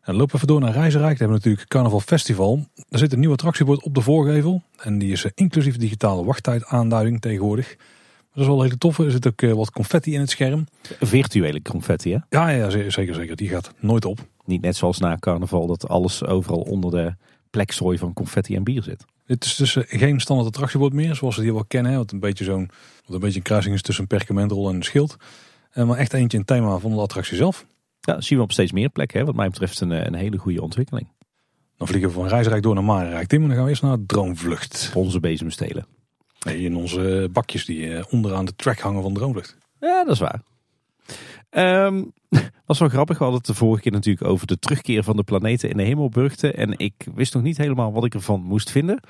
En 0.01 0.15
lopen 0.15 0.31
we 0.31 0.35
even 0.35 0.47
door 0.47 0.61
naar 0.61 0.73
Reizenrijk. 0.73 1.13
We 1.13 1.19
hebben 1.19 1.37
natuurlijk 1.37 1.69
Carnaval 1.69 2.01
Festival. 2.01 2.67
Er 2.89 2.99
zit 2.99 3.13
een 3.13 3.21
nieuw 3.21 3.33
attractiebord 3.33 3.83
op 3.83 3.95
de 3.95 4.01
voorgevel. 4.01 4.63
En 4.77 4.99
die 4.99 5.13
is 5.13 5.25
uh, 5.25 5.31
inclusief 5.35 5.77
digitale 5.77 6.25
wachttijd 6.25 6.65
aanduiding 6.65 7.21
tegenwoordig. 7.21 7.77
Dat 8.33 8.43
is 8.43 8.47
wel 8.47 8.63
heel 8.63 8.79
tof. 8.79 8.99
Er 8.99 9.11
zit 9.11 9.27
ook 9.27 9.41
wat 9.41 9.71
confetti 9.71 10.15
in 10.15 10.21
het 10.21 10.31
scherm. 10.31 10.67
Virtuele 11.01 11.63
confetti, 11.63 12.13
hè? 12.13 12.19
Ja, 12.29 12.49
ja 12.49 12.71
zeker, 12.71 13.15
zeker. 13.15 13.37
Die 13.37 13.49
gaat 13.49 13.73
nooit 13.79 14.05
op. 14.05 14.19
Niet 14.45 14.61
net 14.61 14.77
zoals 14.77 14.99
na 14.99 15.17
carnaval 15.17 15.67
dat 15.67 15.89
alles 15.89 16.25
overal 16.25 16.61
onder 16.61 16.91
de 16.91 17.15
plekzooi 17.51 17.99
van 17.99 18.13
confetti 18.13 18.55
en 18.55 18.65
bier 18.65 18.83
zit. 18.83 19.05
Het 19.29 19.45
is 19.45 19.57
dus 19.57 19.77
eh, 19.77 19.85
geen 19.87 20.21
standaard 20.21 20.49
attractiebord 20.49 20.93
meer, 20.93 21.15
zoals 21.15 21.37
we 21.37 21.43
die 21.43 21.53
wel 21.53 21.65
kennen. 21.65 21.97
Wat 21.97 22.13
een 22.13 22.21
beetje 22.21 22.45
zo'n, 22.45 22.71
wat 23.05 23.15
een 23.15 23.21
beetje 23.21 23.37
een 23.37 23.43
kruising 23.43 23.75
is 23.75 23.83
tussen 23.83 24.03
een 24.03 24.17
perkamentrol 24.19 24.69
en 24.69 24.75
een 24.75 24.83
schild. 24.83 25.17
Eh, 25.71 25.85
maar 25.85 25.99
echt 25.99 26.13
eentje 26.13 26.39
in 26.39 26.45
thema 26.45 26.79
van 26.79 26.91
de 26.91 27.01
attractie 27.01 27.37
zelf. 27.37 27.67
Ja, 28.01 28.21
zien 28.21 28.39
we 28.39 28.45
op 28.45 28.53
steeds 28.53 28.73
meer 28.73 28.89
plekken. 28.89 29.19
Hè? 29.19 29.25
Wat 29.25 29.35
mij 29.35 29.49
betreft 29.49 29.81
een, 29.81 29.93
eh, 29.93 30.05
een 30.05 30.15
hele 30.15 30.37
goede 30.37 30.63
ontwikkeling. 30.63 31.09
Dan 31.77 31.87
vliegen 31.87 32.09
we 32.09 32.15
van 32.15 32.29
Reisrijk 32.29 32.63
door 32.63 32.75
naar 32.75 32.85
Marenrijk. 32.85 33.29
Tim, 33.29 33.41
en 33.41 33.47
dan 33.47 33.57
gaan 33.57 33.65
we 33.65 33.71
eerst 33.71 33.83
naar 33.83 33.99
Droomvlucht. 34.07 34.93
Onze 34.95 35.21
bezemstelen. 35.21 35.87
Nee, 36.47 36.63
in 36.63 36.77
onze 36.77 37.29
bakjes 37.33 37.65
die 37.65 38.11
onderaan 38.11 38.45
de 38.45 38.57
track 38.57 38.79
hangen 38.79 39.03
van 39.03 39.15
Droomvlucht. 39.15 39.57
Ja, 39.81 40.05
dat 40.05 40.15
is 40.15 40.21
waar. 40.21 40.43
Um, 41.51 42.13
was 42.67 42.79
wel 42.79 42.89
grappig. 42.89 43.19
We 43.19 43.25
hadden 43.25 43.43
het 43.43 43.51
de 43.51 43.55
vorige 43.55 43.83
keer 43.83 43.93
natuurlijk 43.93 44.27
over 44.27 44.47
de 44.47 44.59
terugkeer 44.59 45.03
van 45.03 45.17
de 45.17 45.23
planeten 45.23 45.71
in 45.71 45.77
de 45.77 45.83
hemelburgten. 45.83 46.57
En 46.57 46.79
ik 46.79 47.07
wist 47.15 47.35
nog 47.35 47.43
niet 47.43 47.57
helemaal 47.57 47.93
wat 47.93 48.05
ik 48.05 48.15
ervan 48.15 48.41
moest 48.41 48.71
vinden. 48.71 49.01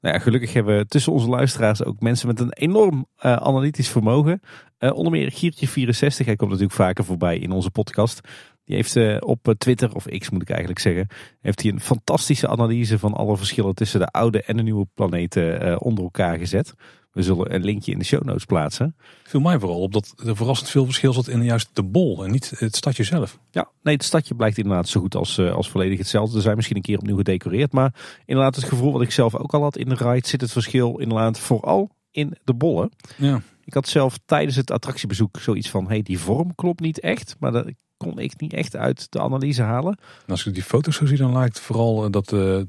Nou 0.00 0.16
ja, 0.16 0.22
gelukkig 0.22 0.52
hebben 0.52 0.76
we 0.76 0.86
tussen 0.86 1.12
onze 1.12 1.28
luisteraars 1.28 1.84
ook 1.84 2.00
mensen 2.00 2.26
met 2.26 2.40
een 2.40 2.52
enorm 2.52 3.06
uh, 3.24 3.32
analytisch 3.32 3.88
vermogen. 3.88 4.40
Uh, 4.78 4.92
onder 4.92 5.12
meer 5.12 5.32
Giertje64, 5.32 6.24
hij 6.24 6.36
komt 6.36 6.50
natuurlijk 6.50 6.72
vaker 6.72 7.04
voorbij 7.04 7.38
in 7.38 7.50
onze 7.50 7.70
podcast. 7.70 8.20
Die 8.64 8.76
heeft 8.76 8.96
uh, 8.96 9.16
op 9.20 9.54
Twitter, 9.58 9.94
of 9.94 10.04
X 10.04 10.30
moet 10.30 10.42
ik 10.42 10.50
eigenlijk 10.50 10.80
zeggen, 10.80 11.06
heeft 11.40 11.62
hij 11.62 11.72
een 11.72 11.80
fantastische 11.80 12.48
analyse 12.48 12.98
van 12.98 13.12
alle 13.12 13.36
verschillen 13.36 13.74
tussen 13.74 14.00
de 14.00 14.06
oude 14.06 14.42
en 14.42 14.56
de 14.56 14.62
nieuwe 14.62 14.86
planeten 14.94 15.80
onder 15.80 16.04
elkaar 16.04 16.38
gezet. 16.38 16.74
We 17.14 17.22
zullen 17.22 17.54
een 17.54 17.64
linkje 17.64 17.92
in 17.92 17.98
de 17.98 18.04
show 18.04 18.22
notes 18.22 18.44
plaatsen. 18.44 18.96
Viel 19.22 19.40
mij 19.40 19.58
vooral 19.58 19.80
op 19.80 19.92
dat 19.92 20.14
er 20.26 20.36
verrassend 20.36 20.70
veel 20.70 20.84
verschil 20.84 21.12
zat 21.12 21.28
in 21.28 21.44
juist 21.44 21.68
de 21.72 21.82
bol 21.82 22.24
en 22.24 22.30
niet 22.30 22.52
het 22.58 22.76
stadje 22.76 23.04
zelf. 23.04 23.38
Ja, 23.50 23.68
nee, 23.82 23.94
het 23.94 24.04
stadje 24.04 24.34
blijkt 24.34 24.58
inderdaad 24.58 24.88
zo 24.88 25.00
goed 25.00 25.14
als, 25.14 25.38
als 25.38 25.70
volledig 25.70 25.98
hetzelfde. 25.98 26.36
Er 26.36 26.42
zijn 26.42 26.56
misschien 26.56 26.76
een 26.76 26.82
keer 26.82 26.98
opnieuw 26.98 27.16
gedecoreerd. 27.16 27.72
Maar 27.72 27.94
inderdaad 28.26 28.56
het 28.56 28.64
gevoel 28.64 28.92
wat 28.92 29.02
ik 29.02 29.10
zelf 29.10 29.34
ook 29.34 29.54
al 29.54 29.62
had 29.62 29.76
in 29.76 29.88
de 29.88 29.94
ride 29.94 30.28
zit 30.28 30.40
het 30.40 30.52
verschil 30.52 30.98
inderdaad 30.98 31.38
vooral 31.38 31.90
in 32.10 32.36
de 32.44 32.54
bollen. 32.54 32.90
Ja. 33.16 33.42
Ik 33.64 33.74
had 33.74 33.88
zelf 33.88 34.18
tijdens 34.24 34.56
het 34.56 34.70
attractiebezoek 34.70 35.38
zoiets 35.40 35.70
van, 35.70 35.88
hey, 35.88 36.02
die 36.02 36.18
vorm 36.18 36.54
klopt 36.54 36.80
niet 36.80 37.00
echt. 37.00 37.36
Maar 37.38 37.52
dat 37.52 37.72
kon 37.96 38.18
ik 38.18 38.40
niet 38.40 38.52
echt 38.52 38.76
uit 38.76 39.06
de 39.10 39.20
analyse 39.20 39.62
halen. 39.62 39.98
als 40.26 40.46
ik 40.46 40.54
die 40.54 40.62
foto's 40.62 40.96
zo 40.96 41.06
zie, 41.06 41.16
dan 41.16 41.32
lijkt 41.32 41.60
vooral 41.60 42.10
dat, 42.10 42.32
uh, 42.32 42.60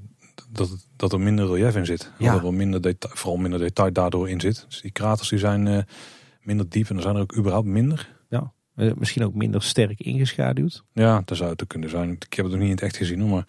dat, 0.50 0.88
dat 0.96 1.14
er 1.14 1.20
minder 1.20 1.48
relief 1.48 1.76
in 1.76 1.86
zit. 1.86 2.12
Ja. 2.18 2.34
Dat 2.34 2.44
er 2.44 2.54
minder 2.54 2.82
detail, 2.82 3.16
vooral 3.16 3.40
minder 3.40 3.60
detail 3.60 3.94
daardoor 3.94 4.30
in 4.30 4.40
zit. 4.40 4.66
Dus 4.68 4.82
die 4.82 4.92
kraters 4.92 5.30
die 5.30 5.40
zijn 5.40 5.66
uh, 5.66 5.80
minder 6.42 6.70
diep 6.70 6.90
en 6.90 6.96
er 6.96 7.02
zijn 7.02 7.16
er 7.16 7.22
ook 7.22 7.38
überhaupt 7.38 7.68
minder. 7.68 8.16
Ja, 8.30 8.54
eh, 8.76 8.92
misschien 8.96 9.24
ook 9.24 9.34
minder 9.34 9.64
sterk 9.64 10.00
ingeschaduwd. 10.00 10.84
Ja, 10.94 11.22
dat 11.26 11.38
zou 11.38 11.50
het 11.50 11.68
kunnen 11.68 11.90
zijn. 11.90 12.12
Ik 12.12 12.34
heb 12.34 12.46
het 12.46 12.54
nog 12.54 12.64
niet 12.64 12.70
in 12.70 12.76
het 12.76 12.82
echt 12.82 12.98
gezien, 12.98 13.30
maar 13.30 13.48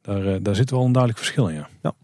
daar, 0.00 0.24
uh, 0.24 0.36
daar 0.40 0.56
zit 0.56 0.70
wel 0.70 0.84
een 0.84 0.92
duidelijk 0.92 1.22
verschil 1.22 1.48
in. 1.48 1.54
Ja. 1.54 1.68
ja. 1.82 1.94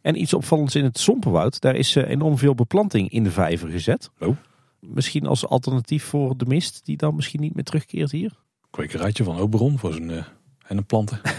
En 0.00 0.20
iets 0.20 0.34
opvallends 0.34 0.74
in 0.74 0.84
het 0.84 0.98
Sompenwoud, 0.98 1.60
daar 1.60 1.76
is 1.76 1.94
enorm 1.94 2.38
veel 2.38 2.54
beplanting 2.54 3.10
in 3.10 3.24
de 3.24 3.30
vijver 3.30 3.68
gezet. 3.68 4.10
Oh. 4.18 4.36
Misschien 4.80 5.26
als 5.26 5.46
alternatief 5.46 6.04
voor 6.04 6.36
de 6.36 6.46
mist, 6.46 6.84
die 6.84 6.96
dan 6.96 7.14
misschien 7.14 7.40
niet 7.40 7.54
meer 7.54 7.64
terugkeert 7.64 8.10
hier. 8.10 8.32
Kwekerijtje 8.70 9.24
van 9.24 9.36
Oberon 9.36 9.78
voor 9.78 9.92
zijn 9.92 10.10
uh, 10.10 10.24
hennenplanten. 10.58 11.20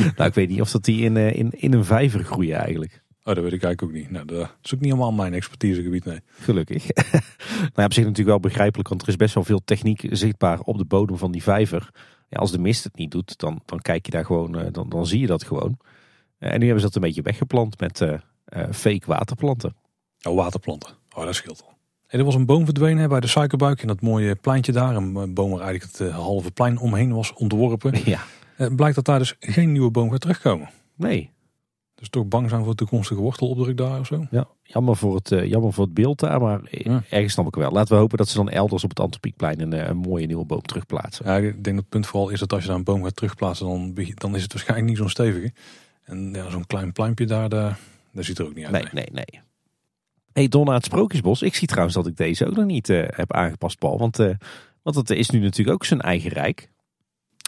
nou, 0.16 0.28
ik 0.28 0.34
weet 0.34 0.48
niet 0.48 0.60
of 0.60 0.70
dat 0.70 0.84
die 0.84 1.04
in, 1.04 1.16
eh, 1.16 1.36
in, 1.36 1.50
in 1.50 1.72
een 1.72 1.84
vijver 1.84 2.24
groeien 2.24 2.56
eigenlijk. 2.56 3.02
Oh, 3.24 3.34
dat 3.34 3.44
weet 3.44 3.52
ik 3.52 3.62
eigenlijk 3.62 3.82
ook 3.82 4.02
niet. 4.02 4.10
Nou, 4.10 4.26
dat 4.26 4.56
is 4.62 4.74
ook 4.74 4.80
niet 4.80 4.92
helemaal 4.92 5.12
mijn 5.12 5.34
expertisegebied, 5.34 6.04
nee. 6.04 6.20
Gelukkig. 6.26 6.86
nou 6.94 7.72
ja, 7.74 7.84
op 7.84 7.92
zich 7.92 8.04
natuurlijk 8.04 8.28
wel 8.28 8.40
begrijpelijk, 8.40 8.88
want 8.88 9.02
er 9.02 9.08
is 9.08 9.16
best 9.16 9.34
wel 9.34 9.44
veel 9.44 9.60
techniek 9.64 10.06
zichtbaar 10.10 10.60
op 10.60 10.78
de 10.78 10.84
bodem 10.84 11.18
van 11.18 11.32
die 11.32 11.42
vijver. 11.42 11.90
Ja, 12.28 12.38
als 12.38 12.50
de 12.50 12.58
mist 12.58 12.84
het 12.84 12.96
niet 12.96 13.10
doet, 13.10 13.38
dan, 13.38 13.60
dan 13.64 13.80
kijk 13.80 14.06
je 14.06 14.12
daar 14.12 14.24
gewoon, 14.24 14.58
eh, 14.58 14.72
dan, 14.72 14.88
dan 14.88 15.06
zie 15.06 15.20
je 15.20 15.26
dat 15.26 15.44
gewoon. 15.44 15.76
Eh, 16.38 16.52
en 16.52 16.58
nu 16.58 16.64
hebben 16.64 16.80
ze 16.80 16.86
dat 16.86 16.94
een 16.94 17.02
beetje 17.02 17.22
weggeplant 17.22 17.80
met 17.80 18.00
uh, 18.00 18.14
fake 18.72 19.06
waterplanten. 19.06 19.74
Oh, 20.22 20.34
waterplanten. 20.34 20.94
Oh, 21.14 21.24
dat 21.24 21.34
scheelt 21.34 21.62
al. 21.62 21.72
Hey, 22.06 22.18
er 22.18 22.26
was 22.26 22.34
een 22.34 22.46
boom 22.46 22.64
verdwenen 22.64 23.08
bij 23.08 23.20
de 23.20 23.26
suikerbuik 23.26 23.80
in 23.80 23.88
dat 23.88 24.00
mooie 24.00 24.34
pleintje 24.34 24.72
daar. 24.72 24.96
Een 24.96 25.34
boom 25.34 25.50
waar 25.50 25.60
eigenlijk 25.60 25.98
het 25.98 26.10
halve 26.10 26.50
plein 26.50 26.78
omheen 26.78 27.12
was 27.12 27.32
ontworpen. 27.32 27.94
Ja. 28.04 28.20
Het 28.66 28.76
blijkt 28.76 28.94
dat 28.94 29.04
daar 29.04 29.18
dus 29.18 29.36
geen 29.40 29.72
nieuwe 29.72 29.90
boom 29.90 30.10
gaat 30.10 30.20
terugkomen. 30.20 30.70
Nee. 30.96 31.30
Dus 31.94 32.08
toch 32.08 32.26
bang 32.26 32.48
zijn 32.48 32.64
voor 32.64 32.74
toekomstige 32.74 33.20
wortelopdruk 33.20 33.76
daar 33.76 34.00
of 34.00 34.06
zo? 34.06 34.26
Ja, 34.30 34.48
jammer 34.62 34.96
voor 34.96 35.14
het, 35.14 35.30
uh, 35.30 35.44
jammer 35.44 35.72
voor 35.72 35.84
het 35.84 35.94
beeld 35.94 36.18
daar, 36.18 36.40
maar 36.40 36.60
ergens 37.08 37.32
snap 37.32 37.46
ik 37.46 37.54
wel. 37.54 37.70
Laten 37.70 37.94
we 37.94 38.00
hopen 38.00 38.18
dat 38.18 38.28
ze 38.28 38.36
dan 38.36 38.48
elders 38.48 38.84
op 38.84 38.88
het 38.88 39.00
Antropiekplein 39.00 39.60
een, 39.60 39.72
eh, 39.72 39.88
een 39.88 39.96
mooie 39.96 40.26
nieuwe 40.26 40.44
boom 40.44 40.62
terugplaatsen. 40.62 41.26
Ja, 41.26 41.36
ik 41.36 41.42
denk 41.42 41.64
dat 41.64 41.74
het 41.74 41.88
punt 41.88 42.06
vooral 42.06 42.28
is 42.28 42.38
dat 42.38 42.52
als 42.52 42.62
je 42.62 42.68
daar 42.68 42.76
een 42.76 42.84
boom 42.84 43.02
gaat 43.02 43.16
terugplaatsen, 43.16 43.66
dan, 43.66 43.94
dan 44.14 44.34
is 44.34 44.42
het 44.42 44.52
waarschijnlijk 44.52 44.88
niet 44.88 44.98
zo'n 44.98 45.08
stevige. 45.08 45.52
En 46.04 46.32
ja, 46.32 46.50
zo'n 46.50 46.66
klein 46.66 46.92
pluimpje 46.92 47.26
daar, 47.26 47.48
daar, 47.48 47.78
daar 48.12 48.24
ziet 48.24 48.38
er 48.38 48.46
ook 48.46 48.54
niet 48.54 48.64
uit. 48.64 48.72
Nee, 48.72 48.86
nee, 48.92 49.08
nee. 49.12 49.40
hey, 50.32 50.48
Donna 50.48 50.74
het 50.74 50.84
Sprookjesbos. 50.84 51.42
Ik 51.42 51.54
zie 51.54 51.68
trouwens 51.68 51.94
dat 51.94 52.06
ik 52.06 52.16
deze 52.16 52.46
ook 52.46 52.56
nog 52.56 52.66
niet 52.66 52.88
uh, 52.88 53.04
heb 53.06 53.32
aangepast, 53.32 53.78
Paul. 53.78 53.98
Want, 53.98 54.16
want 54.82 54.96
het 54.96 55.10
is 55.10 55.30
nu 55.30 55.38
natuurlijk 55.38 55.74
ook 55.76 55.84
zijn 55.84 56.00
eigen 56.00 56.30
rijk. 56.30 56.70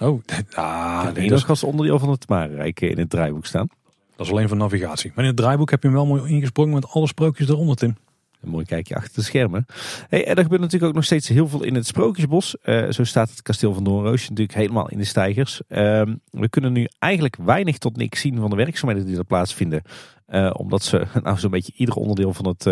Oh, 0.03 0.21
ah, 0.55 1.13
nee, 1.15 1.29
dat 1.29 1.51
is 1.51 1.65
onderdeel 1.65 1.99
van 1.99 2.11
het 2.11 2.29
Marenrijk 2.29 2.81
in 2.81 2.99
het 2.99 3.11
draaiboek 3.11 3.47
staan. 3.47 3.69
Dat 4.17 4.27
is 4.27 4.33
alleen 4.33 4.49
voor 4.49 4.57
navigatie. 4.57 5.13
Maar 5.15 5.25
in 5.25 5.31
het 5.31 5.37
draaiboek 5.37 5.71
heb 5.71 5.83
je 5.83 5.89
hem 5.89 5.97
wel 5.97 6.07
mooi 6.07 6.33
ingesprongen 6.33 6.75
met 6.75 6.89
alle 6.89 7.07
sprookjes 7.07 7.49
eronder, 7.49 7.77
Tim. 7.77 7.97
Een 8.43 8.51
mooi 8.51 8.65
kijkje 8.65 8.95
achter 8.95 9.15
de 9.15 9.23
schermen. 9.23 9.67
Hey, 10.09 10.27
er 10.27 10.43
gebeurt 10.43 10.61
natuurlijk 10.61 10.91
ook 10.91 10.95
nog 10.95 11.05
steeds 11.05 11.29
heel 11.29 11.49
veel 11.49 11.63
in 11.63 11.75
het 11.75 11.87
Sprookjesbos. 11.87 12.57
Uh, 12.65 12.91
zo 12.91 13.05
staat 13.05 13.31
het 13.31 13.43
kasteel 13.43 13.75
van 13.75 13.85
Doornroosje 13.85 14.29
natuurlijk 14.29 14.59
helemaal 14.59 14.89
in 14.89 14.99
de 14.99 15.05
stijgers. 15.05 15.61
Uh, 15.69 16.03
we 16.31 16.49
kunnen 16.49 16.73
nu 16.73 16.89
eigenlijk 16.99 17.37
weinig 17.37 17.79
tot 17.79 17.97
niks 17.97 18.21
zien 18.21 18.37
van 18.37 18.51
de 18.51 18.57
werkzaamheden 18.57 19.07
die 19.07 19.17
er 19.17 19.25
plaatsvinden. 19.25 19.83
Uh, 20.29 20.51
omdat 20.53 20.83
ze 20.83 21.07
nou 21.23 21.39
zo'n 21.39 21.51
beetje 21.51 21.73
ieder 21.77 21.95
onderdeel 21.95 22.33
van 22.33 22.47
het, 22.47 22.65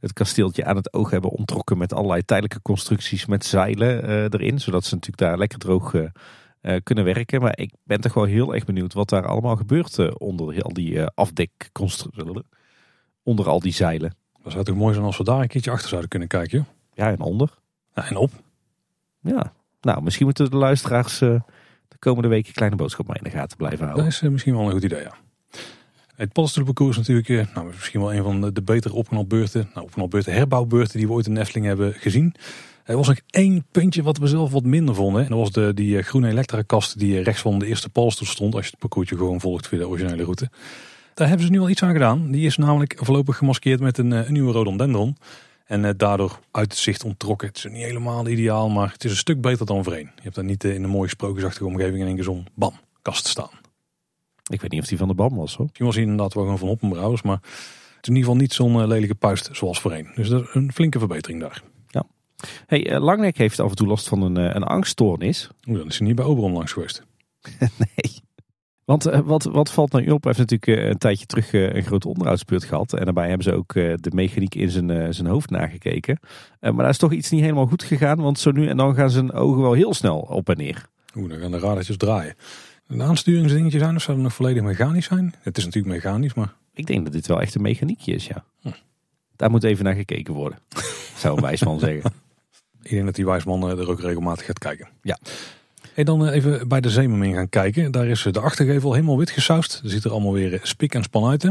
het 0.00 0.12
kasteeltje 0.12 0.64
aan 0.64 0.76
het 0.76 0.92
oog 0.92 1.10
hebben 1.10 1.30
ontrokken 1.30 1.78
met 1.78 1.94
allerlei 1.94 2.24
tijdelijke 2.24 2.62
constructies 2.62 3.26
met 3.26 3.44
zeilen 3.44 4.04
erin. 4.32 4.60
Zodat 4.60 4.84
ze 4.84 4.94
natuurlijk 4.94 5.22
daar 5.22 5.38
lekker 5.38 5.58
droog 5.58 5.94
kunnen 6.82 7.04
werken. 7.04 7.40
Maar 7.40 7.58
ik 7.58 7.72
ben 7.84 8.00
toch 8.00 8.14
wel 8.14 8.24
heel 8.24 8.54
erg 8.54 8.64
benieuwd 8.64 8.92
wat 8.92 9.08
daar 9.08 9.26
allemaal 9.26 9.56
gebeurt 9.56 9.98
uh, 9.98 10.10
onder 10.18 10.62
al 10.62 10.72
die 10.72 10.92
uh, 10.92 11.06
afdekconstructies. 11.14 12.42
Onder 13.22 13.48
al 13.48 13.60
die 13.60 13.72
zeilen. 13.72 14.14
Dat 14.42 14.52
zou 14.52 14.64
toch 14.64 14.76
mooi 14.76 14.94
zijn 14.94 15.06
als 15.06 15.16
we 15.16 15.24
daar 15.24 15.40
een 15.40 15.48
keertje 15.48 15.70
achter 15.70 15.88
zouden 15.88 16.10
kunnen 16.10 16.28
kijken. 16.28 16.66
Ja, 16.94 17.10
en 17.10 17.20
onder. 17.20 17.58
Ja, 17.94 18.08
en 18.08 18.16
op. 18.16 18.30
Ja, 19.20 19.52
nou 19.80 20.02
misschien 20.02 20.26
moeten 20.26 20.50
de 20.50 20.56
luisteraars 20.56 21.18
de 21.18 21.98
komende 21.98 22.28
weken 22.28 22.52
Kleine 22.52 22.76
Boodschap 22.76 23.06
maar 23.06 23.16
in 23.16 23.24
de 23.24 23.30
gaten 23.30 23.56
blijven 23.56 23.84
houden. 23.84 24.04
Dat 24.04 24.12
is 24.12 24.20
misschien 24.20 24.56
wel 24.56 24.64
een 24.64 24.72
goed 24.72 24.84
idee, 24.84 25.02
ja. 25.02 25.14
Het 26.22 26.32
paddenstoelenparcours 26.32 26.98
is 26.98 27.06
natuurlijk 27.08 27.48
eh, 27.48 27.54
nou, 27.54 27.66
misschien 27.66 28.00
wel 28.00 28.14
een 28.14 28.22
van 28.22 28.52
de, 28.52 28.62
betere 28.62 28.94
opknalbeurten, 28.94 29.70
nou, 29.74 29.86
opknalbeurten, 29.86 30.32
herbouwbeurten 30.32 30.98
die 30.98 31.06
we 31.06 31.12
ooit 31.12 31.26
in 31.26 31.36
Efteling 31.36 31.66
hebben 31.66 31.92
gezien. 31.94 32.34
Er 32.84 32.96
was 32.96 33.08
nog 33.08 33.18
één 33.30 33.64
puntje 33.70 34.02
wat 34.02 34.18
we 34.18 34.26
zelf 34.26 34.50
wat 34.50 34.64
minder 34.64 34.94
vonden. 34.94 35.22
En 35.22 35.28
dat 35.28 35.38
was 35.38 35.50
de, 35.50 35.74
die 35.74 35.98
eh, 35.98 36.04
groene 36.04 36.28
elektra-kast 36.28 36.98
die 36.98 37.16
eh, 37.18 37.24
rechts 37.24 37.40
van 37.40 37.58
de 37.58 37.66
eerste 37.66 37.88
paddenstoel 37.88 38.26
stond. 38.26 38.54
Als 38.54 38.64
je 38.64 38.70
het 38.70 38.80
parcoursje 38.80 39.16
gewoon 39.16 39.40
volgt 39.40 39.68
via 39.68 39.78
de 39.78 39.88
originele 39.88 40.22
route. 40.22 40.50
Daar 41.14 41.28
hebben 41.28 41.46
ze 41.46 41.52
nu 41.52 41.60
al 41.60 41.68
iets 41.68 41.82
aan 41.82 41.92
gedaan. 41.92 42.30
Die 42.30 42.46
is 42.46 42.56
namelijk 42.56 42.94
voorlopig 42.96 43.36
gemaskeerd 43.36 43.80
met 43.80 43.98
een, 43.98 44.10
een 44.10 44.32
nieuwe 44.32 44.52
rhododendron. 44.52 45.16
En 45.64 45.96
daardoor 45.96 46.38
uit 46.50 46.70
het 46.70 46.80
zicht 46.80 47.04
onttrokken. 47.04 47.48
Het 47.48 47.56
is 47.56 47.64
niet 47.64 47.82
helemaal 47.82 48.28
ideaal, 48.28 48.68
maar 48.68 48.92
het 48.92 49.04
is 49.04 49.10
een 49.10 49.16
stuk 49.16 49.40
beter 49.40 49.66
dan 49.66 49.84
voorheen. 49.84 50.10
Je 50.14 50.22
hebt 50.22 50.34
daar 50.34 50.44
niet 50.44 50.64
in 50.64 50.82
een 50.82 50.90
mooie 50.90 51.08
sprookjesachtige 51.08 51.66
omgeving 51.66 52.00
in 52.00 52.06
één 52.06 52.14
keer 52.14 52.24
zo'n 52.24 52.46
bam, 52.54 52.72
kast 53.02 53.26
staan. 53.26 53.50
Ik 54.52 54.60
weet 54.60 54.70
niet 54.70 54.80
of 54.80 54.86
die 54.86 54.98
van 54.98 55.08
de 55.08 55.14
BAM 55.14 55.36
was 55.36 55.56
hoor. 55.56 55.64
Misschien 55.66 55.86
was 55.86 55.94
hij 55.94 56.04
inderdaad 56.04 56.34
wel 56.34 56.42
gewoon 56.42 56.58
van 56.58 56.68
Oppenbrouwers. 56.68 57.22
Maar 57.22 57.40
het 57.42 58.02
is 58.02 58.08
in 58.08 58.14
ieder 58.14 58.22
geval 58.22 58.36
niet 58.36 58.52
zo'n 58.52 58.86
lelijke 58.86 59.14
puist 59.14 59.48
zoals 59.52 59.80
voorheen. 59.80 60.10
Dus 60.14 60.28
dat 60.28 60.42
is 60.42 60.54
een 60.54 60.72
flinke 60.72 60.98
verbetering 60.98 61.40
daar. 61.40 61.62
Hey, 62.66 63.00
Langnek 63.00 63.36
heeft 63.36 63.60
af 63.60 63.70
en 63.70 63.76
toe 63.76 63.86
last 63.86 64.08
van 64.08 64.22
een, 64.22 64.36
een 64.56 64.62
angststoornis. 64.62 65.48
Oeh, 65.66 65.78
dan 65.78 65.86
is 65.86 65.98
hij 65.98 66.06
niet 66.06 66.16
bij 66.16 66.24
Oberon 66.24 66.52
langs 66.52 66.72
geweest. 66.72 67.02
nee. 67.58 68.20
Want 68.84 69.04
wat, 69.04 69.44
wat 69.44 69.70
valt 69.70 69.92
nou 69.92 70.10
op? 70.10 70.24
Hij 70.24 70.34
heeft 70.36 70.50
natuurlijk 70.50 70.90
een 70.90 70.98
tijdje 70.98 71.26
terug 71.26 71.52
een 71.52 71.82
grote 71.82 72.08
onderhoudsbeurt 72.08 72.64
gehad. 72.64 72.92
En 72.92 73.04
daarbij 73.04 73.28
hebben 73.28 73.44
ze 73.44 73.54
ook 73.54 73.72
de 73.74 74.10
mechaniek 74.14 74.54
in 74.54 74.70
zijn, 74.70 75.14
zijn 75.14 75.26
hoofd 75.26 75.50
nagekeken. 75.50 76.18
Maar 76.60 76.72
daar 76.72 76.88
is 76.88 76.98
toch 76.98 77.12
iets 77.12 77.30
niet 77.30 77.40
helemaal 77.40 77.66
goed 77.66 77.82
gegaan. 77.82 78.20
Want 78.20 78.38
zo 78.38 78.50
nu 78.50 78.68
en 78.68 78.76
dan 78.76 78.94
gaan 78.94 79.10
zijn 79.10 79.32
ogen 79.32 79.62
wel 79.62 79.72
heel 79.72 79.94
snel 79.94 80.18
op 80.18 80.48
en 80.48 80.56
neer. 80.56 80.88
Oeh, 81.16 81.30
dan 81.30 81.38
gaan 81.38 81.50
de 81.50 81.58
radertjes 81.58 81.96
draaien. 81.96 82.34
De 82.86 83.02
aansturingsdingetje 83.02 83.78
zijn 83.78 83.96
of 83.96 84.02
zou 84.02 84.16
het 84.16 84.26
nog 84.26 84.34
volledig 84.34 84.62
mechanisch 84.62 85.06
zijn? 85.06 85.34
Het 85.40 85.58
is 85.58 85.64
natuurlijk 85.64 85.94
mechanisch, 85.94 86.34
maar... 86.34 86.54
Ik 86.74 86.86
denk 86.86 87.04
dat 87.04 87.12
dit 87.12 87.26
wel 87.26 87.40
echt 87.40 87.54
een 87.54 87.62
mechaniekje 87.62 88.14
is, 88.14 88.26
ja. 88.26 88.44
Hm. 88.60 88.68
Daar 89.36 89.50
moet 89.50 89.64
even 89.64 89.84
naar 89.84 89.94
gekeken 89.94 90.34
worden. 90.34 90.58
zou 91.16 91.36
een 91.36 91.42
wijsman 91.42 91.78
zeggen. 91.78 92.12
Ik 92.82 92.90
denk 92.90 93.04
dat 93.04 93.14
die 93.14 93.24
wijsman 93.24 93.68
er 93.68 93.90
ook 93.90 94.00
regelmatig 94.00 94.46
gaat 94.46 94.58
kijken. 94.58 94.88
Ja. 95.02 95.18
En 95.94 96.04
dan 96.04 96.28
even 96.28 96.68
bij 96.68 96.80
de 96.80 96.90
Zeemermin 96.90 97.34
gaan 97.34 97.48
kijken. 97.48 97.90
Daar 97.90 98.06
is 98.06 98.22
de 98.30 98.40
achtergevel 98.40 98.92
helemaal 98.92 99.18
wit 99.18 99.30
gesausd. 99.30 99.80
Er 99.84 99.90
ziet 99.90 100.04
er 100.04 100.10
allemaal 100.10 100.32
weer 100.32 100.60
spik 100.62 100.94
en 100.94 101.02
span 101.02 101.30
uit. 101.30 101.48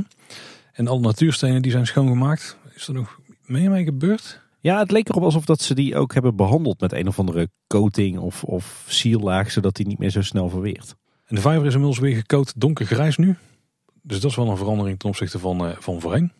En 0.71 0.87
alle 0.87 0.99
natuurstenen 0.99 1.61
die 1.61 1.71
zijn 1.71 1.87
schoongemaakt. 1.87 2.57
Is 2.75 2.87
er 2.87 2.93
nog 2.93 3.19
meer 3.45 3.69
mee 3.69 3.83
gebeurd? 3.83 4.41
Ja, 4.59 4.79
het 4.79 4.91
leek 4.91 5.09
erop 5.09 5.23
alsof 5.23 5.45
dat 5.45 5.61
ze 5.61 5.73
die 5.73 5.95
ook 5.95 6.13
hebben 6.13 6.35
behandeld 6.35 6.79
met 6.79 6.91
een 6.91 7.07
of 7.07 7.19
andere 7.19 7.49
coating 7.67 8.17
of, 8.17 8.43
of 8.43 8.85
siellaag, 8.87 9.51
zodat 9.51 9.75
die 9.75 9.87
niet 9.87 9.99
meer 9.99 10.09
zo 10.09 10.21
snel 10.21 10.49
verweert. 10.49 10.95
En 11.25 11.35
de 11.35 11.41
vijver 11.41 11.65
is 11.65 11.73
inmiddels 11.73 11.99
weer 11.99 12.15
gecoat 12.15 12.53
donkergrijs 12.55 13.17
nu. 13.17 13.35
Dus 14.01 14.19
dat 14.19 14.31
is 14.31 14.37
wel 14.37 14.49
een 14.49 14.57
verandering 14.57 14.99
ten 14.99 15.09
opzichte 15.09 15.39
van, 15.39 15.67
uh, 15.67 15.71
van 15.79 16.01
voorheen. 16.01 16.31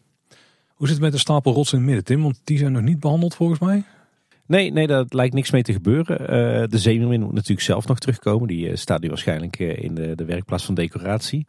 Hoe 0.68 0.88
zit 0.88 0.96
het 0.96 1.06
met 1.06 1.12
de 1.12 1.18
stapel 1.18 1.54
rots 1.54 1.72
in 1.72 1.78
het 1.78 1.88
midden, 1.88 2.04
Tim? 2.04 2.22
Want 2.22 2.42
die 2.44 2.58
zijn 2.58 2.72
nog 2.72 2.82
niet 2.82 3.00
behandeld 3.00 3.36
volgens 3.36 3.60
mij. 3.60 3.84
Nee, 4.52 4.72
nee, 4.72 4.88
daar 4.88 5.06
lijkt 5.08 5.34
niks 5.34 5.52
mee 5.52 5.62
te 5.62 5.74
gebeuren. 5.74 6.22
Uh, 6.22 6.28
de 6.68 6.78
zeemermin 6.78 7.22
moet 7.22 7.34
natuurlijk 7.34 7.62
zelf 7.62 7.88
nog 7.88 8.00
terugkomen. 8.00 8.48
Die 8.48 8.70
uh, 8.70 8.76
staat 8.76 9.02
nu 9.02 9.08
waarschijnlijk 9.08 9.60
in 9.60 9.96
de, 9.96 10.16
de 10.16 10.26
werkplaats 10.26 10.66
van 10.66 10.76
decoratie. 10.76 11.46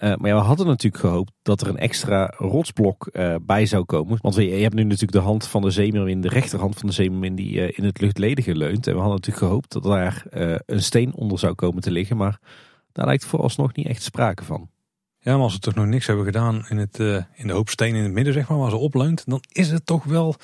maar 0.00 0.26
ja, 0.26 0.34
we 0.34 0.44
hadden 0.44 0.66
natuurlijk 0.66 1.02
gehoopt 1.02 1.32
dat 1.42 1.60
er 1.60 1.68
een 1.68 1.78
extra 1.78 2.32
rotsblok 2.36 3.10
bij 3.42 3.66
zou 3.66 3.84
komen. 3.84 4.18
Want 4.20 4.34
je, 4.34 4.42
hebt 4.42 4.74
nu 4.74 4.82
natuurlijk 4.82 5.12
de 5.12 5.18
hand 5.18 5.46
van 5.46 5.62
de 5.62 5.70
zeemermin, 5.70 6.20
de 6.20 6.28
rechterhand 6.28 6.78
van 6.78 6.88
de 6.88 6.94
zeemermin, 6.94 7.34
die 7.34 7.72
in 7.72 7.84
het 7.84 8.00
luchtledige 8.00 8.54
leunt. 8.54 8.86
En 8.86 8.92
we 8.92 9.00
hadden 9.00 9.16
natuurlijk 9.16 9.46
gehoopt 9.46 9.72
dat 9.72 9.82
daar 9.82 10.24
een 10.66 10.82
steen 10.82 11.14
onder 11.14 11.38
zou 11.38 11.54
komen 11.54 11.82
te 11.82 11.90
liggen. 11.90 12.16
Maar 12.16 12.40
daar 12.92 13.06
lijkt 13.06 13.24
vooralsnog 13.24 13.74
niet 13.74 13.86
echt 13.86 14.02
sprake 14.02 14.44
van. 14.44 14.68
Ja, 15.18 15.32
maar 15.32 15.42
als 15.42 15.52
ze 15.52 15.58
toch 15.58 15.74
nog 15.74 15.86
niks 15.86 16.06
hebben 16.06 16.24
gedaan 16.24 16.66
in, 16.68 16.76
het, 16.76 16.98
in 17.34 17.46
de 17.46 17.52
hoop 17.52 17.68
steen 17.68 17.94
in 17.94 18.02
het 18.02 18.12
midden, 18.12 18.32
zeg 18.32 18.48
maar, 18.48 18.58
waar 18.58 18.70
ze 18.70 18.76
opleunt, 18.76 19.22
dan 19.26 19.42
is 19.52 19.70
het 19.70 19.86
toch 19.86 20.04
wel 20.04 20.36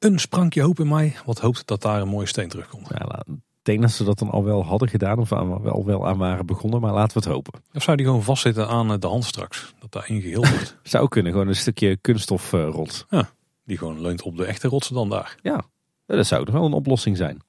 een 0.00 0.18
sprankje 0.18 0.62
hoop 0.62 0.80
in 0.80 0.88
mij. 0.88 1.16
Wat 1.24 1.40
hoopt 1.40 1.66
dat 1.66 1.82
daar 1.82 2.00
een 2.00 2.08
mooie 2.08 2.26
steen 2.26 2.48
terugkomt. 2.48 2.88
Ja, 2.88 3.22
ik 3.26 3.34
denk 3.62 3.80
dat 3.80 3.90
ze 3.90 4.04
dat 4.04 4.18
dan 4.18 4.30
al 4.30 4.44
wel 4.44 4.64
hadden 4.64 4.88
gedaan 4.88 5.18
of 5.18 5.32
aan, 5.32 5.62
wel, 5.62 5.84
wel 5.84 6.06
aan 6.06 6.18
waren 6.18 6.46
begonnen, 6.46 6.80
maar 6.80 6.92
laten 6.92 7.18
we 7.18 7.24
het 7.24 7.32
hopen. 7.32 7.60
Of 7.72 7.82
zou 7.82 7.96
die 7.96 8.06
gewoon 8.06 8.22
vastzitten 8.22 8.68
aan 8.68 8.92
eh, 8.92 8.98
de 8.98 9.06
hand 9.06 9.24
straks? 9.24 9.74
Dat 9.78 9.92
daar 9.92 10.04
één 10.04 10.20
geheel 10.20 10.46
wordt? 10.46 10.76
zou 10.82 11.08
kunnen, 11.08 11.32
gewoon 11.32 11.48
een 11.48 11.56
stukje 11.56 11.96
kunststofrot. 11.96 13.06
Uh, 13.10 13.20
ja, 13.20 13.30
die 13.64 13.78
gewoon 13.78 14.00
leunt 14.00 14.22
op 14.22 14.36
de 14.36 14.44
echte 14.44 14.68
rotsen 14.68 14.94
dan 14.94 15.08
daar. 15.08 15.36
Ja, 15.42 15.62
dat 16.06 16.26
zou 16.26 16.44
toch 16.44 16.54
wel 16.54 16.64
een 16.64 16.72
oplossing 16.72 17.16
zijn. 17.16 17.42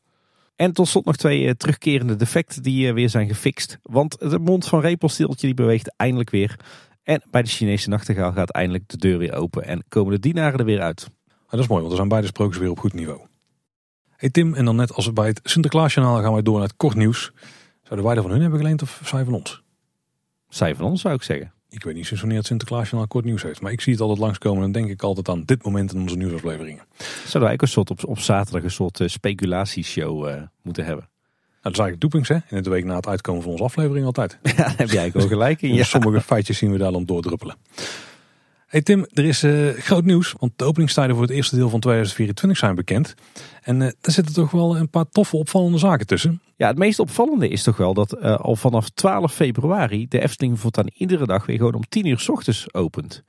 En 0.55 0.73
tot 0.73 0.87
slot 0.87 1.05
nog 1.05 1.15
twee 1.15 1.41
uh, 1.41 1.51
terugkerende 1.51 2.15
defecten 2.15 2.63
die 2.63 2.87
uh, 2.87 2.93
weer 2.93 3.09
zijn 3.09 3.27
gefixt. 3.27 3.77
Want 3.81 4.19
de 4.19 4.39
mond 4.39 4.67
van 4.67 4.81
repelsteeltje 4.81 5.47
die 5.47 5.55
beweegt 5.55 5.93
eindelijk 5.95 6.29
weer. 6.29 6.59
En 7.03 7.21
bij 7.29 7.41
de 7.41 7.49
Chinese 7.49 7.89
nachtegaal 7.89 8.31
gaat 8.31 8.49
eindelijk 8.49 8.87
de 8.87 8.97
deur 8.97 9.17
weer 9.17 9.33
open 9.33 9.63
en 9.63 9.83
komen 9.87 10.13
de 10.13 10.19
dienaren 10.19 10.59
er 10.59 10.65
weer 10.65 10.81
uit. 10.81 11.07
Dat 11.51 11.59
is 11.59 11.67
mooi, 11.67 11.79
want 11.79 11.91
er 11.91 11.97
zijn 11.97 12.07
beide 12.07 12.27
sprookjes 12.27 12.61
weer 12.61 12.69
op 12.69 12.79
goed 12.79 12.93
niveau. 12.93 13.19
Hey 14.09 14.29
Tim, 14.29 14.53
en 14.53 14.65
dan 14.65 14.75
net 14.75 14.93
als 14.93 15.13
bij 15.13 15.27
het 15.27 15.39
Sinterklaasjournaal 15.43 16.21
gaan 16.21 16.33
wij 16.33 16.41
door 16.41 16.57
naar 16.57 16.67
het 16.67 16.77
kort 16.77 16.95
nieuws. 16.95 17.31
Zouden 17.83 18.05
wij 18.05 18.15
er 18.15 18.21
van 18.21 18.31
hun 18.31 18.41
hebben 18.41 18.59
geleend 18.59 18.81
of 18.81 19.01
zij 19.03 19.23
van 19.23 19.33
ons? 19.33 19.61
Zij 20.49 20.75
van 20.75 20.85
ons 20.85 21.01
zou 21.01 21.13
ik 21.13 21.23
zeggen. 21.23 21.53
Ik 21.69 21.83
weet 21.83 21.95
niet 21.95 22.05
sinds 22.05 22.21
wanneer 22.21 22.39
het 22.39 22.47
Sinterklaasjournaal 22.47 23.07
kort 23.07 23.25
nieuws 23.25 23.43
heeft. 23.43 23.61
Maar 23.61 23.71
ik 23.71 23.81
zie 23.81 23.93
het 23.93 24.01
altijd 24.01 24.19
langskomen 24.19 24.63
en 24.63 24.71
denk 24.71 24.89
ik 24.89 25.01
altijd 25.01 25.29
aan 25.29 25.43
dit 25.45 25.63
moment 25.63 25.93
in 25.93 26.01
onze 26.01 26.15
nieuwsafleveringen. 26.15 26.85
Zouden 26.97 27.41
wij 27.41 27.53
ook 27.53 27.61
een 27.61 27.67
soort 27.67 27.89
op, 27.89 28.05
op 28.05 28.19
zaterdag 28.19 28.63
een 28.63 28.71
soort 28.71 28.99
uh, 28.99 29.07
speculatieshow 29.07 30.27
uh, 30.27 30.41
moeten 30.61 30.85
hebben? 30.85 31.09
Nou, 31.61 31.61
dat 31.61 31.71
is 31.71 31.79
eigenlijk 31.79 32.01
doepings 32.01 32.29
hè. 32.29 32.57
In 32.57 32.63
de 32.63 32.69
week 32.69 32.85
na 32.85 32.95
het 32.95 33.07
uitkomen 33.07 33.41
van 33.41 33.51
onze 33.51 33.63
aflevering 33.63 34.05
altijd. 34.05 34.37
Ja, 34.43 34.53
daar 34.55 34.73
heb 34.77 34.89
jij 34.89 35.11
wel 35.11 35.27
gelijk 35.27 35.61
in. 35.61 35.73
Ja. 35.73 35.83
Sommige 35.83 36.21
feitjes 36.21 36.57
zien 36.57 36.71
we 36.71 36.77
daar 36.77 36.91
dan 36.91 37.05
doordruppelen. 37.05 37.55
Hey 38.71 38.81
Tim, 38.81 39.05
er 39.13 39.25
is 39.25 39.43
uh, 39.43 39.69
groot 39.69 40.03
nieuws, 40.03 40.33
want 40.39 40.51
de 40.55 40.65
openingstijden 40.65 41.15
voor 41.15 41.25
het 41.25 41.33
eerste 41.33 41.55
deel 41.55 41.69
van 41.69 41.79
2024 41.79 42.57
zijn 42.57 42.75
bekend. 42.75 43.15
En 43.61 43.75
uh, 43.75 43.81
daar 43.81 44.13
zitten 44.13 44.33
toch 44.33 44.51
wel 44.51 44.77
een 44.77 44.89
paar 44.89 45.09
toffe 45.09 45.37
opvallende 45.37 45.77
zaken 45.77 46.07
tussen. 46.07 46.41
Ja, 46.55 46.67
het 46.67 46.77
meest 46.77 46.99
opvallende 46.99 47.47
is 47.47 47.63
toch 47.63 47.77
wel 47.77 47.93
dat 47.93 48.17
uh, 48.17 48.35
al 48.35 48.55
vanaf 48.55 48.89
12 48.89 49.33
februari 49.33 50.07
de 50.07 50.21
Efteling 50.21 50.59
voortaan 50.59 50.89
iedere 50.93 51.25
dag 51.25 51.45
weer 51.45 51.57
gewoon 51.57 51.73
om 51.73 51.87
10 51.89 52.05
uur 52.05 52.19
s 52.19 52.29
ochtends 52.29 52.73
opent. 52.73 53.23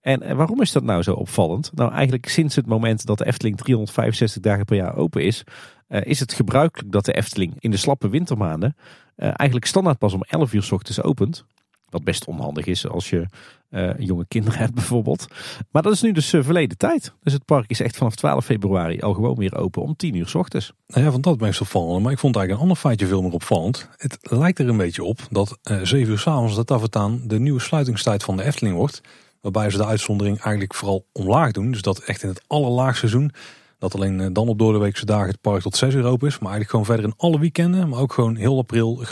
En 0.00 0.36
waarom 0.36 0.60
is 0.60 0.72
dat 0.72 0.82
nou 0.82 1.02
zo 1.02 1.12
opvallend? 1.12 1.70
Nou, 1.74 1.92
eigenlijk 1.92 2.28
sinds 2.28 2.56
het 2.56 2.66
moment 2.66 3.06
dat 3.06 3.18
de 3.18 3.26
Efteling 3.26 3.56
365 3.56 4.42
dagen 4.42 4.64
per 4.64 4.76
jaar 4.76 4.96
open 4.96 5.24
is, 5.24 5.44
is 5.88 6.20
het 6.20 6.32
gebruikelijk 6.32 6.92
dat 6.92 7.04
de 7.04 7.12
Efteling 7.12 7.54
in 7.58 7.70
de 7.70 7.76
slappe 7.76 8.08
wintermaanden 8.08 8.76
eigenlijk 9.16 9.66
standaard 9.66 9.98
pas 9.98 10.12
om 10.12 10.22
11 10.22 10.52
uur 10.52 10.62
s 10.62 10.72
ochtends 10.72 11.02
opent. 11.02 11.44
Wat 11.88 12.04
best 12.04 12.26
onhandig 12.26 12.66
is 12.66 12.88
als 12.88 13.10
je 13.10 13.26
uh, 13.70 13.90
jonge 13.98 14.24
kinderen 14.28 14.58
hebt 14.58 14.74
bijvoorbeeld. 14.74 15.26
Maar 15.70 15.82
dat 15.82 15.92
is 15.92 16.02
nu 16.02 16.12
dus 16.12 16.32
uh, 16.32 16.44
verleden 16.44 16.76
tijd. 16.76 17.12
Dus 17.22 17.32
het 17.32 17.44
park 17.44 17.70
is 17.70 17.80
echt 17.80 17.96
vanaf 17.96 18.14
12 18.14 18.44
februari 18.44 19.00
al 19.00 19.14
gewoon 19.14 19.36
weer 19.36 19.56
open 19.56 19.82
om 19.82 19.96
10 19.96 20.14
uur 20.14 20.28
s 20.28 20.34
ochtends. 20.34 20.72
Nou 20.86 21.04
ja, 21.04 21.10
vond 21.10 21.24
dat 21.24 21.40
meest 21.40 21.60
opvallend. 21.60 22.02
Maar 22.02 22.12
ik 22.12 22.18
vond 22.18 22.36
eigenlijk 22.36 22.64
een 22.64 22.70
ander 22.70 22.82
feitje 22.82 23.06
veel 23.06 23.22
meer 23.22 23.32
opvallend. 23.32 23.88
Het 23.96 24.18
lijkt 24.20 24.58
er 24.58 24.68
een 24.68 24.76
beetje 24.76 25.04
op 25.04 25.20
dat 25.30 25.58
uh, 25.70 25.80
7 25.82 26.12
uur 26.12 26.18
s'avonds 26.18 26.56
dat 26.56 26.66
Tavataan 26.66 27.20
de 27.24 27.38
nieuwe 27.38 27.60
sluitingstijd 27.60 28.22
van 28.22 28.36
de 28.36 28.44
Efteling 28.44 28.76
wordt. 28.76 29.00
Waarbij 29.40 29.70
ze 29.70 29.76
de 29.76 29.86
uitzondering 29.86 30.40
eigenlijk 30.40 30.74
vooral 30.74 31.06
omlaag 31.12 31.52
doen. 31.52 31.70
Dus 31.70 31.82
dat 31.82 31.98
echt 31.98 32.22
in 32.22 32.28
het 32.28 32.44
allerlaagste 32.46 33.08
seizoen 33.08 33.32
dat 33.78 33.94
alleen 33.94 34.32
dan 34.32 34.48
op 34.48 34.58
doordeweekse 34.58 35.04
dagen 35.04 35.28
het 35.28 35.40
park 35.40 35.62
tot 35.62 35.76
6 35.76 35.94
uur 35.94 36.04
open 36.04 36.28
is. 36.28 36.38
Maar 36.38 36.52
eigenlijk 36.52 36.70
gewoon 36.70 36.84
verder 36.84 37.04
in 37.04 37.14
alle 37.16 37.38
weekenden. 37.38 37.88
Maar 37.88 38.00
ook 38.00 38.12
gewoon 38.12 38.36
heel 38.36 38.58
april. 38.58 39.02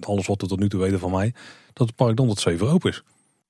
Alles 0.00 0.26
wat 0.26 0.40
we 0.40 0.46
tot 0.46 0.58
nu 0.58 0.68
toe 0.68 0.80
weten 0.80 0.98
van 0.98 1.10
mij. 1.10 1.34
Dat 1.72 1.86
het 1.86 1.96
park 1.96 2.16
dan 2.16 2.28
tot 2.28 2.40
7 2.40 2.66
uur 2.66 2.72
open 2.72 2.90
is. 2.90 3.02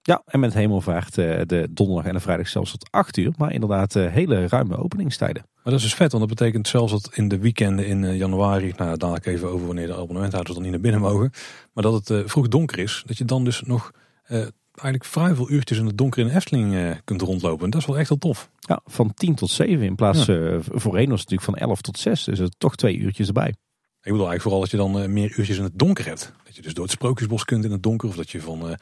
Ja, 0.03 0.23
en 0.27 0.41
met 0.41 0.55
hemelvaart 0.55 1.15
de 1.15 1.69
donderdag 1.71 2.07
en 2.07 2.15
de 2.15 2.21
vrijdag 2.21 2.49
zelfs 2.49 2.71
tot 2.71 2.89
8 2.91 3.17
uur. 3.17 3.33
Maar 3.37 3.53
inderdaad 3.53 3.95
hele 3.95 4.49
ruime 4.49 4.77
openingstijden. 4.77 5.43
Maar 5.55 5.73
dat 5.73 5.83
is 5.83 5.83
dus 5.83 5.95
vet, 5.95 6.13
want 6.13 6.29
dat 6.29 6.39
betekent 6.39 6.69
zelfs 6.69 6.93
dat 6.93 7.11
in 7.15 7.29
de 7.29 7.39
weekenden 7.39 7.87
in 7.87 8.17
januari, 8.17 8.73
nou 8.77 8.97
dadelijk 8.97 9.27
even 9.27 9.49
over 9.49 9.67
wanneer 9.67 9.87
de 9.87 9.97
abonnementhouders 9.97 10.55
dan 10.55 10.63
niet 10.63 10.73
naar 10.73 10.81
binnen 10.81 11.01
mogen. 11.01 11.31
Maar 11.73 11.85
dat 11.85 12.09
het 12.09 12.31
vroeg 12.31 12.49
donker 12.49 12.79
is, 12.79 13.03
dat 13.07 13.19
je 13.19 13.25
dan 13.25 13.45
dus 13.45 13.63
nog 13.63 13.93
uh, 14.29 14.47
eigenlijk 14.75 15.05
vrij 15.05 15.35
veel 15.35 15.51
uurtjes 15.51 15.79
in 15.79 15.87
het 15.87 15.99
donker 15.99 16.21
in 16.21 16.29
de 16.29 16.35
Efteling 16.35 16.73
uh, 16.73 16.91
kunt 17.05 17.21
rondlopen. 17.21 17.65
En 17.65 17.71
dat 17.71 17.81
is 17.81 17.87
wel 17.87 17.99
echt 17.99 18.09
heel 18.09 18.19
tof. 18.19 18.51
Ja, 18.59 18.81
van 18.85 19.15
10 19.15 19.35
tot 19.35 19.51
7 19.51 19.87
in 19.87 19.95
plaats 19.95 20.25
ja. 20.25 20.35
uh, 20.35 20.59
voorheen 20.61 21.09
was 21.09 21.21
het 21.21 21.31
natuurlijk 21.31 21.59
van 21.59 21.69
11 21.69 21.81
tot 21.81 21.99
6. 21.99 22.25
Dus 22.25 22.39
het 22.39 22.55
toch 22.59 22.77
twee 22.77 22.97
uurtjes 22.97 23.27
erbij. 23.27 23.49
Ik 23.49 24.11
bedoel 24.11 24.29
eigenlijk 24.29 24.43
vooral 24.43 24.61
dat 24.61 24.71
je 24.71 24.77
dan 24.77 25.13
meer 25.13 25.39
uurtjes 25.39 25.59
in 25.59 25.65
het 25.65 25.79
donker 25.79 26.07
hebt. 26.07 26.33
Dat 26.45 26.57
je 26.57 26.63
dus 26.63 26.75
door 26.75 26.85
het 26.85 26.93
sprookjesbos 26.93 27.45
kunt 27.45 27.65
in 27.65 27.71
het 27.71 27.83
donker. 27.83 28.09
Of 28.09 28.17
dat 28.17 28.31
je 28.31 28.41
van, 28.41 28.77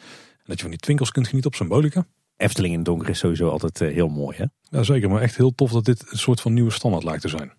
dat 0.51 0.59
je 0.59 0.65
van 0.65 0.71
die 0.71 0.81
twinkels 0.81 1.11
kunt 1.11 1.27
genieten 1.27 1.51
op 1.51 1.57
Symbolica. 1.57 2.07
Efteling 2.37 2.73
in 2.73 2.79
het 2.79 2.89
donker 2.89 3.09
is 3.09 3.19
sowieso 3.19 3.49
altijd 3.49 3.79
heel 3.79 4.09
mooi 4.09 4.37
hè? 4.37 4.45
Ja 4.63 4.83
zeker, 4.83 5.11
maar 5.11 5.23
echt 5.23 5.37
heel 5.37 5.55
tof 5.55 5.71
dat 5.73 5.85
dit 5.85 6.05
een 6.13 6.19
soort 6.19 6.41
van 6.41 6.53
nieuwe 6.53 6.71
standaard 6.71 7.05
lijkt 7.05 7.23
te 7.23 7.29
zijn. 7.29 7.53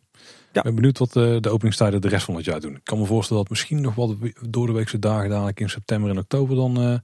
Ja. 0.52 0.58
Ik 0.58 0.64
ben 0.64 0.76
benieuwd 0.76 0.98
wat 0.98 1.14
de, 1.14 1.38
de 1.42 1.50
openingstijden 1.50 2.02
de 2.02 2.08
rest 2.08 2.26
van 2.26 2.36
het 2.36 2.46
jaar 2.46 2.60
doen. 2.60 2.76
Ik 2.76 2.84
kan 2.84 3.00
me 3.00 3.06
voorstellen 3.06 3.42
dat 3.42 3.52
misschien 3.52 3.82
nog 3.82 3.96
wat 3.96 4.16
door 4.50 4.68
de 4.68 4.74
weekse 4.74 5.00
dagen 5.00 5.30
dadelijk 5.30 5.60
in 5.60 5.70
september 5.70 6.10
en 6.10 6.18
oktober 6.18 6.56
dan... 6.56 6.82
Uh, 6.82 6.96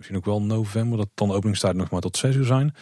misschien 0.00 0.16
ook 0.16 0.24
wel 0.24 0.42
november, 0.42 0.98
dat 0.98 1.08
dan 1.14 1.28
de 1.28 1.34
openingstijden 1.34 1.80
nog 1.80 1.90
maar 1.90 2.00
tot 2.00 2.16
6 2.16 2.34
uur 2.34 2.44
zijn. 2.44 2.74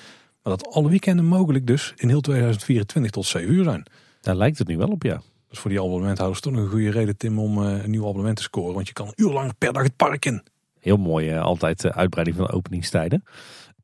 Maar 0.43 0.57
dat 0.57 0.69
alle 0.69 0.89
weekenden 0.89 1.25
mogelijk 1.25 1.67
dus 1.67 1.93
in 1.97 2.09
heel 2.09 2.21
2024 2.21 3.11
tot 3.11 3.27
7 3.27 3.55
uur 3.55 3.65
zijn. 3.65 3.87
Daar 4.21 4.37
lijkt 4.37 4.59
het 4.59 4.69
nu 4.69 4.77
wel 4.77 4.89
op, 4.89 5.03
ja. 5.03 5.23
Is 5.51 5.59
voor 5.59 5.71
die 5.71 5.81
abonnementhouders 5.81 6.41
toch 6.41 6.53
nog 6.53 6.63
een 6.63 6.71
goede 6.71 6.91
reden, 6.91 7.17
Tim, 7.17 7.39
om 7.39 7.59
een 7.59 7.91
nieuw 7.91 8.09
abonnement 8.09 8.37
te 8.37 8.43
scoren. 8.43 8.75
Want 8.75 8.87
je 8.87 8.93
kan 8.93 9.07
een 9.07 9.13
uur 9.17 9.33
lang 9.33 9.59
per 9.59 9.73
dag 9.73 9.83
het 9.83 9.97
park 9.97 10.25
in. 10.25 10.43
Heel 10.81 10.97
mooi, 10.97 11.37
altijd 11.37 11.93
uitbreiding 11.93 12.37
van 12.37 12.47
de 12.47 12.53
openingstijden. 12.53 13.25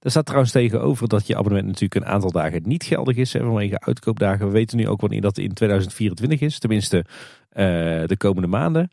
Er 0.01 0.11
staat 0.11 0.24
trouwens 0.24 0.53
tegenover 0.53 1.09
dat 1.09 1.26
je 1.26 1.36
abonnement 1.36 1.66
natuurlijk 1.66 1.95
een 1.95 2.12
aantal 2.12 2.30
dagen 2.30 2.61
niet 2.64 2.84
geldig 2.84 3.16
is 3.16 3.30
vanwege 3.30 3.80
uitkoopdagen. 3.80 4.47
We 4.47 4.53
weten 4.53 4.76
nu 4.76 4.88
ook 4.88 5.01
wanneer 5.01 5.20
dat 5.20 5.38
in 5.38 5.53
2024 5.53 6.40
is, 6.40 6.59
tenminste 6.59 7.05
de 8.07 8.14
komende 8.18 8.49
maanden. 8.49 8.90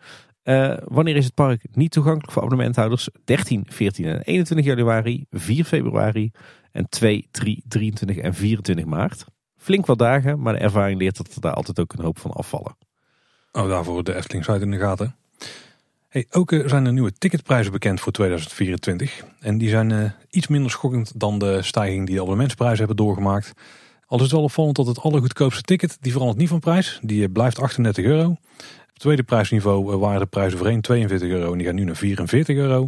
wanneer 0.83 1.15
is 1.15 1.25
het 1.25 1.33
park 1.33 1.65
niet 1.71 1.91
toegankelijk 1.91 2.31
voor 2.31 2.43
abonnementhouders? 2.43 3.09
13, 3.23 3.65
14 3.69 4.05
en 4.05 4.21
21 4.21 4.65
januari, 4.65 5.25
4 5.29 5.63
februari 5.63 6.31
en 6.71 6.89
2, 6.89 7.27
3, 7.31 7.63
23 7.67 8.17
en 8.17 8.33
24 8.33 8.85
maart. 8.85 9.25
Flink 9.57 9.85
wat 9.85 9.97
dagen, 9.97 10.41
maar 10.41 10.53
de 10.53 10.59
ervaring 10.59 10.99
leert 10.99 11.17
dat 11.17 11.35
er 11.35 11.41
daar 11.41 11.53
altijd 11.53 11.79
ook 11.79 11.93
een 11.93 12.03
hoop 12.03 12.19
van 12.19 12.31
afvallen. 12.31 12.77
Oh, 13.51 13.67
daarvoor 13.67 14.03
de 14.03 14.15
Efteling 14.15 14.45
Zuid 14.45 14.61
in 14.61 14.71
de 14.71 14.77
gaten. 14.77 15.15
Hey, 16.11 16.25
ook 16.31 16.51
eh, 16.51 16.67
zijn 16.67 16.85
er 16.85 16.93
nieuwe 16.93 17.13
ticketprijzen 17.17 17.71
bekend 17.71 17.99
voor 17.99 18.11
2024. 18.11 19.23
En 19.39 19.57
die 19.57 19.69
zijn 19.69 19.89
uh, 19.89 20.11
iets 20.29 20.47
minder 20.47 20.71
schokkend 20.71 21.19
dan 21.19 21.39
de 21.39 21.61
stijging 21.61 22.05
die 22.05 22.15
de 22.15 22.21
abonnementsprijzen 22.21 22.77
hebben 22.77 22.95
doorgemaakt. 22.95 23.53
Al 24.05 24.17
is 24.17 24.23
het 24.23 24.31
wel 24.31 24.43
opvallend 24.43 24.75
dat 24.75 24.87
het 24.87 24.99
allergoedkoopste 24.99 25.61
ticket, 25.61 25.97
die 26.01 26.11
verandert 26.11 26.39
niet 26.39 26.49
van 26.49 26.59
prijs. 26.59 26.99
Die 27.01 27.21
uh, 27.21 27.31
blijft 27.33 27.59
38 27.59 28.05
euro. 28.05 28.29
Op 28.29 28.37
het 28.87 28.99
tweede 28.99 29.23
prijsniveau 29.23 29.97
waren 29.97 30.19
de 30.19 30.25
prijzen 30.25 30.57
voorheen 30.57 30.81
42 30.81 31.29
euro 31.29 31.51
en 31.51 31.57
die 31.57 31.67
gaan 31.67 31.75
nu 31.75 31.83
naar 31.83 31.95
44 31.95 32.55
euro. 32.55 32.81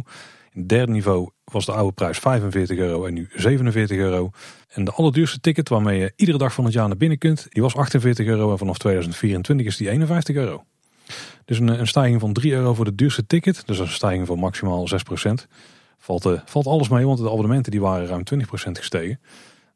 In 0.52 0.60
het 0.60 0.68
derde 0.68 0.92
niveau 0.92 1.30
was 1.44 1.66
de 1.66 1.72
oude 1.72 1.92
prijs 1.92 2.18
45 2.18 2.78
euro 2.78 3.06
en 3.06 3.14
nu 3.14 3.28
47 3.34 3.96
euro. 3.96 4.30
En 4.68 4.84
de 4.84 4.92
allerduurste 4.92 5.40
ticket 5.40 5.68
waarmee 5.68 6.00
je 6.00 6.12
iedere 6.16 6.38
dag 6.38 6.52
van 6.52 6.64
het 6.64 6.72
jaar 6.72 6.88
naar 6.88 6.96
binnen 6.96 7.18
kunt, 7.18 7.46
die 7.48 7.62
was 7.62 7.76
48 7.76 8.26
euro 8.26 8.50
en 8.50 8.58
vanaf 8.58 8.78
2024 8.78 9.66
is 9.66 9.76
die 9.76 9.90
51 9.90 10.36
euro. 10.36 10.64
Dus 11.44 11.58
een, 11.58 11.68
een 11.68 11.86
stijging 11.86 12.20
van 12.20 12.32
3 12.32 12.52
euro 12.52 12.74
voor 12.74 12.84
de 12.84 12.94
duurste 12.94 13.26
ticket, 13.26 13.66
dus 13.66 13.78
een 13.78 13.88
stijging 13.88 14.26
van 14.26 14.38
maximaal 14.38 14.88
6%. 14.88 14.94
Valt, 15.98 16.26
uh, 16.26 16.40
valt 16.44 16.66
alles 16.66 16.88
mee, 16.88 17.06
want 17.06 17.18
de 17.18 17.30
abonnementen 17.30 17.72
die 17.72 17.80
waren 17.80 18.06
ruim 18.06 18.22
20% 18.34 18.44
gestegen. 18.70 19.20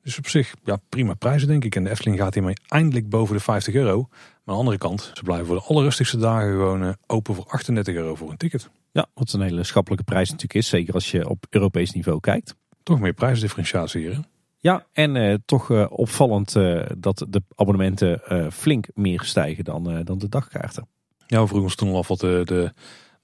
Dus 0.02 0.18
op 0.18 0.28
zich 0.28 0.54
ja, 0.64 0.78
prima 0.88 1.14
prijzen 1.14 1.48
denk 1.48 1.64
ik. 1.64 1.76
En 1.76 1.84
de 1.84 1.90
Efteling 1.90 2.18
gaat 2.18 2.34
hiermee 2.34 2.56
eindelijk 2.68 3.08
boven 3.08 3.34
de 3.34 3.42
50 3.42 3.74
euro. 3.74 4.06
Maar 4.08 4.18
aan 4.44 4.54
de 4.54 4.58
andere 4.58 4.78
kant, 4.78 5.10
ze 5.14 5.22
blijven 5.22 5.46
voor 5.46 5.56
de 5.56 5.62
allerrustigste 5.62 6.16
dagen 6.16 6.50
gewoon 6.50 6.82
uh, 6.82 6.92
open 7.06 7.34
voor 7.34 7.44
38 7.44 7.94
euro 7.94 8.14
voor 8.14 8.30
een 8.30 8.36
ticket. 8.36 8.70
Ja, 8.92 9.06
wat 9.14 9.32
een 9.32 9.40
hele 9.40 9.64
schappelijke 9.64 10.04
prijs 10.04 10.30
natuurlijk 10.30 10.58
is. 10.60 10.68
Zeker 10.68 10.94
als 10.94 11.10
je 11.10 11.28
op 11.28 11.46
Europees 11.50 11.92
niveau 11.92 12.20
kijkt. 12.20 12.54
Toch 12.82 13.00
meer 13.00 13.12
prijsdifferentiatie 13.12 14.00
hier. 14.00 14.20
Ja, 14.58 14.86
en 14.92 15.14
uh, 15.14 15.34
toch 15.44 15.68
uh, 15.68 15.86
opvallend 15.88 16.54
uh, 16.54 16.86
dat 16.98 17.26
de 17.28 17.42
abonnementen 17.54 18.20
flink 18.52 18.86
meer 18.94 19.22
stijgen 19.22 19.64
dan, 19.64 20.02
dan 20.04 20.18
de 20.18 20.28
dagkaarten. 20.28 20.88
Ja, 21.28 21.40
we 21.40 21.46
vroegen 21.46 21.68
ons 21.68 21.74
toen 21.74 21.88
al 21.88 21.96
af 21.96 22.08
wat 22.08 22.20
de, 22.20 22.42
de 22.44 22.72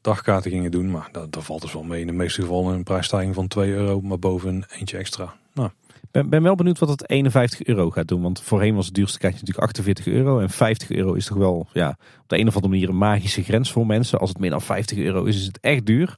dagkaarten 0.00 0.50
gingen 0.50 0.70
doen. 0.70 0.90
Maar 0.90 1.08
dat, 1.12 1.32
dat 1.32 1.44
valt 1.44 1.62
dus 1.62 1.72
wel 1.72 1.82
mee. 1.82 2.00
In 2.00 2.06
de 2.06 2.12
meeste 2.12 2.40
gevallen 2.40 2.74
een 2.74 2.82
prijsstijging 2.82 3.34
van 3.34 3.48
2 3.48 3.70
euro, 3.70 4.00
maar 4.00 4.18
boven 4.18 4.48
een 4.48 4.64
eentje 4.78 4.96
extra. 4.96 5.34
Nou. 5.52 5.70
Ben, 6.10 6.28
ben 6.28 6.42
wel 6.42 6.54
benieuwd 6.54 6.78
wat 6.78 6.88
het 6.88 7.10
51 7.10 7.64
euro 7.64 7.90
gaat 7.90 8.08
doen. 8.08 8.22
Want 8.22 8.42
voorheen 8.42 8.74
was 8.74 8.86
het 8.86 8.94
duurste 8.94 9.18
kaartje 9.18 9.40
natuurlijk 9.40 9.66
48 9.66 10.06
euro. 10.06 10.38
En 10.40 10.50
50 10.50 10.90
euro 10.90 11.12
is 11.12 11.26
toch 11.26 11.36
wel 11.36 11.68
ja, 11.72 11.88
op 12.22 12.28
de 12.28 12.38
een 12.38 12.48
of 12.48 12.54
andere 12.54 12.72
manier 12.72 12.88
een 12.88 12.96
magische 12.96 13.42
grens 13.42 13.72
voor 13.72 13.86
mensen. 13.86 14.18
Als 14.18 14.28
het 14.28 14.38
meer 14.38 14.50
dan 14.50 14.62
50 14.62 14.98
euro 14.98 15.24
is, 15.24 15.36
is 15.36 15.46
het 15.46 15.60
echt 15.60 15.86
duur. 15.86 16.16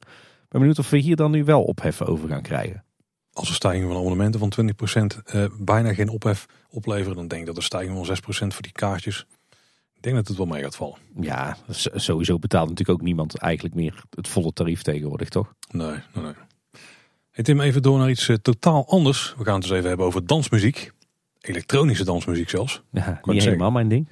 Ben 0.48 0.60
benieuwd 0.60 0.78
of 0.78 0.90
we 0.90 0.98
hier 0.98 1.16
dan 1.16 1.30
nu 1.30 1.44
wel 1.44 1.62
opheffen 1.62 2.06
over 2.06 2.28
gaan 2.28 2.42
krijgen. 2.42 2.84
Als 3.32 3.48
een 3.48 3.54
stijging 3.54 3.86
van 3.86 3.96
abonnementen 3.96 4.40
van 4.40 4.52
20% 5.20 5.34
uh, 5.34 5.44
bijna 5.58 5.94
geen 5.94 6.08
ophef 6.08 6.46
opleveren, 6.70 7.16
dan 7.16 7.28
denk 7.28 7.40
ik 7.40 7.46
dat 7.46 7.56
de 7.56 7.62
stijging 7.62 8.06
van 8.06 8.16
6% 8.16 8.54
voor 8.54 8.62
die 8.62 8.72
kaartjes. 8.72 9.26
Ik 10.06 10.12
denk 10.12 10.24
dat 10.26 10.36
het 10.36 10.46
wel 10.46 10.56
mee 10.56 10.62
gaat 10.62 10.76
vallen. 10.76 10.96
Ja, 11.20 11.56
sowieso 11.94 12.38
betaalt 12.38 12.68
natuurlijk 12.68 12.98
ook 12.98 13.04
niemand 13.04 13.38
eigenlijk 13.38 13.74
meer 13.74 14.02
het 14.10 14.28
volle 14.28 14.52
tarief 14.52 14.82
tegenwoordig, 14.82 15.28
toch? 15.28 15.54
Nee, 15.70 15.86
nee, 15.86 16.24
nee. 16.24 16.32
Hey 17.30 17.44
Tim, 17.44 17.60
even 17.60 17.82
door 17.82 17.98
naar 17.98 18.10
iets 18.10 18.28
uh, 18.28 18.36
totaal 18.36 18.88
anders. 18.88 19.34
We 19.38 19.44
gaan 19.44 19.54
het 19.54 19.62
eens 19.62 19.72
even 19.72 19.88
hebben 19.88 20.06
over 20.06 20.26
dansmuziek. 20.26 20.90
Elektronische 21.40 22.04
dansmuziek 22.04 22.50
zelfs. 22.50 22.82
Ja, 22.90 23.20
niet 23.22 23.44
helemaal 23.44 23.70
mijn 23.70 23.88
ding. 23.88 24.08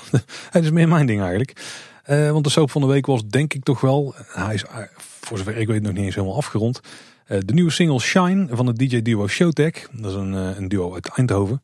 het 0.50 0.64
is 0.64 0.70
meer 0.70 0.88
mijn 0.88 1.06
ding 1.06 1.20
eigenlijk. 1.20 1.62
Uh, 2.06 2.30
want 2.30 2.44
de 2.44 2.50
soap 2.50 2.70
van 2.70 2.80
de 2.80 2.86
week 2.86 3.06
was 3.06 3.26
denk 3.26 3.54
ik 3.54 3.62
toch 3.62 3.80
wel, 3.80 4.14
hij 4.16 4.54
is 4.54 4.64
voor 4.98 5.38
zover 5.38 5.56
ik 5.56 5.66
weet 5.66 5.82
nog 5.82 5.92
niet 5.92 6.04
eens 6.04 6.14
helemaal 6.14 6.36
afgerond. 6.36 6.80
De 7.26 7.54
nieuwe 7.54 7.70
single 7.70 8.00
Shine 8.00 8.46
van 8.50 8.66
het 8.66 8.78
DJ 8.78 9.02
duo 9.02 9.26
Showtech. 9.26 9.88
Dat 9.92 10.10
is 10.10 10.16
een, 10.16 10.32
een 10.32 10.68
duo 10.68 10.94
uit 10.94 11.08
Eindhoven. 11.08 11.62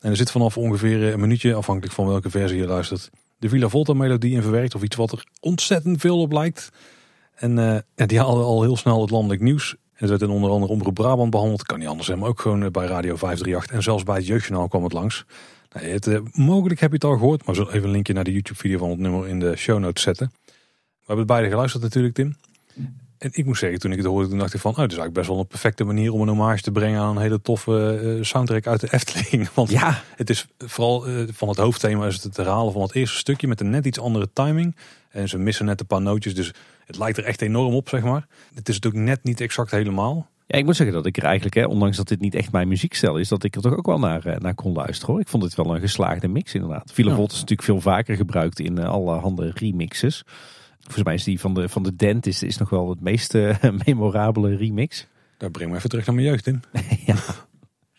En 0.00 0.10
er 0.10 0.16
zit 0.16 0.30
vanaf 0.30 0.56
ongeveer 0.58 1.12
een 1.12 1.20
minuutje, 1.20 1.54
afhankelijk 1.54 1.94
van 1.94 2.06
welke 2.06 2.30
versie 2.30 2.58
je 2.58 2.66
luistert, 2.66 3.10
de 3.38 3.48
Villa 3.48 3.68
Volta 3.68 3.92
melodie 3.92 4.34
in 4.34 4.42
verwerkt. 4.42 4.74
Of 4.74 4.82
iets 4.82 4.96
wat 4.96 5.12
er 5.12 5.24
ontzettend 5.40 6.00
veel 6.00 6.20
op 6.20 6.32
lijkt. 6.32 6.70
En 7.34 7.56
ja, 7.94 8.06
die 8.06 8.18
haalde 8.18 8.42
al 8.42 8.62
heel 8.62 8.76
snel 8.76 9.00
het 9.00 9.10
landelijk 9.10 9.42
nieuws. 9.42 9.76
En 9.96 10.08
het 10.08 10.08
werd 10.08 10.22
in 10.22 10.36
onder 10.36 10.50
andere 10.50 10.72
Omroep 10.72 10.94
Brabant 10.94 11.30
behandeld. 11.30 11.62
Kan 11.62 11.78
niet 11.78 11.88
anders 11.88 12.14
maar 12.14 12.28
ook 12.28 12.40
gewoon 12.40 12.70
bij 12.70 12.86
Radio 12.86 13.16
538. 13.16 13.72
En 13.76 13.82
zelfs 13.82 14.02
bij 14.02 14.16
het 14.16 14.26
Jeugdjournaal 14.26 14.68
kwam 14.68 14.82
het 14.82 14.92
langs. 14.92 15.24
Nou, 15.72 15.86
het, 15.86 16.36
mogelijk 16.36 16.80
heb 16.80 16.90
je 16.90 16.94
het 16.94 17.04
al 17.04 17.16
gehoord, 17.16 17.46
maar 17.46 17.54
we 17.54 17.60
zullen 17.60 17.72
even 17.72 17.86
een 17.86 17.92
linkje 17.92 18.12
naar 18.12 18.24
de 18.24 18.32
YouTube 18.32 18.58
video 18.58 18.78
van 18.78 18.90
het 18.90 18.98
nummer 18.98 19.28
in 19.28 19.40
de 19.40 19.56
show 19.56 19.78
notes 19.78 20.02
zetten. 20.02 20.32
We 20.44 20.52
hebben 21.12 21.18
het 21.18 21.26
beide 21.26 21.48
geluisterd 21.48 21.82
natuurlijk, 21.82 22.14
Tim. 22.14 22.36
En 23.18 23.30
ik 23.32 23.44
moet 23.44 23.58
zeggen, 23.58 23.78
toen 23.78 23.90
ik 23.90 23.96
het 23.96 24.06
hoorde, 24.06 24.28
toen 24.28 24.38
dacht 24.38 24.54
ik 24.54 24.60
van, 24.60 24.70
oh, 24.70 24.76
dat 24.76 24.90
is 24.90 24.96
eigenlijk 24.96 25.18
best 25.18 25.28
wel 25.28 25.38
een 25.38 25.46
perfecte 25.46 25.84
manier 25.84 26.12
om 26.12 26.20
een 26.20 26.28
hommage 26.28 26.62
te 26.62 26.70
brengen 26.70 27.00
aan 27.00 27.16
een 27.16 27.22
hele 27.22 27.40
toffe 27.40 28.00
uh, 28.02 28.22
soundtrack 28.22 28.66
uit 28.66 28.80
de 28.80 28.92
Efteling. 28.92 29.48
Want 29.54 29.70
ja. 29.70 30.02
het 30.16 30.30
is 30.30 30.46
vooral 30.58 31.08
uh, 31.08 31.28
van 31.32 31.48
het 31.48 31.56
hoofdthema 31.56 32.06
is 32.06 32.14
het 32.14 32.22
het 32.22 32.36
herhalen 32.36 32.72
van 32.72 32.82
het 32.82 32.94
eerste 32.94 33.16
stukje 33.16 33.48
met 33.48 33.60
een 33.60 33.70
net 33.70 33.86
iets 33.86 34.00
andere 34.00 34.28
timing. 34.32 34.76
En 35.10 35.28
ze 35.28 35.38
missen 35.38 35.64
net 35.64 35.80
een 35.80 35.86
paar 35.86 36.02
nootjes, 36.02 36.34
dus 36.34 36.52
het 36.86 36.98
lijkt 36.98 37.18
er 37.18 37.24
echt 37.24 37.42
enorm 37.42 37.74
op, 37.74 37.88
zeg 37.88 38.02
maar. 38.02 38.26
Het 38.54 38.68
is 38.68 38.74
natuurlijk 38.74 39.04
net 39.04 39.24
niet 39.24 39.40
exact 39.40 39.70
helemaal. 39.70 40.28
Ja, 40.46 40.58
ik 40.58 40.64
moet 40.64 40.76
zeggen 40.76 40.94
dat 40.94 41.06
ik 41.06 41.16
er 41.16 41.24
eigenlijk, 41.24 41.54
hè, 41.54 41.64
ondanks 41.64 41.96
dat 41.96 42.08
dit 42.08 42.20
niet 42.20 42.34
echt 42.34 42.52
mijn 42.52 42.68
muziekstijl 42.68 43.16
is, 43.16 43.28
dat 43.28 43.44
ik 43.44 43.54
er 43.54 43.62
toch 43.62 43.76
ook 43.76 43.86
wel 43.86 43.98
naar, 43.98 44.36
naar 44.38 44.54
kon 44.54 44.72
luisteren. 44.72 45.12
Hoor. 45.12 45.20
Ik 45.20 45.28
vond 45.28 45.42
het 45.42 45.54
wel 45.54 45.74
een 45.74 45.80
geslaagde 45.80 46.28
mix 46.28 46.54
inderdaad. 46.54 46.92
Villa 46.92 47.16
ja. 47.16 47.22
is 47.22 47.32
natuurlijk 47.32 47.62
veel 47.62 47.80
vaker 47.80 48.16
gebruikt 48.16 48.60
in 48.60 48.78
alle 48.78 49.14
handen 49.14 49.52
remixes. 49.54 50.24
Volgens 50.86 51.04
mij 51.04 51.14
is 51.14 51.24
die 51.24 51.40
van 51.40 51.54
de, 51.54 51.68
van 51.68 51.82
de 51.82 51.96
Dentist 51.96 52.42
is 52.42 52.56
nog 52.56 52.70
wel 52.70 52.88
het 52.88 53.00
meest 53.00 53.34
uh, 53.34 53.56
memorabele 53.86 54.56
remix. 54.56 55.06
Daar 55.38 55.50
breng 55.50 55.70
me 55.70 55.76
even 55.76 55.88
terug 55.88 56.06
naar 56.06 56.14
mijn 56.14 56.26
jeugd 56.26 56.46
in. 56.46 56.62
ja. 57.06 57.16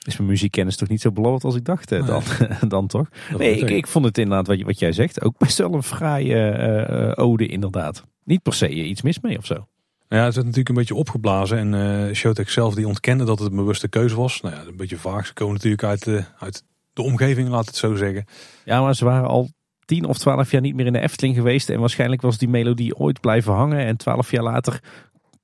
Is 0.06 0.18
mijn 0.18 0.30
muziekkennis 0.30 0.76
toch 0.76 0.90
niet 0.90 1.02
zo 1.02 1.12
belovend 1.12 1.44
als 1.44 1.56
ik 1.56 1.66
dacht 1.66 1.92
eh, 1.92 2.08
dan, 2.08 2.24
dan 2.70 2.88
toch? 2.88 3.10
Nee, 3.38 3.58
ik, 3.60 3.70
ik 3.70 3.88
vond 3.88 4.06
het 4.06 4.18
inderdaad 4.18 4.48
wat, 4.48 4.62
wat 4.62 4.80
jij 4.80 4.92
zegt 4.92 5.22
ook 5.22 5.38
best 5.38 5.58
wel 5.58 5.74
een 5.74 5.84
fraaie 5.84 6.58
uh, 6.90 7.26
ode 7.26 7.48
inderdaad. 7.48 8.04
Niet 8.24 8.42
per 8.42 8.54
se 8.54 8.70
iets 8.70 9.02
mis 9.02 9.20
mee 9.20 9.38
of 9.38 9.46
zo. 9.46 9.68
Ja, 10.10 10.24
het 10.24 10.34
werd 10.34 10.36
natuurlijk 10.36 10.70
een 10.70 10.76
beetje 10.76 10.96
opgeblazen 10.96 11.58
en 11.58 11.74
uh, 11.74 12.14
Showtek 12.14 12.50
zelf 12.50 12.76
die 12.76 12.88
ontkende 12.88 13.24
dat 13.24 13.40
het 13.40 13.50
een 13.50 13.58
bewuste 13.58 13.88
keuze 13.88 14.16
was. 14.16 14.42
Nou 14.42 14.56
ja, 14.56 14.62
een 14.62 14.78
beetje 14.78 14.98
vaag. 14.98 15.26
Ze 15.26 15.34
komen 15.34 15.54
natuurlijk 15.54 15.84
uit, 15.84 16.06
uh, 16.06 16.24
uit 16.40 16.64
de 16.94 17.02
omgeving, 17.02 17.50
laat 17.50 17.66
het 17.66 17.76
zo 17.76 17.96
zeggen. 17.96 18.26
Ja, 18.66 18.82
maar 18.82 18.96
ze 18.96 19.06
waren 19.06 19.28
al 19.28 19.50
tien 19.88 20.06
of 20.06 20.18
twaalf 20.18 20.52
jaar 20.52 20.62
niet 20.62 20.76
meer 20.76 20.86
in 20.86 20.94
de 20.94 21.00
Efteling 21.00 21.36
geweest. 21.36 21.70
En 21.70 21.80
waarschijnlijk 21.80 22.22
was 22.22 22.38
die 22.38 22.50
melodie 22.50 22.96
ooit 22.96 23.22
blijven 23.22 23.54
hangen. 23.54 23.86
En 23.86 23.98
twaalf 23.98 24.32
jaar 24.32 24.44
later 24.44 24.80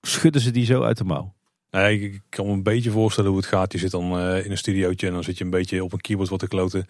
schudden 0.02 0.42
ze 0.42 0.52
die 0.52 0.66
zo 0.66 0.84
uit 0.84 0.98
de 0.98 1.04
mouw. 1.04 1.34
Nee, 1.72 2.00
ik 2.00 2.22
kan 2.30 2.46
me 2.46 2.52
een 2.52 2.64
beetje 2.64 2.92
voorstellen 2.92 3.30
hoe 3.30 3.40
het 3.40 3.50
gaat. 3.50 3.72
Je 3.72 3.78
zit 3.78 3.92
dan 3.92 4.20
uh, 4.20 4.46
in 4.46 4.52
een 4.52 4.58
studiootje 4.58 5.08
en 5.08 5.14
dan 5.14 5.24
zit 5.24 5.38
je 5.38 5.44
een 5.44 5.50
beetje 5.50 5.84
op 5.84 5.94
een 5.94 6.02
keyboard 6.02 6.30
wat 6.30 6.40
te 6.40 6.48
kloten. 6.48 6.86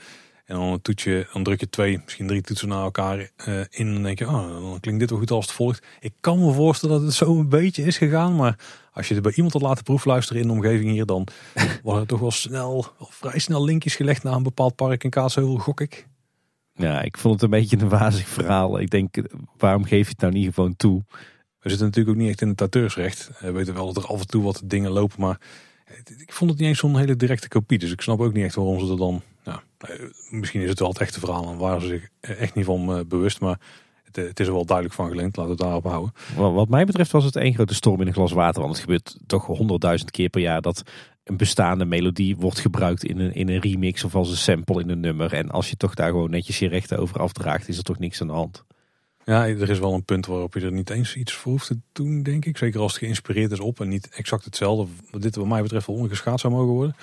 En 0.46 0.56
dan, 0.56 0.82
toets 0.82 1.04
je, 1.04 1.28
dan 1.34 1.44
druk 1.44 1.60
je 1.60 1.70
twee, 1.70 2.02
misschien 2.04 2.28
drie 2.28 2.42
toetsen 2.42 2.68
naar 2.68 2.84
elkaar 2.84 3.18
uh, 3.18 3.60
in. 3.60 3.68
En 3.70 3.94
dan 3.94 4.04
denk 4.04 4.20
je, 4.20 4.28
oh, 4.28 4.48
dan 4.48 4.80
klinkt 4.80 5.00
dit 5.00 5.10
wel 5.10 5.20
goed 5.20 5.32
als 5.32 5.46
het 5.46 5.56
volgt. 5.56 5.86
Ik 6.00 6.14
kan 6.20 6.40
me 6.40 6.52
voorstellen 6.52 6.96
dat 6.96 7.06
het 7.06 7.16
zo 7.16 7.40
een 7.40 7.50
beetje 7.50 7.84
is 7.84 7.98
gegaan. 7.98 8.36
Maar 8.36 8.60
als 8.94 9.08
je 9.08 9.14
het 9.14 9.24
bij 9.24 9.34
iemand 9.36 9.54
had 9.54 9.62
laten 9.62 9.84
proefluisteren 9.84 10.42
in 10.42 10.48
de 10.48 10.54
omgeving 10.54 10.92
hier, 10.92 11.06
dan 11.06 11.28
worden 11.84 12.02
er 12.02 12.08
toch 12.08 12.20
wel 12.20 12.32
snel, 12.32 12.86
vrij 13.00 13.40
snel 13.40 13.64
linkjes 13.64 13.96
gelegd 13.96 14.24
naar 14.24 14.34
een 14.34 14.44
bepaald 14.44 14.76
park 14.76 15.04
in 15.04 15.10
Kaatsheuvel, 15.10 15.58
gok 15.58 15.82
ik. 15.82 16.08
Ja, 16.76 17.02
ik 17.02 17.18
vond 17.18 17.34
het 17.34 17.44
een 17.44 17.60
beetje 17.60 17.78
een 17.80 17.90
wazig 17.90 18.28
verhaal. 18.28 18.80
Ik 18.80 18.90
denk, 18.90 19.16
waarom 19.58 19.84
geef 19.84 20.06
je 20.06 20.12
het 20.12 20.22
nou 20.22 20.34
niet 20.34 20.54
gewoon 20.54 20.76
toe? 20.76 21.04
We 21.60 21.70
zitten 21.70 21.88
natuurlijk 21.88 22.16
ook 22.16 22.22
niet 22.22 22.30
echt 22.30 22.42
in 22.42 22.48
het 22.48 22.60
auteursrecht. 22.60 23.32
We 23.40 23.52
weten 23.52 23.74
wel 23.74 23.94
dat 23.94 24.04
er 24.04 24.10
af 24.10 24.20
en 24.20 24.28
toe 24.28 24.44
wat 24.44 24.62
dingen 24.66 24.92
lopen, 24.92 25.22
maar 25.22 25.40
ik 26.18 26.34
vond 26.34 26.50
het 26.50 26.60
niet 26.60 26.70
eens 26.70 26.80
zo'n 26.80 26.98
hele 26.98 27.16
directe 27.16 27.48
kopie. 27.48 27.80
Dus 27.80 27.92
ik 27.92 28.02
snap 28.02 28.20
ook 28.20 28.34
niet 28.34 28.44
echt 28.44 28.56
waarom 28.56 28.80
ze 28.80 28.92
er 28.92 28.98
dan... 28.98 29.22
Nou, 29.44 29.60
misschien 30.30 30.62
is 30.62 30.70
het 30.70 30.80
wel 30.80 30.90
het 30.90 30.98
echte 30.98 31.20
verhaal 31.20 31.52
en 31.52 31.58
waren 31.58 31.82
ze 31.82 31.88
zich 31.88 32.10
echt 32.20 32.56
niet 32.56 32.66
van 32.66 32.96
eh, 32.96 33.06
bewust, 33.06 33.40
maar 33.40 33.60
het, 34.16 34.28
het, 34.28 34.40
is 34.40 34.48
er 34.48 34.54
wel 34.54 34.66
duidelijk 34.66 34.96
van 34.96 35.10
geleend. 35.10 35.38
Laten 35.38 35.56
we 35.56 35.64
het 35.64 35.72
daarop 35.72 35.84
houden. 35.84 36.56
Wat 36.56 36.70
mij 36.70 36.86
betreft 36.86 37.12
was 37.12 37.24
het 37.24 37.36
één 37.36 37.54
grote 37.54 37.74
storm 37.74 38.02
in 38.02 38.08
een 38.08 38.14
glas 38.14 38.32
water. 38.32 38.62
Want 38.62 38.74
het 38.74 38.84
gebeurt 38.84 39.18
toch 39.28 39.46
honderdduizend 39.46 40.12
keer 40.12 40.30
per 40.30 40.42
jaar 40.42 40.62
dat 40.62 40.84
een 41.24 41.38
bestaande 41.38 41.86
melodie 41.86 42.36
wordt 42.36 42.60
gebruikt 42.60 43.04
in 43.04 43.20
een, 43.20 43.34
in 43.34 43.50
een 43.50 43.60
remix 43.60 44.04
of 44.04 44.16
als 44.16 44.30
een 44.30 44.38
sample 44.38 44.82
in 44.82 44.90
een 44.90 45.00
nummer. 45.00 45.34
En 45.34 45.50
als 45.50 45.70
je 45.70 45.78
toch 45.78 45.94
daar 45.94 46.10
gewoon 46.10 46.30
netjes 46.30 46.60
je 46.60 46.68
rechten 46.68 46.98
over 46.98 47.20
afdraagt, 47.20 47.68
is 47.68 47.78
er 47.78 47.84
toch 47.84 48.00
niks 48.00 48.22
aan 48.22 48.28
de 48.28 48.34
hand. 48.34 48.64
Ja, 49.26 49.48
er 49.48 49.70
is 49.70 49.80
wel 49.80 49.94
een 49.94 50.06
punt 50.06 50.26
waarop 50.26 50.54
je 50.54 50.62
er 50.62 50.72
niet 50.72 50.90
eens 50.90 51.16
iets 51.16 51.34
voor 51.34 51.52
hoeft 51.52 51.68
te 51.68 51.80
doen, 51.92 52.24
denk 52.24 52.46
ik. 52.46 52.58
Zeker 52.58 52.80
als 52.80 52.92
het 52.92 53.02
geïnspireerd 53.02 53.52
is 53.52 53.60
op 53.60 53.80
en 53.80 53.88
niet 53.88 54.10
exact 54.10 54.46
hetzelfde. 54.46 54.94
Wat 55.12 55.22
dit 55.22 55.36
wat 55.36 55.48
mij 55.48 55.62
betreft 55.62 55.88
wel 55.88 55.96
ongeschaad 55.96 56.40
zou 56.40 56.54
mogen 56.54 56.74
worden. 56.74 56.96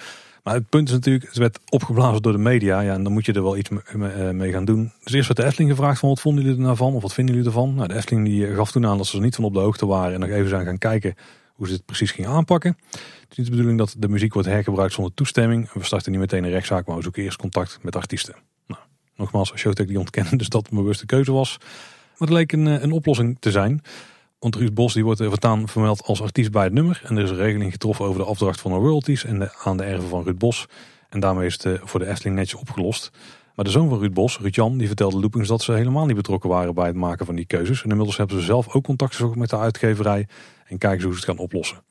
Maar 0.42 0.54
het 0.54 0.68
punt 0.68 0.88
is 0.88 0.94
natuurlijk, 0.94 1.24
het 1.24 1.36
werd 1.36 1.58
opgeblazen 1.68 2.22
door 2.22 2.32
de 2.32 2.38
media. 2.38 2.80
Ja, 2.80 2.92
en 2.92 3.02
dan 3.02 3.12
moet 3.12 3.26
je 3.26 3.32
er 3.32 3.42
wel 3.42 3.56
iets 3.56 3.68
mee, 3.68 4.32
mee 4.32 4.52
gaan 4.52 4.64
doen. 4.64 4.92
Dus 5.02 5.12
eerst 5.12 5.26
werd 5.26 5.40
de 5.40 5.46
Efteling 5.46 5.70
gevraagd 5.70 5.98
van 5.98 6.08
wat 6.08 6.20
vonden 6.20 6.44
jullie 6.44 6.58
er 6.58 6.76
nou? 6.76 6.94
Of 6.94 7.02
wat 7.02 7.14
vinden 7.14 7.34
jullie 7.34 7.50
ervan? 7.50 7.74
Nou, 7.74 7.88
de 7.88 7.94
Efteling 7.94 8.26
die 8.26 8.54
gaf 8.54 8.72
toen 8.72 8.86
aan 8.86 8.96
dat 8.96 9.06
ze 9.06 9.16
er 9.16 9.22
niet 9.22 9.34
van 9.34 9.44
op 9.44 9.54
de 9.54 9.60
hoogte 9.60 9.86
waren. 9.86 10.14
En 10.14 10.20
nog 10.20 10.28
even 10.28 10.48
zijn 10.48 10.64
gaan 10.64 10.78
kijken 10.78 11.14
hoe 11.54 11.66
ze 11.66 11.72
dit 11.72 11.84
precies 11.84 12.10
gingen 12.10 12.30
aanpakken. 12.30 12.78
Het 12.90 13.30
is 13.30 13.36
niet 13.36 13.46
de 13.46 13.52
bedoeling 13.52 13.78
dat 13.78 13.94
de 13.98 14.08
muziek 14.08 14.32
wordt 14.32 14.48
hergebruikt 14.48 14.94
zonder 14.94 15.14
toestemming. 15.14 15.72
We 15.72 15.84
starten 15.84 16.10
niet 16.10 16.20
meteen 16.20 16.44
een 16.44 16.50
rechtszaak, 16.50 16.86
maar 16.86 16.96
we 16.96 17.02
zoeken 17.02 17.22
eerst 17.22 17.38
contact 17.38 17.78
met 17.82 17.96
artiesten. 17.96 18.34
Nou, 18.66 18.80
nogmaals, 19.16 19.52
Showtek 19.56 19.88
die 19.88 19.98
ontkennen 19.98 20.38
dus 20.38 20.48
dat 20.48 20.62
het 20.62 20.70
een 20.70 20.78
bewuste 20.78 21.06
keuze 21.06 21.32
was. 21.32 21.56
Maar 21.58 22.28
het 22.28 22.30
leek 22.30 22.52
een, 22.52 22.66
een 22.66 22.92
oplossing 22.92 23.36
te 23.40 23.50
zijn. 23.50 23.82
Want 24.40 24.56
Ruud 24.56 24.74
Bos 24.74 24.92
die 24.92 25.04
wordt 25.04 25.22
voortaan 25.24 25.68
vermeld 25.68 26.02
als 26.02 26.22
artiest 26.22 26.50
bij 26.50 26.64
het 26.64 26.72
nummer. 26.72 27.02
En 27.04 27.16
er 27.16 27.22
is 27.22 27.30
een 27.30 27.36
regeling 27.36 27.72
getroffen 27.72 28.04
over 28.04 28.20
de 28.20 28.26
afdracht 28.26 28.60
van 28.60 28.70
de 28.70 28.76
royalties 28.76 29.24
en 29.24 29.52
aan 29.64 29.76
de 29.76 29.82
erven 29.82 30.08
van 30.08 30.22
Ruud 30.22 30.38
Bos. 30.38 30.66
En 31.08 31.20
daarmee 31.20 31.46
is 31.46 31.62
het 31.62 31.80
voor 31.82 32.00
de 32.00 32.06
Efteling 32.06 32.36
netjes 32.36 32.60
opgelost. 32.60 33.10
Maar 33.54 33.64
de 33.64 33.70
zoon 33.70 33.88
van 33.88 33.98
Ruud 33.98 34.12
Bos, 34.12 34.38
Ruud 34.38 34.54
Jan, 34.54 34.78
die 34.78 34.86
vertelde 34.86 35.20
Loopings 35.20 35.48
dat 35.48 35.62
ze 35.62 35.72
helemaal 35.72 36.06
niet 36.06 36.16
betrokken 36.16 36.50
waren 36.50 36.74
bij 36.74 36.86
het 36.86 36.96
maken 36.96 37.26
van 37.26 37.34
die 37.34 37.44
keuzes. 37.44 37.82
En 37.82 37.90
inmiddels 37.90 38.16
hebben 38.16 38.38
ze 38.38 38.44
zelf 38.44 38.74
ook 38.74 38.84
contact 38.84 39.14
gezocht 39.14 39.36
met 39.36 39.50
de 39.50 39.58
uitgeverij 39.58 40.28
en 40.66 40.78
kijken 40.78 41.04
hoe 41.04 41.12
ze 41.12 41.18
het 41.18 41.28
gaan 41.28 41.38
oplossen. 41.38 41.82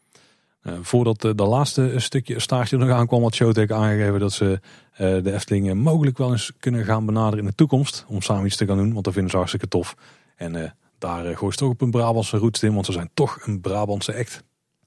Uh, 0.63 0.73
voordat 0.81 1.21
de 1.21 1.43
laatste 1.43 1.93
stukje 1.95 2.39
staartje 2.39 2.77
nog 2.77 2.89
aankwam, 2.89 3.21
had 3.21 3.35
Showtek 3.35 3.71
aangegeven 3.71 4.19
dat 4.19 4.33
ze 4.33 4.59
de 4.97 5.33
Efteling 5.33 5.73
mogelijk 5.73 6.17
wel 6.17 6.31
eens 6.31 6.51
kunnen 6.59 6.85
gaan 6.85 7.05
benaderen 7.05 7.39
in 7.39 7.49
de 7.49 7.55
toekomst. 7.55 8.05
Om 8.07 8.21
samen 8.21 8.45
iets 8.45 8.55
te 8.55 8.65
gaan 8.65 8.77
doen, 8.77 8.93
want 8.93 9.05
dat 9.05 9.13
vinden 9.13 9.31
ze 9.31 9.37
hartstikke 9.37 9.67
tof. 9.67 9.95
En 10.35 10.75
daar 10.99 11.29
uh, 11.29 11.37
gooi 11.37 11.55
toch 11.55 11.69
op 11.69 11.81
een 11.81 11.91
Brabantse 11.91 12.37
route 12.37 12.65
in, 12.65 12.73
want 12.73 12.85
ze 12.85 12.91
zijn 12.91 13.09
toch 13.13 13.39
een 13.45 13.61
Brabantse 13.61 14.15
act. 14.15 14.43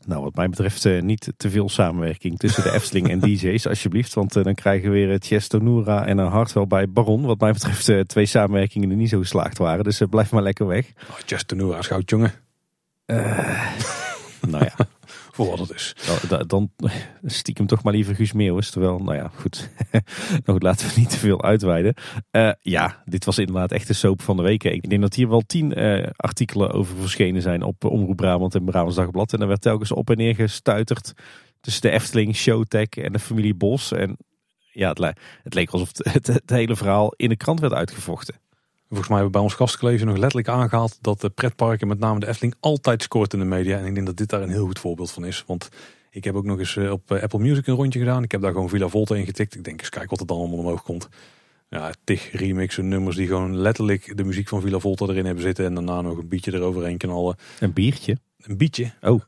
Nou, 0.07 0.23
wat 0.23 0.35
mij 0.35 0.49
betreft 0.49 0.85
uh, 0.85 1.03
niet 1.03 1.33
te 1.37 1.51
veel 1.51 1.69
samenwerking 1.69 2.39
tussen 2.39 2.63
de 2.63 2.73
Efteling 2.79 3.09
en 3.09 3.21
DJ's, 3.21 3.67
alsjeblieft. 3.67 4.15
Want 4.15 4.37
uh, 4.37 4.45
dan 4.45 4.55
krijgen 4.55 4.91
we 4.91 5.07
weer 5.07 5.19
Chesto 5.19 5.59
Noura 5.59 6.07
en 6.07 6.19
een 6.19 6.31
Hartwell 6.31 6.67
bij 6.67 6.91
Baron. 6.91 7.23
Wat 7.23 7.41
mij 7.41 7.53
betreft 7.53 8.09
twee 8.09 8.27
samenwerkingen 8.27 8.89
die 8.89 8.99
niet 8.99 9.09
zo 9.09 9.19
geslaagd 9.19 9.59
waren. 9.59 9.85
Dus 9.85 10.03
blijf 10.11 10.33
maar 10.33 10.43
lekker 10.43 10.67
weg. 10.67 10.93
Oh, 11.11 11.17
Chesto 11.27 11.57
Noura 11.57 11.79
is 11.79 11.87
goud, 11.87 12.11
jongen. 12.11 12.33
nou 14.53 14.65
ja. 14.65 14.75
Voor 15.33 15.47
wat 15.47 15.59
het 15.59 15.71
is. 15.71 15.95
Dan, 16.29 16.47
dan 16.47 16.71
stiekem 17.25 17.67
toch 17.67 17.83
maar 17.83 17.93
liever 17.93 18.15
Guus 18.15 18.33
Meeuwis. 18.33 18.71
Terwijl, 18.71 18.99
nou 18.99 19.17
ja, 19.17 19.31
goed. 19.35 19.71
nou 20.31 20.43
goed, 20.45 20.63
laten 20.63 20.89
we 20.89 21.01
niet 21.01 21.11
te 21.11 21.19
veel 21.19 21.43
uitweiden. 21.43 21.95
Uh, 22.31 22.53
ja, 22.61 23.03
dit 23.05 23.25
was 23.25 23.39
inderdaad 23.39 23.73
echt 23.73 23.87
de 23.87 23.93
soap 23.93 24.23
van 24.23 24.37
de 24.37 24.43
week. 24.43 24.65
Ik 24.65 24.89
denk 24.89 25.03
dat 25.03 25.15
hier 25.15 25.29
wel 25.29 25.43
tien 25.47 25.79
uh, 25.79 26.07
artikelen 26.17 26.71
over 26.73 26.97
verschenen 26.97 27.43
zijn 27.43 27.63
op 27.63 27.85
Omroep 27.85 28.17
Brabant 28.17 28.55
en 28.55 28.65
Brabants 28.65 28.97
Dagblad. 28.97 29.33
En 29.33 29.41
er 29.41 29.49
werd 29.49 29.61
telkens 29.61 29.93
op 29.93 30.11
en 30.11 30.17
neer 30.17 30.35
gestuiterd 30.35 31.13
tussen 31.61 31.83
de 31.83 31.91
Efteling, 31.91 32.37
Showtech 32.37 32.89
en 32.89 33.13
de 33.13 33.19
familie 33.19 33.55
Bos. 33.55 33.93
En 33.93 34.17
ja, 34.73 34.89
het, 34.89 35.19
het 35.43 35.55
leek 35.55 35.71
alsof 35.71 35.91
het 35.95 36.43
hele 36.51 36.77
verhaal 36.77 37.13
in 37.17 37.29
de 37.29 37.37
krant 37.37 37.61
werd 37.61 37.73
uitgevochten. 37.73 38.35
Volgens 38.93 39.11
mij 39.11 39.21
hebben 39.23 39.41
we 39.41 39.49
bij 39.49 39.57
ons 39.57 39.61
gastcollege 39.61 40.05
nog 40.05 40.17
letterlijk 40.17 40.49
aangehaald 40.49 40.99
dat 41.01 41.21
de 41.21 41.31
pretparken, 41.31 41.89
met 41.89 41.99
name 41.99 42.21
de 42.21 42.27
Efteling, 42.29 42.55
altijd 42.61 43.03
scoort 43.03 43.33
in 43.33 43.39
de 43.39 43.45
media. 43.45 43.79
En 43.79 43.87
ik 43.87 43.95
denk 43.95 44.07
dat 44.07 44.17
dit 44.17 44.29
daar 44.29 44.43
een 44.43 44.51
heel 44.51 44.67
goed 44.67 44.79
voorbeeld 44.79 45.11
van 45.11 45.25
is. 45.25 45.45
Want 45.47 45.69
ik 46.11 46.25
heb 46.25 46.35
ook 46.35 46.45
nog 46.45 46.59
eens 46.59 46.77
op 46.77 47.13
Apple 47.13 47.39
Music 47.39 47.67
een 47.67 47.75
rondje 47.75 47.99
gedaan. 47.99 48.23
Ik 48.23 48.33
heb 48.33 48.41
daar 48.41 48.53
gewoon 48.53 48.69
Villa 48.69 48.89
Volta 48.89 49.15
in 49.15 49.25
getikt. 49.25 49.55
Ik 49.55 49.65
denk 49.65 49.81
eens 49.81 49.89
kijk 49.89 50.11
wat 50.11 50.21
er 50.21 50.27
dan 50.27 50.37
allemaal 50.37 50.59
omhoog 50.59 50.83
komt. 50.83 51.09
Ja, 51.69 51.93
tig 52.05 52.33
remixen, 52.33 52.89
nummers 52.89 53.17
die 53.17 53.27
gewoon 53.27 53.57
letterlijk 53.57 54.17
de 54.17 54.25
muziek 54.25 54.49
van 54.49 54.61
Villa 54.61 54.79
Volta 54.79 55.07
erin 55.07 55.25
hebben 55.25 55.45
zitten. 55.45 55.65
En 55.65 55.75
daarna 55.75 56.01
nog 56.01 56.19
een 56.19 56.29
bietje 56.29 56.53
eroverheen 56.53 56.99
knallen. 56.99 57.37
Een 57.61 57.73
biertje? 57.73 58.17
Een 58.39 58.57
bietje. 58.57 58.93
Oh. 59.01 59.21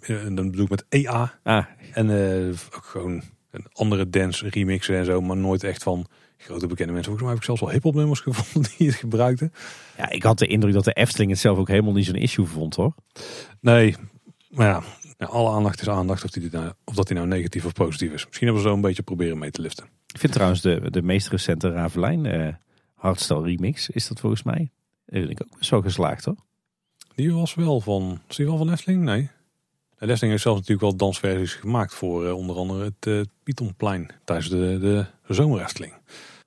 En 0.00 0.34
dan 0.34 0.50
bedoel 0.50 0.64
ik 0.64 0.70
met 0.70 0.84
EA. 0.88 1.38
Ah. 1.42 1.64
En 1.92 2.08
uh, 2.08 2.48
ook 2.48 2.84
gewoon 2.84 3.22
een 3.50 3.66
andere 3.72 4.10
dance 4.10 4.48
remixen 4.48 4.96
en 4.96 5.04
zo. 5.04 5.20
Maar 5.20 5.36
nooit 5.36 5.64
echt 5.64 5.82
van 5.82 6.06
grote 6.36 6.66
bekende 6.66 6.92
mensen. 6.92 7.12
Volgens 7.12 7.22
mij 7.22 7.28
heb 7.28 7.38
ik 7.38 7.44
zelfs 7.44 7.60
wel 7.60 7.70
hip-hop 7.70 7.94
nummers 7.94 8.20
gevonden 8.20 8.72
die 8.76 8.86
het 8.86 8.96
gebruikten. 8.96 9.52
Ja, 9.96 10.10
ik 10.10 10.22
had 10.22 10.38
de 10.38 10.46
indruk 10.46 10.72
dat 10.72 10.84
de 10.84 10.92
Efteling 10.92 11.30
het 11.30 11.40
zelf 11.40 11.58
ook 11.58 11.68
helemaal 11.68 11.92
niet 11.92 12.04
zo'n 12.04 12.14
issue 12.14 12.46
vond 12.46 12.74
hoor. 12.74 12.94
Nee, 13.60 13.96
maar 14.50 14.66
ja, 14.66 14.82
ja 15.18 15.26
alle 15.26 15.50
aandacht 15.50 15.80
is 15.80 15.88
aandacht 15.88 16.24
of, 16.24 16.30
die 16.30 16.50
nou, 16.50 16.72
of 16.84 16.94
dat 16.94 17.06
die 17.06 17.16
nou 17.16 17.28
negatief 17.28 17.64
of 17.64 17.72
positief 17.72 18.12
is. 18.12 18.26
Misschien 18.26 18.46
hebben 18.46 18.64
we 18.64 18.68
zo 18.68 18.74
een 18.74 18.82
beetje 18.82 19.02
proberen 19.02 19.38
mee 19.38 19.50
te 19.50 19.60
liften. 19.60 19.84
Ik 20.06 20.18
vind 20.18 20.32
trouwens 20.32 20.60
de, 20.60 20.90
de 20.90 21.02
meest 21.02 21.28
recente 21.28 21.70
Ravelijn 21.70 22.24
uh, 22.24 22.48
Hardstyle 22.94 23.42
remix, 23.42 23.90
is 23.90 24.08
dat 24.08 24.20
volgens 24.20 24.42
mij, 24.42 24.70
vind 25.06 25.30
ik 25.30 25.42
ook 25.42 25.56
zo 25.64 25.80
geslaagd 25.80 26.24
hoor. 26.24 26.36
Die 27.14 27.32
was 27.32 27.54
wel 27.54 27.80
van, 27.80 28.20
is 28.28 28.36
die 28.36 28.46
wel 28.46 28.56
van 28.56 28.70
Efteling? 28.70 29.02
Nee. 29.02 29.30
De 29.98 30.06
Efteling 30.06 30.30
heeft 30.30 30.42
zelfs 30.42 30.58
natuurlijk 30.58 30.88
wel 30.88 30.96
dansversies 30.96 31.54
gemaakt 31.54 31.94
voor 31.94 32.24
uh, 32.24 32.36
onder 32.36 32.56
andere 32.56 32.84
het 32.84 33.06
uh, 33.06 33.20
Pythonplein 33.42 34.10
tijdens 34.24 34.48
de, 34.48 34.78
de. 34.80 35.04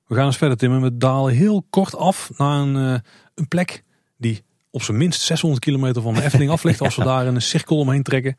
We 0.08 0.16
gaan 0.16 0.26
eens 0.26 0.38
verder 0.38 0.58
timmen. 0.58 0.82
We 0.82 0.98
dalen 0.98 1.34
heel 1.34 1.66
kort 1.70 1.96
af 1.96 2.32
naar 2.38 2.60
een, 2.60 2.76
uh, 2.76 3.00
een 3.36 3.48
plek 3.48 3.84
die 4.18 4.44
op 4.72 4.82
zijn 4.82 4.98
minst 4.98 5.22
600 5.22 5.62
kilometer 5.62 6.02
van 6.02 6.14
de 6.14 6.24
Efteling 6.24 6.52
af 6.52 6.64
ligt. 6.64 6.82
Als 6.82 6.96
we 6.96 7.04
daar 7.14 7.28
een 7.28 7.42
cirkel 7.42 7.78
omheen 7.78 8.04
trekken. 8.04 8.36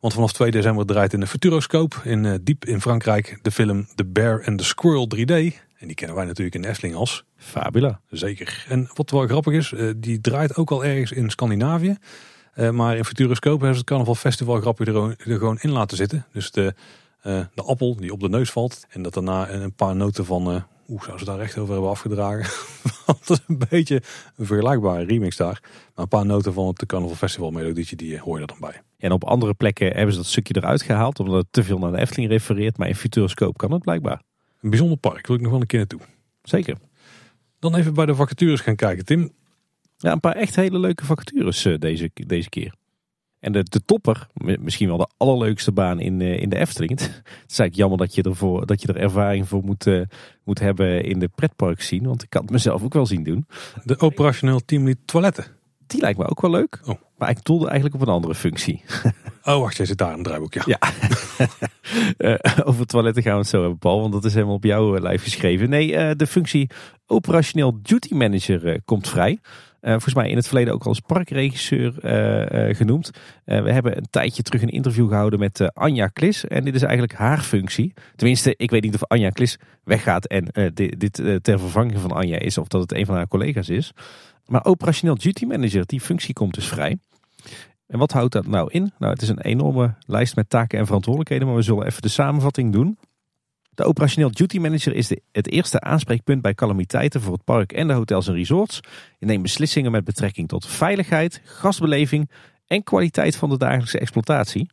Want 0.00 0.14
vanaf 0.14 0.32
2 0.32 0.50
december 0.50 0.86
draait 0.86 1.12
in 1.12 1.20
de 1.20 1.26
Futuroscope 1.26 1.96
in 2.04 2.24
uh, 2.24 2.34
diep 2.42 2.64
in 2.64 2.80
Frankrijk 2.80 3.38
de 3.42 3.50
film 3.50 3.86
The 3.94 4.04
Bear 4.04 4.44
and 4.46 4.58
the 4.58 4.64
Squirrel 4.64 5.08
3D. 5.16 5.56
En 5.78 5.86
die 5.86 5.94
kennen 5.94 6.16
wij 6.16 6.24
natuurlijk 6.24 6.54
in 6.54 6.62
de 6.62 6.68
Efteling 6.68 6.94
als 6.94 7.24
Fabula. 7.36 8.00
Zeker. 8.10 8.64
En 8.68 8.90
wat 8.94 9.10
wel 9.10 9.26
grappig 9.26 9.52
is, 9.52 9.72
uh, 9.72 9.92
die 9.96 10.20
draait 10.20 10.56
ook 10.56 10.70
al 10.70 10.84
ergens 10.84 11.12
in 11.12 11.30
Scandinavië. 11.30 11.96
Uh, 12.56 12.70
maar 12.70 12.96
in 12.96 13.04
Futuroscope 13.04 13.56
hebben 13.56 13.74
ze 13.74 13.78
het 13.78 13.88
Carnaval 13.88 14.14
Festival 14.14 14.60
grapje 14.60 14.84
er, 14.84 15.30
er 15.30 15.38
gewoon 15.38 15.58
in 15.60 15.70
laten 15.70 15.96
zitten. 15.96 16.26
Dus 16.32 16.50
de, 16.50 16.74
de 17.22 17.62
appel 17.64 17.96
die 17.96 18.12
op 18.12 18.20
de 18.20 18.28
neus 18.28 18.50
valt. 18.50 18.86
En 18.88 19.02
dat 19.02 19.14
daarna 19.14 19.50
een 19.50 19.74
paar 19.74 19.96
noten 19.96 20.24
van 20.24 20.64
hoe 20.92 21.04
zou 21.04 21.18
ze 21.18 21.24
daar 21.24 21.40
echt 21.40 21.58
over 21.58 21.72
hebben 21.72 21.90
afgedragen? 21.90 22.70
Want 23.06 23.30
is 23.30 23.38
een 23.46 23.60
beetje 23.68 24.02
een 24.36 24.46
vergelijkbare 24.46 25.04
remix 25.04 25.36
daar. 25.36 25.60
Maar 25.62 26.04
een 26.04 26.08
paar 26.08 26.26
noten 26.26 26.52
van 26.52 26.66
het 26.66 26.86
Carnival 26.86 27.16
Festival 27.16 27.50
melodietje, 27.50 27.96
die 27.96 28.18
hoor 28.18 28.34
je 28.34 28.40
er 28.40 28.48
dan 28.48 28.60
bij. 28.60 28.80
En 28.98 29.12
op 29.12 29.24
andere 29.24 29.54
plekken 29.54 29.86
hebben 29.86 30.12
ze 30.12 30.20
dat 30.20 30.28
stukje 30.28 30.56
eruit 30.56 30.82
gehaald, 30.82 31.20
omdat 31.20 31.36
het 31.36 31.46
te 31.50 31.62
veel 31.62 31.78
naar 31.78 31.92
de 31.92 31.98
Efteling 31.98 32.30
refereert. 32.30 32.78
Maar 32.78 32.88
in 32.88 32.94
Futuroscope 32.94 33.56
kan 33.56 33.72
het 33.72 33.82
blijkbaar. 33.82 34.22
Een 34.60 34.70
bijzonder 34.70 34.98
park, 34.98 35.26
wil 35.26 35.36
ik 35.36 35.42
nog 35.42 35.50
wel 35.50 35.60
een 35.60 35.66
keer 35.66 35.78
naartoe. 35.78 36.00
Zeker. 36.42 36.76
Dan 37.58 37.74
even 37.74 37.94
bij 37.94 38.06
de 38.06 38.14
vacatures 38.14 38.60
gaan 38.60 38.76
kijken, 38.76 39.04
Tim. 39.04 39.32
Ja, 40.02 40.12
een 40.12 40.20
paar 40.20 40.36
echt 40.36 40.56
hele 40.56 40.78
leuke 40.78 41.04
vacatures 41.04 41.66
uh, 41.66 41.78
deze, 41.78 42.10
deze 42.14 42.48
keer. 42.48 42.74
En 43.40 43.52
de, 43.52 43.62
de 43.62 43.84
topper, 43.84 44.26
misschien 44.34 44.88
wel 44.88 44.96
de 44.96 45.10
allerleukste 45.16 45.72
baan 45.72 46.00
in, 46.00 46.20
uh, 46.20 46.40
in 46.40 46.48
de 46.48 46.58
Efteling. 46.58 46.90
Het 47.00 47.00
is 47.48 47.58
eigenlijk 47.58 47.74
jammer 47.74 47.98
dat 47.98 48.14
je, 48.14 48.22
ervoor, 48.22 48.66
dat 48.66 48.82
je 48.82 48.88
er 48.88 48.96
ervaring 48.96 49.48
voor 49.48 49.64
moet, 49.64 49.86
uh, 49.86 50.02
moet 50.44 50.58
hebben 50.58 51.04
in 51.04 51.18
de 51.18 51.28
pretpark 51.28 51.82
zien. 51.82 52.04
Want 52.04 52.22
ik 52.22 52.30
kan 52.30 52.42
het 52.42 52.50
mezelf 52.50 52.82
ook 52.82 52.92
wel 52.92 53.06
zien 53.06 53.22
doen. 53.22 53.46
De 53.84 53.98
operationeel 53.98 54.60
teamlead 54.64 54.96
toiletten. 55.04 55.44
Die 55.86 56.00
lijkt 56.00 56.18
me 56.18 56.28
ook 56.28 56.40
wel 56.40 56.50
leuk. 56.50 56.80
Oh. 56.84 57.00
Maar 57.18 57.30
ik 57.30 57.44
doelde 57.44 57.66
eigenlijk 57.68 57.94
op 57.94 58.08
een 58.08 58.14
andere 58.14 58.34
functie. 58.34 58.82
Oh, 59.44 59.60
wacht, 59.60 59.76
jij 59.76 59.86
zit 59.86 59.98
daar 59.98 60.10
in 60.10 60.16
een 60.16 60.22
draaiboek, 60.22 60.54
ja. 60.54 60.62
ja. 60.66 60.78
uh, 62.28 62.58
over 62.64 62.86
toiletten 62.86 63.22
gaan 63.22 63.32
we 63.32 63.38
het 63.38 63.48
zo 63.48 63.60
hebben, 63.60 63.78
Paul. 63.78 64.00
Want 64.00 64.12
dat 64.12 64.24
is 64.24 64.34
helemaal 64.34 64.54
op 64.54 64.64
jouw 64.64 64.98
lijf 64.98 65.22
geschreven. 65.22 65.68
Nee, 65.68 66.16
de 66.16 66.26
functie 66.26 66.70
operationeel 67.06 67.78
duty 67.82 68.14
manager 68.14 68.82
komt 68.84 69.08
vrij. 69.08 69.38
Uh, 69.82 69.90
volgens 69.90 70.14
mij 70.14 70.28
in 70.28 70.36
het 70.36 70.46
verleden 70.46 70.74
ook 70.74 70.82
al 70.82 70.88
als 70.88 71.00
parkregisseur 71.00 71.94
uh, 72.02 72.68
uh, 72.68 72.76
genoemd. 72.76 73.10
we 73.44 73.72
hebben 73.72 73.96
een 73.96 74.10
tijdje 74.10 74.42
terug 74.42 74.62
een 74.62 74.68
interview 74.68 75.08
gehouden 75.08 75.38
met 75.38 75.74
Anja 75.74 76.06
Klis. 76.06 76.46
En 76.46 76.64
dit 76.64 76.74
is 76.74 76.82
eigenlijk 76.82 77.12
haar 77.12 77.40
functie. 77.40 77.92
Tenminste, 78.16 78.54
ik 78.56 78.70
weet 78.70 78.82
niet 78.82 78.94
of 78.94 79.04
Anja 79.04 79.30
Klis 79.30 79.58
weggaat 79.84 80.26
en 80.26 80.72
dit, 80.74 81.00
dit 81.00 81.14
ter 81.42 81.58
vervanging 81.58 82.00
van 82.00 82.10
Anja 82.10 82.38
is. 82.38 82.58
Of 82.58 82.68
dat 82.68 82.80
het 82.80 82.92
een 82.92 83.06
van 83.06 83.14
haar 83.14 83.28
collega's 83.28 83.68
is. 83.68 83.92
Maar 84.46 84.64
operationeel 84.64 85.16
duty 85.18 85.44
manager, 85.44 85.86
die 85.86 86.00
functie 86.00 86.34
komt 86.34 86.54
dus 86.54 86.68
vrij. 86.68 86.98
En 87.86 87.98
wat 87.98 88.12
houdt 88.12 88.32
dat 88.32 88.46
nou 88.46 88.70
in? 88.70 88.92
Nou, 88.98 89.12
het 89.12 89.22
is 89.22 89.28
een 89.28 89.40
enorme 89.40 89.94
lijst 90.06 90.36
met 90.36 90.50
taken 90.50 90.78
en 90.78 90.86
verantwoordelijkheden. 90.86 91.46
Maar 91.46 91.56
we 91.56 91.62
zullen 91.62 91.86
even 91.86 92.02
de 92.02 92.08
samenvatting 92.08 92.72
doen. 92.72 92.98
De 93.82 93.88
operationeel 93.88 94.30
duty 94.30 94.58
manager 94.58 94.94
is 94.94 95.06
de, 95.06 95.22
het 95.32 95.50
eerste 95.50 95.80
aanspreekpunt 95.80 96.42
bij 96.42 96.54
calamiteiten 96.54 97.20
voor 97.20 97.32
het 97.32 97.44
park 97.44 97.72
en 97.72 97.86
de 97.86 97.92
hotels 97.92 98.28
en 98.28 98.34
resorts. 98.34 98.80
Je 99.18 99.26
neemt 99.26 99.42
beslissingen 99.42 99.90
met 99.90 100.04
betrekking 100.04 100.48
tot 100.48 100.66
veiligheid, 100.66 101.40
gastbeleving 101.44 102.30
en 102.66 102.82
kwaliteit 102.82 103.36
van 103.36 103.50
de 103.50 103.58
dagelijkse 103.58 103.98
exploitatie. 103.98 104.70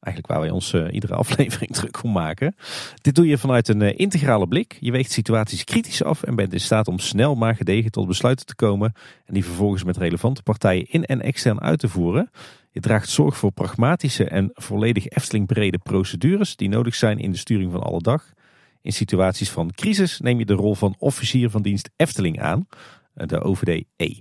Eigenlijk 0.00 0.26
waar 0.26 0.40
wij 0.40 0.50
ons 0.50 0.72
uh, 0.72 0.86
iedere 0.92 1.14
aflevering 1.24 1.72
druk 1.72 2.02
om 2.02 2.12
maken. 2.12 2.56
Dit 3.00 3.14
doe 3.14 3.26
je 3.26 3.38
vanuit 3.38 3.68
een 3.68 3.80
uh, 3.80 3.98
integrale 3.98 4.48
blik. 4.48 4.76
Je 4.80 4.90
weegt 4.90 5.12
situaties 5.12 5.64
kritisch 5.64 6.02
af 6.02 6.22
en 6.22 6.34
bent 6.34 6.52
in 6.52 6.60
staat 6.60 6.88
om 6.88 6.98
snel 6.98 7.34
maar 7.34 7.56
gedegen 7.56 7.90
tot 7.90 8.06
besluiten 8.06 8.46
te 8.46 8.54
komen. 8.54 8.92
En 9.24 9.34
die 9.34 9.44
vervolgens 9.44 9.84
met 9.84 9.96
relevante 9.96 10.42
partijen 10.42 10.90
in 10.90 11.04
en 11.04 11.22
extern 11.22 11.60
uit 11.60 11.78
te 11.78 11.88
voeren. 11.88 12.30
Je 12.70 12.80
draagt 12.80 13.08
zorg 13.08 13.36
voor 13.36 13.52
pragmatische 13.52 14.24
en 14.24 14.50
volledig 14.54 15.06
Efteling 15.06 15.46
brede 15.46 15.78
procedures 15.78 16.56
die 16.56 16.68
nodig 16.68 16.94
zijn 16.94 17.18
in 17.18 17.30
de 17.30 17.38
sturing 17.38 17.72
van 17.72 17.82
alle 17.82 18.00
dag. 18.00 18.36
In 18.88 18.94
situaties 18.94 19.50
van 19.50 19.72
crisis 19.72 20.20
neem 20.20 20.38
je 20.38 20.44
de 20.44 20.52
rol 20.52 20.74
van 20.74 20.94
officier 20.98 21.50
van 21.50 21.62
dienst 21.62 21.90
Efteling 21.96 22.40
aan, 22.40 22.68
de 23.14 23.40
OVD-E. 23.40 24.14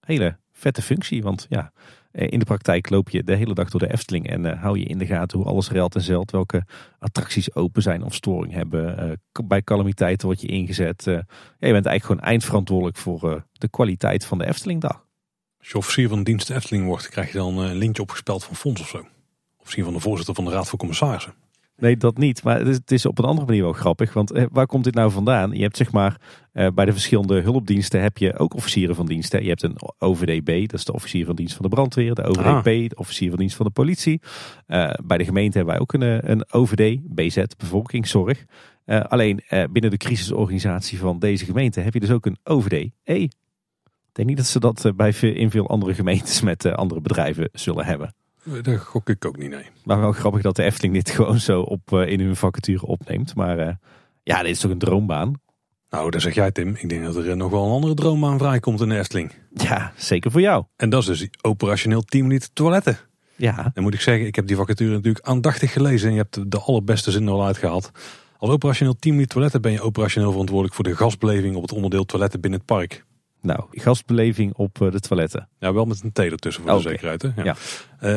Hele 0.00 0.38
vette 0.52 0.82
functie, 0.82 1.22
want 1.22 1.46
ja, 1.48 1.72
in 2.12 2.38
de 2.38 2.44
praktijk 2.44 2.90
loop 2.90 3.10
je 3.10 3.24
de 3.24 3.36
hele 3.36 3.54
dag 3.54 3.70
door 3.70 3.80
de 3.80 3.92
Efteling 3.92 4.28
en 4.28 4.44
uh, 4.44 4.62
hou 4.62 4.78
je 4.78 4.84
in 4.84 4.98
de 4.98 5.06
gaten 5.06 5.38
hoe 5.38 5.46
alles 5.46 5.70
reilt 5.70 5.94
en 5.94 6.00
zeilt, 6.00 6.30
welke 6.30 6.64
attracties 6.98 7.54
open 7.54 7.82
zijn 7.82 8.02
of 8.02 8.14
storing 8.14 8.52
hebben. 8.52 9.20
Bij 9.44 9.62
calamiteiten 9.62 10.26
word 10.26 10.40
je 10.40 10.48
ingezet. 10.48 11.02
Je 11.04 11.24
bent 11.58 11.86
eigenlijk 11.86 12.04
gewoon 12.04 12.22
eindverantwoordelijk 12.22 12.96
voor 12.96 13.44
de 13.52 13.68
kwaliteit 13.68 14.24
van 14.24 14.38
de 14.38 14.46
Eftelingdag. 14.46 15.06
Als 15.58 15.68
je 15.68 15.76
officier 15.76 16.08
van 16.08 16.22
dienst 16.22 16.50
Efteling 16.50 16.86
wordt, 16.86 17.08
krijg 17.08 17.32
je 17.32 17.38
dan 17.38 17.58
een 17.58 17.76
lintje 17.76 18.02
opgespeld 18.02 18.44
van 18.44 18.56
fonds 18.56 18.80
of 18.80 18.88
zo. 18.88 19.06
misschien 19.60 19.84
van 19.84 19.92
de 19.92 20.00
voorzitter 20.00 20.34
van 20.34 20.44
de 20.44 20.50
Raad 20.50 20.68
van 20.68 20.78
Commissarissen. 20.78 21.45
Nee, 21.76 21.96
dat 21.96 22.18
niet. 22.18 22.42
Maar 22.42 22.58
het 22.58 22.68
is, 22.68 22.76
het 22.76 22.90
is 22.90 23.06
op 23.06 23.18
een 23.18 23.24
andere 23.24 23.46
manier 23.46 23.62
wel 23.62 23.72
grappig. 23.72 24.12
Want 24.12 24.30
eh, 24.30 24.44
waar 24.50 24.66
komt 24.66 24.84
dit 24.84 24.94
nou 24.94 25.10
vandaan? 25.10 25.50
Je 25.50 25.62
hebt 25.62 25.76
zeg 25.76 25.92
maar 25.92 26.20
eh, 26.52 26.68
bij 26.74 26.84
de 26.84 26.92
verschillende 26.92 27.40
hulpdiensten 27.40 28.02
heb 28.02 28.18
je 28.18 28.38
ook 28.38 28.54
officieren 28.54 28.94
van 28.94 29.06
dienst. 29.06 29.32
hè. 29.32 29.38
Je 29.38 29.48
hebt 29.48 29.62
een 29.62 29.76
OVDB, 29.98 30.60
dat 30.60 30.78
is 30.78 30.84
de 30.84 30.92
officier 30.92 31.26
van 31.26 31.34
dienst 31.34 31.54
van 31.54 31.62
de 31.62 31.68
brandweer. 31.68 32.14
De 32.14 32.24
OVDP, 32.24 32.88
de 32.88 32.96
officier 32.96 33.28
van 33.28 33.38
dienst 33.38 33.56
van 33.56 33.66
de 33.66 33.72
politie. 33.72 34.20
Eh, 34.66 34.90
bij 35.04 35.18
de 35.18 35.24
gemeente 35.24 35.56
hebben 35.56 35.74
wij 35.74 35.82
ook 35.82 35.92
een, 35.92 36.30
een 36.30 36.52
OVD, 36.52 36.98
BZ, 37.14 37.42
bevolkingszorg. 37.56 38.44
Alleen 38.86 39.42
binnen 39.48 39.90
de 39.90 39.96
crisisorganisatie 39.96 40.98
van 40.98 41.18
deze 41.18 41.44
gemeente 41.44 41.80
heb 41.80 41.94
je 41.94 42.00
dus 42.00 42.10
ook 42.10 42.26
een 42.26 42.38
OVD. 42.44 42.90
E. 43.02 43.14
Ik 43.14 43.32
denk 44.12 44.28
niet 44.28 44.36
dat 44.36 44.46
ze 44.46 44.60
dat 44.60 44.92
bij 44.96 45.12
in 45.20 45.50
veel 45.50 45.68
andere 45.68 45.94
gemeentes 45.94 46.40
met 46.40 46.66
andere 46.66 47.00
bedrijven 47.00 47.48
zullen 47.52 47.84
hebben. 47.84 48.14
Eh, 48.46 48.62
Daar 48.62 48.78
gok 48.78 49.08
ik 49.08 49.24
ook 49.24 49.36
niet, 49.36 49.50
nee. 49.50 49.64
Maar 49.84 50.00
wel 50.00 50.12
grappig 50.12 50.42
dat 50.42 50.56
de 50.56 50.62
Efteling 50.62 50.94
dit 50.94 51.10
gewoon 51.16 51.38
zo 51.40 51.60
op, 51.60 51.92
eh, 51.92 52.08
in 52.08 52.20
hun 52.20 52.36
vacature 52.36 52.86
opneemt. 52.86 53.34
Maar 53.34 53.58
eh, 53.58 53.74
ja, 54.22 54.42
dit 54.42 54.50
is 54.50 54.60
toch 54.60 54.70
een 54.70 54.78
droombaan? 54.78 55.40
Nou, 55.90 56.10
daar 56.10 56.20
zeg 56.20 56.34
jij 56.34 56.50
Tim. 56.52 56.74
Ik 56.78 56.88
denk 56.88 57.04
dat 57.04 57.16
er 57.16 57.36
nog 57.36 57.50
wel 57.50 57.64
een 57.64 57.70
andere 57.72 57.94
droombaan 57.94 58.38
vrijkomt 58.38 58.80
in 58.80 58.88
de 58.88 58.98
Efteling. 58.98 59.32
Ja, 59.54 59.92
zeker 59.96 60.30
voor 60.30 60.40
jou. 60.40 60.64
En 60.76 60.90
dat 60.90 61.00
is 61.00 61.06
dus 61.18 61.28
operationeel 61.42 62.02
teamlead 62.02 62.50
toiletten. 62.54 62.98
Ja, 63.36 63.70
Dan 63.74 63.82
moet 63.82 63.94
ik 63.94 64.00
zeggen, 64.00 64.26
ik 64.26 64.34
heb 64.36 64.46
die 64.46 64.56
vacature 64.56 64.90
natuurlijk 64.92 65.26
aandachtig 65.26 65.72
gelezen. 65.72 66.08
En 66.08 66.14
je 66.14 66.20
hebt 66.20 66.50
de- 66.50 66.58
allerbeste 66.60 67.10
zin 67.10 67.26
er 67.26 67.32
al 67.32 67.44
uitgehaald. 67.44 67.90
Als 68.38 68.50
operationeel 68.50 68.96
teamlead 68.98 69.28
toiletten 69.28 69.60
ben 69.62 69.72
je 69.72 69.80
operationeel 69.80 70.30
verantwoordelijk 70.30 70.74
voor 70.74 70.84
de 70.84 70.96
gasbeleving 70.96 71.56
op 71.56 71.62
het 71.62 71.72
onderdeel 71.72 72.04
toiletten 72.04 72.40
binnen 72.40 72.58
het 72.58 72.68
park. 72.68 73.04
Nou, 73.40 73.60
gastbeleving 73.70 74.54
op 74.54 74.80
eh, 74.82 74.90
de 74.90 75.00
toiletten. 75.00 75.48
Ja, 75.58 75.72
wel 75.72 75.84
met 75.84 76.02
een 76.02 76.12
T 76.12 76.18
ertussen 76.18 76.62
voor 76.62 76.72
de 76.72 76.78
Oké. 76.78 76.88
zekerheid. 76.88 77.22
Hè? 77.22 77.30
Ja. 77.36 77.44
Ja. 77.44 77.56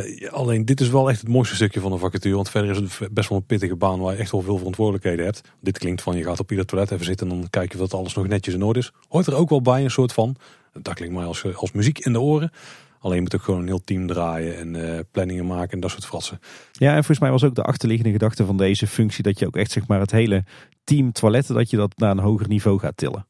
Eh, 0.02 0.32
alleen 0.32 0.66
dit 0.66 0.82
is 0.82 0.90
wel 0.90 1.10
echt 1.10 1.20
het 1.20 1.30
mooiste 1.30 1.56
stukje 1.56 1.80
van 1.80 1.91
de 1.91 1.98
vacature. 1.98 2.36
Want 2.36 2.50
verder 2.50 2.72
is 2.72 2.78
het 2.78 3.14
best 3.14 3.30
wel 3.30 3.38
een 3.38 3.46
pittige 3.46 3.76
baan 3.76 4.00
waar 4.00 4.14
je 4.14 4.20
echt 4.20 4.32
wel 4.32 4.41
veel 4.41 4.58
verantwoordelijkheden 4.58 5.26
hebt. 5.26 5.41
Dit 5.62 5.78
klinkt 5.78 6.02
van 6.02 6.18
je 6.18 6.24
gaat 6.24 6.40
op 6.40 6.52
ieder 6.52 6.66
toilet 6.66 6.91
even 6.91 7.06
zitten 7.06 7.30
en 7.30 7.40
dan 7.40 7.50
kijk 7.50 7.72
je 7.72 7.78
dat 7.78 7.94
alles 7.94 8.14
nog 8.14 8.28
netjes 8.28 8.54
in 8.54 8.64
orde 8.64 8.80
is. 8.80 8.91
Hoort 9.08 9.28
er 9.28 9.36
ook 9.36 9.50
wel 9.50 9.62
bij 9.62 9.84
een 9.84 9.91
soort 9.91 10.14
van. 10.14 10.36
Dat 10.82 10.94
klinkt 10.94 11.16
mij 11.16 11.26
als, 11.26 11.56
als 11.56 11.72
muziek 11.72 12.00
in 12.00 12.14
de 12.14 12.22
oren. 12.22 12.52
Alleen 13.00 13.16
je 13.16 13.22
moet 13.22 13.36
ook 13.36 13.44
gewoon 13.44 13.60
een 13.60 13.68
heel 13.68 13.84
team 13.84 14.08
draaien 14.08 14.58
en 14.58 14.96
eh, 14.96 15.00
planningen 15.12 15.46
maken 15.46 15.72
en 15.72 15.80
dat 15.80 15.91
soort 15.91 16.06
fratsen. 16.06 16.40
Ja, 16.72 16.90
en 16.90 16.96
volgens 16.96 17.20
mij 17.20 17.32
was 17.32 17.44
ook 17.44 17.56
de 17.56 17.64
achterliggende 17.64 18.12
gedachte 18.12 18.46
van 18.46 18.58
deze 18.58 18.88
functie 18.88 19.24
dat 19.24 19.40
je 19.40 19.48
ook 19.48 19.56
echt 19.56 19.72
zeg 19.72 19.88
maar 19.88 20.00
het 20.00 20.12
hele 20.12 20.44
team 20.84 21.12
toiletten, 21.12 21.56
dat 21.56 21.70
je 21.70 21.78
dat 21.78 21.98
naar 21.98 22.12
een 22.12 22.20
hoger 22.20 22.48
niveau 22.48 22.80
gaat 22.80 22.98
tillen. 22.98 23.28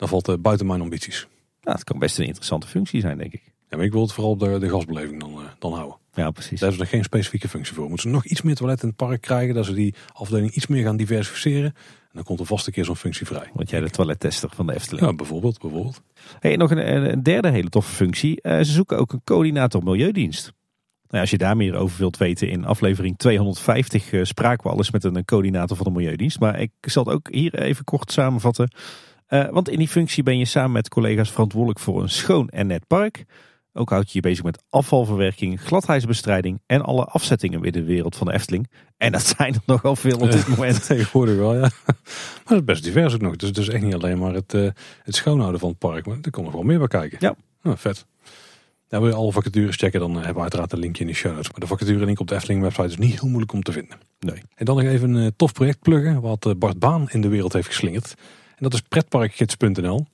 Dat 0.00 0.08
valt 0.08 0.42
buiten 0.42 0.66
mijn 0.66 0.80
ambities. 0.80 1.26
Nou, 1.62 1.76
dat 1.76 1.84
kan 1.84 1.98
best 1.98 2.18
een 2.18 2.24
interessante 2.24 2.66
functie 2.66 3.00
zijn, 3.00 3.18
denk 3.18 3.32
ik. 3.32 3.42
Ja, 3.68 3.76
maar 3.76 3.86
ik 3.86 3.92
wil 3.92 4.02
het 4.02 4.12
vooral 4.12 4.32
op 4.32 4.38
de, 4.38 4.58
de 4.58 4.68
gasbeleving 4.68 5.20
dan, 5.20 5.32
eh, 5.32 5.44
dan 5.58 5.72
houden. 5.72 5.96
Ja, 6.14 6.30
precies. 6.30 6.60
Daar 6.60 6.68
hebben 6.68 6.76
ze 6.76 6.82
nog 6.82 6.88
geen 6.88 7.04
specifieke 7.04 7.48
functie 7.48 7.74
voor. 7.74 7.88
Moeten 7.88 8.08
ze 8.08 8.14
nog 8.14 8.24
iets 8.24 8.42
meer 8.42 8.54
toiletten 8.54 8.88
in 8.88 8.94
het 8.96 9.08
park 9.08 9.20
krijgen, 9.20 9.54
dat 9.54 9.64
ze 9.64 9.72
die 9.72 9.94
afdeling 10.12 10.50
iets 10.50 10.66
meer 10.66 10.84
gaan 10.84 10.96
diversificeren. 10.96 11.74
En 11.74 12.12
dan 12.12 12.22
komt 12.22 12.40
er 12.40 12.46
vast 12.46 12.66
een 12.66 12.72
keer 12.72 12.84
zo'n 12.84 12.96
functie 12.96 13.26
vrij. 13.26 13.50
Want 13.54 13.70
jij 13.70 13.80
de 13.80 13.90
toilettester 13.90 14.50
van 14.54 14.66
de 14.66 14.74
Efteling. 14.74 15.06
Ja, 15.06 15.14
bijvoorbeeld, 15.14 15.60
bijvoorbeeld. 15.60 16.02
Hey, 16.38 16.56
nog 16.56 16.70
een, 16.70 17.10
een 17.10 17.22
derde 17.22 17.50
hele 17.50 17.68
toffe 17.68 17.92
functie. 17.92 18.40
Eh, 18.40 18.58
ze 18.58 18.72
zoeken 18.72 18.98
ook 18.98 19.12
een 19.12 19.22
coördinator 19.24 19.82
milieudienst. 19.82 20.52
Nou, 21.08 21.22
als 21.22 21.30
je 21.30 21.38
daar 21.38 21.56
meer 21.56 21.74
over 21.74 21.98
wilt 21.98 22.16
weten, 22.16 22.48
in 22.48 22.64
aflevering 22.64 23.18
250 23.18 24.12
eh, 24.12 24.24
spraken 24.24 24.66
we 24.66 24.72
alles 24.72 24.90
met 24.90 25.04
een, 25.04 25.16
een 25.16 25.24
coördinator 25.24 25.76
van 25.76 25.86
de 25.86 25.92
Milieudienst. 25.92 26.40
Maar 26.40 26.60
ik 26.60 26.70
zal 26.80 27.04
het 27.04 27.14
ook 27.14 27.28
hier 27.30 27.54
even 27.54 27.84
kort 27.84 28.12
samenvatten. 28.12 28.70
Eh, 29.30 29.48
want 29.48 29.68
in 29.68 29.78
die 29.78 29.88
functie 29.88 30.22
ben 30.22 30.38
je 30.38 30.44
samen 30.44 30.72
met 30.72 30.88
collega's 30.88 31.30
verantwoordelijk 31.30 31.78
voor 31.78 32.02
een 32.02 32.08
schoon 32.08 32.48
en 32.48 32.66
net 32.66 32.86
park. 32.86 33.24
Ook 33.72 33.90
houd 33.90 34.06
je 34.06 34.10
je 34.12 34.20
bezig 34.20 34.44
met 34.44 34.62
afvalverwerking, 34.70 35.60
gladheidsbestrijding 35.60 36.60
en 36.66 36.82
alle 36.82 37.04
afzettingen 37.04 37.60
binnen 37.60 37.80
de 37.80 37.86
wereld 37.86 38.16
van 38.16 38.26
de 38.26 38.32
Efteling. 38.32 38.70
En 38.96 39.12
dat 39.12 39.22
zijn 39.36 39.54
er 39.54 39.60
nogal 39.66 39.96
veel 39.96 40.18
op 40.18 40.30
dit 40.30 40.48
moment. 40.48 40.84
Tegenwoordig 40.86 41.36
wel, 41.36 41.54
ja. 41.54 41.70
Maar 41.84 41.94
het 42.44 42.58
is 42.58 42.64
best 42.64 42.84
divers 42.84 43.14
ook 43.14 43.20
nog. 43.20 43.36
Dus 43.36 43.48
het 43.48 43.58
is 43.58 43.68
echt 43.68 43.82
niet 43.82 43.94
alleen 43.94 44.18
maar 44.18 44.34
het, 44.34 44.54
eh, 44.54 44.68
het 45.02 45.14
schoonhouden 45.14 45.60
van 45.60 45.68
het 45.68 45.78
park. 45.78 46.06
Maar 46.06 46.18
er 46.22 46.30
komt 46.30 46.46
nog 46.46 46.54
wel 46.54 46.62
meer 46.62 46.78
bij 46.78 46.88
kijken. 46.88 47.18
Ja. 47.20 47.34
Nou, 47.62 47.78
vet. 47.78 48.06
Ja, 48.88 49.00
wil 49.00 49.08
je 49.08 49.14
alle 49.14 49.32
vacatures 49.32 49.76
checken, 49.76 50.00
dan 50.00 50.10
eh, 50.10 50.16
hebben 50.16 50.34
we 50.34 50.40
uiteraard 50.40 50.72
een 50.72 50.78
linkje 50.78 51.02
in 51.02 51.10
de 51.10 51.16
show 51.16 51.32
notes. 51.32 51.50
Maar 51.50 51.60
de 51.60 51.66
vacature 51.66 52.04
link 52.04 52.20
op 52.20 52.28
de 52.28 52.34
Efteling 52.34 52.62
website 52.62 52.86
is 52.86 52.96
niet 52.96 53.20
heel 53.20 53.28
moeilijk 53.28 53.52
om 53.52 53.62
te 53.62 53.72
vinden. 53.72 53.98
Nee. 54.20 54.42
En 54.54 54.64
dan 54.64 54.76
nog 54.76 54.84
even 54.84 55.14
een 55.14 55.36
tof 55.36 55.52
project 55.52 55.80
pluggen, 55.80 56.20
wat 56.20 56.54
Bart 56.58 56.78
Baan 56.78 57.08
in 57.10 57.20
de 57.20 57.28
wereld 57.28 57.52
heeft 57.52 57.68
geslingerd. 57.68 58.14
Dat 58.60 58.74
is 58.74 58.80
pretparkgids.nl. 58.80 60.06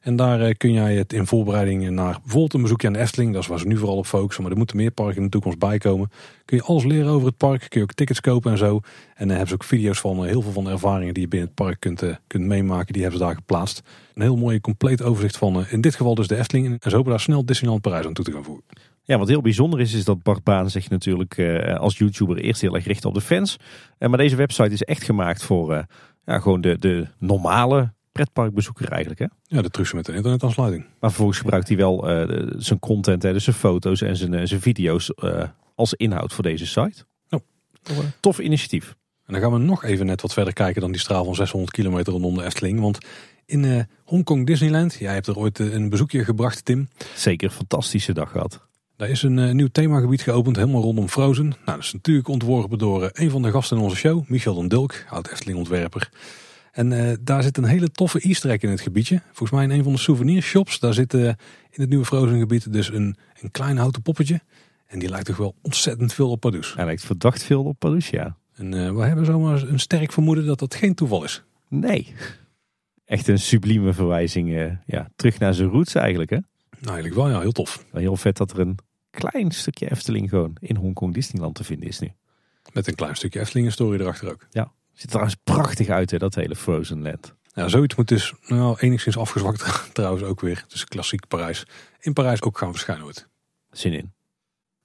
En 0.00 0.16
daar 0.16 0.40
eh, 0.40 0.54
kun 0.56 0.72
jij 0.72 0.94
het 0.94 1.12
in 1.12 1.26
voorbereiding 1.26 1.90
naar 1.90 2.18
bijvoorbeeld 2.22 2.54
een 2.54 2.62
bezoekje 2.62 2.86
aan 2.86 2.92
de 2.92 2.98
Efteling, 2.98 3.32
dat 3.32 3.42
is 3.42 3.48
waar 3.48 3.58
ze 3.58 3.66
nu 3.66 3.76
vooral 3.76 3.96
op 3.96 4.06
focussen, 4.06 4.42
maar 4.42 4.52
er 4.52 4.58
moeten 4.58 4.76
meer 4.76 4.90
parken 4.90 5.16
in 5.16 5.22
de 5.22 5.28
toekomst 5.28 5.58
bij 5.58 5.78
komen. 5.78 6.10
Kun 6.44 6.56
je 6.56 6.62
alles 6.62 6.84
leren 6.84 7.10
over 7.10 7.26
het 7.26 7.36
park, 7.36 7.66
kun 7.68 7.80
je 7.80 7.82
ook 7.82 7.92
tickets 7.92 8.20
kopen 8.20 8.50
en 8.50 8.58
zo. 8.58 8.80
En 9.14 9.28
dan 9.28 9.28
hebben 9.28 9.48
ze 9.48 9.54
ook 9.54 9.64
video's 9.64 10.00
van 10.00 10.16
eh, 10.16 10.30
heel 10.30 10.42
veel 10.42 10.52
van 10.52 10.64
de 10.64 10.70
ervaringen 10.70 11.14
die 11.14 11.22
je 11.22 11.28
binnen 11.28 11.48
het 11.48 11.56
park 11.56 11.80
kunt, 11.80 12.02
eh, 12.02 12.14
kunt 12.26 12.44
meemaken, 12.44 12.92
die 12.92 13.02
hebben 13.02 13.20
ze 13.20 13.26
daar 13.26 13.34
geplaatst. 13.34 13.82
Een 14.14 14.22
heel 14.22 14.36
mooi 14.36 14.60
compleet 14.60 15.02
overzicht 15.02 15.36
van 15.36 15.60
eh, 15.60 15.72
in 15.72 15.80
dit 15.80 15.94
geval 15.94 16.14
dus 16.14 16.26
de 16.26 16.36
Efteling. 16.36 16.66
En 16.66 16.90
zo 16.90 16.96
hopen 16.96 17.10
daar 17.10 17.20
snel 17.20 17.44
Disneyland 17.44 17.82
Parijs 17.82 18.06
aan 18.06 18.12
toe 18.12 18.24
te 18.24 18.32
gaan 18.32 18.44
voeren. 18.44 18.64
Ja, 19.06 19.18
wat 19.18 19.28
heel 19.28 19.40
bijzonder 19.40 19.80
is, 19.80 19.92
is 19.92 20.04
dat 20.04 20.22
Bart 20.22 20.44
Baan 20.44 20.70
zich 20.70 20.90
natuurlijk 20.90 21.38
eh, 21.38 21.76
als 21.76 21.98
YouTuber 21.98 22.36
eerst 22.36 22.60
heel 22.60 22.74
erg 22.74 22.84
richt 22.84 23.04
op 23.04 23.14
de 23.14 23.20
fans. 23.20 23.56
Eh, 23.98 24.08
maar 24.08 24.18
deze 24.18 24.36
website 24.36 24.72
is 24.72 24.82
echt 24.82 25.02
gemaakt 25.02 25.42
voor 25.42 25.74
eh, 25.74 25.82
ja, 26.26 26.38
gewoon 26.38 26.60
de, 26.60 26.78
de 26.78 27.06
normale 27.18 27.92
pretparkbezoeker 28.12 28.88
eigenlijk. 28.88 29.20
Hè? 29.20 29.26
Ja, 29.56 29.62
de 29.62 29.70
trucs 29.70 29.92
met 29.92 30.06
de 30.06 30.14
internetaansluiting. 30.14 30.82
Maar 30.82 31.10
vervolgens 31.10 31.38
gebruikt 31.38 31.68
hij 31.68 31.76
wel 31.76 32.08
eh, 32.08 32.46
zijn 32.56 32.78
content, 32.78 33.22
hè, 33.22 33.32
dus 33.32 33.44
zijn 33.44 33.56
foto's 33.56 34.00
en 34.00 34.16
zijn, 34.16 34.34
eh, 34.34 34.46
zijn 34.46 34.60
video's 34.60 35.14
eh, 35.14 35.48
als 35.74 35.94
inhoud 35.94 36.32
voor 36.32 36.44
deze 36.44 36.66
site. 36.66 37.04
Ja. 37.28 37.40
Tof 38.20 38.38
initiatief. 38.38 38.94
En 39.26 39.32
dan 39.32 39.42
gaan 39.42 39.52
we 39.52 39.58
nog 39.58 39.84
even 39.84 40.06
net 40.06 40.20
wat 40.20 40.32
verder 40.32 40.52
kijken 40.52 40.80
dan 40.80 40.92
die 40.92 41.00
straal 41.00 41.24
van 41.24 41.34
600 41.34 41.72
kilometer 41.72 42.12
rondom 42.12 42.34
de 42.34 42.44
Efteling. 42.44 42.80
Want 42.80 42.98
in 43.46 43.64
eh 43.64 43.82
Hongkong 44.04 44.46
Disneyland, 44.46 44.94
jij 44.94 45.12
hebt 45.12 45.26
er 45.26 45.38
ooit 45.38 45.58
een 45.58 45.88
bezoekje 45.88 46.24
gebracht 46.24 46.64
Tim. 46.64 46.88
Zeker 47.14 47.48
een 47.48 47.54
fantastische 47.54 48.12
dag 48.12 48.30
gehad. 48.30 48.66
Daar 49.04 49.12
is 49.12 49.22
een 49.22 49.38
eh, 49.38 49.50
nieuw 49.50 49.68
themagebied 49.72 50.22
geopend, 50.22 50.56
helemaal 50.56 50.82
rondom 50.82 51.08
Frozen. 51.08 51.48
Nou, 51.48 51.58
dat 51.64 51.78
is 51.78 51.92
natuurlijk 51.92 52.28
ontworpen 52.28 52.78
door 52.78 53.02
eh, 53.02 53.24
een 53.24 53.30
van 53.30 53.42
de 53.42 53.50
gasten 53.50 53.76
in 53.76 53.82
onze 53.82 53.96
show, 53.96 54.28
Michel 54.28 54.54
den 54.54 54.68
Dulk, 54.68 55.04
oud 55.08 55.28
Efteling 55.28 55.58
ontwerper. 55.58 56.10
En 56.72 56.92
eh, 56.92 57.16
daar 57.20 57.42
zit 57.42 57.56
een 57.56 57.64
hele 57.64 57.90
toffe 57.90 58.20
easter 58.20 58.50
egg 58.50 58.60
in 58.60 58.70
het 58.70 58.80
gebiedje. 58.80 59.22
Volgens 59.26 59.50
mij 59.50 59.64
in 59.64 59.70
een 59.70 59.82
van 59.82 59.92
de 59.92 59.98
souvenirshops. 59.98 60.78
Daar 60.78 60.94
zit 60.94 61.14
in 61.14 61.36
het 61.70 61.88
nieuwe 61.88 62.04
Frozen 62.04 62.38
gebied 62.38 62.72
dus 62.72 62.88
een, 62.88 63.16
een 63.40 63.50
klein 63.50 63.76
houten 63.76 64.02
poppetje. 64.02 64.40
En 64.86 64.98
die 64.98 65.08
lijkt 65.08 65.26
toch 65.26 65.36
wel 65.36 65.54
ontzettend 65.62 66.12
veel 66.12 66.30
op 66.30 66.40
Pardoes. 66.40 66.74
Hij 66.74 66.84
lijkt 66.84 67.04
verdacht 67.04 67.42
veel 67.42 67.64
op 67.64 67.78
Pardoes, 67.78 68.08
ja. 68.08 68.36
En 68.54 68.96
we 68.96 69.04
hebben 69.04 69.24
zomaar 69.24 69.62
een 69.62 69.80
sterk 69.80 70.12
vermoeden 70.12 70.46
dat 70.46 70.58
dat 70.58 70.74
geen 70.74 70.94
toeval 70.94 71.24
is. 71.24 71.42
Nee. 71.68 72.14
Echt 73.04 73.28
een 73.28 73.38
sublieme 73.38 73.92
verwijzing 73.92 74.78
ja, 74.86 75.10
terug 75.16 75.38
naar 75.38 75.54
zijn 75.54 75.68
roots 75.68 75.94
eigenlijk. 75.94 76.30
Hè? 76.30 76.38
Nou, 76.78 76.94
eigenlijk 76.94 77.14
wel 77.14 77.30
ja, 77.30 77.40
heel 77.40 77.52
tof. 77.52 77.84
Heel 77.92 78.16
vet 78.16 78.36
dat 78.36 78.50
er 78.50 78.58
een 78.58 78.78
klein 79.14 79.50
stukje 79.50 79.90
Efteling 79.90 80.28
gewoon 80.28 80.56
in 80.60 80.76
Hongkong 80.76 81.14
Disneyland 81.14 81.54
te 81.54 81.64
vinden 81.64 81.88
is 81.88 81.98
nu. 81.98 82.12
Met 82.72 82.86
een 82.86 82.94
klein 82.94 83.16
stukje 83.16 83.40
Efteling 83.40 83.72
story 83.72 84.00
erachter 84.00 84.30
ook. 84.30 84.46
Ziet 84.92 85.02
er 85.02 85.08
trouwens 85.08 85.36
prachtig 85.44 85.88
uit 85.88 86.10
hè, 86.10 86.18
dat 86.18 86.34
hele 86.34 86.56
Frozen 86.56 87.02
Land. 87.02 87.34
Ja, 87.54 87.68
zoiets 87.68 87.94
moet 87.94 88.08
dus 88.08 88.32
nou, 88.46 88.78
enigszins 88.78 89.16
afgezwakt 89.16 89.64
trouwens 89.94 90.22
ook 90.24 90.40
weer. 90.40 90.64
Dus 90.68 90.84
klassiek 90.84 91.28
Parijs. 91.28 91.66
In 92.00 92.12
Parijs 92.12 92.42
ook 92.42 92.58
gaan 92.58 92.70
verschijnen 92.70 93.04
wordt. 93.04 93.28
Zin 93.70 93.92
in. 93.92 94.12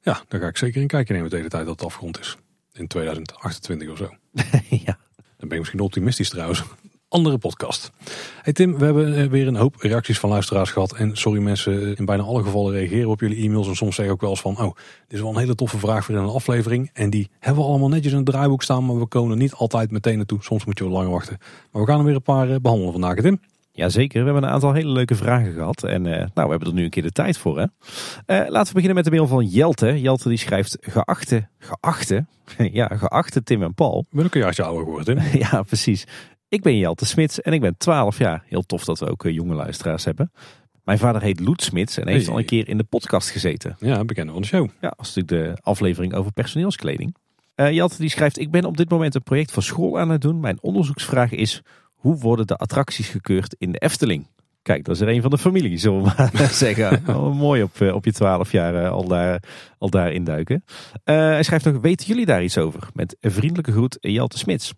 Ja, 0.01 0.23
daar 0.27 0.41
ga 0.41 0.47
ik 0.47 0.57
zeker 0.57 0.81
in 0.81 0.87
kijken 0.87 1.13
nemen 1.13 1.29
de 1.29 1.35
hele 1.35 1.49
tijd 1.49 1.65
dat 1.65 1.75
het 1.75 1.85
afgerond 1.85 2.19
is. 2.19 2.37
In 2.73 2.87
2028 2.87 3.89
of 3.89 3.97
zo. 3.97 4.15
ja. 4.85 4.97
Dan 5.37 5.47
ben 5.47 5.51
ik 5.51 5.59
misschien 5.59 5.79
optimistisch 5.79 6.29
trouwens. 6.29 6.63
Andere 7.09 7.37
podcast. 7.37 7.91
Hey 8.41 8.53
Tim, 8.53 8.77
we 8.77 8.85
hebben 8.85 9.15
eh, 9.15 9.25
weer 9.25 9.47
een 9.47 9.55
hoop 9.55 9.75
reacties 9.79 10.19
van 10.19 10.29
luisteraars 10.29 10.71
gehad. 10.71 10.95
En 10.95 11.17
sorry 11.17 11.41
mensen, 11.41 11.81
eh, 11.81 11.97
in 11.97 12.05
bijna 12.05 12.23
alle 12.23 12.43
gevallen 12.43 12.73
reageren 12.73 13.05
we 13.05 13.09
op 13.09 13.19
jullie 13.19 13.43
e-mails. 13.43 13.67
En 13.67 13.75
soms 13.75 13.95
zeggen 13.95 14.13
ook 14.13 14.21
wel 14.21 14.29
eens 14.29 14.41
van, 14.41 14.57
oh, 14.57 14.75
dit 15.07 15.13
is 15.17 15.19
wel 15.19 15.29
een 15.29 15.37
hele 15.37 15.55
toffe 15.55 15.77
vraag 15.77 16.05
voor 16.05 16.15
in 16.15 16.21
een 16.21 16.29
aflevering. 16.29 16.89
En 16.93 17.09
die 17.09 17.29
hebben 17.39 17.63
we 17.63 17.69
allemaal 17.69 17.89
netjes 17.89 18.11
in 18.11 18.17
het 18.17 18.27
draaiboek 18.27 18.63
staan. 18.63 18.85
Maar 18.85 18.99
we 18.99 19.05
komen 19.05 19.31
er 19.31 19.37
niet 19.37 19.53
altijd 19.53 19.91
meteen 19.91 20.17
naartoe. 20.17 20.43
Soms 20.43 20.65
moet 20.65 20.77
je 20.77 20.83
wel 20.83 20.93
langer 20.93 21.11
wachten. 21.11 21.37
Maar 21.71 21.81
we 21.81 21.87
gaan 21.87 21.99
er 21.99 22.05
weer 22.05 22.15
een 22.15 22.21
paar 22.21 22.49
eh, 22.49 22.55
behandelen 22.61 22.91
vandaag, 22.91 23.15
Tim. 23.15 23.39
Jazeker, 23.71 24.19
we 24.19 24.25
hebben 24.25 24.43
een 24.43 24.53
aantal 24.53 24.73
hele 24.73 24.91
leuke 24.91 25.15
vragen 25.15 25.53
gehad. 25.53 25.83
En 25.83 26.01
nou, 26.01 26.29
we 26.33 26.49
hebben 26.49 26.67
er 26.67 26.73
nu 26.73 26.83
een 26.83 26.89
keer 26.89 27.03
de 27.03 27.11
tijd 27.11 27.37
voor. 27.37 27.59
Hè? 27.59 27.65
Laten 28.49 28.67
we 28.67 28.73
beginnen 28.73 28.95
met 28.95 29.05
de 29.05 29.11
mail 29.11 29.27
van 29.27 29.45
Jelte. 29.45 30.01
Jelte 30.01 30.29
die 30.29 30.37
schrijft, 30.37 30.77
geachte, 30.81 31.47
geachte, 31.59 32.25
ja, 32.79 32.87
geachte 32.87 33.43
Tim 33.43 33.63
en 33.63 33.73
Paul. 33.73 33.99
Ik 33.99 34.15
ben 34.17 34.25
ook 34.25 34.35
een 34.35 34.41
jaartje 34.41 34.63
ouder 34.63 34.83
geworden, 34.83 35.15
Tim. 35.15 35.39
ja, 35.51 35.61
precies. 35.61 36.05
Ik 36.49 36.61
ben 36.61 36.77
Jelte 36.77 37.05
Smits 37.05 37.41
en 37.41 37.53
ik 37.53 37.61
ben 37.61 37.77
12 37.77 38.17
jaar. 38.17 38.43
Heel 38.45 38.61
tof 38.61 38.83
dat 38.83 38.99
we 38.99 39.09
ook 39.09 39.25
eh, 39.25 39.33
jonge 39.33 39.53
luisteraars 39.53 40.05
hebben. 40.05 40.31
Mijn 40.83 40.97
vader 40.97 41.21
heet 41.21 41.39
Loet 41.39 41.61
Smits 41.61 41.97
en 41.97 42.07
heeft 42.07 42.27
al 42.27 42.37
een 42.37 42.45
keer 42.45 42.67
in 42.67 42.77
de 42.77 42.83
podcast 42.83 43.29
gezeten. 43.29 43.75
Ja, 43.79 44.05
bekende 44.05 44.31
van 44.31 44.41
de 44.41 44.47
show. 44.47 44.67
Ja, 44.81 44.89
dat 44.97 45.05
is 45.05 45.13
natuurlijk 45.15 45.55
de 45.55 45.61
aflevering 45.61 46.13
over 46.13 46.31
personeelskleding. 46.31 47.15
Eh 47.55 47.71
Jelte 47.71 47.97
die 47.97 48.09
schrijft, 48.09 48.39
ik 48.39 48.51
ben 48.51 48.65
op 48.65 48.77
dit 48.77 48.89
moment 48.89 49.15
een 49.15 49.23
project 49.23 49.51
voor 49.51 49.63
school 49.63 49.99
aan 49.99 50.09
het 50.09 50.21
doen. 50.21 50.39
Mijn 50.39 50.61
onderzoeksvraag 50.61 51.31
is, 51.31 51.61
hoe 51.95 52.17
worden 52.17 52.47
de 52.47 52.55
attracties 52.55 53.07
gekeurd 53.09 53.55
in 53.57 53.71
de 53.71 53.77
Efteling? 53.77 54.27
Kijk, 54.61 54.83
dat 54.85 54.95
is 54.95 55.01
er 55.01 55.09
een 55.09 55.21
van 55.21 55.31
de 55.31 55.37
familie, 55.37 55.77
zullen 55.77 56.03
we 56.03 56.11
maar 56.17 56.49
zeggen. 56.65 57.03
Oh, 57.15 57.35
mooi 57.35 57.63
op, 57.63 57.81
op 57.81 58.05
je 58.05 58.11
twaalf 58.11 58.51
jaar 58.51 58.89
al, 58.89 59.07
daar, 59.07 59.43
al 59.77 59.89
daar 59.89 60.11
induiken. 60.13 60.63
hij 61.03 61.43
schrijft 61.43 61.65
nog, 61.65 61.81
weten 61.81 62.07
jullie 62.07 62.25
daar 62.25 62.43
iets 62.43 62.57
over? 62.57 62.87
Met 62.93 63.17
een 63.19 63.31
vriendelijke 63.31 63.71
groet, 63.71 63.97
Jelte 64.01 64.37
Smits. 64.37 64.73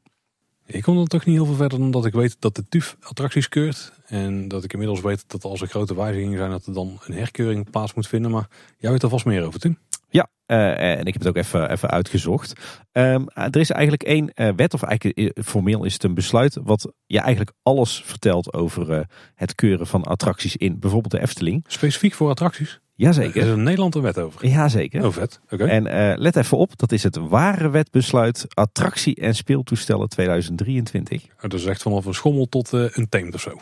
Ik 0.65 0.81
kom 0.83 0.95
dan 0.95 1.07
toch 1.07 1.25
niet 1.25 1.35
heel 1.35 1.45
veel 1.45 1.55
verder 1.55 1.79
dan 1.79 1.91
dat 1.91 2.05
ik 2.05 2.13
weet 2.13 2.35
dat 2.39 2.55
de 2.55 2.67
TUF 2.69 2.97
attracties 3.01 3.49
keurt. 3.49 3.91
En 4.05 4.47
dat 4.47 4.63
ik 4.63 4.73
inmiddels 4.73 5.01
weet 5.01 5.23
dat 5.27 5.43
als 5.43 5.61
er 5.61 5.67
grote 5.67 5.95
wijzigingen 5.95 6.37
zijn, 6.37 6.49
dat 6.49 6.65
er 6.65 6.73
dan 6.73 6.99
een 7.05 7.13
herkeuring 7.13 7.69
plaats 7.69 7.93
moet 7.93 8.07
vinden. 8.07 8.31
Maar 8.31 8.47
jij 8.77 8.91
weet 8.91 9.03
er 9.03 9.09
vast 9.09 9.25
meer 9.25 9.45
over, 9.45 9.59
Tim. 9.59 9.77
Ja, 10.09 10.29
uh, 10.47 10.99
en 10.99 11.05
ik 11.05 11.13
heb 11.13 11.21
het 11.21 11.27
ook 11.27 11.35
even, 11.35 11.71
even 11.71 11.89
uitgezocht. 11.89 12.53
Um, 12.91 13.29
er 13.29 13.57
is 13.57 13.69
eigenlijk 13.69 14.03
één 14.03 14.31
uh, 14.35 14.49
wet, 14.55 14.73
of 14.73 14.83
eigenlijk 14.83 15.39
formeel 15.45 15.83
is 15.83 15.93
het 15.93 16.03
een 16.03 16.13
besluit, 16.13 16.57
wat 16.63 16.91
je 17.05 17.19
eigenlijk 17.19 17.51
alles 17.63 18.01
vertelt 18.05 18.53
over 18.53 18.89
uh, 18.89 18.99
het 19.35 19.55
keuren 19.55 19.87
van 19.87 20.03
attracties 20.03 20.55
in 20.55 20.79
bijvoorbeeld 20.79 21.13
de 21.13 21.21
Efteling. 21.21 21.63
Specifiek 21.67 22.13
voor 22.13 22.29
attracties? 22.29 22.79
Jazeker. 23.01 23.41
Er 23.41 23.67
is 23.69 23.77
een 23.77 24.01
wet 24.01 24.19
over. 24.19 24.47
Jazeker. 24.47 25.05
Oh, 25.05 25.11
vet. 25.11 25.39
Oké. 25.49 25.65
En 25.65 25.85
uh, 25.85 26.13
let 26.15 26.35
even 26.35 26.57
op, 26.57 26.77
dat 26.77 26.91
is 26.91 27.03
het 27.03 27.15
ware 27.15 27.69
wetbesluit 27.69 28.45
attractie- 28.49 29.15
en 29.15 29.35
speeltoestellen 29.35 30.09
2023. 30.09 31.25
Dat 31.39 31.53
is 31.53 31.65
echt 31.65 31.81
vanaf 31.81 32.05
een 32.05 32.13
schommel 32.13 32.45
tot 32.45 32.73
uh, 32.73 32.85
een 32.91 33.09
tent 33.09 33.33
of 33.33 33.41
zo. 33.41 33.59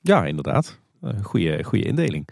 Ja, 0.00 0.24
inderdaad. 0.24 0.78
Goede, 1.22 1.62
goede 1.64 1.84
indeling. 1.84 2.28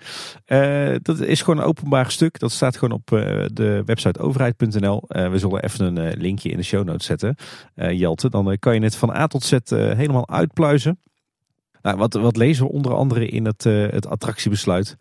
Uh, 0.46 0.94
dat 1.02 1.20
is 1.20 1.42
gewoon 1.42 1.60
een 1.60 1.66
openbaar 1.68 2.10
stuk. 2.10 2.38
Dat 2.38 2.52
staat 2.52 2.76
gewoon 2.76 2.98
op 2.98 3.10
uh, 3.10 3.44
de 3.52 3.82
website 3.84 4.20
overheid.nl. 4.20 5.02
Uh, 5.08 5.30
we 5.30 5.38
zullen 5.38 5.62
even 5.62 5.96
een 5.96 6.18
linkje 6.18 6.50
in 6.50 6.56
de 6.56 6.62
show 6.62 6.84
notes 6.84 7.06
zetten. 7.06 7.36
Jelte, 7.74 8.30
dan 8.30 8.56
kan 8.58 8.74
je 8.74 8.80
het 8.80 8.96
van 8.96 9.10
A 9.10 9.26
tot 9.26 9.44
Z 9.44 9.58
helemaal 9.68 10.28
uitpluizen. 10.28 11.00
Nou, 11.82 11.96
wat, 11.96 12.14
wat 12.14 12.36
lezen 12.36 12.64
we 12.64 12.72
onder 12.72 12.94
andere 12.94 13.26
in 13.26 13.44
het, 13.44 13.64
het 13.64 14.06
attractiebesluit? 14.06 14.96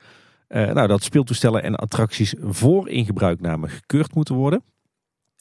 Nou, 0.47 0.87
dat 0.87 1.03
speeltoestellen 1.03 1.63
en 1.63 1.75
attracties 1.75 2.35
voor 2.39 2.89
ingebruikname 2.89 3.67
gekeurd 3.67 4.15
moeten 4.15 4.35
worden. 4.35 4.63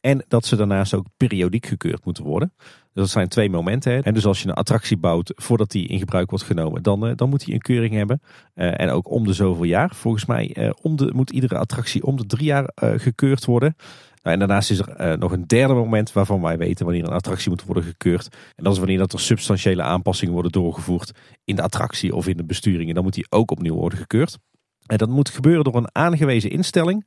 En 0.02 0.24
dat 0.28 0.46
ze 0.46 0.56
daarnaast 0.56 0.94
ook 0.94 1.06
periodiek 1.16 1.66
gekeurd 1.66 2.04
moeten 2.04 2.24
worden. 2.24 2.52
Dus 2.56 3.02
dat 3.02 3.08
zijn 3.08 3.28
twee 3.28 3.50
momenten. 3.50 4.02
En 4.02 4.14
dus 4.14 4.26
als 4.26 4.42
je 4.42 4.48
een 4.48 4.54
attractie 4.54 4.96
bouwt 4.96 5.32
voordat 5.36 5.70
die 5.70 5.88
in 5.88 5.98
gebruik 5.98 6.30
wordt 6.30 6.44
genomen, 6.44 6.82
dan, 6.82 7.08
uh, 7.08 7.12
dan 7.16 7.28
moet 7.28 7.44
die 7.44 7.54
een 7.54 7.60
keuring 7.60 7.94
hebben. 7.94 8.20
Uh, 8.54 8.80
en 8.80 8.90
ook 8.90 9.10
om 9.10 9.26
de 9.26 9.32
zoveel 9.32 9.64
jaar. 9.64 9.94
Volgens 9.94 10.26
mij 10.26 10.72
om 10.80 10.96
de, 10.96 11.12
moet 11.14 11.30
iedere 11.30 11.58
attractie 11.58 12.04
om 12.04 12.16
de 12.16 12.26
drie 12.26 12.44
jaar 12.44 12.72
gekeurd 12.76 13.44
worden. 13.44 13.74
Nou, 14.22 14.34
en 14.34 14.38
daarnaast 14.38 14.70
is 14.70 14.78
er 14.78 15.18
nog 15.18 15.32
een 15.32 15.46
derde 15.46 15.74
moment 15.74 16.12
waarvan 16.12 16.40
wij 16.40 16.58
weten 16.58 16.84
wanneer 16.84 17.04
een 17.04 17.12
attractie 17.12 17.50
moet 17.50 17.64
worden 17.64 17.84
gekeurd. 17.84 18.28
En 18.54 18.64
dat 18.64 18.72
is 18.72 18.78
wanneer 18.78 18.98
dat 18.98 19.12
er 19.12 19.20
substantiële 19.20 19.82
aanpassingen 19.82 20.32
worden 20.32 20.52
doorgevoerd 20.52 21.12
in 21.44 21.56
de 21.56 21.62
attractie 21.62 22.14
of 22.14 22.26
in 22.26 22.36
de 22.36 22.44
besturingen. 22.44 22.94
Dan 22.94 23.04
moet 23.04 23.14
die 23.14 23.30
ook 23.30 23.50
opnieuw 23.50 23.74
worden 23.74 23.98
gekeurd. 23.98 24.38
En 24.86 24.98
dat 24.98 25.08
moet 25.08 25.28
gebeuren 25.28 25.64
door 25.64 25.76
een 25.76 25.94
aangewezen 25.94 26.50
instelling. 26.50 27.06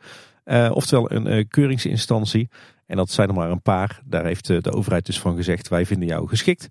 oftewel 0.72 1.12
een 1.12 1.48
keuringsinstantie. 1.48 2.50
En 2.86 2.98
dat 2.98 3.10
zijn 3.10 3.28
er 3.28 3.34
maar 3.34 3.52
een 3.52 3.62
paar. 3.62 4.02
Daar 4.06 4.26
heeft 4.26 4.48
de 4.48 4.72
overheid 4.72 5.06
dus 5.06 5.20
van 5.20 5.36
gezegd, 5.36 5.68
wij 5.68 5.86
vinden 5.86 6.08
jou 6.08 6.28
geschikt. 6.28 6.68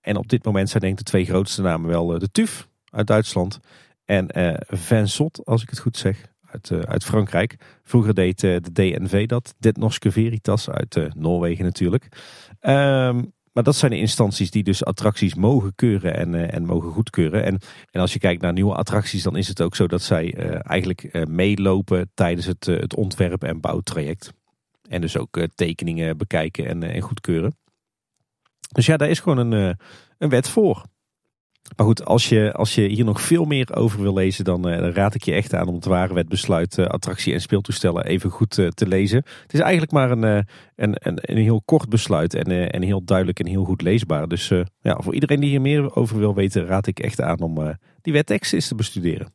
En 0.00 0.16
op 0.16 0.28
dit 0.28 0.44
moment 0.44 0.68
zijn 0.68 0.82
denk 0.82 0.98
ik 0.98 1.04
de 1.04 1.10
twee 1.10 1.24
grootste 1.24 1.62
namen 1.62 1.90
wel 1.90 2.06
de 2.06 2.30
TUF 2.30 2.68
uit 2.90 3.06
Duitsland 3.06 3.58
en 4.04 4.26
Vincent, 4.66 5.44
als 5.44 5.62
ik 5.62 5.70
het 5.70 5.78
goed 5.78 5.96
zeg, 5.96 6.32
uit, 6.50 6.86
uit 6.86 7.04
Frankrijk. 7.04 7.56
Vroeger 7.82 8.14
deed 8.14 8.40
de 8.40 8.60
DNV 8.72 9.26
dat, 9.26 9.54
Dit 9.58 9.76
Norske 9.76 10.12
Veritas 10.12 10.70
uit 10.70 11.14
Noorwegen 11.14 11.64
natuurlijk. 11.64 12.08
Um, 12.60 13.33
maar 13.54 13.62
dat 13.62 13.76
zijn 13.76 13.90
de 13.90 13.98
instanties 13.98 14.50
die 14.50 14.62
dus 14.62 14.84
attracties 14.84 15.34
mogen 15.34 15.74
keuren 15.74 16.14
en, 16.16 16.50
en 16.50 16.64
mogen 16.64 16.90
goedkeuren. 16.90 17.44
En, 17.44 17.58
en 17.90 18.00
als 18.00 18.12
je 18.12 18.18
kijkt 18.18 18.42
naar 18.42 18.52
nieuwe 18.52 18.74
attracties, 18.74 19.22
dan 19.22 19.36
is 19.36 19.48
het 19.48 19.60
ook 19.60 19.76
zo 19.76 19.86
dat 19.86 20.02
zij 20.02 20.34
eigenlijk 20.62 21.26
meelopen 21.28 22.10
tijdens 22.14 22.46
het, 22.46 22.66
het 22.66 22.94
ontwerp- 22.94 23.44
en 23.44 23.60
bouwtraject. 23.60 24.32
En 24.88 25.00
dus 25.00 25.16
ook 25.16 25.46
tekeningen 25.54 26.16
bekijken 26.16 26.66
en, 26.66 26.82
en, 26.82 27.00
goedkeuren. 27.00 27.56
Dus 28.72 28.86
ja, 28.86 28.96
daar 28.96 29.10
is 29.10 29.20
gewoon 29.20 29.52
een, 29.52 29.76
een 30.18 30.28
wet 30.28 30.48
voor. 30.48 30.84
Maar 31.76 31.86
goed, 31.86 32.04
als 32.04 32.28
je, 32.28 32.52
als 32.52 32.74
je 32.74 32.82
hier 32.82 33.04
nog 33.04 33.20
veel 33.20 33.44
meer 33.44 33.74
over 33.76 34.00
wil 34.00 34.14
lezen, 34.14 34.44
dan, 34.44 34.62
dan 34.62 34.90
raad 34.90 35.14
ik 35.14 35.22
je 35.22 35.32
echt 35.32 35.54
aan 35.54 35.68
om 35.68 35.74
het 35.74 35.84
ware 35.84 36.14
wetbesluit 36.14 36.78
attractie- 36.78 37.32
en 37.32 37.40
speeltoestellen 37.40 38.04
even 38.04 38.30
goed 38.30 38.50
te 38.50 38.86
lezen. 38.86 39.24
Het 39.42 39.52
is 39.52 39.60
eigenlijk 39.60 39.92
maar 39.92 40.10
een, 40.10 40.22
een, 40.22 40.46
een, 40.76 41.18
een 41.20 41.36
heel 41.36 41.62
kort 41.64 41.88
besluit 41.88 42.34
en, 42.34 42.70
en 42.70 42.82
heel 42.82 43.04
duidelijk 43.04 43.40
en 43.40 43.46
heel 43.46 43.64
goed 43.64 43.82
leesbaar. 43.82 44.28
Dus 44.28 44.48
ja, 44.80 45.00
voor 45.02 45.14
iedereen 45.14 45.40
die 45.40 45.50
hier 45.50 45.60
meer 45.60 45.94
over 45.94 46.18
wil 46.18 46.34
weten, 46.34 46.66
raad 46.66 46.86
ik 46.86 47.00
echt 47.00 47.20
aan 47.20 47.40
om 47.40 47.78
die 48.00 48.12
wettekst 48.12 48.52
eens 48.52 48.68
te 48.68 48.74
bestuderen. 48.74 49.32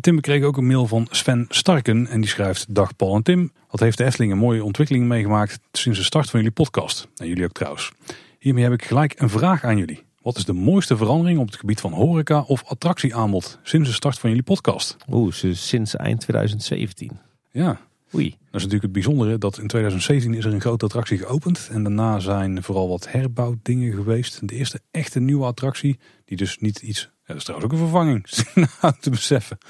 Tim, 0.00 0.16
we 0.16 0.20
kregen 0.20 0.46
ook 0.46 0.56
een 0.56 0.66
mail 0.66 0.86
van 0.86 1.06
Sven 1.10 1.46
Starken 1.48 2.06
en 2.06 2.20
die 2.20 2.30
schrijft... 2.30 2.74
Dag 2.74 2.96
Paul 2.96 3.14
en 3.14 3.22
Tim, 3.22 3.52
wat 3.68 3.80
heeft 3.80 3.98
de 3.98 4.04
Efteling 4.04 4.32
een 4.32 4.38
mooie 4.38 4.64
ontwikkeling 4.64 5.06
meegemaakt 5.06 5.60
sinds 5.72 5.98
de 5.98 6.04
start 6.04 6.30
van 6.30 6.40
jullie 6.40 6.54
podcast. 6.54 7.08
En 7.16 7.28
jullie 7.28 7.44
ook 7.44 7.52
trouwens. 7.52 7.92
Hiermee 8.38 8.64
heb 8.64 8.72
ik 8.72 8.84
gelijk 8.84 9.20
een 9.20 9.30
vraag 9.30 9.64
aan 9.64 9.78
jullie. 9.78 10.07
Wat 10.22 10.36
is 10.36 10.44
de 10.44 10.52
mooiste 10.52 10.96
verandering 10.96 11.38
op 11.38 11.46
het 11.46 11.56
gebied 11.56 11.80
van 11.80 11.92
horeca 11.92 12.40
of 12.40 12.64
attractieaanbod 12.64 13.58
sinds 13.62 13.88
de 13.88 13.94
start 13.94 14.18
van 14.18 14.28
jullie 14.28 14.44
podcast? 14.44 14.96
Oeh, 15.10 15.32
sinds 15.52 15.96
eind 15.96 16.20
2017. 16.20 17.18
Ja. 17.50 17.80
Oei. 18.14 18.28
Dat 18.30 18.38
is 18.40 18.52
natuurlijk 18.52 18.82
het 18.82 18.92
bijzondere 18.92 19.38
dat 19.38 19.58
in 19.58 19.66
2017 19.66 20.34
is 20.34 20.44
er 20.44 20.52
een 20.52 20.60
grote 20.60 20.84
attractie 20.84 21.18
geopend. 21.18 21.68
En 21.72 21.82
daarna 21.82 22.18
zijn 22.18 22.62
vooral 22.62 22.88
wat 22.88 23.10
herbouwdingen 23.10 23.94
geweest. 23.94 24.48
De 24.48 24.54
eerste 24.54 24.80
echte 24.90 25.20
nieuwe 25.20 25.44
attractie, 25.44 25.98
die 26.24 26.36
dus 26.36 26.58
niet 26.58 26.82
iets... 26.82 27.00
Ja, 27.00 27.10
dat 27.26 27.36
is 27.36 27.44
trouwens 27.44 27.72
ook 27.72 27.78
een 27.78 27.86
vervanging, 27.86 28.26
nou 28.82 28.94
te 29.00 29.10
beseffen. 29.10 29.58
Ja, 29.60 29.68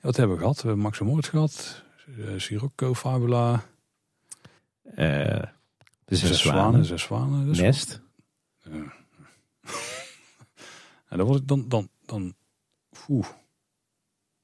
wat 0.00 0.16
hebben 0.16 0.36
we 0.36 0.42
gehad? 0.42 0.56
We 0.56 0.66
hebben 0.66 0.84
Max 0.84 1.00
Moord 1.00 1.26
gehad. 1.26 1.84
Uh, 2.18 2.26
Sirocco, 2.36 2.94
Fabula. 2.94 3.64
Uh, 4.84 4.94
de 4.94 6.16
zes, 6.16 6.28
zes 6.28 6.40
zwanen. 6.40 6.84
Zes 6.84 7.02
zwanen. 7.02 7.50
Nest. 7.50 8.00
Uh. 8.68 8.82
en 11.08 11.18
dan 11.18 11.26
was 11.26 11.36
ik 11.36 11.48
dan... 11.48 11.68
dan, 11.68 11.88
dan 12.06 12.34
oeh. 13.08 13.26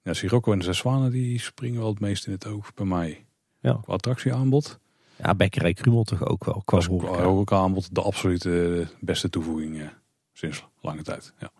Ja, 0.02 0.14
Sirocco 0.14 0.52
en 0.52 0.58
de 0.58 0.64
Zes 0.64 0.78
Zwanen 0.78 1.10
die 1.10 1.40
springen 1.40 1.80
wel 1.80 1.88
het 1.88 2.00
meest 2.00 2.26
in 2.26 2.32
het 2.32 2.46
oog 2.46 2.74
bij 2.74 2.86
mij. 2.86 3.26
Ja. 3.60 3.78
Qua 3.82 3.92
attractieaanbod. 3.92 4.78
Ja, 5.16 5.34
Bekkerij 5.34 5.72
Krumel 5.72 6.04
toch 6.04 6.26
ook 6.26 6.44
wel. 6.44 6.62
Qua 6.64 6.80
horeca. 6.80 7.22
horeca 7.22 7.56
aanbod 7.56 7.94
de 7.94 8.02
absolute 8.02 8.88
beste 9.00 9.28
toevoeging 9.28 9.80
eh, 9.80 9.88
sinds 10.32 10.64
lange 10.80 11.02
tijd. 11.02 11.32
Ja. 11.38 11.50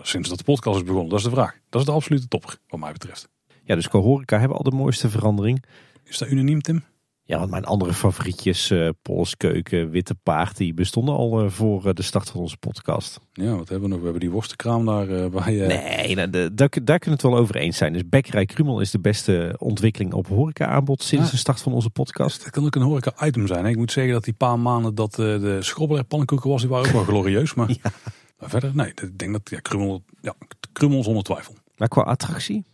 Sinds 0.00 0.28
dat 0.28 0.38
de 0.38 0.44
podcast 0.44 0.76
is 0.76 0.84
begonnen, 0.84 1.08
dat 1.08 1.18
is 1.18 1.24
de 1.24 1.30
vraag. 1.30 1.58
Dat 1.68 1.80
is 1.80 1.86
de 1.86 1.92
absolute 1.92 2.28
topper, 2.28 2.58
wat 2.68 2.80
mij 2.80 2.92
betreft. 2.92 3.28
Ja, 3.64 3.74
dus 3.74 3.88
qua 3.88 3.98
horeca 3.98 4.38
hebben 4.38 4.58
we 4.58 4.64
al 4.64 4.70
de 4.70 4.76
mooiste 4.76 5.10
verandering. 5.10 5.64
Is 6.04 6.18
dat 6.18 6.28
unaniem, 6.28 6.60
Tim? 6.60 6.84
Ja, 7.28 7.38
want 7.38 7.50
mijn 7.50 7.64
andere 7.64 7.92
favorietjes, 7.92 8.70
uh, 8.70 8.88
Polskeuken, 9.02 9.90
Witte 9.90 10.14
Paard, 10.14 10.56
die 10.56 10.74
bestonden 10.74 11.14
al 11.14 11.44
uh, 11.44 11.50
voor 11.50 11.86
uh, 11.86 11.92
de 11.92 12.02
start 12.02 12.30
van 12.30 12.40
onze 12.40 12.56
podcast. 12.56 13.20
Ja, 13.32 13.56
wat 13.56 13.68
hebben 13.68 13.80
we 13.80 13.88
nog? 13.88 13.98
We 13.98 14.04
hebben 14.04 14.20
die 14.20 14.30
worstenkraam 14.30 14.86
daar 14.86 15.30
bij... 15.30 15.54
Nee, 15.54 16.14
nou, 16.14 16.30
de, 16.30 16.54
daar, 16.54 16.68
daar 16.82 16.98
kunnen 16.98 17.18
we 17.18 17.26
het 17.26 17.34
wel 17.34 17.36
over 17.36 17.56
eens 17.56 17.76
zijn. 17.76 17.92
Dus 17.92 18.08
Bekkerij 18.08 18.46
Krumel 18.46 18.80
is 18.80 18.90
de 18.90 19.00
beste 19.00 19.54
ontwikkeling 19.58 20.12
op 20.12 20.26
horeca 20.26 20.66
aanbod 20.66 21.02
sinds 21.02 21.24
ja. 21.24 21.30
de 21.30 21.36
start 21.36 21.60
van 21.60 21.72
onze 21.72 21.90
podcast. 21.90 22.42
Dat 22.42 22.50
kan 22.50 22.64
ook 22.64 22.74
een 22.74 22.82
horeca 22.82 23.26
item 23.26 23.46
zijn. 23.46 23.64
Hè? 23.64 23.70
Ik 23.70 23.76
moet 23.76 23.92
zeggen 23.92 24.12
dat 24.12 24.24
die 24.24 24.34
paar 24.34 24.58
maanden 24.58 24.94
dat 24.94 25.14
de 25.14 25.58
schrobbeler 25.60 26.04
pannenkoeken 26.04 26.50
was, 26.50 26.60
die 26.60 26.70
waren 26.70 26.86
ook 26.86 26.92
wel 26.92 27.04
glorieus. 27.04 27.54
Maar, 27.54 27.68
ja. 27.82 27.90
maar 28.38 28.48
verder, 28.48 28.70
nee, 28.74 28.88
ik 28.88 29.18
denk 29.18 29.32
dat 29.32 29.50
ja, 29.50 29.60
Krumel, 29.60 30.04
ja, 30.20 30.34
Krumel 30.72 31.02
zonder 31.02 31.22
twijfel. 31.22 31.54
Maar 31.76 31.88
qua 31.88 32.02
attractie? 32.02 32.64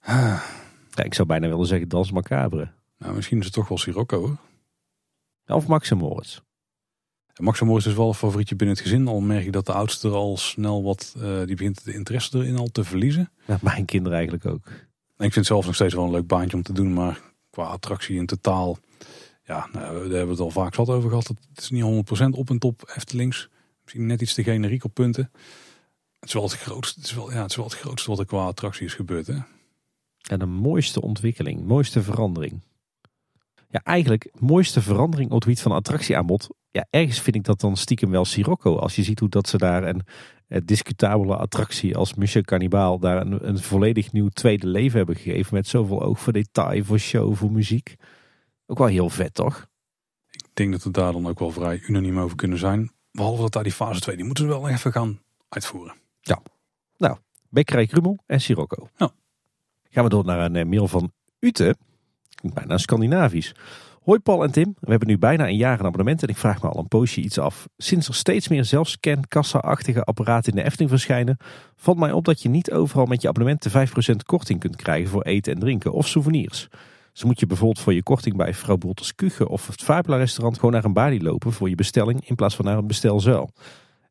Ah. 0.00 0.42
Ja, 0.90 1.04
ik 1.04 1.14
zou 1.14 1.28
bijna 1.28 1.48
willen 1.48 1.66
zeggen 1.66 1.88
Dans 1.88 2.12
Macabre. 2.12 2.78
Nou, 3.00 3.14
misschien 3.14 3.38
is 3.38 3.44
het 3.44 3.54
toch 3.54 3.68
wel 3.68 3.78
Sirocco 3.78 4.18
hoor. 4.18 4.36
Of 5.56 5.66
Max 5.66 5.92
Moritz. 5.92 6.40
Max 7.36 7.60
is 7.86 7.94
wel 7.94 8.08
een 8.08 8.14
favorietje 8.14 8.56
binnen 8.56 8.76
het 8.76 8.84
gezin. 8.84 9.08
Al 9.08 9.20
merk 9.20 9.44
ik 9.44 9.52
dat 9.52 9.66
de 9.66 9.72
oudste 9.72 10.08
er 10.08 10.14
al 10.14 10.36
snel 10.36 10.82
wat, 10.82 11.14
uh, 11.16 11.38
die 11.44 11.56
begint 11.56 11.84
de 11.84 11.94
interesse 11.94 12.38
erin 12.38 12.56
al 12.56 12.68
te 12.68 12.84
verliezen. 12.84 13.30
Ja, 13.46 13.58
mijn 13.62 13.84
kinderen 13.84 14.18
eigenlijk 14.18 14.46
ook. 14.46 14.66
En 14.66 15.26
ik 15.26 15.32
vind 15.32 15.34
het 15.34 15.46
zelf 15.46 15.66
nog 15.66 15.74
steeds 15.74 15.94
wel 15.94 16.04
een 16.04 16.10
leuk 16.10 16.26
baantje 16.26 16.56
om 16.56 16.62
te 16.62 16.72
doen. 16.72 16.92
Maar 16.92 17.20
qua 17.50 17.64
attractie 17.64 18.16
in 18.16 18.26
totaal, 18.26 18.78
ja, 19.44 19.68
nou, 19.72 19.92
daar 19.92 20.00
hebben 20.00 20.24
we 20.24 20.30
het 20.30 20.40
al 20.40 20.50
vaak 20.50 20.74
zat 20.74 20.88
over 20.88 21.08
gehad. 21.08 21.26
Het 21.26 21.60
is 21.60 21.70
niet 21.70 21.84
100% 21.84 22.24
op 22.30 22.50
en 22.50 22.58
top 22.58 22.92
Eftelings. 22.96 23.48
Misschien 23.82 24.06
net 24.06 24.20
iets 24.20 24.34
te 24.34 24.42
generiek 24.42 24.84
op 24.84 24.94
punten. 24.94 25.30
Het 26.18 26.28
is 26.28 26.34
wel 26.34 26.42
het 26.42 26.52
grootste, 26.52 27.00
het 27.00 27.08
is 27.08 27.14
wel, 27.14 27.32
ja, 27.32 27.42
het 27.42 27.50
is 27.50 27.56
wel 27.56 27.64
het 27.64 27.74
grootste 27.74 28.10
wat 28.10 28.18
er 28.18 28.26
qua 28.26 28.44
attractie 28.44 28.86
is 28.86 28.94
gebeurd. 28.94 29.26
Hè? 29.26 29.38
En 30.28 30.38
de 30.38 30.46
mooiste 30.46 31.02
ontwikkeling, 31.02 31.64
mooiste 31.64 32.02
verandering. 32.02 32.60
Ja, 33.70 33.80
eigenlijk 33.82 34.30
mooiste 34.38 34.82
verandering 34.82 35.28
op 35.28 35.34
het 35.34 35.44
gebied 35.44 35.60
van 35.60 35.72
attractieaanbod. 35.72 36.48
Ja, 36.70 36.86
ergens 36.90 37.20
vind 37.20 37.36
ik 37.36 37.44
dat 37.44 37.60
dan 37.60 37.76
stiekem 37.76 38.10
wel 38.10 38.24
Sirocco. 38.24 38.76
Als 38.76 38.96
je 38.96 39.02
ziet 39.02 39.18
hoe 39.18 39.28
dat 39.28 39.48
ze 39.48 39.58
daar 39.58 39.84
een, 39.84 40.02
een 40.48 40.66
discutabele 40.66 41.36
attractie 41.36 41.96
als 41.96 42.14
Monsieur 42.14 42.44
Cannibal 42.44 42.98
daar 42.98 43.20
een, 43.20 43.48
een, 43.48 43.58
volledig 43.58 44.12
nieuw 44.12 44.28
tweede 44.28 44.66
leven 44.66 44.96
hebben 44.96 45.16
gegeven. 45.16 45.54
Met 45.54 45.66
zoveel 45.66 46.02
oog 46.02 46.20
voor 46.20 46.32
detail, 46.32 46.84
voor 46.84 46.98
show, 46.98 47.34
voor 47.34 47.52
muziek. 47.52 47.96
Ook 48.66 48.78
wel 48.78 48.86
heel 48.86 49.10
vet, 49.10 49.34
toch? 49.34 49.68
Ik 50.30 50.50
denk 50.52 50.72
dat 50.72 50.82
we 50.82 50.90
daar 50.90 51.12
dan 51.12 51.26
ook 51.26 51.38
wel 51.38 51.50
vrij 51.50 51.80
unaniem 51.80 52.18
over 52.18 52.36
kunnen 52.36 52.58
zijn. 52.58 52.90
Behalve 53.12 53.42
dat 53.42 53.52
daar 53.52 53.62
die 53.62 53.72
fase 53.72 54.00
2, 54.00 54.16
die 54.16 54.24
moeten 54.24 54.44
we 54.46 54.50
wel 54.50 54.68
even 54.68 54.92
gaan 54.92 55.20
uitvoeren. 55.48 55.94
Ja, 56.20 56.42
nou, 56.96 57.16
Bekkerij 57.48 57.86
Krummel 57.86 58.18
en 58.26 58.40
Sirocco. 58.40 58.88
Ja. 58.96 59.10
Gaan 59.90 60.04
we 60.04 60.10
door 60.10 60.24
naar 60.24 60.44
een 60.44 60.56
eh, 60.56 60.66
mail 60.66 60.88
van 60.88 61.12
Ute. 61.38 61.76
Bijna 62.42 62.78
Scandinavisch. 62.78 63.52
Hoi 64.02 64.18
Paul 64.18 64.42
en 64.42 64.50
Tim, 64.50 64.76
we 64.80 64.90
hebben 64.90 65.08
nu 65.08 65.18
bijna 65.18 65.48
een 65.48 65.56
jaar 65.56 65.80
een 65.80 65.86
abonnement 65.86 66.22
en 66.22 66.28
ik 66.28 66.36
vraag 66.36 66.62
me 66.62 66.68
al 66.68 66.78
een 66.78 66.88
poosje 66.88 67.20
iets 67.20 67.38
af. 67.38 67.68
Sinds 67.76 68.08
er 68.08 68.14
steeds 68.14 68.48
meer 68.48 68.64
zelfscan 68.64 69.24
kassa-achtige 69.28 70.02
apparaten 70.02 70.52
in 70.52 70.58
de 70.58 70.64
Efteling 70.64 70.90
verschijnen, 70.90 71.36
valt 71.76 71.98
mij 71.98 72.12
op 72.12 72.24
dat 72.24 72.42
je 72.42 72.48
niet 72.48 72.72
overal 72.72 73.06
met 73.06 73.22
je 73.22 73.28
abonnement 73.28 73.62
de 73.62 73.88
5% 74.12 74.16
korting 74.26 74.60
kunt 74.60 74.76
krijgen 74.76 75.10
voor 75.10 75.22
eten 75.22 75.52
en 75.52 75.58
drinken 75.58 75.92
of 75.92 76.08
souvenirs. 76.08 76.68
Dus 77.12 77.24
moet 77.24 77.40
je 77.40 77.46
bijvoorbeeld 77.46 77.80
voor 77.80 77.94
je 77.94 78.02
korting 78.02 78.36
bij 78.36 78.54
Vrouw 78.54 78.76
Bolters 78.76 79.14
Kuchen 79.14 79.48
of 79.48 79.66
het 79.66 79.82
Fabula 79.82 80.16
restaurant 80.16 80.56
gewoon 80.56 80.72
naar 80.72 80.84
een 80.84 80.92
balie 80.92 81.22
lopen 81.22 81.52
voor 81.52 81.68
je 81.68 81.74
bestelling 81.74 82.28
in 82.28 82.34
plaats 82.34 82.56
van 82.56 82.64
naar 82.64 82.78
een 82.78 82.86
bestelzuil. 82.86 83.50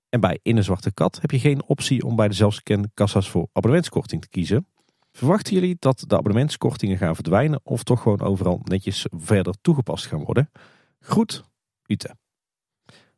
En 0.10 0.20
bij 0.20 0.40
In 0.44 0.58
een 0.58 0.64
Zwarte 0.64 0.94
Kat 0.94 1.18
heb 1.22 1.32
je 1.32 1.40
geen 1.40 1.64
optie 1.66 2.04
om 2.04 2.16
bij 2.16 2.28
de 2.28 2.34
zelfscan 2.34 2.90
kassa's 2.94 3.30
voor 3.30 3.48
abonnementskorting 3.52 4.22
te 4.22 4.30
kiezen. 4.30 4.68
Verwachten 5.12 5.54
jullie 5.54 5.76
dat 5.80 6.04
de 6.08 6.18
abonnementskortingen 6.18 6.98
gaan 6.98 7.16
verdwijnen 7.16 7.60
of 7.64 7.84
toch 7.84 8.02
gewoon 8.02 8.22
overal 8.22 8.62
netjes 8.64 9.06
verder 9.12 9.54
toegepast 9.62 10.06
gaan 10.06 10.24
worden? 10.24 10.52
Goed, 11.00 11.44
Ute. 11.86 12.16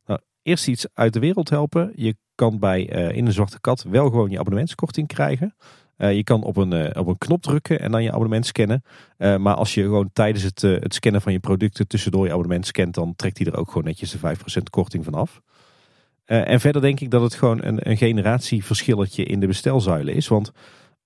Nou, 0.05 0.19
eerst 0.41 0.67
iets 0.67 0.85
uit 0.93 1.13
de 1.13 1.19
wereld 1.19 1.49
helpen. 1.49 1.91
Je 1.95 2.15
kan 2.35 2.59
bij 2.59 2.95
uh, 2.95 3.17
In 3.17 3.25
een 3.25 3.31
Zwarte 3.31 3.59
Kat 3.59 3.83
wel 3.83 4.09
gewoon 4.09 4.29
je 4.29 4.39
abonnementskorting 4.39 5.07
krijgen. 5.07 5.55
Uh, 5.97 6.15
je 6.15 6.23
kan 6.23 6.43
op 6.43 6.57
een, 6.57 6.71
uh, 6.71 6.89
op 6.93 7.07
een 7.07 7.17
knop 7.17 7.41
drukken 7.41 7.79
en 7.79 7.91
dan 7.91 8.03
je 8.03 8.11
abonnement 8.11 8.45
scannen. 8.45 8.83
maar 9.17 9.55
als 9.55 9.73
je 9.73 9.81
gewoon 9.81 10.09
tijdens 10.13 10.43
het, 10.43 10.61
het 10.61 10.93
scannen 10.93 11.21
van 11.21 11.31
je 11.31 11.39
producten 11.39 11.87
tussendoor 11.87 12.25
je 12.25 12.31
abonnement 12.31 12.65
scant, 12.65 12.93
dan 12.93 13.15
trekt 13.15 13.37
hij 13.37 13.47
er 13.47 13.57
ook 13.57 13.67
gewoon 13.67 13.83
netjes 13.83 14.11
de 14.11 14.17
5% 14.17 14.63
korting 14.69 15.03
vanaf. 15.03 15.41
en 16.25 16.59
verder 16.59 16.81
denk 16.81 16.99
ik 16.99 17.11
dat 17.11 17.21
het 17.21 17.33
gewoon 17.33 17.63
een, 17.63 17.89
een 17.89 17.97
generatieverschilletje 17.97 19.23
in 19.23 19.39
de 19.39 19.47
bestelzuilen 19.47 20.13
is. 20.13 20.27
Want 20.27 20.51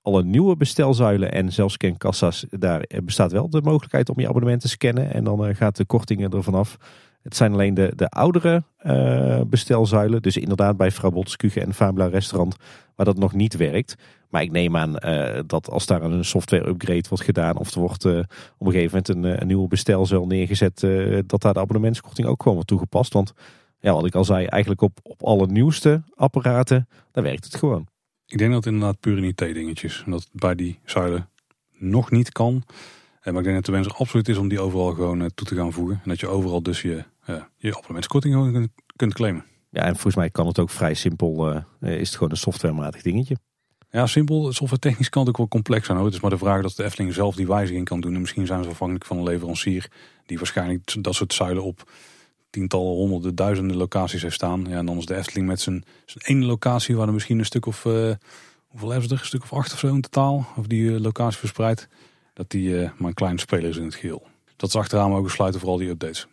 alle 0.05 0.23
nieuwe 0.23 0.55
bestelzuilen 0.55 1.31
en 1.31 1.53
zelfscankassa's, 1.53 2.45
daar 2.49 2.85
bestaat 3.03 3.31
wel 3.31 3.49
de 3.49 3.61
mogelijkheid 3.61 4.09
om 4.09 4.19
je 4.19 4.27
abonnement 4.27 4.61
te 4.61 4.67
scannen. 4.67 5.13
En 5.13 5.23
dan 5.23 5.47
uh, 5.47 5.55
gaat 5.55 5.75
de 5.75 5.85
kortingen 5.85 6.31
er 6.31 6.43
vanaf. 6.43 6.77
Het 7.21 7.35
zijn 7.35 7.53
alleen 7.53 7.73
de, 7.73 7.93
de 7.95 8.09
oudere 8.09 8.63
uh, 8.85 9.41
bestelzuilen. 9.47 10.21
Dus 10.21 10.37
inderdaad 10.37 10.77
bij 10.77 10.91
Vrouw 10.91 11.11
Botskuge 11.11 11.61
en 11.61 11.73
Fabula 11.73 12.05
restaurant 12.05 12.55
waar 12.95 13.05
dat 13.05 13.17
nog 13.17 13.33
niet 13.33 13.55
werkt. 13.55 13.95
Maar 14.29 14.41
ik 14.41 14.51
neem 14.51 14.77
aan 14.77 14.95
uh, 15.05 15.39
dat 15.45 15.69
als 15.69 15.85
daar 15.85 16.03
een 16.03 16.25
software 16.25 16.67
upgrade 16.67 17.05
wordt 17.09 17.23
gedaan. 17.23 17.57
Of 17.57 17.73
er 17.73 17.79
wordt 17.79 18.05
op 18.05 18.67
een 18.67 18.71
gegeven 18.71 19.01
moment 19.03 19.07
een, 19.07 19.41
een 19.41 19.47
nieuwe 19.47 19.67
bestelzuil 19.67 20.27
neergezet. 20.27 20.79
dat 21.25 21.41
daar 21.41 21.53
de 21.53 21.59
abonnementskorting 21.59 22.27
ook 22.27 22.41
gewoon 22.41 22.53
wordt 22.53 22.69
toegepast. 22.69 23.13
Want 23.13 23.33
ja, 23.79 23.93
wat 23.93 24.05
ik 24.05 24.15
al 24.15 24.25
zei, 24.25 24.45
eigenlijk 24.45 24.81
op, 24.81 24.99
op 25.03 25.23
alle 25.23 25.47
nieuwste 25.47 26.03
apparaten, 26.15 26.87
daar 27.11 27.23
werkt 27.23 27.43
het 27.43 27.55
gewoon. 27.55 27.87
Ik 28.27 28.37
denk 28.37 28.51
dat 28.51 28.63
het 28.63 28.73
inderdaad 28.73 28.99
puur 28.99 29.17
een 29.17 29.23
IT-dingetje 29.23 29.87
is. 29.87 30.01
En 30.05 30.11
dat 30.11 30.19
het 30.19 30.29
bij 30.31 30.55
die 30.55 30.79
zuilen 30.85 31.29
nog 31.71 32.11
niet 32.11 32.31
kan. 32.31 32.63
Eh, 33.21 33.31
maar 33.31 33.37
ik 33.37 33.43
denk 33.43 33.55
dat 33.55 33.65
de 33.65 33.71
wens 33.71 33.87
er 33.87 33.93
absoluut 33.93 34.27
is 34.27 34.37
om 34.37 34.47
die 34.47 34.59
overal 34.59 34.93
gewoon 34.93 35.21
eh, 35.21 35.27
toe 35.35 35.47
te 35.47 35.55
gaan 35.55 35.71
voegen. 35.71 35.99
En 36.03 36.09
dat 36.09 36.19
je 36.19 36.27
overal 36.27 36.63
dus 36.63 36.81
je, 36.81 37.03
uh, 37.29 37.41
je 37.55 37.69
abonnementskorting 37.69 38.33
gewoon 38.33 38.69
kunt 38.95 39.13
claimen. 39.13 39.45
Ja, 39.69 39.81
en 39.81 39.93
volgens 39.93 40.15
mij 40.15 40.29
kan 40.29 40.47
het 40.47 40.59
ook 40.59 40.69
vrij 40.69 40.93
simpel. 40.93 41.53
Uh, 41.53 41.99
is 41.99 42.07
het 42.07 42.17
gewoon 42.17 42.31
een 42.31 42.37
softwarematig 42.37 43.01
dingetje. 43.01 43.37
Ja, 43.89 44.05
simpel. 44.05 44.53
Software 44.53 44.81
technisch 44.81 45.09
kan 45.09 45.21
het 45.21 45.29
ook 45.29 45.37
wel 45.37 45.47
complex 45.47 45.85
zijn. 45.85 45.97
Hoor. 45.97 46.05
Het 46.05 46.15
is 46.15 46.21
maar 46.21 46.31
de 46.31 46.37
vraag 46.37 46.61
dat 46.61 46.75
de 46.75 46.83
Efteling 46.83 47.13
zelf 47.13 47.35
die 47.35 47.47
wijziging 47.47 47.85
kan 47.85 48.01
doen. 48.01 48.13
En 48.13 48.21
misschien 48.21 48.45
zijn 48.45 48.63
ze 48.63 48.69
afhankelijk 48.69 49.05
van 49.05 49.17
een 49.17 49.23
leverancier 49.23 49.91
die 50.25 50.37
waarschijnlijk 50.37 51.03
dat 51.03 51.15
soort 51.15 51.33
zuilen 51.33 51.63
op 51.63 51.91
tientallen, 52.55 52.93
honderden, 52.93 53.35
duizenden 53.35 53.77
locaties 53.77 54.21
heeft 54.21 54.35
staan. 54.35 54.65
Ja, 54.69 54.77
en 54.77 54.85
dan 54.85 54.97
is 54.97 55.05
de 55.05 55.15
Efteling 55.15 55.47
met 55.47 55.61
zijn, 55.61 55.83
zijn 56.05 56.23
ene 56.37 56.45
locatie 56.45 56.95
waar 56.95 57.07
er 57.07 57.13
misschien 57.13 57.39
een 57.39 57.45
stuk 57.45 57.65
of, 57.65 57.85
uh, 57.85 58.11
hoeveel 58.67 58.89
hebben 58.89 59.09
ze 59.09 59.15
er? 59.15 59.21
Een 59.21 59.27
stuk 59.27 59.43
of 59.43 59.53
acht 59.53 59.73
of 59.73 59.79
zo 59.79 59.87
in 59.87 60.01
totaal. 60.01 60.47
Of 60.55 60.67
die 60.67 60.81
uh, 60.81 60.99
locatie 60.99 61.39
verspreid. 61.39 61.87
Dat 62.33 62.49
die 62.49 62.69
uh, 62.69 62.89
maar 62.97 63.07
een 63.07 63.13
kleine 63.13 63.39
speler 63.39 63.69
is 63.69 63.77
in 63.77 63.83
het 63.83 63.95
geheel. 63.95 64.27
Dat 64.55 64.69
is 64.69 64.75
achteraan 64.75 65.13
ook 65.13 65.23
besluiten 65.23 65.59
voor 65.61 65.69
al 65.69 65.77
die 65.77 65.89
updates. 65.89 66.27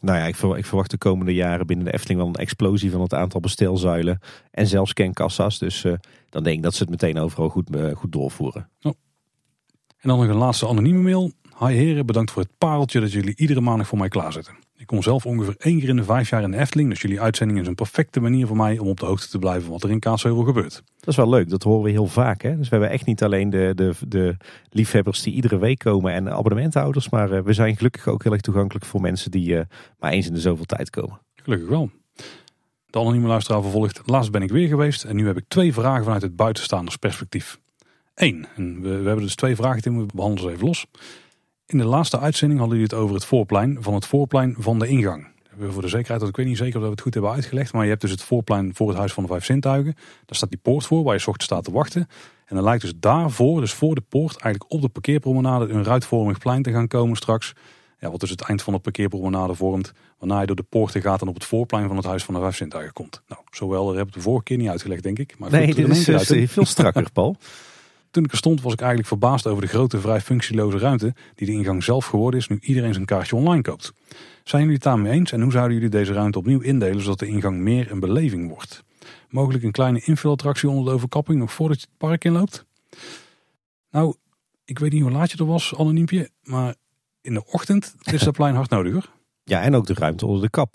Nou 0.00 0.18
ja, 0.18 0.24
ik 0.24 0.36
verwacht, 0.36 0.58
ik 0.58 0.66
verwacht 0.66 0.90
de 0.90 0.98
komende 0.98 1.34
jaren 1.34 1.66
binnen 1.66 1.84
de 1.84 1.92
Efteling 1.92 2.20
wel 2.20 2.28
een 2.28 2.34
explosie 2.34 2.90
van 2.90 3.00
het 3.00 3.14
aantal 3.14 3.40
bestelzuilen. 3.40 4.20
En 4.50 4.66
zelfs 4.66 4.90
scankassa's. 4.90 5.58
Dus 5.58 5.82
dan 6.30 6.42
denk 6.42 6.56
ik 6.56 6.62
dat 6.62 6.74
ze 6.74 6.82
het 6.82 6.90
meteen 6.90 7.18
overal 7.18 7.48
goed, 7.48 7.70
goed 7.94 8.12
doorvoeren. 8.12 8.68
Oh. 8.82 8.92
En 9.98 10.08
dan 10.08 10.18
nog 10.18 10.28
een 10.28 10.36
laatste 10.36 10.68
anonieme 10.68 11.02
mail. 11.02 11.32
Hi 11.58 11.74
heren, 11.74 12.06
bedankt 12.06 12.30
voor 12.30 12.42
het 12.42 12.58
pareltje 12.58 13.00
dat 13.00 13.12
jullie 13.12 13.36
iedere 13.36 13.60
maandag 13.60 13.86
voor 13.86 13.98
mij 13.98 14.08
klaarzetten. 14.08 14.65
Ik 14.86 14.92
kom 14.92 15.02
zelf 15.02 15.26
ongeveer 15.26 15.54
één 15.58 15.78
keer 15.78 15.88
in 15.88 15.96
de 15.96 16.04
vijf 16.04 16.30
jaar 16.30 16.42
in 16.42 16.50
de 16.50 16.56
Efteling. 16.56 16.90
Dus 16.90 17.00
jullie 17.00 17.20
uitzending 17.20 17.60
is 17.60 17.66
een 17.66 17.74
perfecte 17.74 18.20
manier 18.20 18.46
voor 18.46 18.56
mij 18.56 18.78
om 18.78 18.88
op 18.88 19.00
de 19.00 19.06
hoogte 19.06 19.28
te 19.28 19.38
blijven 19.38 19.70
wat 19.70 19.82
er 19.82 19.90
in 19.90 19.98
Kaatsheuvel 19.98 20.42
gebeurt. 20.42 20.82
Dat 20.98 21.08
is 21.08 21.16
wel 21.16 21.28
leuk, 21.28 21.50
dat 21.50 21.62
horen 21.62 21.84
we 21.84 21.90
heel 21.90 22.06
vaak. 22.06 22.42
Hè? 22.42 22.56
Dus 22.56 22.68
we 22.68 22.76
hebben 22.76 22.90
echt 22.90 23.06
niet 23.06 23.22
alleen 23.22 23.50
de, 23.50 23.72
de, 23.74 23.92
de 24.08 24.36
liefhebbers 24.70 25.22
die 25.22 25.34
iedere 25.34 25.58
week 25.58 25.78
komen 25.78 26.12
en 26.12 26.32
abonnementhouders. 26.32 27.08
Maar 27.08 27.32
eh, 27.32 27.42
we 27.42 27.52
zijn 27.52 27.76
gelukkig 27.76 28.08
ook 28.08 28.22
heel 28.22 28.32
erg 28.32 28.40
toegankelijk 28.40 28.84
voor 28.84 29.00
mensen 29.00 29.30
die 29.30 29.54
uh, 29.54 29.60
maar 29.98 30.12
eens 30.12 30.26
in 30.26 30.32
de 30.32 30.40
zoveel 30.40 30.64
tijd 30.64 30.90
komen. 30.90 31.20
Gelukkig 31.34 31.68
wel. 31.68 31.90
De 32.86 32.98
anonieme 32.98 33.28
luisteraar 33.28 33.62
vervolgt. 33.62 34.02
Laatst 34.04 34.30
ben 34.30 34.42
ik 34.42 34.50
weer 34.50 34.68
geweest 34.68 35.04
en 35.04 35.16
nu 35.16 35.26
heb 35.26 35.36
ik 35.36 35.44
twee 35.48 35.72
vragen 35.72 36.04
vanuit 36.04 36.22
het 36.22 36.36
buitenstaanders 36.36 36.96
perspectief. 36.96 37.58
Eén, 38.14 38.46
en 38.56 38.80
we, 38.80 38.88
we 38.88 39.06
hebben 39.06 39.24
dus 39.24 39.34
twee 39.34 39.56
vragen, 39.56 39.98
we 39.98 40.06
behandelen 40.14 40.50
ze 40.50 40.54
even 40.54 40.66
los. 40.66 40.86
In 41.66 41.78
de 41.78 41.84
laatste 41.84 42.18
uitzending 42.18 42.60
hadden 42.60 42.78
jullie 42.78 42.92
het 42.94 43.02
over 43.02 43.14
het 43.14 43.24
voorplein 43.24 43.76
van 43.80 43.94
het 43.94 44.06
voorplein 44.06 44.54
van 44.58 44.78
de 44.78 44.88
ingang. 44.88 45.26
Voor 45.68 45.82
de 45.82 45.88
zekerheid, 45.88 46.20
dat 46.20 46.28
ik 46.28 46.36
weet 46.36 46.46
niet 46.46 46.56
zeker 46.56 46.76
of 46.76 46.84
we 46.84 46.90
het 46.90 47.00
goed 47.00 47.14
hebben 47.14 47.32
uitgelegd. 47.32 47.72
Maar 47.72 47.82
je 47.82 47.88
hebt 47.88 48.00
dus 48.00 48.10
het 48.10 48.22
voorplein 48.22 48.74
voor 48.74 48.88
het 48.88 48.96
Huis 48.96 49.12
van 49.12 49.22
de 49.22 49.28
Vijf 49.28 49.44
Zintuigen. 49.44 49.94
Daar 49.94 50.36
staat 50.36 50.50
die 50.50 50.58
poort 50.62 50.86
voor 50.86 51.02
waar 51.02 51.14
je 51.14 51.20
ochtends 51.20 51.44
staat 51.44 51.64
te 51.64 51.70
wachten. 51.70 52.08
En 52.46 52.54
dan 52.54 52.64
lijkt 52.64 52.82
dus 52.82 52.92
daarvoor, 52.96 53.60
dus 53.60 53.72
voor 53.72 53.94
de 53.94 54.00
poort, 54.00 54.36
eigenlijk 54.36 54.72
op 54.72 54.80
de 54.80 54.88
parkeerpromenade 54.88 55.68
een 55.68 55.84
ruitvormig 55.84 56.38
plein 56.38 56.62
te 56.62 56.72
gaan 56.72 56.88
komen 56.88 57.16
straks. 57.16 57.52
Ja, 57.98 58.10
wat 58.10 58.20
dus 58.20 58.30
het 58.30 58.40
eind 58.40 58.62
van 58.62 58.72
de 58.72 58.78
parkeerpromenade 58.78 59.54
vormt. 59.54 59.92
Waarna 60.18 60.40
je 60.40 60.46
door 60.46 60.56
de 60.56 60.62
poorten 60.62 61.02
gaat 61.02 61.20
en 61.20 61.28
op 61.28 61.34
het 61.34 61.44
voorplein 61.44 61.86
van 61.86 61.96
het 61.96 62.06
Huis 62.06 62.24
van 62.24 62.34
de 62.34 62.40
Vijf 62.40 62.56
Zintuigen 62.56 62.92
komt. 62.92 63.22
Nou, 63.28 63.40
zowel, 63.50 63.86
dat 63.86 63.96
heb 63.96 64.06
ik 64.06 64.14
de 64.14 64.20
vorige 64.20 64.44
keer 64.44 64.56
niet 64.56 64.68
uitgelegd 64.68 65.02
denk 65.02 65.18
ik. 65.18 65.38
Maar 65.38 65.50
nee, 65.50 65.74
dit 65.74 65.88
is, 65.88 66.08
is 66.08 66.50
veel 66.52 66.66
strakker 66.66 67.12
Paul. 67.12 67.36
Toen 68.16 68.24
ik 68.24 68.32
er 68.32 68.38
stond 68.38 68.62
was 68.62 68.72
ik 68.72 68.78
eigenlijk 68.78 69.08
verbaasd 69.08 69.46
over 69.46 69.62
de 69.62 69.68
grote 69.68 70.00
vrij 70.00 70.20
functieloze 70.20 70.78
ruimte 70.78 71.14
die 71.34 71.46
de 71.46 71.52
ingang 71.52 71.84
zelf 71.84 72.06
geworden 72.06 72.40
is 72.40 72.48
nu 72.48 72.58
iedereen 72.60 72.92
zijn 72.92 73.04
kaartje 73.04 73.36
online 73.36 73.62
koopt. 73.62 73.92
Zijn 74.44 74.62
jullie 74.62 74.76
het 74.76 74.84
daarmee 74.84 75.12
eens 75.12 75.32
en 75.32 75.40
hoe 75.40 75.52
zouden 75.52 75.74
jullie 75.74 75.90
deze 75.90 76.12
ruimte 76.12 76.38
opnieuw 76.38 76.60
indelen 76.60 77.02
zodat 77.02 77.18
de 77.18 77.26
ingang 77.26 77.58
meer 77.58 77.90
een 77.90 78.00
beleving 78.00 78.48
wordt? 78.48 78.84
Mogelijk 79.28 79.64
een 79.64 79.70
kleine 79.70 80.00
invulattractie 80.04 80.68
onder 80.68 80.84
de 80.84 80.90
overkapping 80.90 81.38
nog 81.38 81.52
voordat 81.52 81.80
je 81.80 81.86
het 81.86 81.98
park 81.98 82.24
inloopt? 82.24 82.64
Nou, 83.90 84.14
ik 84.64 84.78
weet 84.78 84.92
niet 84.92 85.02
hoe 85.02 85.10
laat 85.10 85.30
je 85.30 85.38
er 85.38 85.46
was, 85.46 85.74
anoniempje, 85.74 86.30
maar 86.42 86.74
in 87.20 87.34
de 87.34 87.44
ochtend 87.46 87.94
is 88.02 88.22
dat 88.22 88.34
plein 88.34 88.54
hard 88.54 88.70
nodig 88.70 88.92
hoor. 88.92 89.08
Ja, 89.44 89.62
en 89.62 89.74
ook 89.74 89.86
de 89.86 89.94
ruimte 89.94 90.26
onder 90.26 90.42
de 90.42 90.50
kap. 90.50 90.74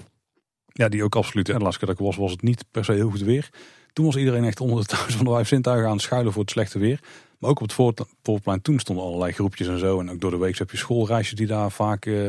Ja, 0.65 0.89
die 0.89 1.03
ook 1.03 1.15
absoluut. 1.15 1.49
En 1.49 1.59
keer 1.59 1.79
dat 1.79 1.89
ik 1.89 1.97
was, 1.97 2.15
was 2.15 2.31
het 2.31 2.41
niet 2.41 2.65
per 2.71 2.85
se 2.85 2.91
heel 2.91 3.09
goed 3.09 3.21
weer. 3.21 3.49
Toen 3.93 4.05
was 4.05 4.15
iedereen 4.15 4.43
echt 4.43 4.59
onder 4.59 4.79
de 4.79 4.85
thuis 4.85 5.15
van 5.15 5.25
de 5.25 5.31
vijf 5.31 5.47
zintuigen 5.47 5.87
aan 5.87 5.93
het 5.93 6.01
schuilen 6.01 6.33
voor 6.33 6.41
het 6.41 6.51
slechte 6.51 6.79
weer. 6.79 6.99
Maar 7.41 7.49
ook 7.49 7.61
op 7.61 7.95
het 7.95 8.15
voorplein 8.23 8.61
toen 8.61 8.79
stonden 8.79 9.05
allerlei 9.05 9.31
groepjes 9.31 9.67
en 9.67 9.79
zo. 9.79 9.99
En 9.99 10.11
ook 10.11 10.21
door 10.21 10.31
de 10.31 10.37
week 10.37 10.57
heb 10.57 10.71
je 10.71 10.77
schoolreisjes 10.77 11.37
die 11.37 11.47
daar 11.47 11.71
vaak 11.71 12.05
uh, 12.05 12.27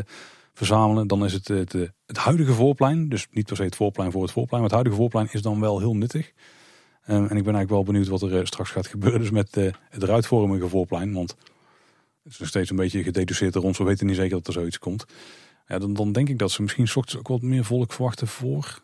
verzamelen. 0.55 1.07
Dan 1.07 1.25
is 1.25 1.33
het 1.33 1.49
het, 1.49 1.75
eh, 1.75 1.83
het 2.07 2.17
huidige 2.17 2.53
voorplein. 2.53 3.09
Dus 3.09 3.27
niet 3.31 3.47
per 3.47 3.57
se 3.57 3.63
het 3.63 3.77
voorplein 3.77 4.13
voor 4.13 4.23
het 4.23 4.33
voorplein. 4.33 4.63
Maar 4.63 4.71
het 4.71 4.81
huidige 4.81 4.97
voorplein 4.97 5.29
is 5.33 5.43
dan 5.43 5.61
wel 5.61 5.79
heel 5.79 5.97
nuttig. 5.97 6.33
Um, 7.09 7.17
en 7.17 7.23
ik 7.23 7.29
ben 7.29 7.55
eigenlijk 7.55 7.71
wel 7.71 7.83
benieuwd 7.83 8.09
wat 8.09 8.23
er 8.23 8.47
straks 8.47 8.71
gaat 8.71 8.87
gebeuren 8.87 9.21
dus 9.21 9.31
met 9.31 9.55
het 9.91 10.03
ruitvormige 10.03 10.69
voorplein. 10.69 11.13
Want 11.13 11.37
het 12.23 12.33
is 12.33 12.39
nog 12.39 12.49
steeds 12.49 12.71
een 12.71 12.77
beetje 12.77 13.03
gededuceerd 13.03 13.55
rond. 13.55 13.77
We 13.77 13.85
weten 13.85 14.07
niet 14.07 14.17
zeker 14.17 14.37
dat 14.37 14.47
er 14.47 14.53
zoiets 14.53 14.79
komt. 14.79 15.05
Ja, 15.67 15.79
dan, 15.79 15.93
dan 15.93 16.13
denk 16.13 16.29
ik 16.29 16.39
dat 16.39 16.51
ze 16.51 16.63
misschien 16.63 16.85
ochtends 16.85 17.17
ook 17.17 17.29
wat 17.29 17.43
meer 17.43 17.65
volk 17.65 17.93
verwachten 17.93 18.27
voor 18.27 18.83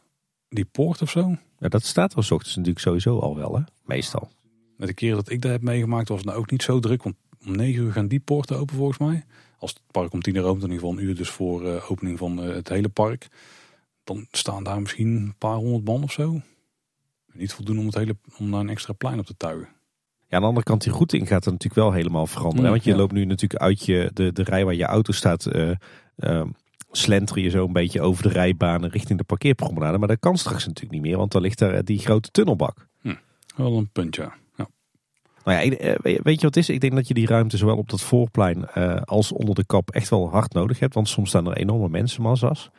die 0.48 0.64
poort 0.64 1.02
of 1.02 1.10
zo. 1.10 1.36
Ja, 1.58 1.68
dat 1.68 1.84
staat 1.84 2.12
er 2.12 2.18
ochtends 2.18 2.56
natuurlijk 2.56 2.84
sowieso 2.84 3.18
al 3.18 3.36
wel, 3.36 3.56
hè? 3.56 3.62
meestal. 3.84 4.30
Met 4.78 4.88
de 4.88 4.94
keer 4.94 5.14
dat 5.14 5.30
ik 5.30 5.42
dat 5.42 5.50
heb 5.50 5.62
meegemaakt 5.62 6.08
was 6.08 6.18
het 6.18 6.26
nou 6.26 6.38
ook 6.38 6.50
niet 6.50 6.62
zo 6.62 6.80
druk. 6.80 7.02
Want 7.02 7.16
om 7.46 7.56
negen 7.56 7.82
uur 7.82 7.92
gaan 7.92 8.08
die 8.08 8.20
poorten 8.20 8.58
open 8.58 8.76
volgens 8.76 8.98
mij. 8.98 9.24
Als 9.58 9.70
het 9.70 9.80
park 9.90 10.12
om 10.12 10.22
tien 10.22 10.34
uur 10.34 10.42
opent, 10.42 10.62
in 10.62 10.70
ieder 10.70 10.80
geval 10.80 10.98
een 10.98 11.04
uur 11.04 11.16
dus 11.16 11.28
voor 11.28 11.64
uh, 11.64 11.90
opening 11.90 12.18
van 12.18 12.44
uh, 12.44 12.54
het 12.54 12.68
hele 12.68 12.88
park. 12.88 13.28
Dan 14.04 14.26
staan 14.30 14.64
daar 14.64 14.80
misschien 14.80 15.16
een 15.16 15.34
paar 15.38 15.56
honderd 15.56 15.84
man 15.84 16.02
of 16.02 16.12
zo. 16.12 16.40
Niet 17.32 17.52
voldoende 17.52 17.80
om, 17.80 17.86
het 17.86 17.96
hele, 17.96 18.16
om 18.38 18.50
daar 18.50 18.60
een 18.60 18.68
extra 18.68 18.92
plein 18.92 19.18
op 19.18 19.26
te 19.26 19.36
tuigen. 19.36 19.68
Ja, 20.28 20.36
aan 20.36 20.40
de 20.40 20.48
andere 20.48 20.66
kant, 20.66 20.82
die 20.82 20.92
routing 20.92 21.28
gaat 21.28 21.46
er 21.46 21.52
natuurlijk 21.52 21.80
wel 21.80 21.92
helemaal 21.92 22.26
veranderen. 22.26 22.64
Mm, 22.64 22.70
want 22.70 22.84
je 22.84 22.96
loopt 22.96 23.12
nu 23.12 23.24
natuurlijk 23.24 23.62
uit 23.62 23.84
je, 23.84 24.10
de, 24.14 24.32
de 24.32 24.42
rij 24.42 24.64
waar 24.64 24.74
je 24.74 24.84
auto 24.84 25.12
staat, 25.12 25.46
uh, 25.54 25.70
uh, 26.16 26.44
slenter 26.90 27.38
je 27.38 27.48
zo 27.48 27.66
een 27.66 27.72
beetje 27.72 28.00
over 28.00 28.22
de 28.22 28.28
rijbanen 28.28 28.90
richting 28.90 29.18
de 29.18 29.24
parkeerpromenade. 29.24 29.98
Maar 29.98 30.08
dat 30.08 30.20
kan 30.20 30.38
straks 30.38 30.66
natuurlijk 30.66 30.92
niet 30.92 31.02
meer, 31.02 31.16
want 31.16 31.32
dan 31.32 31.42
ligt 31.42 31.58
daar 31.58 31.84
die 31.84 31.98
grote 31.98 32.30
tunnelbak. 32.30 32.86
Hm, 33.00 33.14
wel 33.56 33.76
een 33.76 33.90
punt, 33.92 34.16
ja. 34.16 34.34
Nou 35.48 35.60
ja, 35.60 35.76
eh, 35.76 35.94
weet 36.22 36.40
je 36.40 36.46
wat 36.46 36.54
het 36.54 36.56
is? 36.56 36.68
Ik 36.68 36.80
denk 36.80 36.94
dat 36.94 37.08
je 37.08 37.14
die 37.14 37.26
ruimte 37.26 37.56
zowel 37.56 37.76
op 37.76 37.90
dat 37.90 38.00
voorplein 38.00 38.68
uh, 38.76 38.96
als 39.04 39.32
onder 39.32 39.54
de 39.54 39.64
kap 39.66 39.90
echt 39.90 40.08
wel 40.08 40.30
hard 40.30 40.52
nodig 40.52 40.78
hebt. 40.78 40.94
Want 40.94 41.08
soms 41.08 41.28
staan 41.28 41.46
er 41.46 41.56
enorme 41.56 41.88
mensenmassa's. 41.88 42.70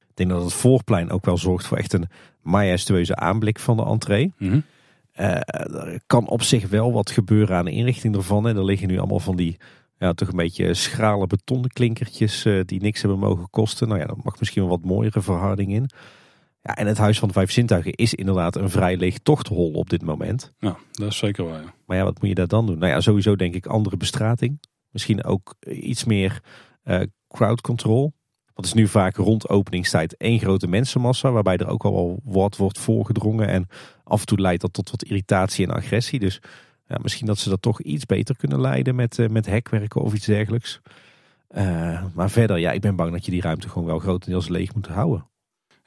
Ik 0.00 0.14
denk 0.14 0.30
dat 0.30 0.42
het 0.42 0.52
voorplein 0.52 1.10
ook 1.10 1.24
wel 1.24 1.38
zorgt 1.38 1.66
voor 1.66 1.78
echt 1.78 1.92
een 1.92 2.08
majestueuze 2.42 3.16
aanblik 3.16 3.58
van 3.58 3.76
de 3.76 3.84
entree. 3.84 4.32
Mm 4.38 4.64
er 5.12 6.00
kan 6.06 6.28
op 6.28 6.42
zich 6.42 6.68
wel 6.68 6.92
wat 6.92 7.10
gebeuren 7.10 7.56
aan 7.56 7.64
de 7.64 7.70
inrichting 7.70 8.16
ervan. 8.16 8.48
En 8.48 8.56
er 8.56 8.64
liggen 8.64 8.88
nu 8.88 8.98
allemaal 8.98 9.20
van 9.20 9.36
die 9.36 9.56
ja, 9.98 10.12
toch 10.12 10.28
een 10.28 10.36
beetje 10.36 10.74
schrale 10.74 11.26
betonnen 11.26 11.70
klinkertjes 11.70 12.46
die 12.64 12.80
niks 12.80 13.00
hebben 13.00 13.18
mogen 13.18 13.50
kosten. 13.50 13.88
Nou 13.88 14.00
ja, 14.00 14.06
dan 14.06 14.20
mag 14.22 14.38
misschien 14.38 14.62
wel 14.62 14.70
wat 14.70 14.84
mooiere 14.84 15.22
verharding 15.22 15.72
in. 15.72 15.90
Ja, 16.68 16.76
en 16.76 16.86
het 16.86 16.98
Huis 16.98 17.18
van 17.18 17.28
de 17.28 17.34
Vijf 17.34 17.50
Zintuigen 17.50 17.92
is 17.92 18.14
inderdaad 18.14 18.56
een 18.56 18.70
vrij 18.70 18.96
leeg 18.96 19.18
tochthol 19.18 19.70
op 19.72 19.90
dit 19.90 20.02
moment. 20.02 20.52
Ja, 20.58 20.76
dat 20.92 21.10
is 21.10 21.16
zeker 21.16 21.44
waar. 21.44 21.62
Ja. 21.62 21.74
Maar 21.86 21.96
ja, 21.96 22.04
wat 22.04 22.20
moet 22.20 22.28
je 22.28 22.34
daar 22.34 22.46
dan 22.46 22.66
doen? 22.66 22.78
Nou 22.78 22.92
ja, 22.92 23.00
sowieso 23.00 23.36
denk 23.36 23.54
ik 23.54 23.66
andere 23.66 23.96
bestrating. 23.96 24.60
Misschien 24.90 25.24
ook 25.24 25.54
iets 25.66 26.04
meer 26.04 26.40
uh, 26.84 27.00
crowd 27.28 27.60
control. 27.60 28.00
Want 28.44 28.54
het 28.54 28.64
is 28.66 28.72
nu 28.72 28.88
vaak 28.88 29.16
rond 29.16 29.48
openingstijd 29.48 30.16
één 30.16 30.38
grote 30.38 30.66
mensenmassa. 30.66 31.30
Waarbij 31.30 31.56
er 31.56 31.68
ook 31.68 31.84
al 31.84 31.92
wel 31.92 32.20
wat 32.24 32.56
wordt 32.56 32.78
voorgedrongen. 32.78 33.48
En 33.48 33.66
af 34.04 34.20
en 34.20 34.26
toe 34.26 34.40
leidt 34.40 34.60
dat 34.60 34.72
tot 34.72 34.90
wat 34.90 35.04
irritatie 35.04 35.66
en 35.66 35.74
agressie. 35.74 36.18
Dus 36.18 36.40
ja, 36.86 36.98
misschien 37.02 37.26
dat 37.26 37.38
ze 37.38 37.48
dat 37.48 37.62
toch 37.62 37.82
iets 37.82 38.06
beter 38.06 38.36
kunnen 38.36 38.60
leiden 38.60 38.94
met, 38.94 39.18
uh, 39.18 39.28
met 39.28 39.46
hekwerken 39.46 40.00
of 40.00 40.14
iets 40.14 40.26
dergelijks. 40.26 40.80
Uh, 41.50 42.04
maar 42.14 42.30
verder, 42.30 42.58
ja, 42.58 42.72
ik 42.72 42.80
ben 42.80 42.96
bang 42.96 43.12
dat 43.12 43.24
je 43.24 43.30
die 43.30 43.40
ruimte 43.40 43.68
gewoon 43.68 43.88
wel 43.88 43.98
grotendeels 43.98 44.48
leeg 44.48 44.74
moet 44.74 44.86
houden. 44.86 45.26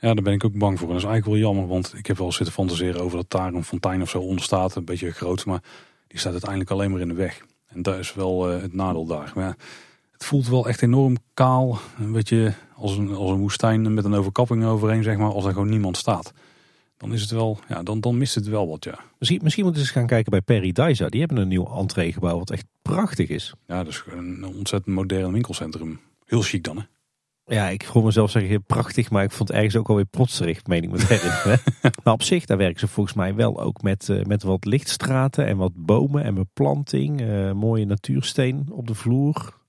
Ja, 0.02 0.14
daar 0.14 0.24
ben 0.24 0.34
ik 0.34 0.44
ook 0.44 0.58
bang 0.58 0.80
voor. 0.80 0.88
En 0.88 0.94
dat 0.94 1.04
is 1.04 1.10
eigenlijk 1.10 1.42
wel 1.42 1.50
jammer, 1.52 1.74
want 1.74 1.94
ik 1.98 2.06
heb 2.06 2.18
wel 2.18 2.32
zitten 2.32 2.54
fantaseren 2.54 3.02
over 3.02 3.18
dat 3.18 3.30
daar 3.30 3.54
een 3.54 3.64
fontein 3.64 4.02
of 4.02 4.10
zo 4.10 4.20
onder 4.20 4.44
staat. 4.44 4.76
Een 4.76 4.86
beetje 4.86 5.12
groot, 5.12 5.46
maar 5.46 5.64
die 6.08 6.20
staat 6.20 6.32
uiteindelijk 6.32 6.72
alleen 6.72 6.92
maar 6.92 7.00
in 7.00 7.08
de 7.08 7.14
weg. 7.14 7.46
En 7.68 7.82
daar 7.82 8.00
is 8.00 8.14
wel 8.14 8.54
uh, 8.54 8.62
het 8.62 8.74
nadeel 8.74 9.06
daar. 9.06 9.32
Maar 9.36 9.44
ja, 9.44 9.56
het 10.12 10.26
voelt 10.26 10.48
wel 10.48 10.68
echt 10.68 10.82
enorm 10.82 11.18
kaal. 11.34 11.80
Een 12.00 12.12
beetje 12.12 12.54
als 12.76 12.98
een, 12.98 13.16
als 13.16 13.32
een 13.32 13.40
woestijn 13.40 13.94
met 13.94 14.06
een 14.06 14.14
overkapping 14.14 14.66
overheen, 14.66 15.04
zeg 15.04 15.18
maar. 15.18 15.32
Als 15.32 15.46
er 15.46 15.54
gewoon 15.54 15.70
niemand 15.70 15.98
staat. 15.98 16.34
Dan 16.98 17.14
is 17.14 17.22
het 17.22 17.32
wel, 17.32 17.60
ja, 17.68 17.84
dan, 17.84 18.00
dan 18.00 18.18
mist 18.18 18.36
het 18.36 18.48
wel 18.48 18.68
wat, 18.68 18.84
ja. 18.84 19.00
Misschien, 19.18 19.40
misschien 19.44 19.64
moeten 19.64 19.82
we 19.82 19.88
eens 19.88 19.98
gaan 19.98 20.08
kijken 20.08 20.32
bij 20.32 20.42
Paradise. 20.42 21.10
Die 21.10 21.20
hebben 21.20 21.38
een 21.38 21.48
nieuw 21.48 21.68
entreegebouw 21.76 22.38
wat 22.38 22.52
echt 22.52 22.66
prachtig 22.82 23.30
is. 23.30 23.54
Ja, 23.68 23.84
dat 23.84 23.88
is 23.88 24.04
een 24.08 24.46
ontzettend 24.46 24.96
modern 24.96 25.32
winkelcentrum. 25.32 26.00
Heel 26.26 26.42
chic 26.42 26.64
dan, 26.64 26.78
hè? 26.78 26.84
Ja, 27.46 27.70
ik 27.70 27.82
hoor 27.82 28.04
mezelf 28.04 28.32
zeggen 28.32 28.64
prachtig, 28.64 29.10
maar 29.10 29.24
ik 29.24 29.32
vond 29.32 29.50
het 29.50 29.58
ergens 29.58 29.76
ook 29.76 29.90
alweer 29.90 30.06
protserig, 30.06 30.66
meen 30.66 30.84
ik 30.84 30.92
me 30.92 31.06
herinneren. 31.08 31.60
maar 32.04 32.14
op 32.14 32.24
zich, 32.24 32.46
daar 32.46 32.58
werken 32.58 32.80
ze 32.80 32.88
volgens 32.88 33.16
mij 33.16 33.36
wel 33.36 33.62
ook 33.62 33.82
met, 33.82 34.08
uh, 34.08 34.24
met 34.24 34.44
wat 34.44 34.66
lichtstraten 34.66 35.46
en 35.46 35.58
wat 35.58 35.72
bomen 35.76 36.24
en 36.24 36.34
beplanting. 36.34 37.22
Uh, 37.22 37.52
mooie 37.52 37.86
natuursteen 37.86 38.68
op 38.72 38.88
de 38.88 38.96
vloer. 38.96 39.60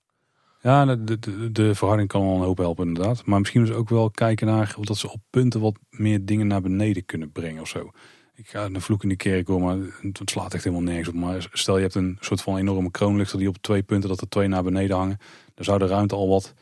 Ja, 0.61 0.95
de, 0.95 1.19
de, 1.19 1.51
de 1.51 1.75
verharding 1.75 2.09
kan 2.09 2.21
wel 2.21 2.35
een 2.35 2.41
hoop 2.41 2.57
helpen 2.57 2.87
inderdaad. 2.87 3.25
Maar 3.25 3.39
misschien 3.39 3.65
dus 3.65 3.75
ook 3.75 3.89
wel 3.89 4.11
kijken 4.11 4.47
naar 4.47 4.75
of 4.77 4.85
dat 4.85 4.97
ze 4.97 5.11
op 5.11 5.19
punten 5.29 5.59
wat 5.61 5.79
meer 5.89 6.25
dingen 6.25 6.47
naar 6.47 6.61
beneden 6.61 7.05
kunnen 7.05 7.31
brengen 7.31 7.61
of 7.61 7.67
zo. 7.67 7.89
Ik 8.35 8.47
ga 8.47 8.65
een 8.65 8.81
vloek 8.81 9.03
in 9.03 9.09
die 9.09 9.17
kerk 9.17 9.47
hoor, 9.47 9.61
maar 9.61 9.77
het 10.01 10.29
slaat 10.29 10.53
echt 10.53 10.63
helemaal 10.63 10.85
nergens 10.85 11.07
op. 11.07 11.13
Maar 11.13 11.47
stel 11.51 11.75
je 11.75 11.81
hebt 11.81 11.95
een 11.95 12.17
soort 12.19 12.41
van 12.41 12.57
enorme 12.57 12.91
kroonluchter 12.91 13.39
die 13.39 13.47
op 13.47 13.57
twee 13.57 13.83
punten, 13.83 14.09
dat 14.09 14.21
er 14.21 14.29
twee 14.29 14.47
naar 14.47 14.63
beneden 14.63 14.97
hangen. 14.97 15.17
Dan 15.53 15.65
zou 15.65 15.79
de 15.79 15.87
ruimte 15.87 16.15
al 16.15 16.27
wat 16.27 16.53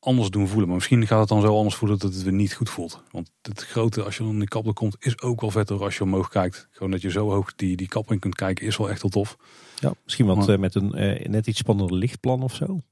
anders 0.00 0.30
doen 0.30 0.46
voelen. 0.46 0.66
Maar 0.66 0.76
misschien 0.76 1.06
gaat 1.06 1.20
het 1.20 1.28
dan 1.28 1.40
zo 1.40 1.56
anders 1.56 1.74
voelen 1.74 1.98
dat 1.98 2.14
het 2.14 2.22
weer 2.22 2.32
niet 2.32 2.54
goed 2.54 2.70
voelt. 2.70 3.02
Want 3.10 3.30
het 3.42 3.62
grote, 3.64 4.02
als 4.02 4.16
je 4.16 4.22
dan 4.22 4.32
in 4.32 4.38
de 4.38 4.48
kapel 4.48 4.72
komt, 4.72 4.96
is 4.98 5.20
ook 5.20 5.40
wel 5.40 5.50
vetter 5.50 5.82
als 5.82 5.96
je 5.96 6.02
omhoog 6.02 6.28
kijkt. 6.28 6.68
Gewoon 6.70 6.90
dat 6.90 7.02
je 7.02 7.10
zo 7.10 7.30
hoog 7.30 7.54
die, 7.54 7.76
die 7.76 7.88
kap 7.88 8.12
in 8.12 8.18
kunt 8.18 8.34
kijken, 8.34 8.66
is 8.66 8.76
wel 8.76 8.90
echt 8.90 9.02
wel 9.02 9.10
tof. 9.10 9.36
Ja, 9.76 9.92
misschien 10.04 10.26
wat 10.26 10.48
uh, 10.48 10.56
met 10.56 10.74
een 10.74 11.02
uh, 11.02 11.26
net 11.26 11.46
iets 11.46 11.58
spannender 11.58 11.96
lichtplan 11.96 12.42
of 12.42 12.54
zo. 12.54 12.82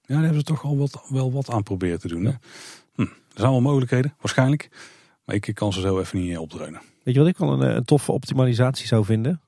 Ja, 0.00 0.14
daar 0.14 0.22
hebben 0.22 0.38
ze 0.38 0.44
toch 0.44 0.64
al 0.64 0.76
wat, 0.76 1.02
wel 1.08 1.32
wat 1.32 1.50
aan 1.50 1.62
proberen 1.62 1.98
te 1.98 2.08
doen. 2.08 2.24
Hè? 2.24 2.32
Hm, 2.94 3.02
er 3.02 3.08
zijn 3.34 3.50
wel 3.50 3.60
mogelijkheden, 3.60 4.14
waarschijnlijk. 4.20 4.68
Maar 5.24 5.34
ik 5.34 5.50
kan 5.54 5.72
ze 5.72 5.80
zo 5.80 5.98
even 5.98 6.18
niet 6.18 6.32
eh, 6.32 6.40
opdreunen. 6.40 6.80
Weet 7.02 7.14
je 7.14 7.20
wat 7.20 7.28
ik 7.28 7.38
wel 7.38 7.52
een, 7.52 7.76
een 7.76 7.84
toffe 7.84 8.12
optimalisatie 8.12 8.86
zou 8.86 9.04
vinden? 9.04 9.40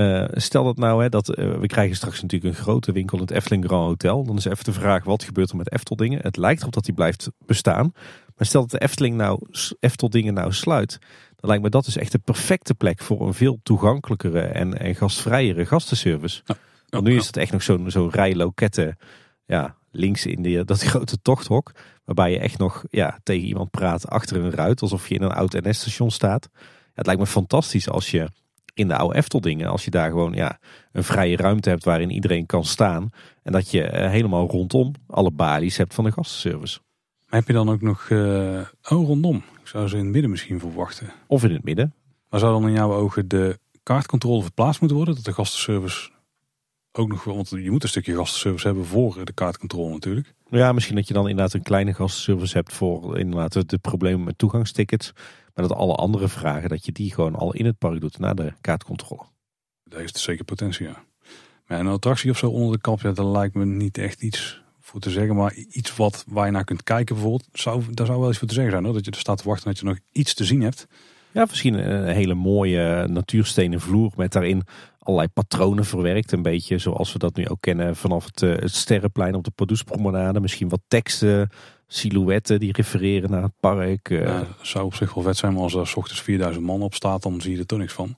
Uh, 0.00 0.24
stel 0.32 0.64
dat 0.64 0.76
nou, 0.76 1.02
hè, 1.02 1.08
dat, 1.08 1.38
uh, 1.38 1.54
we 1.58 1.66
krijgen 1.66 1.96
straks 1.96 2.22
natuurlijk 2.22 2.56
een 2.56 2.62
grote 2.62 2.92
winkel 2.92 3.16
in 3.16 3.22
het 3.22 3.32
Efteling 3.32 3.64
Grand 3.64 3.86
Hotel. 3.86 4.24
Dan 4.24 4.36
is 4.36 4.44
even 4.44 4.64
de 4.64 4.72
vraag, 4.72 5.04
wat 5.04 5.22
gebeurt 5.22 5.50
er 5.50 5.56
met 5.56 5.72
Efteldingen? 5.72 6.18
Het 6.22 6.36
lijkt 6.36 6.60
erop 6.60 6.72
dat 6.72 6.84
die 6.84 6.94
blijft 6.94 7.30
bestaan. 7.46 7.92
Maar 8.36 8.46
stel 8.46 8.60
dat 8.60 8.70
de 8.70 8.80
Efteling 8.80 9.16
nou, 9.16 9.40
Efteldingen 9.80 10.34
nou 10.34 10.52
sluit. 10.52 10.98
Dan 11.36 11.48
lijkt 11.48 11.62
me 11.62 11.70
dat 11.70 11.84
dus 11.84 11.96
echt 11.96 12.12
de 12.12 12.18
perfecte 12.18 12.74
plek 12.74 13.02
voor 13.02 13.26
een 13.26 13.34
veel 13.34 13.58
toegankelijkere 13.62 14.40
en, 14.40 14.78
en 14.78 14.94
gastvrijere 14.94 15.66
gastenservice. 15.66 16.42
Ja, 16.44 16.54
Want 16.88 17.04
nu 17.04 17.16
is 17.16 17.26
het 17.26 17.36
echt 17.36 17.52
nog 17.52 17.62
zo'n 17.62 17.90
zo'n 17.90 18.10
rij 18.10 18.34
loketten 18.34 18.98
ja, 19.46 19.76
links 19.90 20.26
in 20.26 20.42
die, 20.42 20.64
dat 20.64 20.82
grote 20.82 21.18
tochthok. 21.22 21.72
Waarbij 22.04 22.30
je 22.30 22.38
echt 22.38 22.58
nog 22.58 22.84
ja, 22.90 23.18
tegen 23.22 23.46
iemand 23.46 23.70
praat 23.70 24.08
achter 24.08 24.36
een 24.36 24.50
ruit. 24.50 24.82
Alsof 24.82 25.08
je 25.08 25.14
in 25.14 25.22
een 25.22 25.32
oud 25.32 25.52
NS-station 25.52 26.10
staat. 26.10 26.48
Ja, 26.52 26.60
het 26.94 27.06
lijkt 27.06 27.20
me 27.20 27.26
fantastisch 27.26 27.88
als 27.88 28.10
je 28.10 28.28
in 28.80 28.88
de 28.88 28.96
oude 28.96 29.16
Efteldingen. 29.16 29.68
Als 29.68 29.84
je 29.84 29.90
daar 29.90 30.10
gewoon 30.10 30.32
ja, 30.32 30.58
een 30.92 31.04
vrije 31.04 31.36
ruimte 31.36 31.68
hebt 31.68 31.84
waarin 31.84 32.10
iedereen 32.10 32.46
kan 32.46 32.64
staan. 32.64 33.10
En 33.42 33.52
dat 33.52 33.70
je 33.70 33.82
uh, 33.82 34.10
helemaal 34.10 34.48
rondom 34.48 34.94
alle 35.06 35.30
balies 35.30 35.76
hebt 35.76 35.94
van 35.94 36.04
de 36.04 36.12
gastenservice. 36.12 36.78
Maar 37.28 37.38
heb 37.38 37.48
je 37.48 37.54
dan 37.54 37.70
ook 37.70 37.80
nog, 37.80 38.08
uh, 38.08 38.60
oh 38.88 39.06
rondom. 39.06 39.36
Ik 39.36 39.66
zou 39.66 39.88
ze 39.88 39.96
in 39.96 40.02
het 40.02 40.12
midden 40.12 40.30
misschien 40.30 40.58
verwachten. 40.58 41.12
Of 41.26 41.44
in 41.44 41.52
het 41.52 41.64
midden. 41.64 41.94
Maar 42.28 42.40
zou 42.40 42.52
dan 42.60 42.68
in 42.68 42.74
jouw 42.74 42.92
ogen 42.92 43.28
de 43.28 43.58
kaartcontrole 43.82 44.42
verplaatst 44.42 44.80
moeten 44.80 44.98
worden? 44.98 45.14
Dat 45.14 45.24
de 45.24 45.32
gastenservice 45.32 46.10
ook 46.92 47.08
nog, 47.08 47.24
want 47.24 47.48
je 47.48 47.70
moet 47.70 47.82
een 47.82 47.88
stukje 47.88 48.16
gastenservice 48.16 48.66
hebben 48.66 48.84
voor 48.84 49.24
de 49.24 49.32
kaartcontrole 49.32 49.92
natuurlijk. 49.92 50.34
Ja, 50.50 50.72
misschien 50.72 50.96
dat 50.96 51.08
je 51.08 51.14
dan 51.14 51.28
inderdaad 51.28 51.54
een 51.54 51.62
kleine 51.62 51.94
gastenservice 51.94 52.56
hebt 52.56 52.72
voor 52.72 53.18
inderdaad 53.18 53.70
de 53.70 53.78
problemen 53.78 54.24
met 54.24 54.38
toegangstickets. 54.38 55.12
Maar 55.54 55.68
dat 55.68 55.76
alle 55.76 55.94
andere 55.94 56.28
vragen, 56.28 56.68
dat 56.68 56.84
je 56.84 56.92
die 56.92 57.14
gewoon 57.14 57.34
al 57.34 57.54
in 57.54 57.66
het 57.66 57.78
park 57.78 58.00
doet 58.00 58.18
na 58.18 58.34
de 58.34 58.52
kaartcontrole. 58.60 59.22
Dat 59.84 59.98
heeft 59.98 60.18
zeker 60.18 60.44
potentie, 60.44 60.86
ja. 60.86 61.04
Maar 61.66 61.80
een 61.80 61.86
attractie 61.86 62.30
of 62.30 62.38
zo 62.38 62.50
onder 62.50 62.72
de 62.72 62.80
kap, 62.80 63.00
ja, 63.00 63.12
dat 63.12 63.26
lijkt 63.26 63.54
me 63.54 63.64
niet 63.64 63.98
echt 63.98 64.22
iets 64.22 64.62
voor 64.80 65.00
te 65.00 65.10
zeggen. 65.10 65.36
Maar 65.36 65.54
iets 65.54 65.96
wat, 65.96 66.24
waar 66.28 66.46
je 66.46 66.52
naar 66.52 66.64
kunt 66.64 66.82
kijken 66.82 67.14
bijvoorbeeld, 67.14 67.48
zou, 67.52 67.84
daar 67.90 68.06
zou 68.06 68.20
wel 68.20 68.28
iets 68.28 68.38
voor 68.38 68.48
te 68.48 68.54
zeggen 68.54 68.72
zijn. 68.72 68.84
Hoor. 68.84 68.94
Dat 68.94 69.04
je 69.04 69.10
er 69.10 69.16
staat 69.16 69.38
te 69.38 69.48
wachten 69.48 69.66
dat 69.66 69.78
je 69.78 69.84
nog 69.84 69.98
iets 70.12 70.34
te 70.34 70.44
zien 70.44 70.62
hebt. 70.62 70.86
Ja, 71.32 71.44
misschien 71.48 71.90
een 71.90 72.14
hele 72.14 72.34
mooie 72.34 73.06
natuurstenen 73.08 73.80
vloer 73.80 74.12
met 74.16 74.32
daarin 74.32 74.62
allerlei 74.98 75.28
patronen 75.28 75.84
verwerkt. 75.84 76.32
Een 76.32 76.42
beetje 76.42 76.78
zoals 76.78 77.12
we 77.12 77.18
dat 77.18 77.36
nu 77.36 77.48
ook 77.48 77.60
kennen 77.60 77.96
vanaf 77.96 78.24
het, 78.24 78.42
eh, 78.42 78.50
het 78.50 78.74
Sterrenplein 78.74 79.34
op 79.34 79.44
de 79.44 79.50
Pardoespromenade. 79.50 80.40
Misschien 80.40 80.68
wat 80.68 80.80
teksten, 80.88 81.50
silhouetten 81.92 82.60
die 82.60 82.72
refereren 82.72 83.30
naar 83.30 83.42
het 83.42 83.60
park. 83.60 84.10
Eh. 84.10 84.22
Ja, 84.22 84.46
zou 84.62 84.84
op 84.84 84.94
zich 84.94 85.14
wel 85.14 85.24
vet 85.24 85.36
zijn, 85.36 85.52
maar 85.52 85.62
als 85.62 85.74
er 85.74 85.86
s 85.86 85.96
ochtends 85.96 86.22
4000 86.22 86.64
man 86.64 86.82
op 86.82 86.94
staat, 86.94 87.22
dan 87.22 87.40
zie 87.40 87.52
je 87.52 87.58
er 87.58 87.66
toch 87.66 87.78
niks 87.78 87.92
van. 87.92 88.16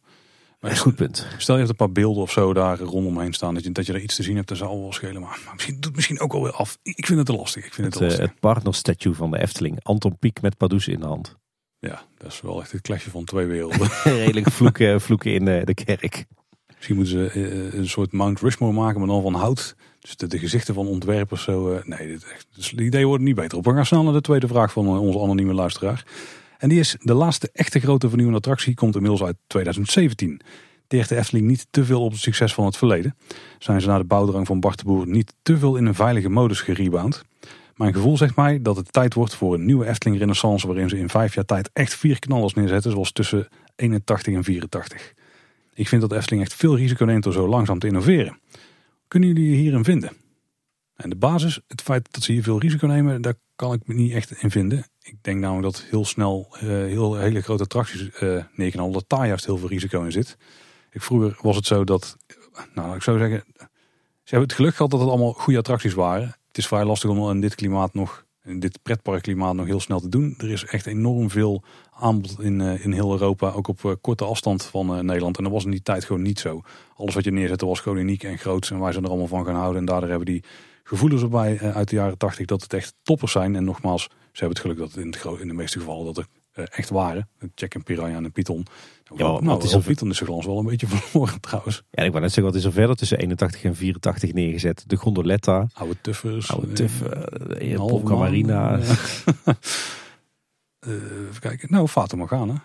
Maar 0.60 0.76
goed 0.76 0.94
punt. 0.94 1.26
Stel 1.38 1.54
je 1.54 1.60
hebt 1.60 1.72
een 1.72 1.86
paar 1.86 1.92
beelden 1.92 2.22
of 2.22 2.32
zo 2.32 2.52
daar 2.52 2.78
rondomheen 2.78 3.32
staan, 3.32 3.54
dat 3.54 3.64
je, 3.64 3.72
dat 3.72 3.86
je 3.86 3.92
er 3.92 4.00
iets 4.00 4.16
te 4.16 4.22
zien 4.22 4.36
hebt, 4.36 4.48
dan 4.48 4.56
zou 4.56 4.80
wel 4.80 4.92
schelen. 4.92 5.20
Maar, 5.20 5.40
maar 5.44 5.54
misschien 5.56 5.80
doet 5.80 5.94
misschien 5.94 6.20
ook 6.20 6.32
wel 6.32 6.42
weer 6.42 6.52
af. 6.52 6.78
Ik 6.82 7.06
vind 7.06 7.18
het 7.18 7.26
te 7.26 7.36
lastig. 7.36 7.64
Ik 7.64 7.74
vind 7.74 7.86
het, 7.86 7.94
het, 7.94 8.02
lastig. 8.02 8.26
het 8.26 8.40
partnerstatue 8.40 9.14
van 9.14 9.30
de 9.30 9.40
Efteling, 9.40 9.78
Anton 9.82 10.18
Pieck 10.18 10.40
met 10.42 10.56
Pardoes 10.56 10.88
in 10.88 11.00
de 11.00 11.06
hand. 11.06 11.36
Ja, 11.78 12.02
dat 12.18 12.32
is 12.32 12.40
wel 12.40 12.60
echt 12.60 12.72
het 12.72 12.80
klasje 12.80 13.10
van 13.10 13.24
twee 13.24 13.46
werelden. 13.46 13.88
Redelijk 14.04 14.50
vloeken, 14.50 15.00
vloeken 15.00 15.32
in 15.34 15.44
de, 15.44 15.74
kerk. 15.74 16.26
Misschien 16.76 16.96
moeten 16.96 17.32
ze 17.32 17.76
een 17.76 17.88
soort 17.88 18.12
Mount 18.12 18.40
Rushmore 18.40 18.72
maken, 18.72 18.98
maar 18.98 19.08
dan 19.08 19.22
van 19.22 19.34
hout. 19.34 19.76
Dus 20.02 20.16
de, 20.16 20.38
gezichten 20.38 20.74
van 20.74 20.86
ontwerpers 20.86 21.42
zo. 21.42 21.72
Uh, 21.72 21.84
nee, 21.84 22.06
dit 22.06 22.46
dus 22.54 23.02
worden 23.04 23.26
niet 23.26 23.34
beter 23.34 23.58
op. 23.58 23.64
We 23.64 23.72
gaan 23.72 23.86
snel 23.86 24.02
naar 24.02 24.12
de 24.12 24.20
tweede 24.20 24.46
vraag 24.46 24.72
van 24.72 24.84
uh, 24.84 25.00
onze 25.00 25.20
anonieme 25.20 25.54
luisteraar. 25.54 26.04
En 26.58 26.68
die 26.68 26.78
is, 26.78 26.96
de 27.00 27.14
laatste 27.14 27.50
echte 27.52 27.80
grote 27.80 28.08
vernieuwende 28.08 28.38
attractie 28.38 28.74
komt 28.74 28.94
inmiddels 28.94 29.22
uit 29.22 29.36
2017. 29.46 30.40
Deert 30.86 31.08
de 31.08 31.16
Efteling 31.16 31.46
niet 31.46 31.66
te 31.70 31.84
veel 31.84 32.04
op 32.04 32.12
het 32.12 32.20
succes 32.20 32.54
van 32.54 32.64
het 32.64 32.76
verleden? 32.76 33.16
Zijn 33.58 33.80
ze 33.80 33.86
na 33.86 33.98
de 33.98 34.04
bouwdrang 34.04 34.46
van 34.46 34.60
Bart 34.60 34.78
de 34.78 34.84
Boer 34.84 35.06
niet 35.06 35.34
te 35.42 35.58
veel 35.58 35.76
in 35.76 35.86
een 35.86 35.94
veilige 35.94 36.28
modus 36.28 36.60
gerebound? 36.60 37.24
Mijn 37.76 37.94
gevoel 37.94 38.16
zegt 38.16 38.36
mij 38.36 38.62
dat 38.62 38.76
het 38.76 38.92
tijd 38.92 39.14
wordt 39.14 39.34
voor 39.34 39.54
een 39.54 39.64
nieuwe 39.64 39.86
Efteling 39.86 40.18
Renaissance... 40.18 40.66
waarin 40.66 40.88
ze 40.88 40.98
in 40.98 41.08
vijf 41.08 41.34
jaar 41.34 41.44
tijd 41.44 41.70
echt 41.72 41.94
vier 41.94 42.18
knallers 42.18 42.54
neerzetten... 42.54 42.90
zoals 42.90 43.12
tussen 43.12 43.48
81 43.76 44.34
en 44.34 44.44
84. 44.44 45.12
Ik 45.74 45.88
vind 45.88 46.00
dat 46.00 46.12
Efteling 46.12 46.42
echt 46.42 46.54
veel 46.54 46.76
risico 46.76 47.04
neemt 47.04 47.22
door 47.22 47.32
zo 47.32 47.48
langzaam 47.48 47.78
te 47.78 47.86
innoveren. 47.86 48.38
Kunnen 49.12 49.28
jullie 49.28 49.50
je 49.50 49.56
hierin 49.56 49.84
vinden? 49.84 50.12
En 50.94 51.10
de 51.10 51.16
basis, 51.16 51.60
het 51.66 51.82
feit 51.82 52.08
dat 52.10 52.22
ze 52.22 52.32
hier 52.32 52.42
veel 52.42 52.60
risico 52.60 52.86
nemen, 52.86 53.22
daar 53.22 53.34
kan 53.56 53.72
ik 53.72 53.86
me 53.86 53.94
niet 53.94 54.12
echt 54.12 54.42
in 54.42 54.50
vinden. 54.50 54.86
Ik 55.02 55.16
denk 55.20 55.40
namelijk 55.40 55.74
dat 55.74 55.84
heel 55.90 56.04
snel 56.04 56.56
uh, 56.56 56.60
heel 56.62 57.16
hele 57.16 57.42
grote 57.42 57.62
attracties 57.62 58.22
uh, 58.22 58.44
neerknallen, 58.54 58.92
dat 58.92 59.04
daar 59.06 59.26
juist 59.26 59.46
heel 59.46 59.56
veel 59.58 59.68
risico 59.68 60.02
in 60.02 60.12
zit. 60.12 60.36
Ik, 60.90 61.02
vroeger 61.02 61.38
was 61.42 61.56
het 61.56 61.66
zo 61.66 61.84
dat, 61.84 62.16
nou 62.74 62.94
ik 62.96 63.02
zou 63.02 63.18
zeggen, 63.18 63.44
ze 64.22 64.30
hebben 64.30 64.48
het 64.48 64.56
geluk 64.56 64.74
gehad 64.74 64.90
dat 64.90 65.00
het 65.00 65.08
allemaal 65.08 65.32
goede 65.32 65.58
attracties 65.58 65.94
waren. 65.94 66.36
Het 66.48 66.58
is 66.58 66.66
vrij 66.66 66.84
lastig 66.84 67.10
om 67.10 67.30
in 67.30 67.40
dit 67.40 67.54
klimaat 67.54 67.94
nog 67.94 68.26
in 68.44 68.60
dit 68.60 68.78
pretparkklimaat 68.82 69.54
nog 69.54 69.66
heel 69.66 69.80
snel 69.80 70.00
te 70.00 70.08
doen. 70.08 70.34
Er 70.38 70.50
is 70.50 70.64
echt 70.64 70.86
enorm 70.86 71.30
veel 71.30 71.62
aanbod 71.90 72.40
in, 72.40 72.60
uh, 72.60 72.84
in 72.84 72.92
heel 72.92 73.12
Europa, 73.12 73.50
ook 73.50 73.68
op 73.68 73.82
uh, 73.82 73.92
korte 74.00 74.24
afstand 74.24 74.64
van 74.64 74.96
uh, 74.96 75.00
Nederland. 75.02 75.36
En 75.36 75.44
dat 75.44 75.52
was 75.52 75.64
in 75.64 75.70
die 75.70 75.82
tijd 75.82 76.04
gewoon 76.04 76.22
niet 76.22 76.38
zo. 76.38 76.62
Alles 76.96 77.14
wat 77.14 77.24
je 77.24 77.32
neerzette 77.32 77.66
was 77.66 77.80
gewoon 77.80 77.98
uniek 77.98 78.22
en 78.22 78.38
groot 78.38 78.70
en 78.70 78.80
wij 78.80 78.92
zijn 78.92 79.04
er 79.04 79.10
allemaal 79.10 79.28
van 79.28 79.44
gaan 79.44 79.54
houden. 79.54 79.80
En 79.80 79.84
daardoor 79.84 80.08
hebben 80.08 80.26
die 80.26 80.44
gevoelens 80.84 81.22
erbij 81.22 81.60
uit 81.60 81.88
de 81.88 81.96
jaren 81.96 82.18
80 82.18 82.46
dat 82.46 82.62
het 82.62 82.72
echt 82.72 82.94
toppers 83.02 83.32
zijn. 83.32 83.56
En 83.56 83.64
nogmaals, 83.64 84.02
ze 84.02 84.44
hebben 84.44 84.48
het 84.48 84.60
geluk 84.60 84.78
dat 84.78 84.88
het 84.88 85.04
in, 85.04 85.30
het 85.30 85.40
in 85.40 85.48
de 85.48 85.54
meeste 85.54 85.78
gevallen 85.78 86.04
dat 86.04 86.16
er 86.16 86.26
eh, 86.26 86.41
echt 86.52 86.88
waren. 86.90 87.28
Check 87.54 87.74
een 87.74 87.82
piranha 87.82 88.16
en 88.16 88.24
een 88.24 88.32
python. 88.32 88.66
Ja, 89.04 89.14
nou, 89.16 89.32
maar 89.32 89.42
nou, 89.42 89.56
het 89.56 89.64
is 89.66 89.72
een- 89.72 89.82
python 89.82 90.10
is 90.10 90.18
de 90.18 90.24
glans 90.24 90.46
wel 90.46 90.58
een 90.58 90.64
beetje 90.66 90.86
verloren 90.96 91.40
trouwens. 91.40 91.82
Ja, 91.90 92.02
ik 92.02 92.10
wou 92.10 92.22
net 92.22 92.32
zeggen, 92.32 92.52
wat 92.52 92.62
is 92.62 92.64
er 92.66 92.72
verder 92.72 92.96
tussen 92.96 93.18
81 93.18 93.62
en 93.64 93.76
84 93.76 94.32
neergezet? 94.32 94.84
De 94.86 94.96
gondoletta, 94.96 95.66
Oude 95.74 95.96
tuffers. 96.00 96.50
oude 96.50 96.66
eh, 96.66 96.72
Tuff, 96.72 97.00
een 97.00 97.70
uh, 97.70 97.78
halve 97.78 97.94
Polka 97.94 98.14
Marina, 98.14 98.78
eh. 98.78 98.90
Eh, 100.78 100.92
even 101.28 101.40
kijken. 101.40 101.68
Nou, 101.70 101.88
Fata 101.88 102.16
Morgana. 102.16 102.64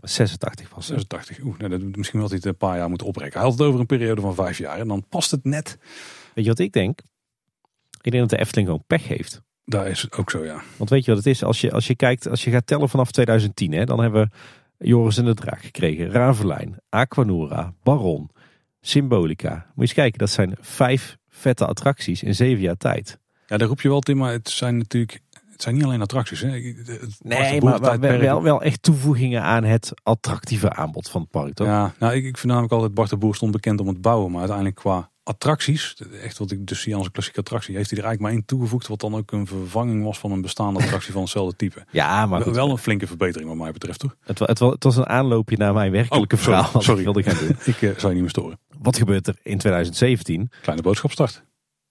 86 0.00 0.68
was 0.74 0.88
het. 0.88 0.98
86. 1.10 1.44
Oeh, 1.44 1.58
nou, 1.58 1.70
dat, 1.70 1.96
misschien 1.96 2.20
had 2.20 2.28
hij 2.28 2.38
het 2.38 2.46
een 2.46 2.56
paar 2.56 2.76
jaar 2.76 2.88
moeten 2.88 3.06
oprekken. 3.06 3.40
Hij 3.40 3.48
had 3.48 3.58
het 3.58 3.66
over 3.68 3.80
een 3.80 3.86
periode 3.86 4.20
van 4.20 4.34
vijf 4.34 4.58
jaar. 4.58 4.78
En 4.78 4.88
dan 4.88 5.04
past 5.08 5.30
het 5.30 5.44
net. 5.44 5.78
Weet 6.34 6.44
je 6.44 6.50
wat 6.50 6.58
ik 6.58 6.72
denk? 6.72 7.00
Ik 8.00 8.10
denk 8.10 8.28
dat 8.28 8.30
de 8.30 8.38
Efteling 8.38 8.66
gewoon 8.68 8.84
pech 8.86 9.08
heeft. 9.08 9.42
Daar 9.64 9.86
is 9.86 10.02
het 10.02 10.16
ook 10.16 10.30
zo, 10.30 10.44
ja. 10.44 10.62
Want 10.76 10.90
weet 10.90 11.04
je 11.04 11.10
wat 11.14 11.24
het 11.24 11.34
is? 11.34 11.44
Als 11.44 11.60
je, 11.60 11.72
als 11.72 11.86
je 11.86 11.94
kijkt, 11.96 12.28
als 12.28 12.44
je 12.44 12.50
gaat 12.50 12.66
tellen 12.66 12.88
vanaf 12.88 13.10
2010, 13.10 13.72
hè, 13.72 13.84
dan 13.84 14.00
hebben 14.00 14.30
we 14.78 14.86
Joris 14.86 15.16
en 15.18 15.24
de 15.24 15.34
Draak 15.34 15.62
gekregen. 15.62 16.10
Ravelijn, 16.10 16.76
Aquanura, 16.88 17.72
Baron, 17.82 18.30
Symbolica. 18.80 19.50
Moet 19.52 19.64
je 19.74 19.80
eens 19.82 19.92
kijken, 19.92 20.18
dat 20.18 20.30
zijn 20.30 20.56
vijf 20.60 21.16
vette 21.28 21.66
attracties 21.66 22.22
in 22.22 22.34
zeven 22.34 22.62
jaar 22.62 22.76
tijd. 22.76 23.18
Ja, 23.46 23.56
daar 23.56 23.68
roep 23.68 23.80
je 23.80 23.88
wel 23.88 24.00
Tim, 24.00 24.16
maar 24.16 24.32
het 24.32 24.48
zijn 24.50 24.76
natuurlijk... 24.76 25.20
Het 25.50 25.62
zijn 25.62 25.74
niet 25.74 25.84
alleen 25.84 26.02
attracties. 26.02 26.40
Hè. 26.40 26.48
Het- 26.48 27.16
Nee, 27.18 27.60
maar, 27.60 27.80
maar 27.80 28.18
wel, 28.18 28.42
wel 28.42 28.62
echt 28.62 28.82
toevoegingen 28.82 29.42
aan 29.42 29.64
het 29.64 29.92
attractieve 30.02 30.72
aanbod 30.74 31.08
van 31.10 31.20
het 31.20 31.30
park, 31.30 31.54
toch? 31.54 31.66
Ja, 31.66 31.94
nou, 31.98 32.12
ik, 32.14 32.24
ik 32.24 32.36
vind 32.36 32.46
namelijk 32.52 32.72
altijd 32.72 32.94
Bart 32.94 33.10
de 33.10 33.16
Boer 33.16 33.34
stond 33.34 33.52
bekend 33.52 33.80
om 33.80 33.86
het 33.88 34.00
bouwen. 34.00 34.30
Maar 34.30 34.38
uiteindelijk 34.38 34.76
qua 34.76 35.10
attracties, 35.24 35.96
echt 36.22 36.38
wat 36.38 36.50
ik 36.50 36.66
dus 36.66 36.80
zie 36.80 36.94
als 36.94 37.06
een 37.06 37.12
klassieke 37.12 37.40
attractie, 37.40 37.76
heeft 37.76 37.90
hij 37.90 37.98
er 37.98 38.04
eigenlijk 38.04 38.34
maar 38.34 38.42
één 38.42 38.48
toegevoegd. 38.58 38.86
Wat 38.88 39.00
dan 39.00 39.14
ook 39.14 39.32
een 39.32 39.46
vervanging 39.46 40.04
was 40.04 40.18
van 40.18 40.32
een 40.32 40.40
bestaande 40.40 40.80
attractie 40.80 41.12
van 41.12 41.22
hetzelfde 41.22 41.56
type. 41.56 41.84
Ja, 41.90 42.26
maar 42.26 42.38
Wel- 42.38 42.42
goed, 42.42 42.54
wel 42.54 42.70
een 42.70 42.78
flinke 42.78 43.06
verbetering 43.06 43.48
wat 43.48 43.58
mij 43.58 43.72
betreft, 43.72 43.98
toch? 43.98 44.16
het, 44.24 44.38
het, 44.38 44.58
het 44.58 44.84
was 44.84 44.96
een 44.96 45.06
aanloopje 45.06 45.56
naar 45.56 45.74
mijn 45.74 45.92
werkelijke 45.92 46.34
Oh, 46.36 46.40
sorry, 46.42 46.62
verhaal. 46.62 46.82
Sorry. 46.82 46.98
ik 46.98 47.04
wilde 47.04 47.22
gaan 47.22 47.46
doen. 47.46 47.56
Ik 47.74 47.82
eh, 47.82 47.90
zou 47.90 48.06
je 48.06 48.08
niet 48.08 48.20
meer 48.20 48.28
storen. 48.30 48.58
Wat 48.78 48.96
gebeurt 48.96 49.26
er 49.26 49.36
in 49.42 49.58
2017? 49.58 50.50
Kleine 50.62 50.82
boodschap 50.82 51.10
start. 51.10 51.44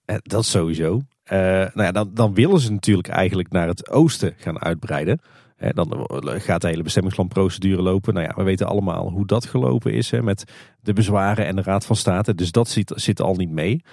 Eh, 0.05 0.15
dat 0.21 0.45
sowieso. 0.45 1.01
Eh, 1.23 1.37
nou 1.39 1.71
ja, 1.83 1.91
dan, 1.91 2.11
dan 2.13 2.33
willen 2.33 2.59
ze 2.59 2.71
natuurlijk 2.71 3.07
eigenlijk 3.07 3.51
naar 3.51 3.67
het 3.67 3.89
oosten 3.89 4.33
gaan 4.37 4.59
uitbreiden. 4.61 5.21
Dan 5.69 6.07
gaat 6.23 6.61
de 6.61 6.67
hele 6.67 6.83
bestemmingsplanprocedure 6.83 7.81
lopen. 7.81 8.13
Nou 8.13 8.25
ja, 8.25 8.33
we 8.35 8.43
weten 8.43 8.67
allemaal 8.67 9.09
hoe 9.09 9.25
dat 9.25 9.45
gelopen 9.45 9.93
is 9.93 10.11
met 10.11 10.43
de 10.81 10.93
bezwaren 10.93 11.45
en 11.45 11.55
de 11.55 11.61
Raad 11.61 11.85
van 11.85 11.95
State. 11.95 12.35
Dus 12.35 12.51
dat 12.51 12.77
zit, 12.85 13.21
al 13.21 13.35
niet 13.35 13.49
mee. 13.49 13.83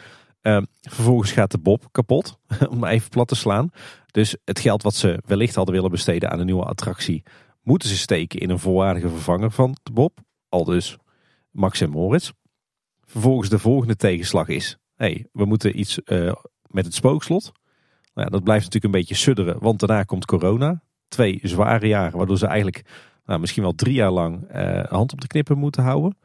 Eh, 0.40 0.62
vervolgens 0.81 1.32
gaat 1.32 1.51
de 1.51 1.59
Bob 1.59 1.89
kapot, 1.90 2.39
om 2.70 2.85
even 2.85 3.11
plat 3.11 3.28
te 3.28 3.35
slaan. 3.35 3.70
Dus 4.11 4.36
het 4.45 4.61
geld 4.61 4.82
wat 4.82 4.95
ze 4.95 5.23
wellicht 5.27 5.55
hadden 5.55 5.74
willen 5.74 5.90
besteden 5.90 6.31
aan 6.31 6.39
een 6.39 6.47
nieuwe 6.47 6.65
attractie, 6.65 7.23
moeten 7.62 7.89
ze 7.89 7.97
steken 7.97 8.40
in 8.40 8.51
een 8.51 8.59
volwaardige 8.59 9.09
vervanger 9.09 9.51
van 9.51 9.77
de 9.82 9.93
Bob. 9.93 10.19
Al 10.49 10.65
dus 10.65 10.97
Max 11.51 11.81
en 11.81 11.90
Moritz. 11.90 12.31
Vervolgens 13.05 13.49
de 13.49 13.59
volgende 13.59 13.97
tegenslag 13.97 14.49
is, 14.49 14.78
hey, 14.95 15.27
we 15.32 15.45
moeten 15.45 15.78
iets 15.78 16.03
eh, 16.03 16.32
met 16.66 16.85
het 16.85 16.95
spookslot. 16.95 17.53
Nou 18.15 18.27
ja, 18.27 18.36
dat 18.36 18.45
blijft 18.45 18.65
natuurlijk 18.65 18.95
een 18.95 19.01
beetje 19.01 19.15
sudderen, 19.15 19.59
want 19.61 19.81
daarna 19.81 20.03
komt 20.03 20.24
corona. 20.24 20.82
Twee 21.09 21.40
zware 21.43 21.86
jaren, 21.86 22.16
waardoor 22.16 22.39
ze 22.39 22.47
eigenlijk 22.47 22.85
nou, 23.28 23.40
misschien 23.40 23.62
wel 23.62 23.74
drie 23.74 23.94
jaar 23.94 24.10
lang 24.10 24.48
eh, 24.48 24.85
hand 24.85 25.12
op 25.12 25.20
de 25.20 25.26
knippen 25.26 25.59
moeten 25.59 25.82
houden. 25.82 26.16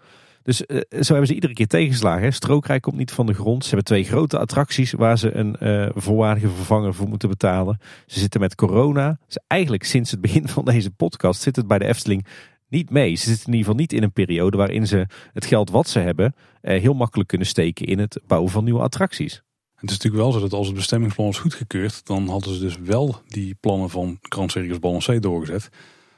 Dus 0.43 0.65
eh, 0.65 0.77
zo 0.77 1.11
hebben 1.11 1.27
ze 1.27 1.33
iedere 1.33 1.53
keer 1.53 1.67
tegengeslagen. 1.67 2.23
Hè. 2.23 2.31
Strookrijk 2.31 2.81
komt 2.81 2.97
niet 2.97 3.11
van 3.11 3.25
de 3.25 3.33
grond. 3.33 3.63
Ze 3.63 3.67
hebben 3.67 3.85
twee 3.85 4.03
grote 4.03 4.37
attracties 4.37 4.91
waar 4.91 5.17
ze 5.17 5.35
een 5.35 5.55
eh, 5.55 5.89
volwaardige 5.95 6.49
vervanger 6.49 6.93
voor 6.93 7.07
moeten 7.07 7.29
betalen. 7.29 7.79
Ze 8.05 8.19
zitten 8.19 8.39
met 8.39 8.55
corona. 8.55 9.19
Dus 9.25 9.39
eigenlijk 9.47 9.83
sinds 9.83 10.11
het 10.11 10.21
begin 10.21 10.47
van 10.47 10.65
deze 10.65 10.91
podcast 10.91 11.41
zit 11.41 11.55
het 11.55 11.67
bij 11.67 11.79
de 11.79 11.85
Efteling 11.85 12.25
niet 12.67 12.89
mee. 12.89 13.15
Ze 13.15 13.25
zitten 13.29 13.45
in 13.45 13.51
ieder 13.51 13.65
geval 13.65 13.81
niet 13.81 13.93
in 13.93 14.03
een 14.03 14.13
periode 14.13 14.57
waarin 14.57 14.87
ze 14.87 15.07
het 15.33 15.45
geld 15.45 15.69
wat 15.69 15.87
ze 15.87 15.99
hebben 15.99 16.35
heel 16.61 16.93
makkelijk 16.93 17.29
kunnen 17.29 17.47
steken 17.47 17.85
in 17.85 17.99
het 17.99 18.21
bouwen 18.27 18.51
van 18.51 18.63
nieuwe 18.63 18.81
attracties. 18.81 19.42
Het 19.83 19.91
is 19.91 19.97
natuurlijk 19.97 20.23
wel 20.23 20.31
zo 20.31 20.39
dat 20.39 20.53
als 20.53 20.67
het 20.67 20.75
bestemmingsplan 20.75 21.25
was 21.25 21.39
goedgekeurd, 21.39 22.05
dan 22.05 22.27
hadden 22.27 22.53
ze 22.53 22.59
dus 22.59 22.77
wel 22.77 23.21
die 23.27 23.55
plannen 23.59 23.89
van 23.89 24.17
Grand 24.21 24.51
Circus 24.51 24.79
Balancé 24.79 25.19
doorgezet. 25.19 25.69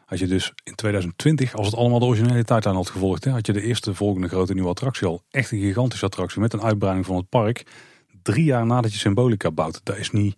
Had 0.05 0.19
je 0.19 0.27
dus 0.27 0.51
in 0.63 0.75
2020, 0.75 1.55
als 1.55 1.65
het 1.65 1.75
allemaal 1.75 1.99
de 1.99 2.05
originele 2.05 2.43
tijdlijn 2.43 2.75
had 2.75 2.89
gevolgd, 2.89 3.23
hè, 3.23 3.31
had 3.31 3.45
je 3.45 3.53
de 3.53 3.61
eerste 3.61 3.93
volgende 3.93 4.27
grote 4.27 4.53
nieuwe 4.53 4.69
attractie 4.69 5.07
al. 5.07 5.21
Echt 5.29 5.51
een 5.51 5.59
gigantische 5.59 6.05
attractie 6.05 6.41
met 6.41 6.53
een 6.53 6.61
uitbreiding 6.61 7.05
van 7.05 7.15
het 7.15 7.29
park. 7.29 7.63
Drie 8.21 8.43
jaar 8.45 8.65
nadat 8.65 8.91
je 8.93 8.97
Symbolica 8.99 9.51
bouwt. 9.51 9.81
Dat 9.83 9.97
is 9.97 10.11
niet, 10.11 10.35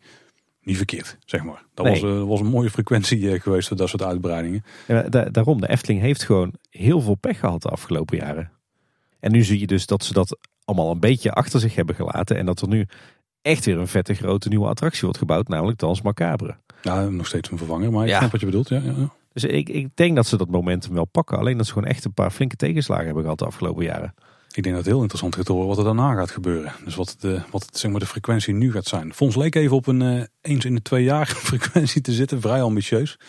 niet 0.62 0.78
verkeerd, 0.78 1.18
zeg 1.26 1.44
maar. 1.44 1.66
Dat 1.74 1.86
Nee. 1.86 2.02
was, 2.02 2.12
eh, 2.12 2.24
was 2.28 2.40
een 2.40 2.46
mooie 2.46 2.70
frequentie 2.70 3.32
eh, 3.32 3.42
geweest 3.42 3.68
voor 3.68 3.78
dat 3.78 3.90
soort 3.90 4.04
uitbreidingen. 4.04 4.64
Ja, 4.88 5.02
da- 5.02 5.30
daarom, 5.30 5.62
de 5.62 5.70
Efteling 5.70 6.02
heeft 6.02 6.24
gewoon 6.24 6.54
heel 6.70 7.02
veel 7.02 7.16
pech 7.16 7.40
gehad 7.40 7.62
de 7.62 7.70
afgelopen 7.70 8.18
jaren. 8.18 8.52
En 9.20 9.32
nu 9.32 9.44
zie 9.44 9.60
je 9.60 9.68
dus 9.68 9.86
dat 9.86 10.04
ze 10.04 10.14
dat 10.14 10.38
allemaal 10.66 10.92
een 10.92 11.00
beetje 11.00 11.32
achter 11.32 11.60
zich 11.60 11.76
hebben 11.76 11.96
gelaten. 11.96 12.38
En 12.38 12.46
dat 12.46 12.62
er 12.62 12.68
nu 12.68 12.88
echt 13.42 13.66
weer 13.66 13.78
een 13.78 13.88
vette 13.88 14.14
grote 14.14 14.50
nieuwe 14.50 14.68
attractie 14.68 15.02
wordt 15.02 15.18
gebouwd, 15.18 15.48
namelijk 15.48 15.80
Dans 15.80 16.02
Macabre. 16.02 16.58
Ja, 16.82 17.04
nog 17.10 17.28
steeds 17.28 17.52
een 17.52 17.58
vervanger, 17.58 17.92
maar 17.92 18.04
ik 18.04 18.10
Ja. 18.10 18.18
snap 18.18 18.32
wat 18.32 18.40
je 18.40 18.46
bedoelt. 18.46 18.70
Ja, 18.70 18.78
ja, 18.86 18.94
ja. 18.98 19.10
Dus 19.34 19.44
ik, 19.44 19.70
ik 19.70 19.88
denk 19.96 20.16
dat 20.16 20.28
ze 20.28 20.38
dat 20.38 20.50
momentum 20.50 20.94
wel 20.94 21.06
pakken. 21.06 21.38
Alleen 21.38 21.58
dat 21.58 21.66
ze 21.66 21.74
gewoon 21.74 21.90
echt 21.90 22.06
een 22.06 22.14
paar 22.14 22.32
flinke 22.32 22.56
tegenslagen 22.56 23.06
hebben 23.06 23.24
gehad 23.24 23.40
de 23.40 23.46
afgelopen 23.46 23.84
jaren. 23.84 24.14
Ik 24.54 24.64
denk 24.64 24.76
dat 24.76 24.84
het 24.86 24.94
heel 24.94 25.02
interessant 25.02 25.36
gaat 25.36 25.48
horen 25.48 25.68
wat 25.68 25.78
er 25.78 25.84
daarna 25.84 26.14
gaat 26.16 26.32
gebeuren. 26.32 26.72
Dus 26.86 26.96
wat 26.96 27.16
de, 27.20 27.42
wat 27.52 27.66
het, 27.66 27.78
zeg 27.78 27.92
maar, 27.92 28.00
de 28.00 28.06
frequentie 28.06 28.54
nu 28.54 28.72
gaat 28.72 28.86
zijn. 28.86 29.14
Fons 29.14 29.36
leek 29.36 29.56
even 29.56 29.76
op 29.76 29.88
een 29.88 30.02
eh, 30.02 30.24
eens 30.42 30.66
in 30.66 30.76
de 30.76 30.82
twee 30.82 31.04
jaar 31.04 31.28
frequentie 31.52 32.02
te 32.02 32.12
zitten. 32.14 32.42
Vrij 32.42 32.62
ambitieus. 32.62 33.20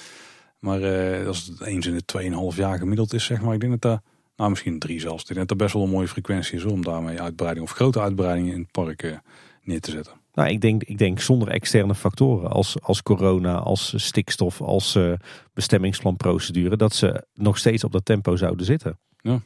Maar 0.59 0.83
eh, 0.83 1.27
als 1.27 1.47
het 1.47 1.61
eens 1.61 1.87
in 1.87 1.95
de 1.95 2.05
tweeënhalf 2.05 2.57
jaar 2.57 2.79
gemiddeld 2.79 3.13
is, 3.13 3.25
zeg 3.25 3.41
maar. 3.41 3.55
Ik 3.55 3.61
denk 3.61 3.73
dat 3.73 3.83
daar, 3.83 4.01
nou 4.39 4.51
misschien 4.51 4.79
drie 4.79 5.01
zelfs. 5.01 5.25
Ik 5.25 5.35
denk 5.35 5.49
dat 5.49 5.57
best 5.57 5.73
wel 5.73 5.83
een 5.83 5.91
mooie 5.91 6.09
frequentie 6.09 6.57
is 6.57 6.65
om 6.65 6.85
daarmee 6.85 7.21
uitbreiding 7.21 7.67
of 7.67 7.73
grote 7.73 8.01
uitbreidingen 8.01 8.53
in 8.53 8.61
het 8.61 8.71
park 8.71 9.03
eh, 9.03 9.17
neer 9.63 9.81
te 9.81 9.91
zetten. 9.91 10.13
Nou, 10.35 10.51
ik 10.51 10.61
denk, 10.61 10.83
ik 10.83 10.99
denk 10.99 11.21
zonder 11.21 11.49
externe 11.49 11.95
factoren 11.95 12.51
als, 12.51 12.81
als 12.83 13.03
corona, 13.03 13.55
als 13.55 13.93
stikstof, 13.97 14.61
als 14.61 14.95
eh, 14.95 15.13
bestemmingsplanprocedure, 15.53 16.77
dat 16.77 16.95
ze 16.95 17.25
nog 17.35 17.59
steeds 17.59 17.85
op 17.85 17.93
dat 17.93 18.05
tempo 18.05 18.37
zouden 18.37 18.67
zitten. 18.67 18.99
Ja. 19.21 19.41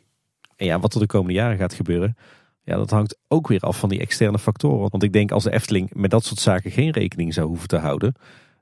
En 0.57 0.67
ja, 0.67 0.81
wat 0.81 0.95
er 0.95 1.01
de 1.01 1.07
komende 1.07 1.33
jaren 1.33 1.59
gaat 1.59 1.75
gebeuren, 1.75 2.17
ja, 2.65 2.77
dat 2.77 2.91
hangt 2.91 3.19
ook 3.29 3.49
weer 3.49 3.61
af 3.61 3.79
van 3.79 3.89
die 3.89 4.01
externe 4.01 4.39
factoren. 4.39 4.91
Want 4.91 5.03
ik 5.03 5.13
denk 5.13 5.31
als 5.31 5.45
de 5.45 5.53
Efteling 5.53 5.91
met 5.95 6.11
dat 6.11 6.25
soort 6.25 6.41
zaken 6.41 6.71
geen 6.71 6.91
rekening 6.91 7.35
zou 7.35 7.47
hoeven 7.47 7.69
te 7.69 7.77
houden, 7.79 8.15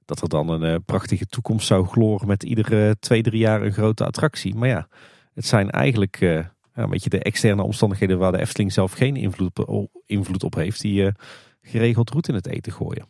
dat 0.05 0.23
er 0.23 0.28
dan 0.28 0.48
een 0.48 0.74
eh, 0.74 0.77
prachtige 0.85 1.27
toekomst 1.27 1.66
zou 1.66 1.86
gloren 1.86 2.27
met 2.27 2.43
iedere 2.43 2.97
twee, 3.01 3.23
drie 3.23 3.40
jaar 3.40 3.62
een 3.62 3.73
grote 3.73 4.05
attractie. 4.05 4.55
Maar 4.55 4.69
ja, 4.69 4.89
het 5.41 5.49
zijn 5.49 5.71
eigenlijk 5.71 6.21
eh, 6.21 6.39
een 6.75 6.91
beetje 6.91 7.11
de 7.11 7.23
externe 7.23 7.62
omstandigheden 7.62 8.19
waar 8.19 8.33
de 8.33 8.39
Efteling 8.41 8.73
zelf 8.73 8.93
geen 8.93 9.17
invloed, 9.17 9.65
op- 9.67 10.03
invloed 10.07 10.45
op 10.45 10.55
heeft, 10.55 10.81
die 10.81 11.07
eh, 11.07 11.12
geregeld 11.62 12.11
roet 12.11 12.29
in 12.29 12.35
het 12.35 12.47
eten 12.47 12.73
gooien. 12.73 13.07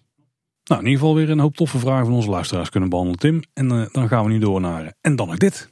Nou, 0.65 0.81
in 0.81 0.87
ieder 0.87 1.01
geval 1.01 1.15
weer 1.15 1.31
een 1.31 1.39
hoop 1.39 1.57
toffe 1.57 1.79
vragen 1.79 2.05
van 2.07 2.15
onze 2.15 2.31
luisteraars 2.31 2.71
kunnen 2.71 2.89
behandelen, 2.89 3.21
Tim. 3.21 3.43
En 3.53 3.71
eh, 3.71 3.87
dan 3.93 4.09
gaan 4.09 4.25
we 4.25 4.31
nu 4.31 4.39
door 4.39 4.61
naar 4.61 4.95
en 5.01 5.17
dan 5.17 5.27
nog 5.27 5.37
dit. 5.37 5.69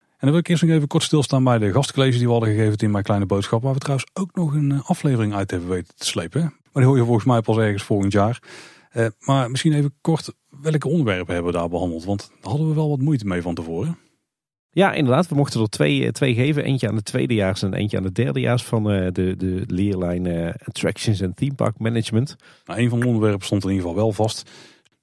En 0.00 0.26
dan 0.26 0.30
wil 0.30 0.38
ik 0.38 0.48
eerst 0.48 0.62
nog 0.62 0.72
even 0.72 0.88
kort 0.88 1.02
stilstaan 1.02 1.44
bij 1.44 1.58
de 1.58 1.72
gastcolleges 1.72 2.16
die 2.16 2.26
we 2.26 2.32
hadden 2.32 2.50
gegeven 2.50 2.78
in 2.78 2.90
mijn 2.90 3.04
kleine 3.04 3.26
boodschap. 3.26 3.62
Waar 3.62 3.72
we 3.74 3.78
trouwens 3.78 4.10
ook 4.12 4.34
nog 4.34 4.54
een 4.54 4.82
aflevering 4.82 5.34
uit 5.34 5.50
hebben 5.50 5.68
weten 5.68 5.94
te 5.96 6.06
slepen. 6.06 6.40
Maar 6.40 6.52
die 6.72 6.84
hoor 6.84 6.96
je 6.96 7.04
volgens 7.04 7.24
mij 7.24 7.40
pas 7.40 7.56
ergens 7.56 7.82
volgend 7.82 8.12
jaar. 8.12 8.42
Maar 9.20 9.50
misschien 9.50 9.72
even 9.72 9.94
kort, 10.00 10.32
welke 10.48 10.88
onderwerpen 10.88 11.34
hebben 11.34 11.52
we 11.52 11.58
daar 11.58 11.68
behandeld? 11.68 12.04
Want 12.04 12.30
daar 12.40 12.50
hadden 12.50 12.68
we 12.68 12.74
wel 12.74 12.88
wat 12.88 13.00
moeite 13.00 13.26
mee 13.26 13.42
van 13.42 13.54
tevoren. 13.54 13.98
Ja, 14.72 14.92
inderdaad. 14.92 15.28
We 15.28 15.34
mochten 15.34 15.60
er 15.60 15.68
twee, 15.68 16.04
eh, 16.04 16.10
twee 16.10 16.34
geven. 16.34 16.64
Eentje 16.64 16.88
aan 16.88 16.94
de 16.94 17.02
tweedejaars 17.02 17.62
en 17.62 17.74
eentje 17.74 17.96
aan 17.96 18.02
de 18.02 18.12
derdejaars 18.12 18.64
van 18.64 18.90
eh, 18.90 19.12
de, 19.12 19.36
de 19.36 19.64
leerlijn 19.66 20.26
eh, 20.26 20.54
Attractions 20.64 21.20
en 21.20 21.34
Theme 21.34 21.54
Park 21.54 21.78
Management. 21.78 22.36
Nou, 22.64 22.80
een 22.80 22.88
van 22.88 23.00
de 23.00 23.06
onderwerpen 23.06 23.46
stond 23.46 23.64
in 23.64 23.70
ieder 23.70 23.86
geval 23.86 24.02
wel 24.02 24.12
vast. 24.12 24.50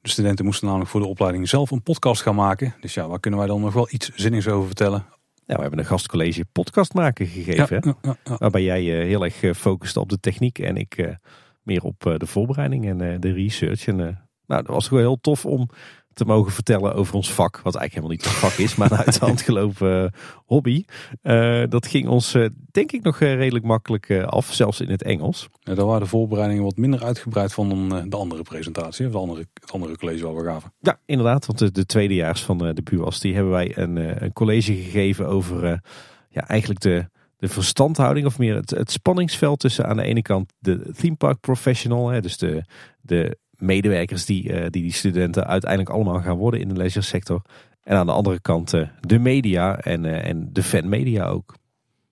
De 0.01 0.09
studenten 0.09 0.45
moesten 0.45 0.65
namelijk 0.67 0.89
voor 0.89 1.01
de 1.01 1.07
opleiding 1.07 1.49
zelf 1.49 1.71
een 1.71 1.83
podcast 1.83 2.21
gaan 2.21 2.35
maken. 2.35 2.75
Dus 2.81 2.93
ja, 2.93 3.07
waar 3.07 3.19
kunnen 3.19 3.39
wij 3.39 3.47
dan 3.49 3.61
nog 3.61 3.73
wel 3.73 3.87
iets 3.91 4.11
zinnigs 4.15 4.47
over 4.47 4.65
vertellen? 4.65 5.05
Ja, 5.45 5.55
we 5.55 5.61
hebben 5.61 5.79
een 5.79 5.85
gastcollege 5.85 6.45
podcast 6.51 6.93
maken 6.93 7.27
gegeven. 7.27 7.81
ja, 7.83 7.95
ja, 8.01 8.17
ja. 8.23 8.35
Waarbij 8.37 8.63
jij 8.63 8.81
heel 8.81 9.23
erg 9.23 9.57
focuste 9.57 9.99
op 9.99 10.09
de 10.09 10.19
techniek 10.19 10.59
en 10.59 10.75
ik 10.75 11.17
meer 11.63 11.83
op 11.83 12.15
de 12.17 12.25
voorbereiding 12.25 12.87
en 12.87 13.19
de 13.19 13.31
research. 13.31 13.87
En, 13.87 13.95
nou, 13.95 14.63
dat 14.63 14.67
was 14.67 14.87
gewoon 14.87 15.03
heel 15.03 15.19
tof 15.21 15.45
om 15.45 15.69
te 16.17 16.25
mogen 16.25 16.51
vertellen 16.51 16.93
over 16.93 17.15
ons 17.15 17.33
vak. 17.33 17.59
Wat 17.63 17.75
eigenlijk 17.75 17.93
helemaal 17.93 18.15
niet 18.15 18.25
ons 18.25 18.35
vak 18.35 18.65
is, 18.65 18.75
maar 18.75 18.91
een 18.91 18.97
uit 18.97 19.19
de 19.19 19.25
hand 19.25 19.41
gelopen 19.49 20.03
eh, 20.03 20.19
hobby. 20.45 20.83
Eh, 21.21 21.63
dat 21.69 21.87
ging 21.87 22.07
ons 22.07 22.33
eh, 22.33 22.45
denk 22.71 22.91
ik 22.91 23.03
nog 23.03 23.19
redelijk 23.19 23.65
makkelijk 23.65 24.23
af, 24.23 24.53
zelfs 24.53 24.81
in 24.81 24.89
het 24.89 25.03
Engels. 25.03 25.49
Ja, 25.59 25.75
daar 25.75 25.85
waren 25.85 26.01
de 26.01 26.07
voorbereidingen 26.07 26.63
wat 26.63 26.77
minder 26.77 27.03
uitgebreid 27.03 27.53
van 27.53 27.69
dan 27.69 28.09
de 28.09 28.17
andere 28.17 28.41
presentatie. 28.41 29.05
Of 29.05 29.11
de 29.11 29.17
andere, 29.17 29.47
het 29.53 29.71
andere 29.71 29.97
college 29.97 30.25
waar 30.25 30.35
we 30.35 30.43
gaven. 30.43 30.73
Ja, 30.79 30.99
inderdaad. 31.05 31.45
Want 31.45 31.59
de, 31.59 31.71
de 31.71 31.85
tweedejaars 31.85 32.43
van 32.43 32.57
de 32.57 32.81
BUAS, 32.83 33.19
die 33.19 33.33
hebben 33.33 33.51
wij 33.51 33.77
een, 33.77 34.23
een 34.23 34.33
college 34.33 34.73
gegeven 34.73 35.27
over 35.27 35.81
ja, 36.29 36.47
eigenlijk 36.47 36.81
de, 36.81 37.09
de 37.37 37.47
verstandhouding. 37.47 38.25
Of 38.25 38.37
meer 38.37 38.55
het, 38.55 38.69
het 38.69 38.91
spanningsveld 38.91 39.59
tussen 39.59 39.87
aan 39.87 39.97
de 39.97 40.03
ene 40.03 40.21
kant 40.21 40.53
de 40.59 40.91
theme 40.97 41.15
park 41.15 41.39
professional. 41.39 42.09
Hè, 42.09 42.21
dus 42.21 42.37
de, 42.37 42.63
de 43.01 43.37
medewerkers 43.57 44.25
die, 44.25 44.53
eh, 44.53 44.69
die 44.69 44.81
die 44.81 44.93
studenten 44.93 45.47
uiteindelijk 45.47 45.89
allemaal 45.91 46.21
gaan 46.21 46.37
worden 46.37 46.59
in 46.59 46.67
de 46.67 46.75
leisure 46.75 47.05
sector. 47.05 47.41
En 47.83 47.97
aan 47.97 48.05
de 48.05 48.11
andere 48.11 48.39
kant 48.39 48.73
de 48.99 49.19
media 49.19 49.79
en, 49.79 50.05
en 50.23 50.49
de 50.53 50.63
fanmedia 50.63 51.27
ook. 51.27 51.55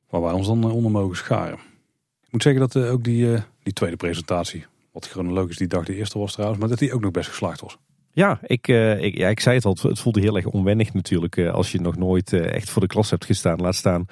Waar 0.09 0.21
wij 0.21 0.31
ons 0.31 0.47
dan 0.47 0.71
onder 0.71 0.91
mogen 0.91 1.17
scharen. 1.17 1.57
Ik 2.23 2.31
moet 2.31 2.43
zeggen 2.43 2.61
dat 2.61 2.77
ook 2.77 3.03
die, 3.03 3.37
die 3.63 3.73
tweede 3.73 3.95
presentatie, 3.95 4.65
wat 4.91 5.07
chronologisch 5.07 5.57
die 5.57 5.67
dag 5.67 5.85
de 5.85 5.95
eerste 5.95 6.19
was 6.19 6.33
trouwens, 6.33 6.59
maar 6.59 6.69
dat 6.69 6.79
die 6.79 6.93
ook 6.93 7.01
nog 7.01 7.11
best 7.11 7.29
geslaagd 7.29 7.61
was. 7.61 7.77
Ja 8.15 8.39
ik, 8.41 8.67
uh, 8.67 9.01
ik, 9.01 9.17
ja, 9.17 9.29
ik 9.29 9.39
zei 9.39 9.55
het 9.55 9.65
al, 9.65 9.77
het 9.81 9.99
voelde 9.99 10.19
heel 10.19 10.35
erg 10.35 10.45
onwennig 10.45 10.93
natuurlijk 10.93 11.35
uh, 11.35 11.53
als 11.53 11.71
je 11.71 11.81
nog 11.81 11.97
nooit 11.97 12.31
uh, 12.31 12.53
echt 12.53 12.69
voor 12.69 12.81
de 12.81 12.87
klas 12.87 13.09
hebt 13.09 13.25
gestaan. 13.25 13.61
Laat 13.61 13.75
staan 13.75 14.05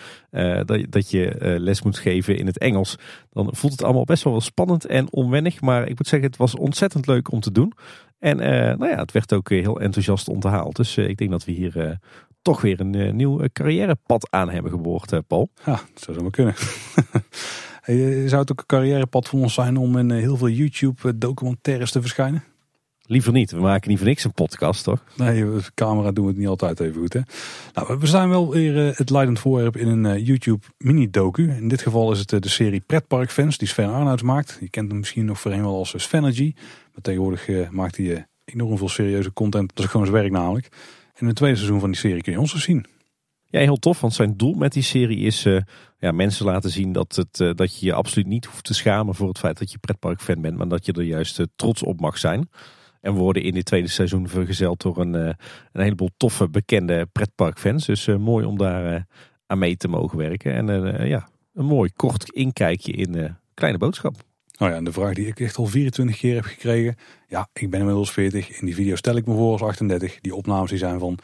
dat, 0.65 0.85
dat 0.89 1.11
je 1.11 1.55
les 1.59 1.81
moet 1.81 1.97
geven 1.97 2.37
in 2.37 2.45
het 2.45 2.57
Engels. 2.57 2.95
Dan 3.31 3.49
voelt 3.51 3.71
het 3.71 3.83
allemaal 3.83 4.03
best 4.03 4.23
wel 4.23 4.41
spannend 4.41 4.85
en 4.85 5.13
onwennig. 5.13 5.61
Maar 5.61 5.87
ik 5.87 5.97
moet 5.97 6.07
zeggen, 6.07 6.29
het 6.29 6.37
was 6.37 6.55
ontzettend 6.55 7.07
leuk 7.07 7.31
om 7.31 7.39
te 7.39 7.51
doen. 7.51 7.73
En 8.19 8.37
nou 8.77 8.87
ja, 8.87 8.97
het 8.97 9.11
werd 9.11 9.33
ook 9.33 9.49
heel 9.49 9.79
enthousiast 9.79 10.27
onthaald. 10.27 10.75
Dus 10.75 10.97
ik 10.97 11.17
denk 11.17 11.31
dat 11.31 11.45
we 11.45 11.51
hier 11.51 11.99
toch 12.41 12.61
weer 12.61 12.79
een 12.79 13.15
nieuw 13.15 13.39
carrièrepad 13.53 14.27
aan 14.31 14.49
hebben 14.49 14.71
geboord, 14.71 15.27
Paul. 15.27 15.49
Ja, 15.65 15.79
dat 15.93 16.03
zou 16.03 16.17
zo 16.17 16.21
maar 16.21 16.31
kunnen. 16.31 16.55
zou 18.29 18.41
het 18.41 18.51
ook 18.51 18.59
een 18.59 18.65
carrièrepad 18.65 19.27
voor 19.27 19.39
ons 19.39 19.53
zijn 19.53 19.77
om 19.77 19.97
in 19.97 20.11
heel 20.11 20.37
veel 20.37 20.49
YouTube 20.49 21.17
documentaires 21.17 21.91
te 21.91 22.01
verschijnen? 22.01 22.43
Liever 23.05 23.31
niet. 23.31 23.51
We 23.51 23.59
maken 23.59 23.89
niet 23.89 23.97
voor 23.97 24.07
niks 24.07 24.23
een 24.23 24.33
podcast, 24.33 24.83
toch? 24.83 25.03
Nee, 25.15 25.43
de 25.43 25.61
camera 25.73 26.11
doen 26.11 26.23
we 26.25 26.29
het 26.29 26.39
niet 26.39 26.47
altijd 26.47 26.79
even 26.79 27.01
goed. 27.01 27.13
Hè? 27.13 27.19
Nou, 27.73 27.99
we 27.99 28.07
zijn 28.07 28.29
wel 28.29 28.49
weer 28.49 28.87
uh, 28.87 28.95
het 28.95 29.09
leidend 29.09 29.39
voorwerp 29.39 29.77
in 29.77 29.87
een 29.87 30.05
uh, 30.05 30.25
YouTube 30.25 30.65
mini-docu. 30.77 31.51
In 31.51 31.67
dit 31.67 31.81
geval 31.81 32.11
is 32.11 32.19
het 32.19 32.31
uh, 32.31 32.39
de 32.39 32.49
serie 32.49 32.83
Pretparkfans 32.85 33.57
die 33.57 33.67
Sven 33.67 33.89
Arnouds 33.89 34.21
maakt. 34.21 34.57
Je 34.59 34.69
kent 34.69 34.89
hem 34.89 34.99
misschien 34.99 35.25
nog 35.25 35.39
voorheen 35.39 35.61
wel 35.61 35.77
als 35.77 35.93
Svenergy. 35.97 36.53
Maar 36.93 37.01
tegenwoordig 37.01 37.69
maakt 37.71 37.97
hij 37.97 38.27
enorm 38.45 38.77
veel 38.77 38.89
serieuze 38.89 39.33
content. 39.33 39.75
Dat 39.75 39.85
is 39.85 39.91
gewoon 39.91 40.05
zijn 40.05 40.17
werk 40.21 40.31
namelijk. 40.31 40.67
In 41.17 41.27
het 41.27 41.35
tweede 41.35 41.55
seizoen 41.55 41.79
van 41.79 41.91
die 41.91 41.99
serie 41.99 42.21
kun 42.21 42.31
je 42.31 42.39
ons 42.39 42.53
dus 42.53 42.63
zien. 42.63 42.85
Ja, 43.45 43.59
heel 43.59 43.77
tof. 43.77 44.01
Want 44.01 44.13
zijn 44.13 44.37
doel 44.37 44.53
met 44.53 44.73
die 44.73 44.83
serie 44.83 45.19
is 45.19 45.47
ja, 45.99 46.11
mensen 46.11 46.45
laten 46.45 46.69
zien 46.69 46.91
dat, 46.91 47.15
het, 47.15 47.57
dat 47.57 47.79
je 47.79 47.85
je 47.85 47.93
absoluut 47.93 48.27
niet 48.27 48.45
hoeft 48.45 48.63
te 48.63 48.73
schamen 48.73 49.15
voor 49.15 49.27
het 49.27 49.39
feit 49.39 49.59
dat 49.59 49.71
je 49.71 49.77
pretparkfan 49.77 50.41
bent. 50.41 50.57
Maar 50.57 50.67
dat 50.67 50.85
je 50.85 50.93
er 50.93 51.03
juist 51.03 51.41
trots 51.55 51.83
op 51.83 51.99
mag 51.99 52.17
zijn. 52.17 52.49
En 53.03 53.13
worden 53.13 53.43
in 53.43 53.53
dit 53.53 53.65
tweede 53.65 53.87
seizoen 53.87 54.27
vergezeld 54.27 54.81
door 54.81 54.97
een, 54.97 55.15
eh, 55.15 55.33
een 55.71 55.81
heleboel 55.81 56.09
toffe 56.17 56.49
bekende 56.49 57.07
pretparkfans. 57.11 57.85
Dus 57.85 58.07
eh, 58.07 58.15
mooi 58.15 58.45
om 58.45 58.57
daar 58.57 58.93
eh, 58.93 59.01
aan 59.47 59.57
mee 59.57 59.77
te 59.77 59.87
mogen 59.87 60.17
werken. 60.17 60.53
En 60.53 61.07
ja, 61.07 61.27
een 61.53 61.65
mooi 61.65 61.91
kort 61.95 62.29
inkijkje 62.29 62.91
in 62.91 63.37
Kleine 63.53 63.77
Boodschap. 63.77 64.15
Nou 64.57 64.71
ja, 64.71 64.77
en 64.77 64.83
de 64.83 64.91
vraag 64.91 65.13
die 65.13 65.27
ik 65.27 65.39
echt 65.39 65.57
al 65.57 65.65
24 65.65 66.17
keer 66.17 66.35
heb 66.35 66.43
gekregen. 66.43 66.95
Ja, 67.27 67.49
ik 67.53 67.69
ben 67.69 67.79
inmiddels 67.79 68.11
40. 68.11 68.59
In 68.59 68.65
die 68.65 68.75
video 68.75 68.95
stel 68.95 69.15
ik 69.15 69.25
me 69.25 69.33
voor 69.33 69.51
als 69.51 69.61
38. 69.61 70.19
Die 70.19 70.35
opnames 70.35 70.69
die 70.69 70.79
zijn 70.79 70.99
van, 70.99 71.17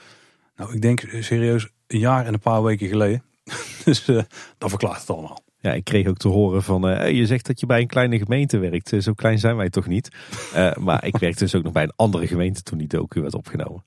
nou 0.55 0.73
ik 0.73 0.81
denk 0.81 1.01
serieus 1.19 1.67
een 1.87 1.99
jaar 1.99 2.25
en 2.25 2.33
een 2.33 2.39
paar 2.39 2.63
weken 2.63 2.87
geleden. 2.87 3.23
dus 3.85 4.07
uh, 4.07 4.21
dat 4.57 4.69
verklaart 4.69 4.99
het 4.99 5.09
allemaal. 5.09 5.43
Ja, 5.61 5.73
ik 5.73 5.83
kreeg 5.83 6.07
ook 6.07 6.17
te 6.17 6.27
horen 6.27 6.63
van, 6.63 6.89
uh, 6.89 7.11
je 7.11 7.25
zegt 7.25 7.45
dat 7.45 7.59
je 7.59 7.65
bij 7.65 7.81
een 7.81 7.87
kleine 7.87 8.17
gemeente 8.17 8.57
werkt. 8.57 8.93
Eh, 8.93 8.99
zo 8.99 9.13
klein 9.13 9.39
zijn 9.39 9.55
wij 9.55 9.69
toch 9.69 9.87
niet? 9.87 10.09
Uh, 10.55 10.75
maar 10.85 11.05
ik 11.05 11.17
werkte 11.17 11.43
dus 11.43 11.55
ook 11.55 11.63
nog 11.63 11.73
bij 11.73 11.83
een 11.83 11.93
andere 11.95 12.27
gemeente 12.27 12.61
toen 12.61 12.77
die 12.77 12.87
docu 12.87 13.21
werd 13.21 13.33
opgenomen. 13.33 13.83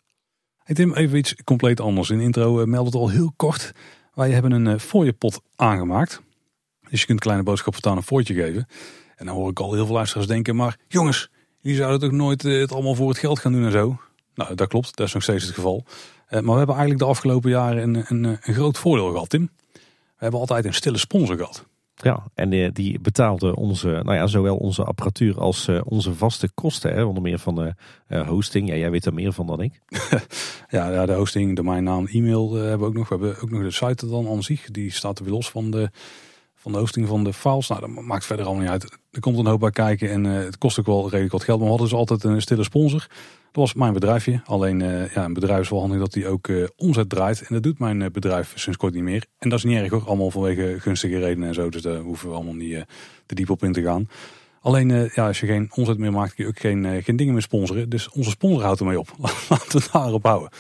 Hey 0.59 0.75
Tim, 0.75 0.95
even 0.95 1.19
iets 1.19 1.35
compleet 1.45 1.81
anders. 1.81 2.11
In 2.11 2.19
de 2.19 2.25
intro 2.25 2.67
meldt 2.67 2.87
het 2.87 3.01
al 3.01 3.09
heel 3.09 3.33
kort. 3.37 3.73
Wij 4.15 4.31
hebben 4.31 4.53
een 4.53 4.81
fooiepot 4.81 5.41
aangemaakt. 5.57 6.23
Dus 6.91 7.01
je 7.01 7.07
kunt 7.07 7.21
kleine 7.21 7.43
boodschap 7.43 7.73
vertaan 7.73 7.97
een 7.97 8.03
fooitje 8.03 8.35
geven. 8.35 8.67
En 9.17 9.27
dan 9.27 9.35
hoor 9.35 9.51
ik 9.51 9.61
al 9.61 9.73
heel 9.73 9.87
veel 9.87 9.95
luisteraars 9.95 10.27
denken, 10.27 10.57
maar 10.57 10.79
jongens, 10.89 11.31
jullie 11.61 11.79
zouden 11.79 12.01
toch 12.01 12.19
nooit 12.19 12.43
het 12.43 12.73
allemaal 12.73 12.95
voor 12.95 13.09
het 13.09 13.19
geld 13.19 13.39
gaan 13.39 13.53
doen 13.53 13.65
en 13.65 13.73
zo? 13.73 14.01
Nou, 14.35 14.55
dat 14.55 14.69
klopt. 14.69 14.97
Dat 14.97 15.07
is 15.07 15.13
nog 15.13 15.23
steeds 15.23 15.45
het 15.45 15.55
geval. 15.55 15.85
maar 16.31 16.43
we 16.43 16.51
hebben 16.51 16.77
eigenlijk 16.77 16.99
de 16.99 17.05
afgelopen 17.05 17.51
jaren 17.51 17.83
een, 17.83 18.05
een, 18.09 18.25
een 18.25 18.55
groot 18.55 18.79
voordeel 18.79 19.11
gehad, 19.11 19.29
Tim. 19.29 19.51
We 20.23 20.29
hebben 20.29 20.49
altijd 20.49 20.65
een 20.65 20.75
stille 20.75 20.99
sponsor 20.99 21.37
gehad. 21.37 21.67
Ja, 21.95 22.27
en 22.35 22.51
die, 22.51 22.73
die 22.73 23.01
betaalde 23.01 23.57
onze, 23.57 23.89
nou 23.89 24.15
ja, 24.15 24.27
zowel 24.27 24.57
onze 24.57 24.85
apparatuur 24.85 25.41
als 25.41 25.69
uh, 25.69 25.81
onze 25.85 26.15
vaste 26.15 26.51
kosten. 26.55 26.93
Hè, 26.93 27.03
onder 27.03 27.23
meer 27.23 27.39
van 27.39 27.55
de 27.55 27.75
uh, 28.09 28.29
hosting. 28.29 28.69
Ja, 28.69 28.75
jij 28.75 28.91
weet 28.91 29.07
er 29.07 29.15
meer 29.15 29.33
van 29.33 29.47
dan 29.47 29.61
ik. 29.61 29.81
ja, 30.69 31.07
de 31.07 31.13
hosting, 31.13 31.57
domeinnaam, 31.57 32.07
e-mail 32.07 32.53
hebben 32.53 32.79
we 32.79 32.85
ook 32.85 32.95
nog. 32.95 33.09
We 33.09 33.15
hebben 33.15 33.43
ook 33.43 33.51
nog 33.51 33.63
de 33.63 33.71
site 33.71 34.09
dan 34.09 34.29
aan 34.29 34.43
zich. 34.43 34.71
Die 34.71 34.93
staat 34.93 35.19
er 35.19 35.25
weer 35.25 35.35
los 35.35 35.51
van 35.51 35.71
de, 35.71 35.91
van 36.63 36.73
de 36.73 36.79
hosting 36.79 37.09
van 37.09 37.25
de 37.25 37.33
files. 37.33 37.69
Nou, 37.69 37.81
dat 37.81 37.91
maakt 37.91 38.25
verder 38.25 38.47
allemaal 38.47 38.63
niet 38.63 38.73
uit. 38.73 38.99
Er 39.11 39.21
komt 39.21 39.39
een 39.39 39.47
hoop 39.47 39.61
bij 39.61 39.71
kijken 39.71 40.11
en 40.11 40.25
het 40.25 40.59
kost 40.59 40.79
ook 40.79 40.87
wel 40.87 41.09
redelijk 41.09 41.33
wat 41.33 41.45
geld. 41.45 41.59
Maar 41.59 41.69
we 41.69 41.73
hadden 41.73 41.91
dus 41.91 41.99
altijd 41.99 42.25
een 42.25 42.43
stille 42.43 42.65
sponsor. 42.65 43.01
Dat 43.01 43.63
was 43.63 43.75
mijn 43.75 43.93
bedrijfje. 43.93 44.41
Alleen 44.45 44.81
uh, 44.81 45.13
ja, 45.15 45.25
een 45.25 45.33
bedrijf 45.33 45.71
is 45.71 45.99
dat 45.99 46.13
die 46.13 46.27
ook 46.27 46.49
uh, 46.49 46.67
omzet 46.77 47.09
draait. 47.09 47.41
En 47.41 47.55
dat 47.55 47.63
doet 47.63 47.79
mijn 47.79 48.13
bedrijf 48.13 48.53
sinds 48.55 48.79
kort 48.79 48.95
niet 48.95 49.03
meer. 49.03 49.27
En 49.39 49.49
dat 49.49 49.59
is 49.59 49.65
niet 49.65 49.79
erg 49.79 49.91
hoor. 49.91 50.05
Allemaal 50.07 50.31
vanwege 50.31 50.77
gunstige 50.81 51.19
redenen 51.19 51.49
en 51.49 51.55
zo. 51.55 51.69
Dus 51.69 51.83
daar 51.83 51.99
hoeven 51.99 52.29
we 52.29 52.35
allemaal 52.35 52.55
niet 52.55 52.85
te 53.27 53.35
diep 53.35 53.51
op 53.51 53.63
in 53.63 53.73
te 53.73 53.83
gaan. 53.83 54.09
Alleen 54.61 55.11
ja, 55.15 55.27
als 55.27 55.41
je 55.41 55.47
geen 55.47 55.71
omzet 55.75 55.99
meer 55.99 56.13
maakt, 56.13 56.35
kun 56.35 56.45
je 56.45 56.51
ook 56.51 56.59
geen, 56.59 57.03
geen 57.03 57.17
dingen 57.17 57.33
meer 57.33 57.43
sponsoren. 57.43 57.89
Dus 57.89 58.11
onze 58.11 58.31
sponsor 58.31 58.63
houdt 58.63 58.81
ermee 58.81 58.99
op. 58.99 59.09
Laten 59.49 59.81
we 59.81 59.89
daarop 59.93 60.25
houden. 60.25 60.51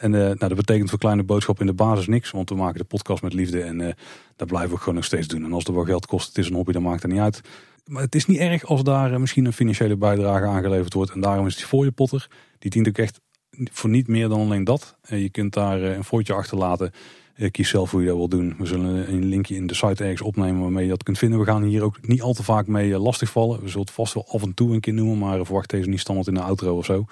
En 0.00 0.10
nou, 0.10 0.36
dat 0.36 0.54
betekent 0.54 0.90
voor 0.90 0.98
kleine 0.98 1.22
boodschap 1.22 1.60
in 1.60 1.66
de 1.66 1.72
basis 1.72 2.06
niks. 2.06 2.30
Want 2.30 2.48
we 2.48 2.54
maken 2.54 2.78
de 2.78 2.84
podcast 2.84 3.22
met 3.22 3.32
liefde. 3.32 3.62
En 3.62 3.96
dat 4.36 4.48
blijven 4.48 4.70
we 4.70 4.78
gewoon 4.78 4.94
nog 4.94 5.04
steeds 5.04 5.26
doen. 5.26 5.44
En 5.44 5.52
als 5.52 5.64
het 5.64 5.74
wel 5.74 5.84
geld 5.84 6.06
kost, 6.06 6.28
het 6.28 6.38
is 6.38 6.48
een 6.48 6.54
hobby, 6.54 6.72
dan 6.72 6.82
maakt 6.82 7.02
het 7.02 7.10
niet 7.10 7.20
uit. 7.20 7.42
Maar 7.90 8.02
het 8.02 8.14
is 8.14 8.26
niet 8.26 8.38
erg 8.38 8.64
als 8.64 8.82
daar 8.82 9.12
eh, 9.12 9.18
misschien 9.18 9.44
een 9.44 9.52
financiële 9.52 9.96
bijdrage 9.96 10.46
aangeleverd 10.46 10.94
wordt. 10.94 11.10
En 11.10 11.20
daarom 11.20 11.46
is 11.46 11.56
die 11.56 11.66
voor 11.66 11.84
je 11.84 11.90
potter. 11.90 12.28
Die 12.58 12.70
dient 12.70 12.88
ook 12.88 12.98
echt 12.98 13.20
voor 13.72 13.90
niet 13.90 14.08
meer 14.08 14.28
dan 14.28 14.40
alleen 14.40 14.64
dat. 14.64 14.96
Je 15.08 15.30
kunt 15.30 15.52
daar 15.52 15.82
eh, 15.82 15.96
een 15.96 16.04
foutje 16.04 16.32
achterlaten. 16.32 16.92
Kies 17.50 17.68
zelf 17.68 17.90
hoe 17.90 18.00
je 18.00 18.06
dat 18.06 18.16
wil 18.16 18.28
doen. 18.28 18.54
We 18.58 18.66
zullen 18.66 19.12
een 19.12 19.24
linkje 19.24 19.54
in 19.54 19.66
de 19.66 19.74
site 19.74 20.02
ergens 20.02 20.20
opnemen 20.20 20.60
waarmee 20.60 20.84
je 20.84 20.90
dat 20.90 21.02
kunt 21.02 21.18
vinden. 21.18 21.38
We 21.38 21.44
gaan 21.44 21.62
hier 21.62 21.82
ook 21.82 22.06
niet 22.06 22.22
al 22.22 22.32
te 22.32 22.42
vaak 22.42 22.66
mee 22.66 22.92
eh, 22.92 23.02
lastigvallen. 23.02 23.60
We 23.60 23.68
zullen 23.68 23.86
het 23.86 23.94
vast 23.94 24.14
wel 24.14 24.28
af 24.28 24.42
en 24.42 24.54
toe 24.54 24.74
een 24.74 24.80
keer 24.80 24.94
noemen. 24.94 25.18
Maar 25.18 25.44
verwacht 25.44 25.70
deze 25.70 25.88
niet 25.88 26.00
standaard 26.00 26.28
in 26.28 26.34
de 26.34 26.40
outro 26.40 26.76
of 26.76 26.84
zo. 26.84 27.04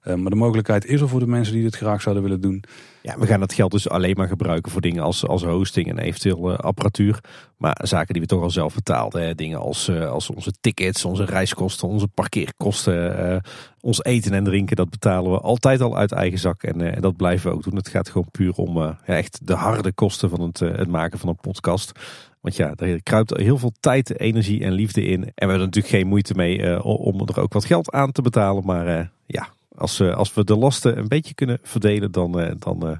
Eh, 0.00 0.14
maar 0.14 0.30
de 0.30 0.36
mogelijkheid 0.36 0.84
is 0.84 1.00
er 1.00 1.08
voor 1.08 1.20
de 1.20 1.26
mensen 1.26 1.54
die 1.54 1.62
dit 1.62 1.76
graag 1.76 2.02
zouden 2.02 2.22
willen 2.22 2.40
doen. 2.40 2.64
Ja, 3.02 3.18
we 3.18 3.26
gaan 3.26 3.40
dat 3.40 3.52
geld 3.52 3.70
dus 3.70 3.88
alleen 3.88 4.16
maar 4.16 4.28
gebruiken 4.28 4.72
voor 4.72 4.80
dingen 4.80 5.02
als, 5.02 5.26
als 5.26 5.44
hosting 5.44 5.88
en 5.88 5.98
eventueel 5.98 6.50
uh, 6.50 6.58
apparatuur. 6.58 7.20
Maar 7.56 7.80
zaken 7.82 8.12
die 8.12 8.22
we 8.22 8.28
toch 8.28 8.42
al 8.42 8.50
zelf 8.50 8.74
betaalden. 8.74 9.22
Hè. 9.22 9.34
Dingen 9.34 9.58
als, 9.58 9.88
uh, 9.88 10.10
als 10.10 10.30
onze 10.30 10.52
tickets, 10.60 11.04
onze 11.04 11.24
reiskosten, 11.24 11.88
onze 11.88 12.08
parkeerkosten, 12.08 13.42
ons 13.80 14.04
eten 14.04 14.32
en 14.32 14.44
drinken. 14.44 14.76
Dat 14.76 14.90
betalen 14.90 15.30
we 15.30 15.40
altijd 15.40 15.80
al 15.80 15.96
uit 15.96 16.12
eigen 16.12 16.38
zak. 16.38 16.62
En, 16.62 17.00
dat 17.00 17.16
blijven 17.16 17.50
we 17.50 17.56
ook 17.56 17.62
doen. 17.62 17.76
Het 17.76 17.88
gaat 17.88 18.08
gewoon 18.08 18.30
puur 18.30 18.52
om 18.54 18.78
ja, 18.78 18.98
echt 19.04 19.46
de 19.46 19.54
harde 19.54 19.92
kosten 19.92 20.30
van 20.30 20.40
het, 20.40 20.58
het 20.58 20.88
maken 20.88 21.18
van 21.18 21.28
een 21.28 21.40
podcast. 21.40 21.92
Want 22.40 22.56
ja, 22.56 22.74
er 22.74 23.02
kruipt 23.02 23.36
heel 23.36 23.58
veel 23.58 23.72
tijd, 23.80 24.20
energie 24.20 24.64
en 24.64 24.72
liefde 24.72 25.02
in. 25.02 25.22
En 25.22 25.24
we 25.24 25.32
hebben 25.34 25.56
er 25.56 25.64
natuurlijk 25.64 25.94
geen 25.94 26.06
moeite 26.06 26.34
mee 26.34 26.82
om 26.82 27.20
er 27.20 27.40
ook 27.40 27.52
wat 27.52 27.64
geld 27.64 27.90
aan 27.92 28.12
te 28.12 28.22
betalen. 28.22 28.64
Maar 28.64 29.10
ja, 29.26 29.48
als, 29.80 30.00
uh, 30.00 30.14
als 30.14 30.34
we 30.34 30.44
de 30.44 30.56
lasten 30.56 30.98
een 30.98 31.08
beetje 31.08 31.34
kunnen 31.34 31.58
verdelen, 31.62 32.12
dan, 32.12 32.40
uh, 32.40 32.50
dan 32.58 32.86
uh, 32.86 32.96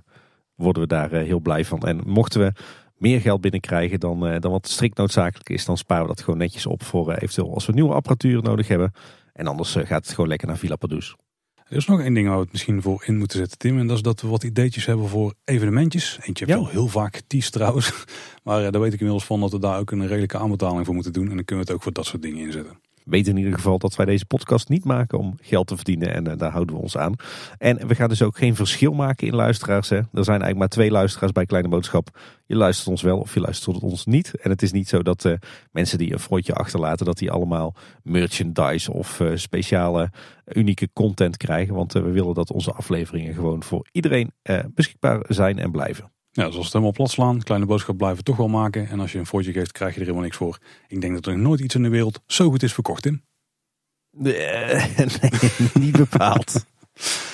worden 0.55 0.83
we 0.83 0.89
daar 0.89 1.11
heel 1.11 1.41
blij 1.41 1.65
van. 1.65 1.81
En 1.81 2.01
mochten 2.07 2.41
we 2.41 2.53
meer 2.97 3.21
geld 3.21 3.41
binnenkrijgen 3.41 4.01
dan, 4.01 4.21
dan 4.41 4.51
wat 4.51 4.69
strikt 4.69 4.97
noodzakelijk 4.97 5.49
is, 5.49 5.65
dan 5.65 5.77
sparen 5.77 6.03
we 6.03 6.09
dat 6.09 6.21
gewoon 6.21 6.39
netjes 6.39 6.67
op 6.67 6.83
voor 6.83 7.13
eventueel 7.13 7.55
als 7.55 7.67
we 7.67 7.73
nieuwe 7.73 7.95
apparatuur 7.95 8.43
nodig 8.43 8.69
hebben. 8.69 8.93
En 9.33 9.47
anders 9.47 9.73
gaat 9.73 10.05
het 10.05 10.15
gewoon 10.15 10.29
lekker 10.29 10.49
naar 10.49 10.59
Villa 10.59 10.77
Padus. 10.77 11.17
Er 11.69 11.77
is 11.77 11.87
nog 11.87 12.01
één 12.01 12.15
ding 12.15 12.27
waar 12.27 12.37
we 12.37 12.43
het 12.43 12.53
misschien 12.53 12.83
voor 12.83 13.03
in 13.07 13.17
moeten 13.17 13.39
zetten, 13.39 13.59
Tim. 13.59 13.79
En 13.79 13.87
dat 13.87 13.97
is 13.97 14.03
dat 14.03 14.21
we 14.21 14.29
wat 14.29 14.45
ideetjes 14.45 14.87
hebben 14.87 15.09
voor 15.09 15.35
evenementjes. 15.45 16.19
Eentje 16.23 16.45
heb 16.45 16.55
je 16.57 16.63
al 16.65 16.71
heel 16.71 16.89
vaak 16.89 17.17
geteased 17.17 17.53
trouwens. 17.53 17.93
Maar 18.45 18.73
daar 18.73 18.81
weet 18.81 18.93
ik 18.93 19.01
inmiddels 19.01 19.25
van 19.27 19.41
dat 19.41 19.53
we 19.53 19.59
daar 19.59 19.79
ook 19.79 19.91
een 19.91 20.07
redelijke 20.07 20.39
aanbetaling 20.39 20.85
voor 20.85 20.95
moeten 20.95 21.13
doen. 21.13 21.29
En 21.29 21.37
dan 21.37 21.45
kunnen 21.45 21.65
we 21.65 21.71
het 21.71 21.79
ook 21.79 21.85
voor 21.85 21.93
dat 21.93 22.07
soort 22.07 22.23
dingen 22.23 22.39
inzetten 22.39 22.81
weet 23.11 23.29
in 23.29 23.37
ieder 23.37 23.55
geval 23.55 23.79
dat 23.79 23.97
wij 23.97 24.07
deze 24.07 24.27
podcast 24.27 24.69
niet 24.69 24.85
maken 24.85 25.19
om 25.19 25.35
geld 25.41 25.67
te 25.67 25.77
verdienen. 25.77 26.15
En 26.15 26.29
uh, 26.29 26.33
daar 26.37 26.51
houden 26.51 26.75
we 26.75 26.83
ons 26.83 26.97
aan. 26.97 27.15
En 27.59 27.87
we 27.89 27.95
gaan 27.95 28.09
dus 28.09 28.23
ook 28.23 28.39
geen 28.39 28.55
verschil 28.55 28.93
maken 28.93 29.27
in 29.27 29.35
luisteraars. 29.35 29.89
Hè. 29.89 29.97
Er 29.97 30.07
zijn 30.13 30.29
eigenlijk 30.29 30.59
maar 30.59 30.69
twee 30.69 30.91
luisteraars 30.91 31.33
bij 31.33 31.47
Kleine 31.47 31.69
Boodschap. 31.69 32.19
Je 32.47 32.57
luistert 32.57 32.89
ons 32.89 33.03
wel 33.03 33.19
of 33.19 33.35
je 33.35 33.41
luistert 33.41 33.79
ons 33.79 34.07
niet. 34.07 34.35
En 34.35 34.51
het 34.51 34.63
is 34.63 34.73
niet 34.73 34.89
zo 34.89 35.03
dat 35.03 35.25
uh, 35.25 35.35
mensen 35.73 35.99
die 35.99 36.13
een 36.13 36.19
frontje 36.19 36.55
achterlaten, 36.55 37.07
dat 37.07 37.19
die 37.19 37.31
allemaal 37.31 37.75
merchandise 38.03 38.93
of 38.93 39.21
uh, 39.21 39.31
speciale 39.35 40.11
unieke 40.53 40.89
content 40.93 41.37
krijgen. 41.37 41.75
Want 41.75 41.93
we 41.93 42.11
willen 42.11 42.35
dat 42.35 42.53
onze 42.53 42.73
afleveringen 42.73 43.35
gewoon 43.35 43.63
voor 43.63 43.87
iedereen 43.93 44.33
beschikbaar 44.75 45.25
zijn 45.29 45.59
en 45.59 45.71
blijven. 45.71 46.11
Ja, 46.33 46.51
zoals 46.51 46.65
het 46.65 46.73
helemaal 46.73 46.93
plat 46.93 47.11
slaan. 47.11 47.43
Kleine 47.43 47.67
boodschap 47.67 47.97
blijven 47.97 48.25
toch 48.25 48.37
wel 48.37 48.49
maken. 48.49 48.89
En 48.89 49.01
als 49.01 49.13
je 49.13 49.19
een 49.19 49.27
voortje 49.27 49.53
geeft, 49.53 49.73
krijg 49.73 49.91
je 49.91 49.99
er 50.01 50.07
helemaal 50.07 50.25
niks 50.25 50.37
voor. 50.37 50.59
Ik 50.89 51.01
denk 51.01 51.15
dat 51.15 51.27
er 51.27 51.39
nooit 51.39 51.61
iets 51.61 51.75
in 51.75 51.83
de 51.83 51.89
wereld 51.89 52.21
zo 52.27 52.51
goed 52.51 52.63
is 52.63 52.73
verkocht, 52.73 53.07
in. 53.07 53.23
Nee, 54.11 54.85
niet 55.75 55.97
bepaald. 55.97 56.53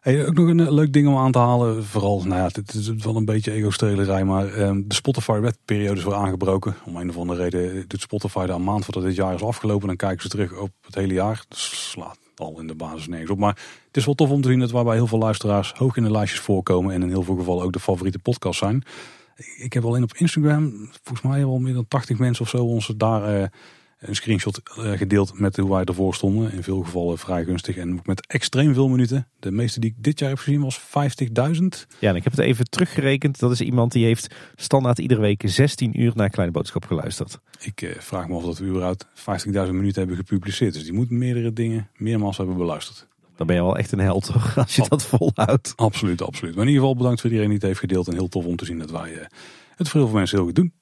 Hey, 0.00 0.26
ook 0.26 0.34
nog 0.34 0.48
een 0.48 0.72
leuk 0.72 0.92
ding 0.92 1.08
om 1.08 1.16
aan 1.16 1.32
te 1.32 1.38
halen. 1.38 1.84
Vooral, 1.84 2.22
nou 2.24 2.40
ja, 2.40 2.46
het 2.52 2.74
is 2.74 2.88
wel 2.88 3.16
een 3.16 3.24
beetje 3.24 3.52
ego-strelerij. 3.52 4.24
Maar 4.24 4.52
ehm, 4.54 4.82
de 4.86 4.94
Spotify-wetperiode 4.94 5.98
is 5.98 6.04
weer 6.04 6.14
aangebroken. 6.14 6.74
Om 6.84 6.96
een 6.96 7.08
of 7.08 7.16
andere 7.16 7.42
reden 7.42 7.88
doet 7.88 8.00
Spotify 8.00 8.46
daar 8.46 8.56
een 8.56 8.64
maand 8.64 8.84
voordat 8.84 9.02
dit 9.02 9.14
jaar 9.14 9.34
is 9.34 9.42
afgelopen. 9.42 9.86
Dan 9.86 9.96
kijken 9.96 10.22
ze 10.22 10.28
terug 10.28 10.52
op 10.52 10.70
het 10.80 10.94
hele 10.94 11.14
jaar. 11.14 11.44
Dus 11.48 11.90
slaat 11.90 12.18
al 12.40 12.60
in 12.60 12.66
de 12.66 12.74
basis 12.74 13.06
nergens 13.06 13.30
op. 13.30 13.38
Maar 13.38 13.58
het 13.86 13.96
is 13.96 14.04
wel 14.04 14.14
tof 14.14 14.30
om 14.30 14.40
te 14.40 14.48
zien 14.48 14.58
dat 14.58 14.70
waarbij 14.70 14.94
heel 14.94 15.06
veel 15.06 15.18
luisteraars 15.18 15.72
hoog 15.72 15.96
in 15.96 16.02
de 16.02 16.10
lijstjes 16.10 16.40
voorkomen. 16.40 16.94
En 16.94 17.02
in 17.02 17.08
heel 17.08 17.22
veel 17.22 17.36
gevallen 17.36 17.64
ook 17.64 17.72
de 17.72 17.80
favoriete 17.80 18.18
podcast 18.18 18.58
zijn. 18.58 18.82
Ik 19.58 19.72
heb 19.72 19.84
alleen 19.84 20.02
op 20.02 20.14
Instagram, 20.16 20.90
volgens 21.02 21.28
mij 21.28 21.46
wel 21.46 21.58
meer 21.58 21.74
dan 21.74 21.88
80 21.88 22.18
mensen 22.18 22.44
of 22.44 22.50
zo 22.50 22.64
ons 22.64 22.92
daar... 22.96 23.50
Een 23.98 24.14
screenshot 24.14 24.60
eh, 24.76 24.92
gedeeld 24.92 25.38
met 25.38 25.56
hoe 25.56 25.70
wij 25.70 25.84
ervoor 25.84 26.14
stonden. 26.14 26.52
In 26.52 26.62
veel 26.62 26.82
gevallen 26.82 27.18
vrij 27.18 27.44
gunstig 27.44 27.76
en 27.76 28.00
met 28.04 28.26
extreem 28.26 28.74
veel 28.74 28.88
minuten. 28.88 29.28
De 29.38 29.50
meeste 29.50 29.80
die 29.80 29.90
ik 29.90 30.02
dit 30.02 30.18
jaar 30.18 30.28
heb 30.28 30.38
gezien 30.38 30.60
was 30.60 30.80
50.000. 30.80 30.84
Ja, 31.98 32.10
en 32.10 32.16
ik 32.16 32.24
heb 32.24 32.32
het 32.32 32.38
even 32.38 32.70
teruggerekend. 32.70 33.38
Dat 33.38 33.50
is 33.50 33.60
iemand 33.60 33.92
die 33.92 34.04
heeft 34.04 34.34
standaard 34.54 34.98
iedere 34.98 35.20
week 35.20 35.42
16 35.44 36.00
uur 36.00 36.12
naar 36.14 36.30
Kleine 36.30 36.52
Boodschap 36.52 36.84
geluisterd. 36.84 37.38
Ik 37.60 37.82
eh, 37.82 37.98
vraag 37.98 38.28
me 38.28 38.36
af 38.36 38.44
dat 38.44 38.58
we 38.58 38.66
überhaupt 38.66 39.06
50.000 39.06 39.52
minuten 39.52 39.98
hebben 39.98 40.16
gepubliceerd. 40.16 40.74
Dus 40.74 40.84
die 40.84 40.92
moeten 40.92 41.18
meerdere 41.18 41.52
dingen 41.52 41.90
meermaals 41.96 42.36
hebben 42.36 42.56
beluisterd. 42.56 43.06
Dan 43.36 43.46
ben 43.46 43.56
je 43.56 43.62
wel 43.62 43.76
echt 43.76 43.92
een 43.92 43.98
held 43.98 44.24
toch, 44.32 44.58
als 44.58 44.76
je 44.76 44.88
dat 44.88 45.04
volhoudt. 45.04 45.72
Absoluut, 45.76 46.22
absoluut. 46.22 46.54
Maar 46.54 46.64
in 46.64 46.70
ieder 46.70 46.82
geval 46.82 46.96
bedankt 46.96 47.20
voor 47.20 47.30
iedereen 47.30 47.50
die 47.50 47.58
het 47.58 47.68
heeft 47.68 47.80
gedeeld. 47.80 48.08
En 48.08 48.14
heel 48.14 48.28
tof 48.28 48.44
om 48.44 48.56
te 48.56 48.64
zien 48.64 48.78
dat 48.78 48.90
wij 48.90 49.12
uh, 49.12 49.18
het 49.76 49.88
voor 49.88 50.00
heel 50.00 50.08
veel 50.08 50.18
mensen 50.18 50.36
heel 50.36 50.46
goed 50.46 50.54
doen. 50.54 50.72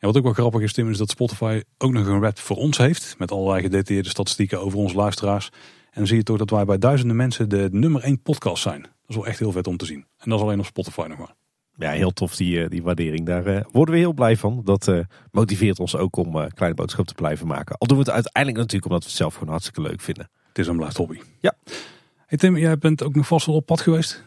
En 0.00 0.06
wat 0.06 0.16
ook 0.16 0.22
wel 0.24 0.32
grappig 0.32 0.60
is, 0.60 0.72
Tim, 0.72 0.90
is 0.90 0.98
dat 0.98 1.10
Spotify 1.10 1.62
ook 1.78 1.92
nog 1.92 2.06
een 2.06 2.20
red 2.20 2.40
voor 2.40 2.56
ons 2.56 2.78
heeft. 2.78 3.14
Met 3.18 3.30
allerlei 3.30 3.62
gedetailleerde 3.62 4.08
statistieken 4.08 4.60
over 4.60 4.78
onze 4.78 4.96
luisteraars. 4.96 5.50
En 5.84 5.90
dan 5.92 6.06
zie 6.06 6.16
je 6.16 6.22
toch 6.22 6.38
dat 6.38 6.50
wij 6.50 6.64
bij 6.64 6.78
duizenden 6.78 7.16
mensen 7.16 7.48
de 7.48 7.68
nummer 7.72 8.02
één 8.02 8.22
podcast 8.22 8.62
zijn. 8.62 8.80
Dat 8.82 8.90
is 9.06 9.14
wel 9.14 9.26
echt 9.26 9.38
heel 9.38 9.52
vet 9.52 9.66
om 9.66 9.76
te 9.76 9.86
zien. 9.86 10.04
En 10.18 10.30
dat 10.30 10.38
is 10.38 10.44
alleen 10.44 10.58
op 10.58 10.64
Spotify 10.64 11.06
nog 11.08 11.18
maar. 11.18 11.34
Ja, 11.76 11.90
heel 11.90 12.10
tof 12.10 12.36
die, 12.36 12.62
eh, 12.62 12.68
die 12.68 12.82
waardering. 12.82 13.26
Daar 13.26 13.46
uh, 13.46 13.60
worden 13.72 13.94
we 13.94 14.00
heel 14.00 14.12
blij 14.12 14.36
van. 14.36 14.60
Dat 14.64 14.86
uh, 14.86 15.00
motiveert 15.30 15.78
ons 15.78 15.96
ook 15.96 16.16
om 16.16 16.36
uh, 16.36 16.46
kleine 16.54 16.76
boodschap 16.76 17.06
te 17.06 17.14
blijven 17.14 17.46
maken. 17.46 17.78
Al 17.78 17.86
doen 17.86 17.96
we 17.96 18.02
het 18.02 18.12
uiteindelijk 18.12 18.56
natuurlijk 18.56 18.84
omdat 18.84 19.02
we 19.02 19.08
het 19.08 19.18
zelf 19.18 19.34
gewoon 19.34 19.48
hartstikke 19.48 19.80
leuk 19.82 20.00
vinden. 20.00 20.30
Het 20.48 20.58
is 20.58 20.66
een 20.66 20.76
blijft 20.76 20.96
hobby. 20.96 21.20
Ja. 21.38 21.54
Hey 22.26 22.38
Tim, 22.38 22.56
jij 22.56 22.78
bent 22.78 23.02
ook 23.02 23.14
nog 23.14 23.26
vast 23.26 23.46
wel 23.46 23.54
op 23.54 23.66
pad 23.66 23.80
geweest? 23.80 24.24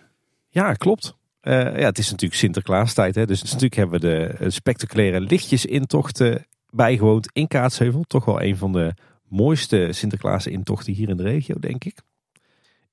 Ja, 0.49 0.73
klopt. 0.73 1.15
Uh, 1.43 1.53
ja, 1.79 1.85
het 1.85 1.97
is 1.97 2.11
natuurlijk 2.11 2.39
Sinterklaastijd. 2.39 3.15
Hè? 3.15 3.25
Dus 3.25 3.43
natuurlijk 3.43 3.75
hebben 3.75 3.99
we 3.99 4.07
de 4.39 4.49
spectaculaire 4.49 5.19
lichtjesintochten 5.19 6.45
bijgewoond 6.69 7.29
in 7.33 7.47
Kaatsheuvel. 7.47 8.03
Toch 8.07 8.25
wel 8.25 8.41
een 8.41 8.57
van 8.57 8.71
de 8.71 8.93
mooiste 9.27 9.87
Sinterklaas-intochten 9.91 10.93
hier 10.93 11.09
in 11.09 11.17
de 11.17 11.23
regio, 11.23 11.55
denk 11.59 11.83
ik. 11.83 11.97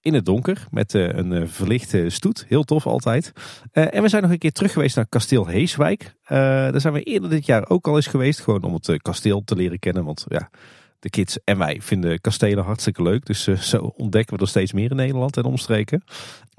In 0.00 0.14
het 0.14 0.24
donker, 0.24 0.66
met 0.70 0.94
uh, 0.94 1.08
een 1.08 1.48
verlichte 1.48 2.10
stoet. 2.10 2.44
Heel 2.48 2.64
tof 2.64 2.86
altijd. 2.86 3.32
En 3.72 4.02
we 4.02 4.08
zijn 4.08 4.22
nog 4.22 4.30
een 4.30 4.38
keer 4.38 4.52
terug 4.52 4.72
geweest 4.72 4.96
naar 4.96 5.08
kasteel 5.08 5.46
Heeswijk. 5.46 6.14
daar 6.28 6.80
zijn 6.80 6.94
we 6.94 7.02
eerder 7.02 7.30
dit 7.30 7.46
jaar 7.46 7.68
ook 7.68 7.88
al 7.88 7.96
eens 7.96 8.06
geweest. 8.06 8.40
Gewoon 8.40 8.62
om 8.62 8.74
het 8.74 9.02
kasteel 9.02 9.44
te 9.44 9.56
leren 9.56 9.78
kennen. 9.78 10.04
Want 10.04 10.24
ja, 10.28 10.50
de 11.00 11.10
kids 11.10 11.38
en 11.44 11.58
wij 11.58 11.78
vinden 11.80 12.20
kastelen 12.20 12.64
hartstikke 12.64 13.02
leuk. 13.02 13.26
Dus 13.26 13.46
uh, 13.46 13.56
zo 13.56 13.92
ontdekken 13.96 14.36
we 14.36 14.42
er 14.42 14.48
steeds 14.48 14.72
meer 14.72 14.90
in 14.90 14.96
Nederland 14.96 15.36
en 15.36 15.44
omstreken. 15.44 16.02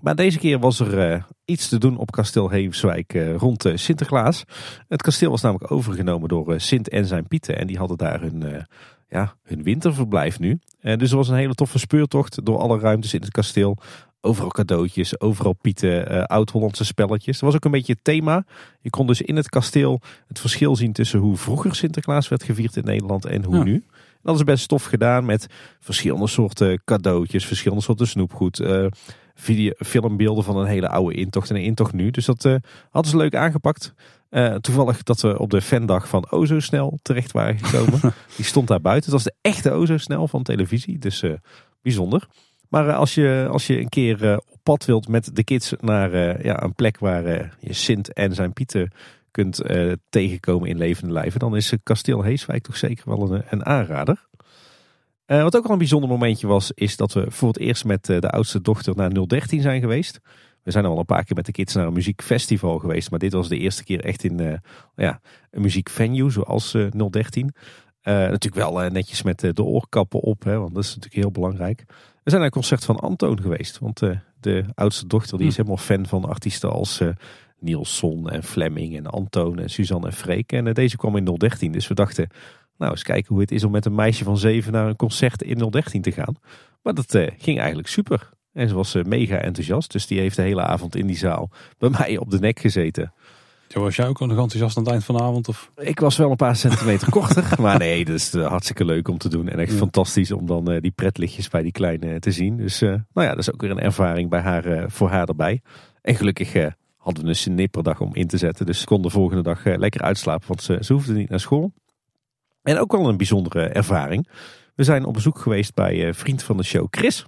Maar 0.02 0.16
deze 0.16 0.40
keer 0.40 0.60
was 0.60 0.80
er 0.80 1.12
uh, 1.12 1.24
iets 1.46 1.70
te 1.70 1.78
doen 1.78 1.98
op 1.98 2.12
kasteel 2.12 2.50
Heemswijk 2.50 3.14
uh, 3.14 3.36
rond 3.36 3.72
Sinterklaas. 3.74 4.44
Het 4.88 5.02
kasteel 5.02 5.30
was 5.30 5.42
namelijk 5.42 5.72
overgenomen 5.72 6.30
door 6.30 6.60
Sint 6.60 6.90
en 6.90 7.06
zijn 7.06 7.28
Pieten. 7.28 7.58
En 7.58 7.68
die 7.68 7.78
hadden 7.78 7.98
daar 7.98 8.22
hun, 8.22 8.66
ja, 9.08 9.36
hun 9.44 9.64
winterverblijf 9.64 10.40
nu. 10.40 10.60
dus 10.82 11.12
er 11.12 11.18
was 11.18 11.30
een 11.30 11.36
hele 11.36 11.54
toffe 11.54 11.80
speurtocht 11.80 12.46
door 12.46 12.58
alle 12.58 12.80
ruimtes 12.80 13.14
in 13.14 13.22
het 13.22 13.32
kasteel. 13.32 13.78
Overal 14.22 14.50
cadeautjes, 14.50 15.20
overal 15.20 15.54
pieten, 15.54 16.28
oud-Hollandse 16.28 16.86
spelletjes. 16.86 17.40
Dat 17.40 17.50
was 17.50 17.56
ook 17.56 17.66
een 17.66 17.72
beetje 17.72 17.94
het 17.94 18.04
thema. 18.04 18.46
Je 18.82 18.90
kon 18.90 19.08
dus 19.08 19.22
in 19.22 19.36
het 19.36 19.50
kasteel 19.50 20.02
het 20.28 20.40
verschil 20.40 20.76
zien 20.76 20.94
tussen 20.94 21.20
hoe 21.20 21.38
vroeger 21.38 21.76
Sinterklaas 21.76 22.28
werd 22.28 22.44
gevierd 22.44 22.76
in 22.76 22.84
Nederland 22.84 23.26
en 23.26 23.44
hoe 23.44 23.56
ja. 23.56 23.64
nu. 23.64 23.84
Dat 24.24 24.36
is 24.36 24.44
best 24.44 24.68
tof 24.68 24.84
gedaan 24.84 25.26
met 25.26 25.48
verschillende 25.80 26.28
soorten 26.28 26.82
cadeautjes, 26.86 27.46
verschillende 27.46 27.84
soorten 27.84 28.08
snoepgoed. 28.08 28.60
Uh, 28.60 28.86
video, 29.36 29.72
filmbeelden 29.78 30.44
van 30.44 30.58
een 30.58 30.68
hele 30.68 30.90
oude 30.90 31.16
intocht 31.16 31.50
en 31.50 31.56
een 31.56 31.64
intocht 31.64 31.94
nu. 31.94 32.12
Dus 32.12 32.26
dat 32.26 32.46
uh, 32.46 32.56
hadden 32.90 33.12
ze 33.12 33.18
leuk 33.18 33.36
aangepakt. 33.36 33.94
Uh, 34.30 34.56
toevallig 34.56 35.04
dat 35.04 35.22
we 35.22 35.40
op 35.40 35.50
de 35.50 35.62
fandag 35.62 36.08
van 36.08 36.32
Ozo 36.32 36.60
Snel 36.60 37.00
terecht 37.02 37.32
waren 37.32 37.58
gekomen. 37.60 38.00
Die 38.36 38.46
stond 38.46 38.68
daar 38.68 38.82
buiten. 38.82 39.12
Dat 39.12 39.24
was 39.24 39.34
de 39.34 39.50
echte 39.50 39.72
Ozo 39.72 39.98
Snel 39.98 40.28
van 40.28 40.44
televisie. 40.44 40.98
Dus 40.98 41.24
bijzonder. 41.82 42.28
Maar 42.70 42.94
als, 42.94 43.16
je, 43.16 43.48
als 43.52 43.68
je 43.68 43.80
een 43.80 43.90
keer 43.90 44.38
op 44.38 44.60
pad 44.64 44.86
wilt 44.86 45.08
met 45.08 45.36
de 45.36 45.44
kids 45.44 45.74
naar 45.80 46.44
ja, 46.46 46.64
een 46.64 46.76
plek 46.76 47.00
waar 47.00 47.56
je 47.60 47.74
Sint 47.74 48.14
en 48.14 48.34
zijn 48.34 48.54
Pieten 48.54 48.92
kunt 49.32 49.70
uh, 49.70 49.92
tegenkomen 50.10 50.70
in 50.70 50.78
levende 50.78 51.14
lijven, 51.14 51.40
dan 51.40 51.56
is 51.56 51.74
kasteel 51.84 52.24
Heeswijk 52.24 52.64
toch 52.64 52.78
zeker 52.78 53.10
wel 53.10 53.32
een, 53.32 53.44
een 53.50 53.66
aanrader. 53.66 54.30
Uh, 55.28 55.44
wat 55.44 55.56
ook 55.56 55.66
al 55.66 55.72
een 55.72 55.78
bijzonder 55.78 56.10
momentje 56.10 56.48
was, 56.48 56.72
is 56.72 56.98
dat 56.98 57.14
we 57.14 57.32
voor 57.32 57.48
het 57.48 57.58
eerst 57.58 57.86
met 57.86 58.10
uh, 58.10 58.20
de 58.20 58.30
oudste 58.30 58.62
dochter 58.62 58.96
naar 58.96 59.28
013 59.28 59.62
zijn 59.62 59.82
geweest. 59.82 60.20
We 60.64 60.72
zijn 60.72 60.86
al 60.86 61.00
een 61.00 61.06
paar 61.06 61.24
keer 61.24 61.36
met 61.36 61.46
de 61.46 61.52
kids 61.52 61.74
naar 61.74 61.88
een 61.88 61.94
muziekfestival 61.94 62.80
geweest, 62.80 63.10
maar 63.10 63.20
dit 63.20 63.34
was 63.34 63.50
de 63.50 63.58
eerste 63.58 63.84
keer 63.84 64.04
echt 64.04 64.24
in 64.24 64.62
ja, 64.96 65.22
een 65.52 65.62
muziekvenue 65.62 66.30
zoals 66.30 66.72
013. 67.10 67.54
natuurlijk 68.04 68.56
wel 68.56 68.90
netjes 68.90 69.22
met 69.22 69.40
de 69.40 69.64
oorkappen 69.64 70.20
op, 70.20 70.44
hè, 70.44 70.58
want 70.58 70.74
dat 70.74 70.84
is 70.84 70.96
natuurlijk 70.96 71.22
heel 71.22 71.32
belangrijk. 71.32 71.84
We 72.24 72.30
zijn 72.30 72.36
naar 72.36 72.46
een 72.46 72.62
concert 72.62 72.86
van 72.86 73.00
Antoon 73.00 73.42
geweest, 73.42 73.80
want 73.80 74.00
de 74.40 74.66
oudste 74.76 75.08
dochter 75.08 75.38
die 75.38 75.48
is 75.48 75.56
hm. 75.56 75.62
helemaal 75.62 75.86
fan 75.86 76.06
van 76.06 76.26
artiesten 76.26 76.72
als 76.72 77.02
Nielson 77.62 78.30
en 78.30 78.44
Fleming 78.44 78.98
en 78.98 79.06
Antoon 79.06 79.60
en 79.60 79.70
Suzanne 79.70 80.08
en 80.08 80.14
Freek. 80.14 80.52
En 80.52 80.68
eh, 80.68 80.74
deze 80.74 80.98
kwam 80.98 81.16
in 81.16 81.26
013. 81.26 81.72
Dus 81.72 81.88
we 81.88 81.94
dachten, 81.94 82.30
nou 82.78 82.92
eens 82.92 83.04
kijken 83.04 83.28
hoe 83.28 83.42
het 83.42 83.52
is 83.52 83.64
om 83.64 83.72
met 83.72 83.86
een 83.86 83.96
meisje 83.96 84.24
van 84.24 84.38
zeven 84.38 84.72
naar 84.72 84.88
een 84.88 84.96
concert 84.96 85.42
in 85.42 85.70
013 85.70 86.02
te 86.02 86.12
gaan. 86.12 86.36
Maar 86.82 86.94
dat 86.94 87.14
uh, 87.14 87.28
ging 87.38 87.58
eigenlijk 87.58 87.88
super. 87.88 88.30
En 88.54 88.68
ze 88.68 88.76
was 88.76 88.96
uh, 88.96 89.04
mega 89.04 89.38
enthousiast. 89.38 89.92
Dus 89.92 90.08
die 90.08 90.20
heeft 90.20 90.36
de 90.36 90.42
hele 90.42 90.62
avond 90.62 90.96
in 90.96 91.08
die 91.08 91.18
zaal 91.18 91.50
bij 91.78 91.90
mij 92.00 92.18
op 92.18 92.32
de 92.32 92.40
nek 92.40 92.60
gezeten. 92.60 93.14
Ja, 93.68 93.80
was 93.80 93.96
jij 93.96 94.08
ook 94.08 94.20
nog 94.20 94.30
enthousiast 94.30 94.78
aan 94.78 94.84
het 94.84 94.92
eind 94.92 95.04
van 95.04 95.16
de 95.16 95.22
avond? 95.22 95.48
Of? 95.48 95.72
Ik 95.76 96.00
was 96.00 96.18
wel 96.18 96.30
een 96.30 96.36
paar 96.36 96.56
centimeter 96.56 97.10
korter. 97.20 97.62
Maar 97.62 97.78
nee, 97.78 98.06
dat 98.06 98.16
is 98.16 98.34
hartstikke 98.34 98.86
leuk 98.86 99.08
om 99.08 99.18
te 99.18 99.30
doen. 99.30 99.50
En 99.50 99.60
echt 99.60 99.74
fantastisch 99.74 100.32
om 100.32 100.46
dan 100.46 100.80
die 100.80 100.92
pretlichtjes 100.92 101.50
bij 101.50 101.62
die 101.62 101.72
kleine 101.72 102.20
te 102.20 102.32
zien. 102.32 102.58
Dus 102.58 102.80
nou 102.80 103.02
ja, 103.14 103.30
dat 103.30 103.40
is 103.40 103.54
ook 103.54 103.62
weer 103.62 103.72
een 103.72 103.80
ervaring 103.80 104.30
bij 104.30 104.42
haar, 104.42 104.92
voor 104.92 105.10
haar 105.10 105.28
erbij. 105.28 105.62
En 106.02 106.16
gelukkig 106.16 106.54
hadden 107.02 107.24
we 107.24 107.30
een 107.30 107.36
snipperdag 107.36 108.02
om 108.02 108.16
in 108.16 108.28
te 108.28 108.38
zetten. 108.38 108.66
Dus 108.66 108.80
ze 108.80 108.86
kon 108.86 109.02
de 109.02 109.10
volgende 109.10 109.44
dag 109.44 109.66
eh, 109.66 109.78
lekker 109.78 110.02
uitslapen, 110.02 110.48
want 110.48 110.62
ze, 110.62 110.78
ze 110.82 110.94
hoefde 110.94 111.14
niet 111.14 111.30
naar 111.30 111.40
school. 111.40 111.74
En 112.62 112.78
ook 112.78 112.92
wel 112.92 113.10
een 113.10 113.18
bijzondere 113.18 113.68
ervaring. 113.68 114.28
We 114.76 114.84
zijn 114.84 115.06
op 115.06 115.14
bezoek 115.14 115.40
geweest 115.40 115.74
bij 115.74 116.08
uh, 116.08 116.14
vriend 116.14 116.44
van 116.44 116.58
de 116.58 116.64
show 116.64 116.88
Chris. 116.90 117.26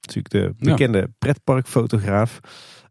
Natuurlijk 0.00 0.30
de 0.30 0.64
bekende 0.70 0.98
ja. 0.98 1.06
pretparkfotograaf. 1.18 2.40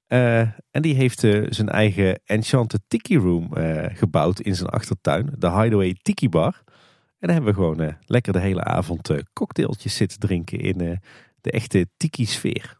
Uh, 0.07 0.39
en 0.71 0.81
die 0.81 0.95
heeft 0.95 1.23
uh, 1.23 1.45
zijn 1.49 1.69
eigen 1.69 2.19
Enchanted 2.25 2.81
Tiki 2.87 3.17
Room 3.17 3.49
uh, 3.57 3.85
gebouwd 3.93 4.39
in 4.39 4.55
zijn 4.55 4.69
achtertuin. 4.69 5.33
De 5.37 5.51
Hideaway 5.51 5.95
Tiki 6.01 6.29
Bar. 6.29 6.61
En 7.19 7.27
daar 7.27 7.35
hebben 7.35 7.53
we 7.53 7.59
gewoon 7.59 7.95
lekker 8.05 8.33
de 8.33 8.39
hele 8.39 8.63
avond 8.63 9.11
cocktailtjes 9.33 9.95
zitten 9.95 10.19
drinken 10.19 10.59
in 10.59 10.99
de 11.41 11.51
echte 11.51 11.87
tiki 11.97 12.25
sfeer. 12.25 12.76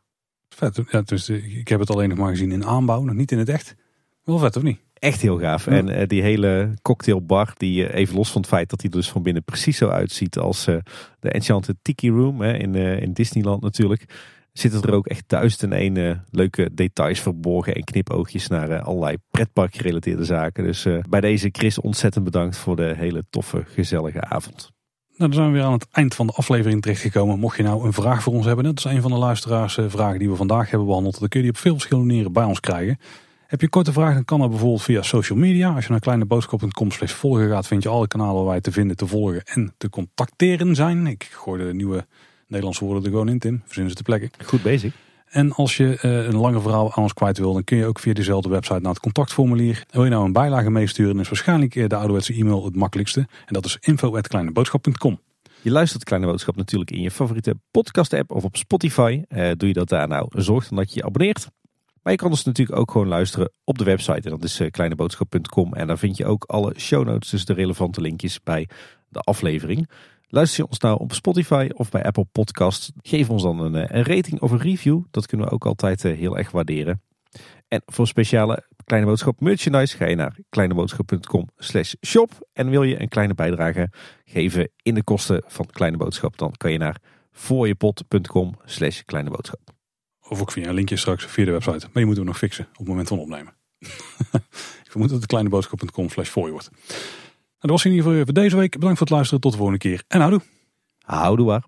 Vet. 0.57 0.81
Ja, 0.89 1.01
dus 1.01 1.29
ik 1.29 1.67
heb 1.67 1.79
het 1.79 1.89
alleen 1.89 2.09
nog 2.09 2.17
maar 2.17 2.29
gezien 2.29 2.51
in 2.51 2.65
aanbouw, 2.65 3.03
nog 3.03 3.15
niet 3.15 3.31
in 3.31 3.37
het 3.37 3.49
echt. 3.49 3.75
Wel 4.23 4.37
vet 4.37 4.55
of 4.55 4.63
niet? 4.63 4.79
Echt 4.93 5.21
heel 5.21 5.39
gaaf. 5.39 5.65
Ja. 5.65 5.71
En 5.71 5.87
uh, 5.87 6.07
die 6.07 6.21
hele 6.21 6.73
cocktailbar, 6.81 7.53
die 7.57 7.83
uh, 7.83 7.95
even 7.95 8.15
los 8.15 8.31
van 8.31 8.41
het 8.41 8.49
feit 8.49 8.69
dat 8.69 8.81
hij 8.81 8.89
dus 8.89 9.09
van 9.09 9.23
binnen 9.23 9.43
precies 9.43 9.77
zo 9.77 9.87
uitziet 9.87 10.37
als 10.37 10.67
uh, 10.67 10.77
de 11.19 11.29
Enchanted 11.29 11.75
Tiki 11.81 12.09
Room 12.09 12.41
hè, 12.41 12.57
in, 12.57 12.75
in 12.75 13.13
Disneyland 13.13 13.61
natuurlijk. 13.61 14.05
Zitten 14.53 14.81
er 14.81 14.93
ook 14.93 15.07
echt 15.07 15.23
duizend 15.27 15.63
en 15.63 15.71
één 15.71 16.25
leuke 16.29 16.69
details 16.73 17.19
verborgen 17.19 17.75
en 17.75 17.83
knipoogjes 17.83 18.47
naar 18.47 18.81
allerlei 18.81 19.17
pretpark 19.31 19.75
gerelateerde 19.75 20.23
zaken. 20.23 20.63
Dus 20.63 20.87
bij 21.09 21.21
deze 21.21 21.49
Chris 21.51 21.79
ontzettend 21.79 22.23
bedankt 22.23 22.57
voor 22.57 22.75
de 22.75 22.93
hele 22.95 23.23
toffe, 23.29 23.63
gezellige 23.65 24.21
avond. 24.21 24.75
Nou, 25.17 25.31
dan 25.31 25.39
zijn 25.39 25.51
we 25.51 25.57
weer 25.57 25.67
aan 25.67 25.73
het 25.73 25.87
eind 25.91 26.15
van 26.15 26.27
de 26.27 26.33
aflevering 26.33 26.81
terechtgekomen. 26.81 27.39
Mocht 27.39 27.57
je 27.57 27.63
nou 27.63 27.85
een 27.85 27.93
vraag 27.93 28.23
voor 28.23 28.33
ons 28.33 28.45
hebben, 28.45 28.63
dat 28.63 28.77
is 28.77 28.83
een 28.83 29.01
van 29.01 29.11
de 29.11 29.17
luisteraars 29.17 29.79
vragen 29.87 30.19
die 30.19 30.29
we 30.29 30.35
vandaag 30.35 30.69
hebben 30.69 30.87
behandeld. 30.87 31.19
Dan 31.19 31.27
kun 31.27 31.39
je 31.39 31.45
die 31.45 31.55
op 31.55 31.61
veel 31.61 31.73
verschillende 31.73 32.07
manieren 32.07 32.33
bij 32.33 32.43
ons 32.43 32.59
krijgen. 32.59 32.99
Heb 33.47 33.61
je 33.61 33.69
korte 33.69 33.93
vraag, 33.93 34.13
dan 34.13 34.25
kan 34.25 34.39
dat 34.39 34.49
bijvoorbeeld 34.49 34.81
via 34.81 35.01
social 35.01 35.37
media. 35.37 35.73
Als 35.73 35.85
je 35.85 35.91
naar 35.91 35.99
kleineboodschap.com 35.99 36.91
slash 36.91 37.11
volgen 37.11 37.49
gaat, 37.49 37.67
vind 37.67 37.83
je 37.83 37.89
alle 37.89 38.07
kanalen 38.07 38.35
waar 38.35 38.45
wij 38.45 38.61
te 38.61 38.71
vinden, 38.71 38.95
te 38.95 39.07
volgen 39.07 39.43
en 39.43 39.73
te 39.77 39.89
contacteren 39.89 40.75
zijn. 40.75 41.07
Ik 41.07 41.29
gooi 41.31 41.65
de 41.65 41.73
nieuwe 41.73 42.05
Nederlandse 42.47 42.85
woorden 42.85 43.03
er 43.03 43.09
gewoon 43.09 43.29
in, 43.29 43.39
Tim. 43.39 43.61
Verzinnen 43.65 43.91
ze 43.91 43.97
te 43.97 44.03
plekken. 44.03 44.29
Goed 44.45 44.63
bezig. 44.63 45.06
En 45.27 45.51
als 45.51 45.77
je 45.77 45.83
uh, 45.83 46.25
een 46.25 46.37
langer 46.37 46.61
verhaal 46.61 46.93
aan 46.93 47.03
ons 47.03 47.13
kwijt 47.13 47.37
wil, 47.37 47.53
dan 47.53 47.63
kun 47.63 47.77
je 47.77 47.85
ook 47.85 47.99
via 47.99 48.13
dezelfde 48.13 48.49
website 48.49 48.79
naar 48.79 48.91
het 48.91 48.99
contactformulier. 48.99 49.85
Wil 49.89 50.03
je 50.03 50.09
nou 50.09 50.25
een 50.25 50.33
bijlage 50.33 50.69
meesturen, 50.69 51.19
is 51.19 51.29
waarschijnlijk 51.29 51.89
de 51.89 51.95
ouderwetse 51.95 52.33
e-mail 52.33 52.65
het 52.65 52.75
makkelijkste. 52.75 53.19
En 53.19 53.53
dat 53.53 53.65
is 53.65 53.77
info.kleineboodschap.com. 53.79 55.19
Je 55.61 55.71
luistert 55.71 56.03
Kleine 56.03 56.27
Boodschap 56.27 56.55
natuurlijk 56.55 56.91
in 56.91 57.01
je 57.01 57.11
favoriete 57.11 57.55
podcast 57.71 58.13
app 58.13 58.31
of 58.31 58.43
op 58.43 58.55
Spotify. 58.55 59.23
Eh, 59.27 59.51
doe 59.57 59.67
je 59.67 59.73
dat 59.73 59.89
daar 59.89 60.07
nou, 60.07 60.27
zorg 60.31 60.67
dan 60.67 60.77
dat 60.77 60.89
je 60.89 60.99
je 60.99 61.05
abonneert. 61.05 61.47
Maar 62.03 62.13
je 62.13 62.19
kan 62.19 62.29
ons 62.29 62.43
natuurlijk 62.43 62.79
ook 62.79 62.91
gewoon 62.91 63.07
luisteren 63.07 63.51
op 63.63 63.77
de 63.77 63.83
website. 63.83 64.21
En 64.21 64.29
dat 64.29 64.43
is 64.43 64.59
eh, 64.59 64.71
kleineboodschap.com. 64.71 65.73
En 65.73 65.87
daar 65.87 65.97
vind 65.97 66.17
je 66.17 66.25
ook 66.25 66.43
alle 66.43 66.73
show 66.77 67.05
notes, 67.05 67.29
dus 67.29 67.45
de 67.45 67.53
relevante 67.53 68.01
linkjes 68.01 68.43
bij 68.43 68.69
de 69.09 69.19
aflevering. 69.19 69.89
Luister 70.29 70.63
je 70.63 70.69
ons 70.69 70.79
nou 70.79 70.99
op 70.99 71.13
Spotify 71.13 71.69
of 71.73 71.89
bij 71.89 72.03
Apple 72.03 72.25
Podcasts, 72.31 72.91
geef 73.01 73.29
ons 73.29 73.43
dan 73.43 73.59
een, 73.59 73.75
eh, 73.75 73.97
een 73.97 74.15
rating 74.15 74.41
of 74.41 74.51
een 74.51 74.59
review. 74.59 75.03
Dat 75.11 75.25
kunnen 75.25 75.47
we 75.47 75.53
ook 75.53 75.65
altijd 75.65 76.05
eh, 76.05 76.17
heel 76.17 76.37
erg 76.37 76.51
waarderen. 76.51 77.01
En 77.67 77.81
voor 77.85 78.07
speciale 78.07 78.65
Kleine 78.83 79.07
Boodschap 79.07 79.39
merchandise 79.39 79.97
ga 79.97 80.05
je 80.05 80.15
naar 80.15 80.37
kleineboodschap.com 80.49 81.49
slash 81.57 81.93
shop. 82.05 82.47
En 82.53 82.69
wil 82.69 82.83
je 82.83 83.01
een 83.01 83.07
kleine 83.07 83.33
bijdrage 83.33 83.89
geven 84.25 84.71
in 84.81 84.93
de 84.93 85.03
kosten 85.03 85.43
van 85.47 85.65
Kleine 85.65 85.97
Boodschap, 85.97 86.37
dan 86.37 86.51
kan 86.51 86.71
je 86.71 86.77
naar 86.77 87.01
voorjepot.com 87.31 88.55
slash 88.65 89.01
kleine 89.01 89.29
boodschap. 89.29 89.59
Of 90.29 90.41
ook 90.41 90.51
via 90.51 90.67
een 90.67 90.73
linkje 90.73 90.97
straks 90.97 91.25
via 91.25 91.45
de 91.45 91.51
website. 91.51 91.79
Maar 91.79 91.89
die 91.93 92.05
moeten 92.05 92.23
we 92.23 92.29
nog 92.29 92.37
fixen 92.37 92.65
op 92.71 92.77
het 92.77 92.87
moment 92.87 93.07
van 93.07 93.19
opnemen. 93.19 93.53
Ik 94.85 94.91
vermoed 94.91 95.09
dat 95.09 95.17
het 95.17 95.27
kleineboodschap.com 95.27 96.09
slash 96.09 96.29
voor 96.29 96.45
je 96.45 96.51
wordt. 96.51 96.69
Dat 97.67 97.75
was 97.75 97.85
in 97.85 97.91
ieder 97.91 98.05
geval 98.07 98.25
voor 98.25 98.33
deze 98.33 98.55
week. 98.55 98.71
Bedankt 98.71 98.97
voor 98.97 99.07
het 99.07 99.15
luisteren. 99.15 99.41
Tot 99.41 99.51
de 99.51 99.57
volgende 99.57 99.81
keer. 99.81 100.03
En 100.07 100.19
houdoe. 100.19 100.41
Houdoe 100.99 101.45
waar. 101.45 101.63